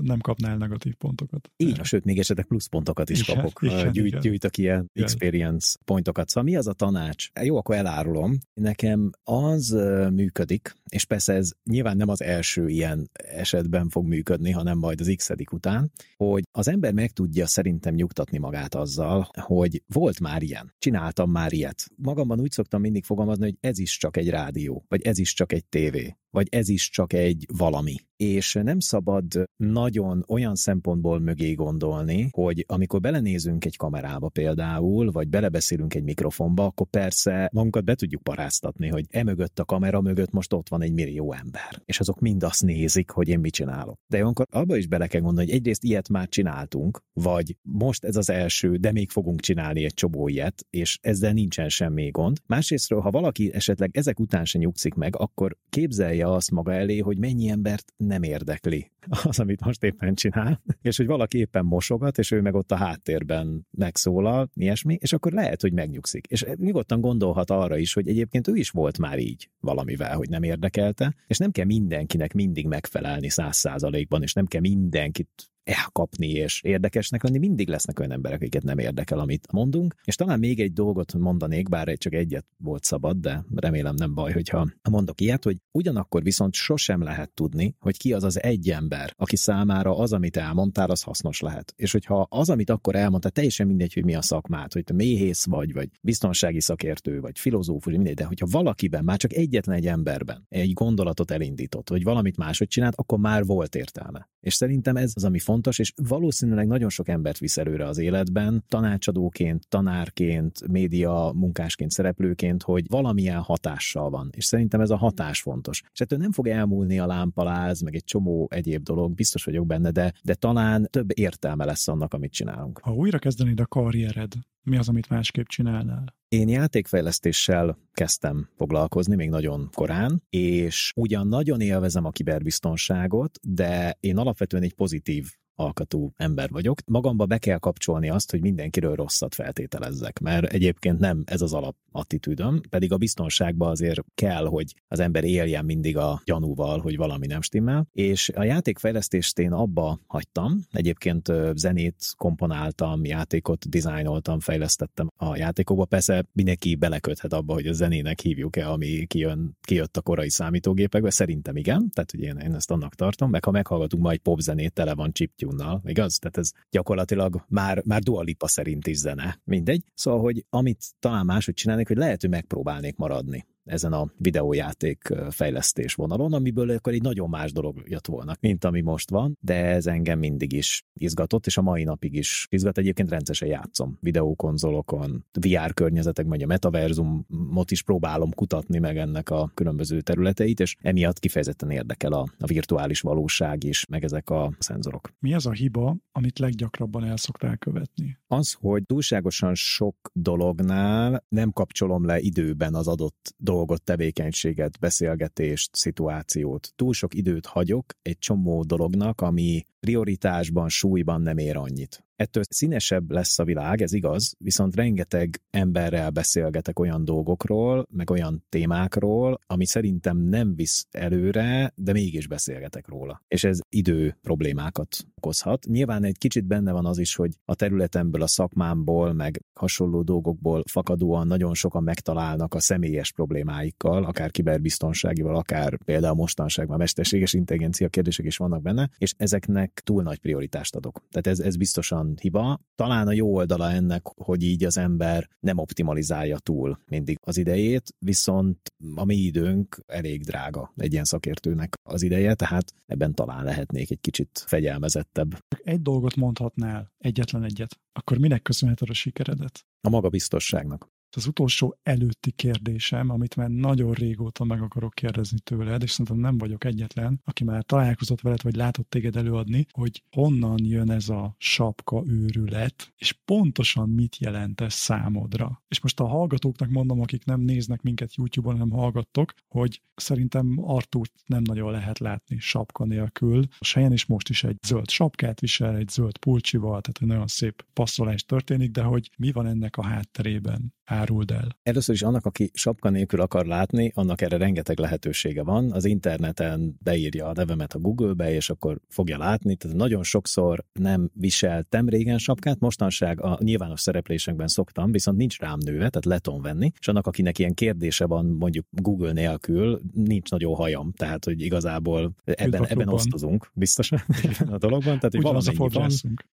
nem 0.02 0.18
kapnál 0.18 0.56
negatív 0.56 0.94
pontokat. 0.94 1.50
Így, 1.56 1.84
sőt, 1.84 2.04
még 2.04 2.18
esetleg 2.18 2.46
plusz 2.46 2.66
pontokat 2.66 3.10
is 3.10 3.20
igen, 3.20 3.36
kapok. 3.36 3.58
Igen, 3.62 3.92
Gyűjt, 3.92 4.06
igen. 4.06 4.20
Gyűjtök 4.20 4.56
ilyen 4.56 4.90
igen. 4.92 5.04
experience 5.08 5.78
pontokat. 5.84 6.28
Szóval 6.28 6.50
mi 6.50 6.56
az 6.56 6.66
a 6.66 6.72
tanács? 6.72 7.28
Jó, 7.42 7.56
akkor 7.56 7.74
elárulom. 7.74 8.38
Nekem 8.54 9.10
az 9.24 9.70
működik, 10.12 10.74
és 10.88 11.04
persze 11.04 11.32
ez 11.32 11.50
nyilván 11.64 11.96
nem 11.96 12.08
az 12.08 12.22
első 12.22 12.68
ilyen 12.68 13.10
esetben 13.12 13.88
fog 13.88 14.06
működni, 14.06 14.50
hanem 14.50 14.78
majd 14.78 15.00
az 15.00 15.12
x 15.16 15.30
után, 15.52 15.92
hogy 16.16 16.42
az 16.52 16.68
ember 16.68 16.92
meg 16.92 17.10
tudja 17.10 17.46
szerintem 17.46 17.94
nyugtatni 17.94 18.38
magát 18.38 18.74
azzal, 18.74 19.28
hogy 19.40 19.82
volt 19.86 20.20
már 20.20 20.42
ilyen, 20.42 20.72
csináltam 20.78 21.30
már 21.30 21.52
ilyet. 21.52 21.84
Magamban 21.96 22.40
úgy 22.40 22.50
szoktam 22.50 22.80
mindig 22.80 23.04
fogalmazni, 23.04 23.44
hogy 23.44 23.56
ez 23.60 23.78
is 23.78 23.98
csak 23.98 24.16
egy 24.16 24.28
rádió, 24.28 24.84
vagy 24.88 25.02
ez 25.02 25.15
is 25.18 25.34
csak 25.34 25.52
egy 25.52 25.64
tévé, 25.64 26.16
vagy 26.30 26.46
ez 26.50 26.68
is 26.68 26.90
csak 26.90 27.12
egy 27.12 27.46
valami. 27.56 27.94
És 28.16 28.58
nem 28.62 28.78
szabad 28.78 29.24
nagyon 29.56 30.24
olyan 30.28 30.54
szempontból 30.54 31.18
mögé 31.18 31.52
gondolni, 31.52 32.28
hogy 32.30 32.64
amikor 32.68 33.00
belenézünk 33.00 33.64
egy 33.64 33.76
kamerába 33.76 34.28
például, 34.28 35.10
vagy 35.10 35.28
belebeszélünk 35.28 35.94
egy 35.94 36.02
mikrofonba, 36.02 36.64
akkor 36.64 36.86
persze 36.86 37.48
magunkat 37.52 37.84
be 37.84 37.94
tudjuk 37.94 38.22
paráztatni, 38.22 38.88
hogy 38.88 39.06
emögött 39.10 39.58
a 39.58 39.64
kamera 39.64 40.00
mögött 40.00 40.32
most 40.32 40.52
ott 40.52 40.68
van 40.68 40.82
egy 40.82 40.92
millió 40.92 41.32
ember. 41.32 41.82
És 41.84 42.00
azok 42.00 42.20
mind 42.20 42.42
azt 42.42 42.62
nézik, 42.62 43.10
hogy 43.10 43.28
én 43.28 43.38
mit 43.38 43.52
csinálok. 43.52 43.98
De 44.06 44.16
olyankor 44.16 44.46
abba 44.50 44.76
is 44.76 44.86
bele 44.86 45.06
kell 45.06 45.20
gondolni, 45.20 45.50
hogy 45.50 45.58
egyrészt 45.58 45.84
ilyet 45.84 46.08
már 46.08 46.28
csináltunk, 46.28 47.00
vagy 47.12 47.56
most 47.62 48.04
ez 48.04 48.16
az 48.16 48.30
első, 48.30 48.76
de 48.76 48.92
még 48.92 49.10
fogunk 49.10 49.40
csinálni 49.40 49.84
egy 49.84 49.94
csobó 49.94 50.28
ilyet, 50.28 50.66
és 50.70 50.98
ezzel 51.02 51.32
nincsen 51.32 51.68
semmi 51.68 52.10
gond. 52.10 52.38
Másrésztről, 52.46 53.00
ha 53.00 53.10
valaki 53.10 53.52
esetleg 53.52 53.96
ezek 53.96 54.20
után 54.20 54.44
se 54.44 54.58
nyugszik 54.58 54.94
meg, 54.94 55.05
akkor 55.14 55.57
képzelje 55.70 56.32
azt 56.32 56.50
maga 56.50 56.72
elé, 56.72 56.98
hogy 56.98 57.18
mennyi 57.18 57.48
embert 57.48 57.92
nem 57.96 58.22
érdekli 58.22 58.90
az, 59.24 59.38
amit 59.38 59.64
most 59.64 59.82
éppen 59.82 60.14
csinál, 60.14 60.62
és 60.82 60.96
hogy 60.96 61.07
valaki 61.07 61.38
éppen 61.38 61.64
mosogat, 61.64 62.18
és 62.18 62.30
ő 62.30 62.40
meg 62.40 62.54
ott 62.54 62.72
a 62.72 62.76
háttérben 62.76 63.66
megszólal, 63.70 64.50
ilyesmi, 64.54 64.98
és 65.00 65.12
akkor 65.12 65.32
lehet, 65.32 65.61
hogy 65.61 65.72
megnyugszik. 65.72 66.26
És 66.26 66.44
nyugodtan 66.54 67.00
gondolhat 67.00 67.50
arra 67.50 67.76
is, 67.76 67.92
hogy 67.92 68.09
egyébként 68.09 68.48
ő 68.48 68.54
is 68.54 68.70
volt 68.70 68.98
már 68.98 69.18
így 69.18 69.50
valamivel, 69.61 70.16
hogy 70.16 70.28
nem 70.28 70.42
érdekelte, 70.42 71.14
és 71.26 71.38
nem 71.38 71.50
kell 71.50 71.64
mindenkinek 71.64 72.32
mindig 72.32 72.66
megfelelni 72.66 73.28
száz 73.28 73.57
százalékban, 73.57 74.22
és 74.22 74.32
nem 74.32 74.46
kell 74.46 74.61
mindenkit 74.61 75.50
elkapni 75.66 76.28
és 76.28 76.62
érdekesnek 76.62 77.22
lenni, 77.22 77.38
mindig 77.38 77.68
lesznek 77.68 77.98
olyan 77.98 78.12
emberek, 78.12 78.40
akiket 78.40 78.62
nem 78.62 78.78
érdekel, 78.78 79.18
amit 79.18 79.52
mondunk. 79.52 79.94
És 80.04 80.14
talán 80.14 80.38
még 80.38 80.60
egy 80.60 80.72
dolgot 80.72 81.14
mondanék, 81.14 81.68
bár 81.68 81.96
csak 81.96 82.14
egyet 82.14 82.46
volt 82.56 82.84
szabad, 82.84 83.16
de 83.16 83.44
remélem 83.54 83.94
nem 83.94 84.14
baj, 84.14 84.32
hogyha 84.32 84.68
mondok 84.90 85.20
ilyet, 85.20 85.44
hogy 85.44 85.56
ugyanakkor 85.72 86.22
viszont 86.22 86.54
sosem 86.54 87.02
lehet 87.02 87.30
tudni, 87.30 87.74
hogy 87.78 87.96
ki 87.96 88.12
az 88.12 88.24
az 88.24 88.42
egy 88.42 88.70
ember, 88.70 89.12
aki 89.16 89.36
számára 89.36 89.98
az, 89.98 90.12
amit 90.12 90.36
elmondtál, 90.36 90.90
az 90.90 91.02
hasznos 91.02 91.40
lehet. 91.40 91.72
És 91.76 91.92
hogyha 91.92 92.26
az, 92.30 92.50
amit 92.50 92.70
akkor 92.70 92.94
elmondtál, 92.94 93.30
teljesen 93.30 93.66
mindegy, 93.66 93.92
hogy 93.92 94.04
mi 94.04 94.14
a 94.14 94.22
szakmát, 94.22 94.72
hogy 94.72 94.84
te 94.84 94.92
méhész 94.92 95.46
vagy, 95.46 95.72
vagy 95.72 95.88
biztonsági 96.02 96.60
szakértő, 96.60 97.20
vagy 97.20 97.38
filozófus, 97.38 97.92
mindegy, 97.92 98.14
de 98.14 98.24
hogyha 98.24 98.46
valakiben, 98.50 99.04
már 99.04 99.16
csak 99.16 99.32
egyetlen 99.32 99.76
egy 99.76 99.86
emberben 99.86 100.46
egy 100.48 100.72
gondolatot 100.72 101.30
elindított, 101.30 101.88
vagy 101.88 102.02
valamit 102.02 102.36
máshogy 102.36 102.68
csinált, 102.68 102.94
akkor 102.94 103.18
már 103.18 103.44
volt 103.44 103.74
értelme. 103.74 104.28
És 104.40 104.54
szerintem 104.54 104.96
ez 104.96 105.12
az, 105.14 105.24
ami 105.24 105.38
fontos, 105.38 105.55
és 105.78 105.92
valószínűleg 106.09 106.66
nagyon 106.66 106.88
sok 106.88 107.09
embert 107.09 107.38
visz 107.38 107.57
előre 107.57 107.86
az 107.86 107.98
életben, 107.98 108.64
tanácsadóként, 108.68 109.68
tanárként, 109.68 110.68
média 110.68 111.32
munkásként, 111.34 111.90
szereplőként, 111.90 112.62
hogy 112.62 112.84
valamilyen 112.88 113.40
hatással 113.40 114.11
van. 114.11 114.30
És 114.32 114.44
szerintem 114.44 114.80
ez 114.80 114.90
a 114.90 114.96
hatás 114.96 115.40
fontos. 115.40 115.82
És 115.92 116.00
ettől 116.00 116.18
nem 116.18 116.32
fog 116.32 116.48
elmúlni 116.48 116.98
a 116.98 117.07
lámpaláz, 117.07 117.80
meg 117.80 117.94
egy 117.94 118.04
csomó 118.04 118.48
egyéb 118.50 118.82
dolog, 118.82 119.14
biztos 119.14 119.44
vagyok 119.44 119.66
benne, 119.66 119.90
de, 119.90 120.12
de 120.22 120.34
talán 120.34 120.88
több 120.90 121.18
értelme 121.18 121.64
lesz 121.64 121.88
annak, 121.88 122.14
amit 122.14 122.32
csinálunk. 122.32 122.78
Ha 122.78 122.94
újra 122.94 123.18
kezdenéd 123.18 123.61
a 123.61 123.66
karriered, 123.66 124.32
Mi 124.62 124.76
az, 124.76 124.88
amit 124.88 125.09
másképp 125.09 125.46
csinálnál? 125.46 126.14
Én 126.28 126.48
játékfejlesztéssel 126.48 127.78
kezdtem 127.92 128.48
foglalkozni 128.57 129.14
még 129.14 129.28
nagyon 129.28 129.68
korán, 129.74 130.22
és 130.30 130.92
ugyan 130.96 131.28
nagyon 131.28 131.61
élvezem 131.61 132.04
a 132.04 132.11
kiberbiztonságot, 132.11 133.38
de 133.42 133.96
én 134.00 134.16
alapvetően 134.16 134.62
egy 134.62 134.74
pozitív 134.74 135.32
alkatú 135.57 136.12
ember 136.16 136.50
vagyok. 136.50 136.78
Magamba 136.86 137.26
be 137.26 137.38
kell 137.38 137.59
kapcsolni 137.59 138.11
azt, 138.11 138.30
hogy 138.30 138.40
mindenkiről 138.40 138.94
rosszat 138.94 139.34
feltételezzek, 139.34 140.18
mert 140.18 140.52
egyébként 140.52 140.98
nem 140.98 141.22
ez 141.26 141.40
az 141.40 141.52
alap 141.52 141.76
attitűdöm, 141.92 142.61
pedig 142.70 142.92
a 142.92 142.96
biztonságban 142.96 143.70
azért 143.70 144.00
kell, 144.14 144.46
hogy 144.46 144.74
az 144.88 145.00
ember 145.00 145.24
éljen 145.24 145.64
mindig 145.64 145.96
a 145.96 146.22
gyanúval, 146.24 146.80
hogy 146.80 146.96
valami 146.96 147.26
nem 147.26 147.42
stimmel, 147.42 147.88
és 147.92 148.28
a 148.28 148.42
játékfejlesztést 148.42 149.38
én 149.38 149.52
abba 149.52 150.00
hagytam. 150.07 150.61
Egyébként 150.70 151.32
zenét 151.54 152.12
komponáltam, 152.16 153.04
játékot 153.04 153.68
dizájnoltam, 153.68 154.40
fejlesztettem 154.40 155.11
a 155.16 155.36
játékokba. 155.36 155.84
Persze 155.84 156.24
mindenki 156.32 156.74
beleköthet 156.74 157.32
abba, 157.32 157.52
hogy 157.52 157.66
a 157.66 157.72
zenének 157.72 158.20
hívjuk-e, 158.20 158.70
ami 158.70 159.07
kijön, 159.07 159.57
kijött 159.61 159.96
a 159.96 160.00
korai 160.00 160.30
számítógépekbe. 160.30 161.11
Szerintem 161.11 161.57
igen, 161.57 161.90
tehát 161.94 162.11
hogy 162.11 162.20
én, 162.20 162.36
én 162.36 162.54
ezt 162.54 162.70
annak 162.70 162.94
tartom, 162.94 163.30
meg 163.30 163.44
ha 163.44 163.50
meghallgatunk 163.50 164.02
majd 164.02 164.18
popzenét, 164.18 164.72
tele 164.72 164.94
van 164.94 165.12
chiptune 165.12 165.45
igaz? 165.84 166.18
Tehát 166.18 166.36
ez 166.36 166.51
gyakorlatilag 166.70 167.44
már, 167.49 167.82
már 167.84 168.03
dualipa 168.03 168.49
szerint 168.49 168.86
is 168.86 168.97
zene. 168.97 169.40
Mindegy. 169.44 169.84
Szóval, 169.94 170.20
hogy 170.20 170.44
amit 170.51 170.84
talán 170.99 171.26
máshogy 171.26 171.55
csinálni, 171.55 171.84
hogy 171.86 171.97
lehet, 171.97 172.20
hogy 172.20 172.30
megpróbálnék 172.30 172.97
maradni 172.97 173.47
ezen 173.66 173.92
a 173.92 174.10
videójáték 174.16 175.14
fejlesztés 175.30 175.94
vonalon, 175.94 176.32
amiből 176.32 176.70
akkor 176.70 176.92
egy 176.92 177.02
nagyon 177.02 177.28
más 177.28 177.52
dolog 177.52 177.82
jött 177.84 178.06
volna, 178.06 178.36
mint 178.40 178.64
ami 178.64 178.80
most 178.80 179.10
van, 179.10 179.38
de 179.40 179.64
ez 179.64 179.86
engem 179.86 180.18
mindig 180.18 180.52
is 180.52 180.84
izgatott, 180.92 181.46
és 181.46 181.56
a 181.56 181.62
mai 181.62 181.84
napig 181.84 182.14
is 182.14 182.46
izgat. 182.50 182.78
Egyébként 182.78 183.10
rendszeresen 183.10 183.48
játszom 183.48 183.98
videókonzolokon, 184.00 185.24
VR 185.40 185.74
környezetekben, 185.74 186.38
vagy 186.38 186.42
a 186.42 186.46
metaverzumot 186.46 187.70
is 187.70 187.82
próbálom 187.82 188.34
kutatni 188.34 188.78
meg 188.78 188.98
ennek 188.98 189.30
a 189.30 189.50
különböző 189.54 190.00
területeit, 190.00 190.60
és 190.60 190.76
emiatt 190.80 191.18
kifejezetten 191.18 191.70
érdekel 191.70 192.12
a, 192.12 192.26
a 192.38 192.46
virtuális 192.46 193.00
valóság 193.00 193.64
is, 193.64 193.86
meg 193.86 194.04
ezek 194.04 194.30
a 194.30 194.52
szenzorok. 194.58 195.10
Mi 195.18 195.34
az 195.34 195.46
a 195.46 195.52
hiba, 195.52 195.96
amit 196.12 196.38
leggyakrabban 196.38 197.04
el 197.04 197.16
szoktál 197.16 197.56
követni? 197.56 198.18
Az, 198.26 198.56
hogy 198.60 198.82
túlságosan 198.86 199.54
sok 199.54 199.96
dolognál 200.12 201.24
nem 201.28 201.50
kapcsolom 201.50 202.04
le 202.06 202.18
időben 202.18 202.74
az 202.74 202.88
adott 202.88 203.34
dolgot, 203.36 203.55
dolgot, 203.57 203.82
tevékenységet, 203.82 204.78
beszélgetést, 204.78 205.74
szituációt. 205.74 206.72
Túl 206.76 206.92
sok 206.92 207.14
időt 207.14 207.46
hagyok 207.46 207.84
egy 208.02 208.18
csomó 208.18 208.62
dolognak, 208.62 209.20
ami 209.20 209.62
prioritásban, 209.80 210.68
súlyban 210.68 211.20
nem 211.20 211.38
ér 211.38 211.57
annyit. 211.57 212.05
Ettől 212.16 212.42
színesebb 212.48 213.10
lesz 213.10 213.38
a 213.38 213.44
világ, 213.44 213.82
ez 213.82 213.92
igaz, 213.92 214.34
viszont 214.38 214.74
rengeteg 214.74 215.40
emberrel 215.50 216.10
beszélgetek 216.10 216.78
olyan 216.78 217.04
dolgokról, 217.04 217.86
meg 217.90 218.10
olyan 218.10 218.44
témákról, 218.48 219.40
ami 219.46 219.66
szerintem 219.66 220.16
nem 220.16 220.54
visz 220.54 220.86
előre, 220.90 221.72
de 221.74 221.92
mégis 221.92 222.26
beszélgetek 222.26 222.88
róla. 222.88 223.22
És 223.28 223.44
ez 223.44 223.58
idő 223.68 224.18
problémákat 224.22 225.06
okozhat. 225.14 225.64
Nyilván 225.66 226.04
egy 226.04 226.18
kicsit 226.18 226.44
benne 226.44 226.72
van 226.72 226.86
az 226.86 226.98
is, 226.98 227.14
hogy 227.14 227.34
a 227.44 227.54
területemből, 227.54 228.22
a 228.22 228.26
szakmámból, 228.26 229.12
meg 229.12 229.42
hasonló 229.54 230.02
dolgokból 230.02 230.62
fakadóan 230.70 231.26
nagyon 231.26 231.54
sokan 231.54 231.82
megtalálnak 231.82 232.54
a 232.54 232.60
személyes 232.60 233.12
problémáikkal, 233.12 234.04
akár 234.04 234.30
kiberbiztonságival, 234.30 235.36
akár 235.36 235.78
például 235.84 236.14
mostanságban 236.14 236.78
mesterséges 236.78 237.32
intelligencia 237.32 237.88
kérdések 237.88 238.26
is 238.26 238.36
vannak 238.36 238.62
benne, 238.62 238.90
és 238.98 239.14
ezeknek 239.16 239.80
túl 239.84 240.02
nagy 240.02 240.18
prioritást 240.18 240.76
adok. 240.76 241.02
Tehát 241.10 241.26
ez, 241.26 241.46
ez 241.46 241.56
biztosan 241.56 242.05
hiba. 242.20 242.61
Talán 242.74 243.07
a 243.07 243.12
jó 243.12 243.34
oldala 243.34 243.70
ennek, 243.70 244.02
hogy 244.14 244.42
így 244.42 244.64
az 244.64 244.78
ember 244.78 245.28
nem 245.40 245.59
optimalizálja 245.59 246.38
túl 246.38 246.78
mindig 246.90 247.18
az 247.20 247.36
idejét, 247.36 247.94
viszont 247.98 248.59
a 248.94 249.04
mi 249.04 249.14
időnk 249.14 249.78
elég 249.86 250.22
drága 250.22 250.72
egy 250.76 250.92
ilyen 250.92 251.04
szakértőnek 251.04 251.74
az 251.82 252.02
ideje, 252.02 252.34
tehát 252.34 252.72
ebben 252.86 253.14
talán 253.14 253.44
lehetnék 253.44 253.90
egy 253.90 254.00
kicsit 254.00 254.44
fegyelmezettebb. 254.46 255.38
Egy 255.62 255.82
dolgot 255.82 256.16
mondhatnál, 256.16 256.92
egyetlen 256.98 257.44
egyet, 257.44 257.80
akkor 257.92 258.18
minek 258.18 258.42
köszönheted 258.42 258.90
a 258.90 258.94
sikeredet? 258.94 259.66
A 259.80 259.88
magabiztosságnak 259.88 260.94
az 261.16 261.26
utolsó 261.26 261.78
előtti 261.82 262.30
kérdésem, 262.30 263.10
amit 263.10 263.36
már 263.36 263.48
nagyon 263.48 263.92
régóta 263.92 264.44
meg 264.44 264.62
akarok 264.62 264.94
kérdezni 264.94 265.38
tőled, 265.38 265.82
és 265.82 265.90
szerintem 265.90 266.16
nem 266.16 266.38
vagyok 266.38 266.64
egyetlen, 266.64 267.20
aki 267.24 267.44
már 267.44 267.64
találkozott 267.64 268.20
veled, 268.20 268.42
vagy 268.42 268.54
látott 268.54 268.90
téged 268.90 269.16
előadni, 269.16 269.66
hogy 269.70 270.02
honnan 270.10 270.64
jön 270.64 270.90
ez 270.90 271.08
a 271.08 271.34
sapka 271.38 272.02
őrület, 272.06 272.92
és 272.96 273.12
pontosan 273.24 273.88
mit 273.88 274.16
jelent 274.18 274.60
ez 274.60 274.74
számodra. 274.74 275.62
És 275.68 275.80
most 275.80 276.00
a 276.00 276.06
hallgatóknak 276.06 276.70
mondom, 276.70 277.00
akik 277.00 277.24
nem 277.24 277.40
néznek 277.40 277.82
minket 277.82 278.14
YouTube-on, 278.14 278.58
hanem 278.58 278.70
hallgattok, 278.70 279.34
hogy 279.48 279.80
szerintem 279.94 280.58
Artúrt 280.62 281.12
nem 281.26 281.42
nagyon 281.42 281.70
lehet 281.70 281.98
látni 281.98 282.38
sapka 282.38 282.84
nélkül. 282.84 283.44
A 283.58 283.64
Sejen 283.64 283.92
is 283.92 284.06
most 284.06 284.28
is 284.28 284.44
egy 284.44 284.56
zöld 284.66 284.90
sapkát 284.90 285.40
visel, 285.40 285.76
egy 285.76 285.88
zöld 285.88 286.18
pulcsival, 286.18 286.80
tehát 286.80 286.98
egy 287.00 287.08
nagyon 287.08 287.26
szép 287.26 287.64
passzolás 287.72 288.24
történik, 288.24 288.70
de 288.70 288.82
hogy 288.82 289.10
mi 289.16 289.32
van 289.32 289.46
ennek 289.46 289.76
a 289.76 289.84
hátterében? 289.84 290.74
Áruld 291.07 291.30
el? 291.30 291.57
Először 291.62 291.94
is 291.94 292.02
annak, 292.02 292.26
aki 292.26 292.50
sapka 292.54 292.90
nélkül 292.90 293.20
akar 293.20 293.46
látni, 293.46 293.92
annak 293.94 294.20
erre 294.20 294.36
rengeteg 294.36 294.78
lehetősége 294.78 295.42
van. 295.42 295.72
Az 295.72 295.84
interneten 295.84 296.76
beírja 296.82 297.26
a 297.26 297.32
nevemet 297.32 297.72
a 297.72 297.78
Google-be, 297.78 298.34
és 298.34 298.50
akkor 298.50 298.80
fogja 298.88 299.18
látni. 299.18 299.57
Tehát 299.57 299.76
nagyon 299.76 300.02
sokszor 300.02 300.64
nem 300.72 301.11
viseltem 301.14 301.88
régen 301.88 302.18
sapkát, 302.18 302.61
mostanság 302.61 303.20
a 303.20 303.38
nyilvános 303.42 303.80
szereplésekben 303.80 304.48
szoktam, 304.48 304.92
viszont 304.92 305.18
nincs 305.18 305.38
rám 305.38 305.59
nőve, 305.64 305.88
tehát 305.88 306.04
leton 306.04 306.42
venni, 306.42 306.72
és 306.78 306.88
annak, 306.88 307.07
akinek 307.07 307.38
ilyen 307.38 307.54
kérdése 307.54 308.07
van 308.07 308.26
mondjuk 308.26 308.66
Google 308.70 309.12
nélkül, 309.12 309.80
nincs 309.92 310.30
nagyon 310.30 310.54
hajam, 310.54 310.92
tehát 310.92 311.24
hogy 311.24 311.40
igazából 311.40 312.14
ebben, 312.24 312.64
ebben 312.66 312.88
osztozunk 312.88 313.50
biztosan 313.54 313.98
a 314.50 314.59
dologban, 314.59 314.98
tehát 314.98 315.14
hogy 315.14 315.22
valamennyi 315.22 315.57
van. 315.57 315.90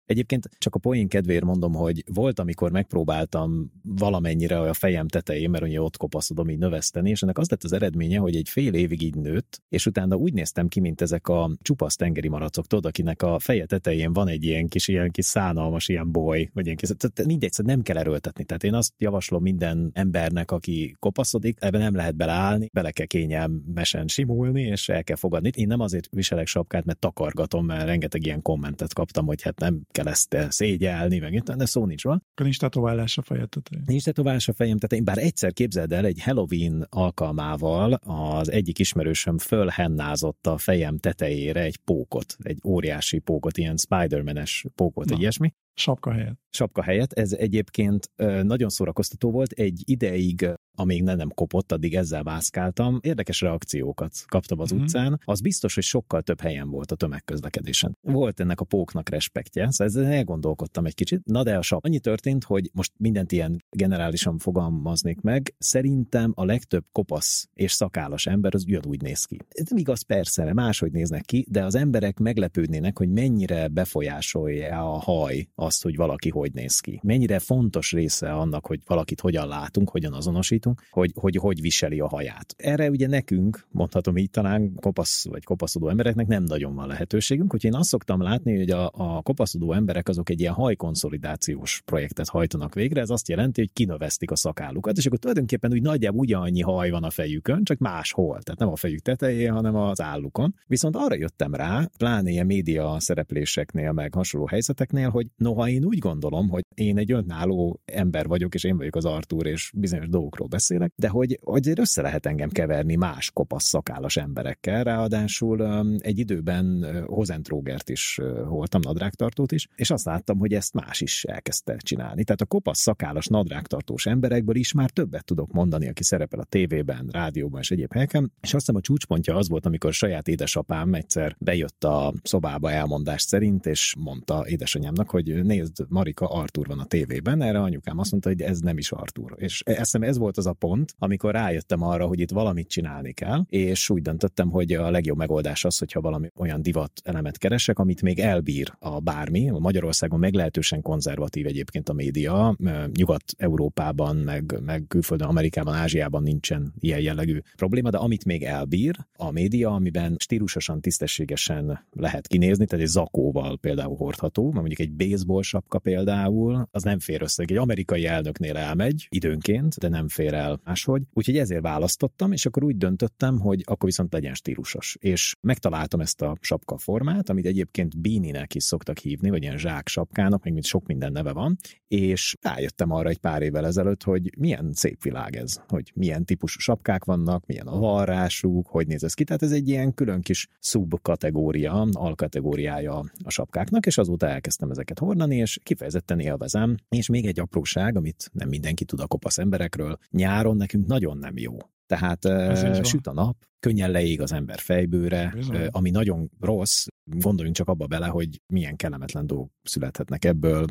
Egyébként 0.05 0.49
csak 0.57 0.75
a 0.75 0.79
poén 0.79 1.07
kedvéért 1.07 1.43
mondom, 1.43 1.73
hogy 1.73 2.03
volt, 2.13 2.39
amikor 2.39 2.71
megpróbáltam 2.71 3.71
valamennyire 3.83 4.56
a 4.61 4.73
fejem 4.73 5.07
tetején, 5.07 5.49
mert 5.49 5.63
ugye 5.63 5.81
ott 5.81 5.97
kopaszodom 5.97 6.49
így 6.49 6.57
növeszteni, 6.57 7.09
és 7.09 7.21
ennek 7.21 7.37
az 7.37 7.49
lett 7.49 7.63
az 7.63 7.73
eredménye, 7.73 8.19
hogy 8.19 8.35
egy 8.35 8.49
fél 8.49 8.73
évig 8.73 9.01
így 9.01 9.15
nőtt, 9.15 9.61
és 9.69 9.85
utána 9.85 10.15
úgy 10.15 10.33
néztem 10.33 10.67
ki, 10.67 10.79
mint 10.79 11.01
ezek 11.01 11.27
a 11.27 11.51
csupasz 11.61 11.95
tengeri 11.95 12.27
maracok, 12.27 12.67
tudod, 12.67 12.85
akinek 12.85 13.21
a 13.21 13.39
feje 13.39 13.65
tetején 13.65 14.13
van 14.13 14.27
egy 14.27 14.43
ilyen 14.43 14.67
kis, 14.67 14.87
ilyen 14.87 15.11
kis 15.11 15.25
szánalmas 15.25 15.87
ilyen 15.87 16.11
boly, 16.11 16.49
vagy 16.53 16.65
ilyen 16.65 16.77
kis, 16.77 16.89
tehát 16.97 17.25
mindegy, 17.25 17.51
szóval 17.51 17.73
nem 17.73 17.83
kell 17.83 17.97
erőltetni. 17.97 18.43
Tehát 18.43 18.63
én 18.63 18.73
azt 18.73 18.93
javaslom 18.97 19.41
minden 19.41 19.91
embernek, 19.93 20.51
aki 20.51 20.95
kopaszodik, 20.99 21.57
ebben 21.59 21.81
nem 21.81 21.95
lehet 21.95 22.15
beleállni, 22.15 22.69
bele 22.73 22.91
kell 22.91 23.05
kényelmesen 23.05 24.07
simulni, 24.07 24.61
és 24.61 24.89
el 24.89 25.03
kell 25.03 25.15
fogadni. 25.15 25.51
Én 25.55 25.67
nem 25.67 25.79
azért 25.79 26.07
viselek 26.11 26.47
sapkát, 26.47 26.85
mert 26.85 26.99
takargatom, 26.99 27.65
mert 27.65 27.85
rengeteg 27.85 28.25
ilyen 28.25 28.41
kommentet 28.41 28.93
kaptam, 28.93 29.25
hogy 29.25 29.41
hát 29.41 29.59
nem 29.59 29.81
kell 29.91 30.07
ezt 30.07 30.37
szégyelni, 30.49 31.19
meg 31.19 31.33
itt, 31.33 31.51
de 31.51 31.65
szó 31.65 31.85
nincs 31.85 32.03
van. 32.03 32.23
Nincs 32.35 32.59
tetoválás 32.59 33.17
a 33.17 33.21
fejed 33.21 33.49
tetején. 33.49 33.83
Nincs 33.87 34.03
tetoválás 34.03 34.36
a 34.45 34.53
fejem 34.53 34.77
tetején, 34.77 35.03
bár 35.03 35.17
egyszer 35.17 35.53
képzeld 35.53 35.93
el, 35.93 36.05
egy 36.05 36.21
Halloween 36.23 36.87
alkalmával 36.89 37.93
az 37.93 38.51
egyik 38.51 38.79
ismerősöm 38.79 39.37
fölhennázott 39.37 40.47
a 40.47 40.57
fejem 40.57 40.97
tetejére 40.97 41.61
egy 41.61 41.77
pókot, 41.77 42.35
egy 42.43 42.59
óriási 42.63 43.19
pókot, 43.19 43.57
ilyen 43.57 43.77
Spider-Man-es 43.77 44.65
pókot, 44.75 45.11
egy 45.11 45.19
ilyesmi. 45.19 45.53
Sapka 45.73 46.11
helyett. 46.11 46.39
Sapka 46.49 46.83
helyett. 46.83 47.13
Ez 47.13 47.31
egyébként 47.31 48.11
nagyon 48.41 48.69
szórakoztató 48.69 49.31
volt. 49.31 49.51
Egy 49.51 49.81
ideig 49.85 50.49
amíg 50.79 51.03
ne 51.03 51.15
nem 51.15 51.29
kopott, 51.29 51.71
addig 51.71 51.95
ezzel 51.95 52.23
mászkáltam. 52.23 52.99
Érdekes 53.01 53.41
reakciókat 53.41 54.11
kaptam 54.27 54.59
az 54.59 54.73
mm-hmm. 54.73 54.83
utcán. 54.83 55.19
Az 55.25 55.41
biztos, 55.41 55.73
hogy 55.73 55.83
sokkal 55.83 56.21
több 56.21 56.41
helyen 56.41 56.69
volt 56.69 56.91
a 56.91 56.95
tömegközlekedésen. 56.95 57.97
Volt 58.01 58.39
ennek 58.39 58.59
a 58.59 58.65
póknak 58.65 59.09
respektje, 59.09 59.71
szóval 59.71 59.87
ezzel 59.87 60.13
elgondolkodtam 60.13 60.85
egy 60.85 60.95
kicsit. 60.95 61.25
Na 61.25 61.43
de 61.43 61.57
a 61.57 61.61
sap. 61.61 61.85
Annyi 61.85 61.99
történt, 61.99 62.43
hogy 62.43 62.69
most 62.73 62.91
mindent 62.97 63.31
ilyen 63.31 63.63
generálisan 63.69 64.37
fogalmaznék 64.37 65.21
meg. 65.21 65.55
Szerintem 65.57 66.31
a 66.35 66.45
legtöbb 66.45 66.85
kopasz 66.91 67.49
és 67.53 67.71
szakálas 67.71 68.25
ember 68.25 68.55
az 68.55 68.63
ugyanúgy 68.67 69.01
néz 69.01 69.25
ki. 69.25 69.37
Ez 69.49 69.67
nem 69.69 69.77
igaz 69.77 70.01
persze, 70.01 70.53
máshogy 70.53 70.91
néznek 70.91 71.21
ki, 71.21 71.45
de 71.49 71.63
az 71.65 71.75
emberek 71.75 72.19
meglepődnének, 72.19 72.97
hogy 72.97 73.09
mennyire 73.09 73.67
befolyásolja 73.67 74.93
a 74.93 74.99
haj 74.99 75.47
azt, 75.55 75.83
hogy 75.83 75.95
valaki 75.95 76.29
hogy 76.29 76.53
néz 76.53 76.79
ki. 76.79 76.99
Mennyire 77.03 77.39
fontos 77.39 77.91
része 77.91 78.31
annak, 78.31 78.65
hogy 78.65 78.79
valakit 78.85 79.21
hogyan 79.21 79.47
látunk, 79.47 79.89
hogyan 79.89 80.13
azonosítunk, 80.13 80.66
rajtunk, 80.67 80.83
hogy, 80.89 81.11
hogy 81.15 81.35
hogy 81.35 81.61
viseli 81.61 81.99
a 81.99 82.07
haját. 82.07 82.53
Erre 82.57 82.89
ugye 82.89 83.07
nekünk, 83.07 83.67
mondhatom 83.71 84.17
így 84.17 84.29
talán 84.29 84.73
kopasz 84.75 85.27
vagy 85.27 85.43
kopaszodó 85.43 85.89
embereknek 85.89 86.27
nem 86.27 86.43
nagyon 86.43 86.75
van 86.75 86.87
lehetőségünk, 86.87 87.51
hogy 87.51 87.65
én 87.65 87.75
azt 87.75 87.89
szoktam 87.89 88.21
látni, 88.21 88.57
hogy 88.57 88.69
a, 88.69 88.91
a 88.93 89.21
kopaszodó 89.21 89.73
emberek 89.73 90.07
azok 90.07 90.29
egy 90.29 90.39
ilyen 90.39 90.53
hajkonszolidációs 90.53 91.81
projektet 91.85 92.27
hajtanak 92.27 92.73
végre, 92.73 93.01
ez 93.01 93.09
azt 93.09 93.27
jelenti, 93.27 93.61
hogy 93.61 93.73
kinövesztik 93.73 94.31
a 94.31 94.35
szakállukat, 94.35 94.97
és 94.97 95.05
akkor 95.05 95.17
tulajdonképpen 95.17 95.71
úgy 95.71 95.81
nagyjából 95.81 96.19
ugyanannyi 96.19 96.61
haj 96.61 96.89
van 96.89 97.03
a 97.03 97.09
fejükön, 97.09 97.63
csak 97.63 97.77
máshol, 97.77 98.41
tehát 98.41 98.59
nem 98.59 98.69
a 98.69 98.75
fejük 98.75 98.99
tetején, 98.99 99.51
hanem 99.51 99.75
az 99.75 100.01
állukon. 100.01 100.55
Viszont 100.67 100.95
arra 100.95 101.15
jöttem 101.15 101.53
rá, 101.53 101.89
pláne 101.97 102.29
ilyen 102.29 102.45
média 102.45 102.95
szerepléseknél, 102.99 103.91
meg 103.91 104.13
hasonló 104.13 104.47
helyzeteknél, 104.47 105.09
hogy 105.09 105.27
no, 105.35 105.47
Noha 105.47 105.69
én 105.69 105.85
úgy 105.85 105.97
gondolom, 105.97 106.49
hogy 106.49 106.63
én 106.75 106.97
egy 106.97 107.11
önálló 107.11 107.81
ember 107.85 108.27
vagyok, 108.27 108.53
és 108.53 108.63
én 108.63 108.77
vagyok 108.77 108.95
az 108.95 109.05
Artúr, 109.05 109.45
és 109.45 109.71
bizonyos 109.75 110.07
dolgokról 110.09 110.47
beszélek, 110.57 110.93
de 110.95 111.07
hogy, 111.07 111.39
hogy 111.43 111.71
össze 111.75 112.01
lehet 112.01 112.25
engem 112.25 112.49
keverni 112.49 112.95
más 112.95 113.31
kopasz 113.31 113.65
szakállas 113.65 114.17
emberekkel, 114.17 114.83
ráadásul 114.83 115.85
egy 115.99 116.19
időben 116.19 116.85
Hozentrógert 117.05 117.89
is 117.89 118.19
voltam, 118.47 118.81
nadrágtartót 118.83 119.51
is, 119.51 119.67
és 119.75 119.89
azt 119.89 120.05
láttam, 120.05 120.37
hogy 120.37 120.53
ezt 120.53 120.73
más 120.73 121.01
is 121.01 121.23
elkezdte 121.23 121.75
csinálni. 121.77 122.23
Tehát 122.23 122.41
a 122.41 122.45
kopasz 122.45 122.79
szakállas 122.79 123.27
nadrágtartós 123.27 124.05
emberekből 124.05 124.55
is 124.55 124.73
már 124.73 124.89
többet 124.89 125.25
tudok 125.25 125.51
mondani, 125.51 125.87
aki 125.87 126.03
szerepel 126.03 126.39
a 126.39 126.43
tévében, 126.43 127.09
rádióban 127.11 127.61
és 127.61 127.71
egyéb 127.71 127.93
helyeken, 127.93 128.31
és 128.41 128.53
azt 128.53 128.65
hiszem 128.65 128.75
a 128.75 128.81
csúcspontja 128.81 129.35
az 129.35 129.49
volt, 129.49 129.65
amikor 129.65 129.93
saját 129.93 130.27
édesapám 130.27 130.93
egyszer 130.93 131.35
bejött 131.39 131.83
a 131.83 132.13
szobába 132.23 132.71
elmondás 132.71 133.21
szerint, 133.21 133.65
és 133.65 133.93
mondta 133.99 134.47
édesanyámnak, 134.47 135.09
hogy 135.09 135.43
nézd, 135.43 135.85
Marika, 135.89 136.27
Artur 136.27 136.67
van 136.67 136.79
a 136.79 136.85
tévében, 136.85 137.41
erre 137.41 137.61
anyukám 137.61 137.99
azt 137.99 138.11
mondta, 138.11 138.29
hogy 138.29 138.41
ez 138.41 138.59
nem 138.59 138.77
is 138.77 138.91
Artur. 138.91 139.35
És 139.35 139.61
eszem 139.65 140.01
ez 140.01 140.17
volt 140.17 140.37
az 140.37 140.46
a 140.47 140.53
pont, 140.53 140.95
amikor 140.97 141.33
rájöttem 141.33 141.81
arra, 141.81 142.05
hogy 142.05 142.19
itt 142.19 142.31
valamit 142.31 142.67
csinálni 142.67 143.11
kell, 143.11 143.45
és 143.49 143.89
úgy 143.89 144.01
döntöttem, 144.01 144.49
hogy 144.49 144.73
a 144.73 144.91
legjobb 144.91 145.17
megoldás 145.17 145.65
az, 145.65 145.77
hogyha 145.77 146.01
valami 146.01 146.29
olyan 146.35 146.61
divat 146.61 146.91
elemet 147.03 147.37
keresek, 147.37 147.79
amit 147.79 148.01
még 148.01 148.19
elbír 148.19 148.73
a 148.79 148.99
bármi. 148.99 149.49
Magyarországon 149.59 150.19
meglehetősen 150.19 150.81
konzervatív 150.81 151.45
egyébként 151.45 151.89
a 151.89 151.93
média, 151.93 152.55
Nyugat-Európában, 152.93 154.15
meg, 154.15 154.59
meg 154.65 154.83
külföldön, 154.87 155.27
Amerikában, 155.27 155.73
Ázsiában 155.73 156.23
nincsen 156.23 156.73
ilyen 156.79 156.99
jellegű 156.99 157.39
probléma, 157.55 157.89
de 157.89 157.97
amit 157.97 158.25
még 158.25 158.43
elbír 158.43 158.95
a 159.15 159.31
média, 159.31 159.69
amiben 159.73 160.15
stílusosan, 160.19 160.81
tisztességesen 160.81 161.85
lehet 161.91 162.27
kinézni, 162.27 162.65
tehát 162.65 162.85
egy 162.85 162.91
zakóval 162.91 163.57
például 163.57 163.95
hordható, 163.95 164.51
mondjuk 164.51 164.79
egy 164.79 164.91
baseball 164.91 165.41
sapka 165.41 165.79
például, 165.79 166.67
az 166.71 166.83
nem 166.83 166.99
fér 166.99 167.21
össze. 167.21 167.43
Egy 167.43 167.57
amerikai 167.57 168.05
elnöknél 168.05 168.57
elmegy 168.57 169.07
időnként, 169.09 169.75
de 169.75 169.87
nem 169.87 170.07
fér 170.07 170.26
el 170.33 170.59
máshogy. 170.63 171.01
Úgyhogy 171.13 171.37
ezért 171.37 171.61
választottam, 171.61 172.31
és 172.31 172.45
akkor 172.45 172.63
úgy 172.63 172.77
döntöttem, 172.77 173.39
hogy 173.39 173.61
akkor 173.65 173.85
viszont 173.85 174.13
legyen 174.13 174.33
stílusos. 174.33 174.97
És 174.99 175.35
megtaláltam 175.41 175.99
ezt 175.99 176.21
a 176.21 176.37
sapka 176.41 176.77
formát, 176.77 177.29
amit 177.29 177.45
egyébként 177.45 177.99
bíninek 178.01 178.55
is 178.55 178.63
szoktak 178.63 178.97
hívni, 178.97 179.29
vagy 179.29 179.41
ilyen 179.41 179.57
zsák 179.57 179.87
sapkának, 179.87 180.43
meg 180.43 180.53
mint 180.53 180.65
sok 180.65 180.85
minden 180.85 181.11
neve 181.11 181.33
van, 181.33 181.57
és 181.87 182.35
rájöttem 182.41 182.91
arra 182.91 183.09
egy 183.09 183.17
pár 183.17 183.41
évvel 183.41 183.65
ezelőtt, 183.65 184.03
hogy 184.03 184.37
milyen 184.37 184.71
szép 184.73 185.03
világ 185.03 185.35
ez, 185.35 185.61
hogy 185.67 185.91
milyen 185.95 186.25
típusú 186.25 186.59
sapkák 186.59 187.05
vannak, 187.05 187.45
milyen 187.45 187.67
a 187.67 187.79
varrásuk, 187.79 188.67
hogy 188.67 188.87
néz 188.87 189.03
ez 189.03 189.13
ki. 189.13 189.23
Tehát 189.23 189.41
ez 189.41 189.51
egy 189.51 189.69
ilyen 189.69 189.93
külön 189.93 190.21
kis 190.21 190.47
szubkategória, 190.59 191.87
alkategóriája 191.91 193.03
a 193.23 193.29
sapkáknak, 193.29 193.85
és 193.85 193.97
azóta 193.97 194.27
elkezdtem 194.27 194.69
ezeket 194.69 194.99
hordani, 194.99 195.35
és 195.35 195.59
kifejezetten 195.63 196.19
élvezem. 196.19 196.75
És 196.89 197.09
még 197.09 197.25
egy 197.25 197.39
apróság, 197.39 197.95
amit 197.97 198.29
nem 198.33 198.49
mindenki 198.49 198.85
tud 198.85 198.99
a 198.99 199.07
kopasz 199.07 199.37
emberekről, 199.37 199.97
nyáron 200.17 200.57
nekünk 200.57 200.87
nagyon 200.87 201.17
nem 201.17 201.37
jó. 201.37 201.57
Tehát 201.85 202.25
uh, 202.25 202.83
süt 202.83 203.07
a 203.07 203.13
nap, 203.13 203.37
könnyen 203.59 203.91
leég 203.91 204.21
az 204.21 204.31
ember 204.31 204.59
fejbőre, 204.59 205.31
Bizony. 205.35 205.67
ami 205.71 205.89
nagyon 205.89 206.31
rossz, 206.39 206.85
gondoljunk 207.03 207.55
csak 207.55 207.67
abba 207.67 207.85
bele, 207.87 208.07
hogy 208.07 208.41
milyen 208.53 208.75
kellemetlen 208.75 209.27
dolgok 209.27 209.51
születhetnek 209.63 210.25
ebből, 210.25 210.65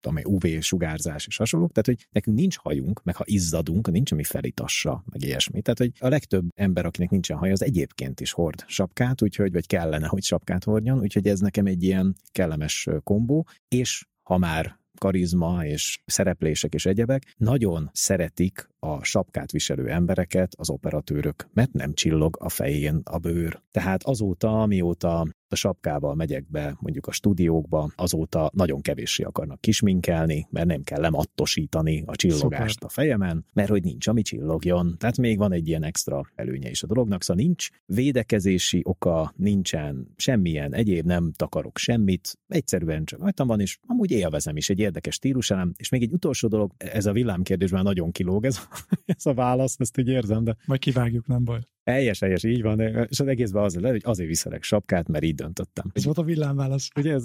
amely 0.00 0.22
UV-sugárzás 0.26 1.26
és 1.26 1.36
hasonlók, 1.36 1.72
tehát 1.72 1.86
hogy 1.86 2.08
nekünk 2.10 2.36
nincs 2.36 2.56
hajunk, 2.56 3.02
meg 3.04 3.16
ha 3.16 3.24
izzadunk, 3.26 3.90
nincs 3.90 4.12
ami 4.12 4.24
felitassa, 4.24 5.04
meg 5.10 5.22
ilyesmi. 5.22 5.62
Tehát, 5.62 5.78
hogy 5.78 5.92
a 5.98 6.08
legtöbb 6.08 6.48
ember, 6.54 6.86
akinek 6.86 7.10
nincsen 7.10 7.36
haja, 7.36 7.52
az 7.52 7.62
egyébként 7.62 8.20
is 8.20 8.32
hord 8.32 8.64
sapkát, 8.66 9.22
úgyhogy, 9.22 9.52
vagy 9.52 9.66
kellene, 9.66 10.06
hogy 10.06 10.22
sapkát 10.22 10.64
hordjon, 10.64 11.00
úgyhogy 11.00 11.26
ez 11.26 11.40
nekem 11.40 11.66
egy 11.66 11.82
ilyen 11.82 12.16
kellemes 12.32 12.88
kombó, 13.02 13.46
és 13.68 14.06
ha 14.22 14.38
már 14.38 14.78
karizma 14.98 15.64
és 15.64 15.98
szereplések 16.06 16.74
és 16.74 16.86
egyebek, 16.86 17.34
nagyon 17.36 17.90
szeretik 17.92 18.68
a 18.78 19.04
sapkát 19.04 19.50
viselő 19.50 19.88
embereket 19.88 20.54
az 20.56 20.70
operatőrök, 20.70 21.48
mert 21.52 21.72
nem 21.72 21.94
csillog 21.94 22.36
a 22.40 22.48
fején 22.48 23.00
a 23.04 23.18
bőr. 23.18 23.62
Tehát 23.70 24.02
azóta, 24.02 24.62
amióta 24.62 25.26
a 25.52 25.56
sapkával 25.56 26.14
megyek 26.14 26.50
be 26.50 26.76
mondjuk 26.80 27.06
a 27.06 27.12
stúdiókba, 27.12 27.90
azóta 27.96 28.50
nagyon 28.54 28.80
kevéssé 28.80 29.22
akarnak 29.22 29.60
kisminkelni, 29.60 30.46
mert 30.50 30.66
nem 30.66 30.82
kell 30.82 31.00
lemattosítani 31.00 32.02
a 32.06 32.16
csillogást 32.16 32.72
Szuper. 32.72 32.88
a 32.88 32.88
fejemen, 32.88 33.44
mert 33.52 33.68
hogy 33.68 33.82
nincs, 33.82 34.06
ami 34.06 34.22
csillogjon. 34.22 34.94
Tehát 34.98 35.16
még 35.16 35.38
van 35.38 35.52
egy 35.52 35.68
ilyen 35.68 35.82
extra 35.82 36.22
előnye 36.34 36.70
is 36.70 36.82
a 36.82 36.86
dolognak, 36.86 37.22
szóval 37.22 37.44
nincs 37.44 37.68
védekezési 37.86 38.80
oka, 38.84 39.32
nincsen 39.36 40.08
semmilyen 40.16 40.74
egyéb, 40.74 41.06
nem 41.06 41.32
takarok 41.32 41.78
semmit, 41.78 42.38
egyszerűen 42.48 43.04
csak 43.04 43.20
rajtam 43.20 43.46
van, 43.46 43.60
és 43.60 43.78
amúgy 43.86 44.10
élvezem 44.10 44.56
is 44.56 44.70
egy 44.70 44.78
érdekes 44.78 45.14
stíluselem, 45.14 45.72
és 45.76 45.88
még 45.88 46.02
egy 46.02 46.12
utolsó 46.12 46.48
dolog, 46.48 46.72
ez 46.76 47.06
a 47.06 47.12
villámkérdés 47.12 47.70
már 47.70 47.82
nagyon 47.82 48.10
kilóg 48.10 48.44
ez, 48.44 48.67
ez 49.06 49.26
a 49.26 49.34
válasz, 49.34 49.76
ezt 49.78 49.98
így 49.98 50.08
érzem, 50.08 50.44
de... 50.44 50.56
Majd 50.66 50.80
kivágjuk, 50.80 51.26
nem 51.26 51.44
baj. 51.44 51.60
Helyes, 51.88 52.20
helyes, 52.20 52.44
így 52.44 52.62
van, 52.62 52.80
és 52.80 53.20
az 53.20 53.26
egészben 53.26 53.62
az 53.62 53.74
lehet, 53.74 53.90
hogy 53.90 54.02
azért 54.04 54.28
viselek 54.28 54.62
sapkát, 54.62 55.08
mert 55.08 55.24
így 55.24 55.34
döntöttem. 55.34 55.90
Ez 55.92 56.04
volt 56.04 56.18
a 56.18 56.22
villámválasz. 56.22 56.88
Ugye 56.96 57.12
ez? 57.12 57.24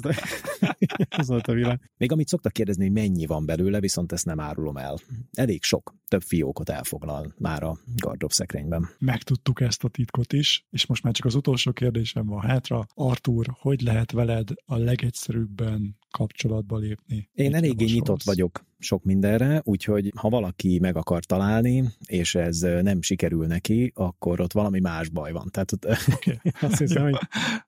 ez 1.20 1.28
volt 1.28 1.48
a 1.48 1.54
villám. 1.54 1.80
Még 1.98 2.12
amit 2.12 2.28
szoktak 2.28 2.54
kérdezni, 2.54 2.84
hogy 2.84 2.94
mennyi 2.94 3.26
van 3.26 3.46
belőle, 3.46 3.80
viszont 3.80 4.12
ezt 4.12 4.26
nem 4.26 4.40
árulom 4.40 4.78
el. 4.78 4.98
Elég 5.34 5.64
sok, 5.64 5.96
több 6.08 6.22
fiókot 6.22 6.70
elfoglal 6.70 7.34
már 7.38 7.64
a 7.64 7.78
gardrób 7.96 8.32
szekrényben. 8.32 8.90
Megtudtuk 9.00 9.62
ezt 9.62 9.84
a 9.84 9.88
titkot 9.88 10.34
is, 10.34 10.66
és 10.70 10.86
most 10.86 11.04
már 11.04 11.14
csak 11.14 11.26
az 11.26 11.36
utolsó 11.36 11.72
kérdésem 11.72 12.26
van 12.26 12.42
hátra. 12.42 12.86
Artur, 12.94 13.46
hogy 13.60 13.82
lehet 13.82 14.12
veled 14.12 14.50
a 14.66 14.78
legegyszerűbben 14.78 15.98
kapcsolatba 16.12 16.78
lépni? 16.78 17.30
Én 17.34 17.56
eléggé 17.56 17.86
nyitott 17.86 18.24
vagyok 18.24 18.64
sok 18.84 19.04
mindenre, 19.04 19.62
úgyhogy 19.64 20.12
ha 20.16 20.30
valaki 20.30 20.80
meg 20.80 20.98
akar 20.98 21.24
találni, 21.24 21.84
és 22.06 22.36
ez 22.36 22.60
nem 22.60 23.02
sikerül 23.02 23.46
neki, 23.46 23.92
akkor 23.96 24.40
ott 24.40 24.53
valami 24.54 24.80
más 24.80 25.10
baj 25.10 25.32
van. 25.32 25.48
Tehát 25.52 25.72
ott, 25.72 25.86
okay. 25.86 26.40
azt 26.62 26.78
hiszem, 26.78 27.04
hogy 27.04 27.18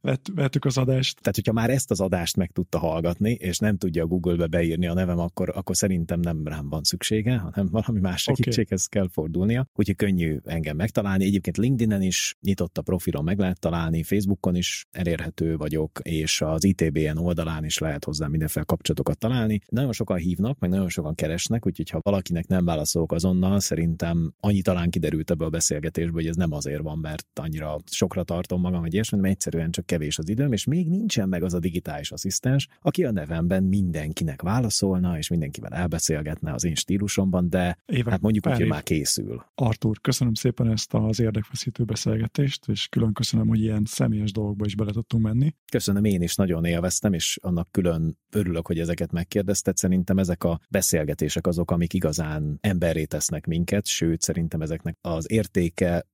Vett, 0.01 0.27
vettük 0.35 0.65
az 0.65 0.77
adást. 0.77 1.21
Tehát, 1.21 1.35
hogyha 1.35 1.53
már 1.53 1.69
ezt 1.69 1.91
az 1.91 1.99
adást 1.99 2.37
meg 2.37 2.51
tudta 2.51 2.77
hallgatni, 2.77 3.31
és 3.31 3.57
nem 3.57 3.77
tudja 3.77 4.03
a 4.03 4.07
Google-be 4.07 4.47
beírni 4.47 4.87
a 4.87 4.93
nevem, 4.93 5.19
akkor, 5.19 5.51
akkor 5.55 5.75
szerintem 5.75 6.19
nem 6.19 6.47
rám 6.47 6.69
van 6.69 6.83
szüksége, 6.83 7.37
hanem 7.37 7.67
valami 7.71 7.99
más 7.99 8.21
segítséghez 8.21 8.87
okay. 8.89 9.01
kell 9.01 9.09
fordulnia. 9.11 9.67
Úgyhogy 9.75 9.95
könnyű 9.95 10.39
engem 10.43 10.75
megtalálni. 10.75 11.25
Egyébként 11.25 11.57
LinkedIn-en 11.57 12.01
is 12.01 12.35
nyitott 12.41 12.77
a 12.77 12.81
profilon 12.81 13.23
meg 13.23 13.39
lehet 13.39 13.59
találni, 13.59 14.03
Facebookon 14.03 14.55
is 14.55 14.85
elérhető 14.91 15.57
vagyok, 15.57 15.99
és 16.03 16.41
az 16.41 16.63
ITBN 16.63 17.17
oldalán 17.17 17.65
is 17.65 17.77
lehet 17.77 18.05
hozzá 18.05 18.27
mindenféle 18.27 18.65
kapcsolatokat 18.65 19.17
találni. 19.17 19.61
Nagyon 19.69 19.91
sokan 19.91 20.17
hívnak, 20.17 20.59
meg 20.59 20.69
nagyon 20.69 20.89
sokan 20.89 21.15
keresnek, 21.15 21.65
úgyhogy 21.65 21.89
ha 21.89 21.99
valakinek 22.01 22.47
nem 22.47 22.65
válaszolok 22.65 23.11
azonnal, 23.11 23.59
szerintem 23.59 24.33
annyi 24.39 24.61
talán 24.61 24.89
kiderült 24.89 25.31
ebből 25.31 25.47
a 25.47 25.49
beszélgetésből, 25.49 26.13
hogy 26.13 26.27
ez 26.27 26.35
nem 26.35 26.51
azért 26.51 26.74
van, 26.81 26.97
mert 26.97 27.27
annyira 27.33 27.77
sokra 27.91 28.23
tartom 28.23 28.61
magam, 28.61 28.81
vagy 28.81 28.93
ilyesmi, 28.93 29.19
mert 29.19 29.33
egyszerűen 29.33 29.71
csak 29.71 29.85
kevés 29.85 30.17
az 30.17 30.29
időm, 30.29 30.51
és 30.51 30.65
még 30.65 30.89
nincsen 30.89 31.29
meg 31.29 31.43
az 31.43 31.53
a 31.53 31.59
digitális 31.59 32.11
asszisztens, 32.11 32.67
aki 32.81 33.05
a 33.05 33.11
nevemben 33.11 33.63
mindenkinek 33.63 34.41
válaszolna, 34.41 35.17
és 35.17 35.29
mindenkivel 35.29 35.71
elbeszélgetne 35.71 36.53
az 36.53 36.63
én 36.63 36.75
stílusomban, 36.75 37.49
de 37.49 37.77
Évek, 37.85 38.11
hát 38.11 38.21
mondjuk 38.21 38.47
úgy, 38.47 38.55
hogy 38.55 38.67
már 38.67 38.83
készül. 38.83 39.45
Artur, 39.55 40.01
köszönöm 40.01 40.33
szépen 40.33 40.71
ezt 40.71 40.93
az 40.93 41.19
érdekfeszítő 41.19 41.83
beszélgetést, 41.83 42.67
és 42.67 42.87
külön 42.87 43.13
köszönöm, 43.13 43.47
hogy 43.47 43.61
ilyen 43.61 43.83
személyes 43.85 44.31
dolgokba 44.31 44.65
is 44.65 44.75
bele 44.75 44.91
tudtunk 44.91 45.23
menni. 45.23 45.55
Köszönöm, 45.71 46.03
én 46.03 46.21
is 46.21 46.35
nagyon 46.35 46.65
élveztem, 46.65 47.13
és 47.13 47.39
annak 47.41 47.71
külön 47.71 48.17
örülök, 48.31 48.67
hogy 48.67 48.79
ezeket 48.79 49.11
megkérdezted. 49.11 49.77
Szerintem 49.77 50.17
ezek 50.17 50.43
a 50.43 50.59
beszélgetések 50.69 51.47
azok, 51.47 51.71
amik 51.71 51.93
igazán 51.93 52.57
emberré 52.61 53.05
tesznek 53.05 53.45
minket, 53.45 53.85
sőt, 53.85 54.21
szerintem 54.21 54.61
ezeknek 54.61 54.97
az 55.01 55.31
értéke 55.31 56.07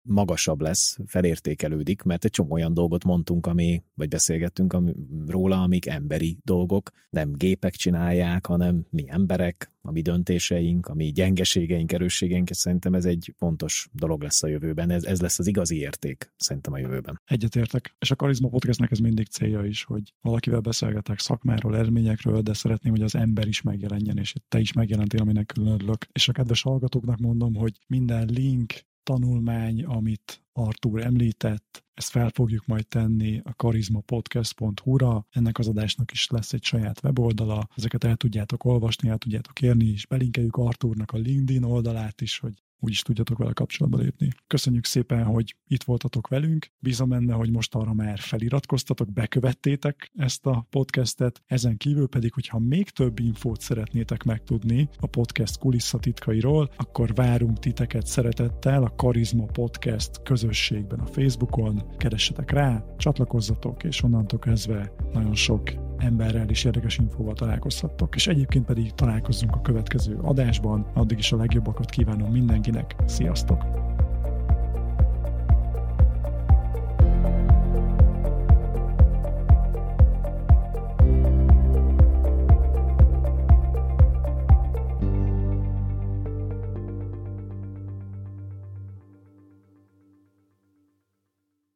magasabb 0.45 0.61
lesz, 0.61 0.97
felértékelődik, 1.05 2.01
mert 2.01 2.26
egy 2.26 2.31
csomó 2.31 2.51
olyan 2.51 2.73
dolgot 2.73 3.03
mondtunk, 3.03 3.47
ami, 3.47 3.84
vagy 3.93 4.07
beszélgettünk 4.07 4.73
ami, 4.73 4.93
róla, 5.27 5.61
amik 5.61 5.85
emberi 5.85 6.38
dolgok, 6.43 6.89
nem 7.09 7.34
gépek 7.34 7.73
csinálják, 7.73 8.45
hanem 8.45 8.85
mi 8.89 9.05
emberek, 9.07 9.72
a 9.84 9.91
mi 9.91 10.01
döntéseink, 10.01 10.88
a 10.88 10.93
mi 10.93 11.11
gyengeségeink, 11.11 11.91
erősségeink, 11.91 12.49
és 12.49 12.57
szerintem 12.57 12.93
ez 12.93 13.05
egy 13.05 13.34
fontos 13.38 13.88
dolog 13.93 14.22
lesz 14.22 14.43
a 14.43 14.47
jövőben. 14.47 14.89
Ez, 14.89 15.03
ez 15.03 15.22
lesz 15.22 15.39
az 15.39 15.47
igazi 15.47 15.77
érték, 15.77 16.34
szerintem 16.38 16.73
a 16.73 16.77
jövőben. 16.77 17.22
Egyetértek. 17.26 17.95
És 17.99 18.11
a 18.11 18.15
Karizma 18.15 18.49
Podcastnek 18.49 18.91
ez 18.91 18.99
mindig 18.99 19.27
célja 19.27 19.65
is, 19.65 19.84
hogy 19.84 20.13
valakivel 20.22 20.59
beszélgetek 20.59 21.19
szakmáról, 21.19 21.76
eredményekről, 21.76 22.41
de 22.41 22.53
szeretném, 22.53 22.91
hogy 22.91 23.01
az 23.01 23.15
ember 23.15 23.47
is 23.47 23.61
megjelenjen, 23.61 24.18
és 24.18 24.34
te 24.47 24.59
is 24.59 24.73
megjelentél, 24.73 25.22
aminek 25.22 25.45
külön 25.45 25.73
örülök. 25.73 26.05
És 26.11 26.27
a 26.27 26.31
kedves 26.31 26.61
hallgatóknak 26.61 27.19
mondom, 27.19 27.55
hogy 27.55 27.73
minden 27.88 28.30
link, 28.34 28.73
tanulmány, 29.03 29.84
amit 29.84 30.44
Artur 30.53 31.02
említett, 31.02 31.84
ezt 31.94 32.10
fel 32.10 32.30
fogjuk 32.30 32.65
majd 32.65 32.88
tenni 32.88 33.41
a 33.44 33.56
karizmapodcast.hu-ra. 33.56 35.26
Ennek 35.30 35.60
az 35.60 35.68
adásnak 35.68 36.11
is 36.11 36.28
lesz 36.28 36.53
egy 36.53 36.64
saját 36.64 37.03
weboldala, 37.03 37.68
ezeket 37.76 38.03
el 38.03 38.15
tudjátok 38.15 38.64
olvasni, 38.65 39.10
el 39.10 39.18
tudjátok 39.18 39.61
érni, 39.61 39.86
és 39.86 40.06
belinkeljük 40.06 40.56
Arturnak 40.56 41.11
a 41.11 41.18
LinkedIn 41.18 41.64
oldalát 41.64 42.22
is, 42.22 42.40
hogy 42.40 42.53
úgyis 42.81 43.01
tudjatok 43.01 43.37
vele 43.37 43.53
kapcsolatba 43.53 43.97
lépni. 43.97 44.29
Köszönjük 44.47 44.85
szépen, 44.85 45.23
hogy 45.23 45.55
itt 45.67 45.83
voltatok 45.83 46.27
velünk. 46.27 46.67
Bízom 46.79 47.09
benne, 47.09 47.33
hogy 47.33 47.51
most 47.51 47.75
arra 47.75 47.93
már 47.93 48.19
feliratkoztatok, 48.19 49.13
bekövettétek 49.13 50.11
ezt 50.15 50.45
a 50.45 50.67
podcastet. 50.69 51.41
Ezen 51.45 51.77
kívül 51.77 52.07
pedig, 52.07 52.33
hogyha 52.33 52.59
még 52.59 52.89
több 52.89 53.19
infót 53.19 53.61
szeretnétek 53.61 54.23
megtudni 54.23 54.89
a 54.99 55.07
podcast 55.07 55.57
kulisszatitkairól, 55.57 56.71
akkor 56.77 57.13
várunk 57.13 57.59
titeket 57.59 58.05
szeretettel 58.05 58.83
a 58.83 58.95
Karizma 58.95 59.45
Podcast 59.45 60.23
közösségben 60.23 60.99
a 60.99 61.05
Facebookon. 61.05 61.83
Keressetek 61.97 62.51
rá, 62.51 62.85
csatlakozzatok, 62.97 63.83
és 63.83 64.03
onnantól 64.03 64.39
kezdve 64.39 64.93
nagyon 65.13 65.35
sok 65.35 65.90
emberrel 66.02 66.49
is 66.49 66.64
érdekes 66.64 66.98
infóval 66.98 67.34
találkozhattok. 67.34 68.15
És 68.15 68.28
egyébként 68.28 68.65
pedig 68.65 68.91
találkozzunk 68.91 69.56
a 69.56 69.61
következő 69.61 70.18
adásban. 70.22 70.86
Addig 70.94 71.18
is 71.18 71.32
a 71.32 71.38
legjobbakat 71.38 71.90
kívánom 71.90 72.32
mindenkinek. 72.32 72.95
Sziasztok! 73.06 73.90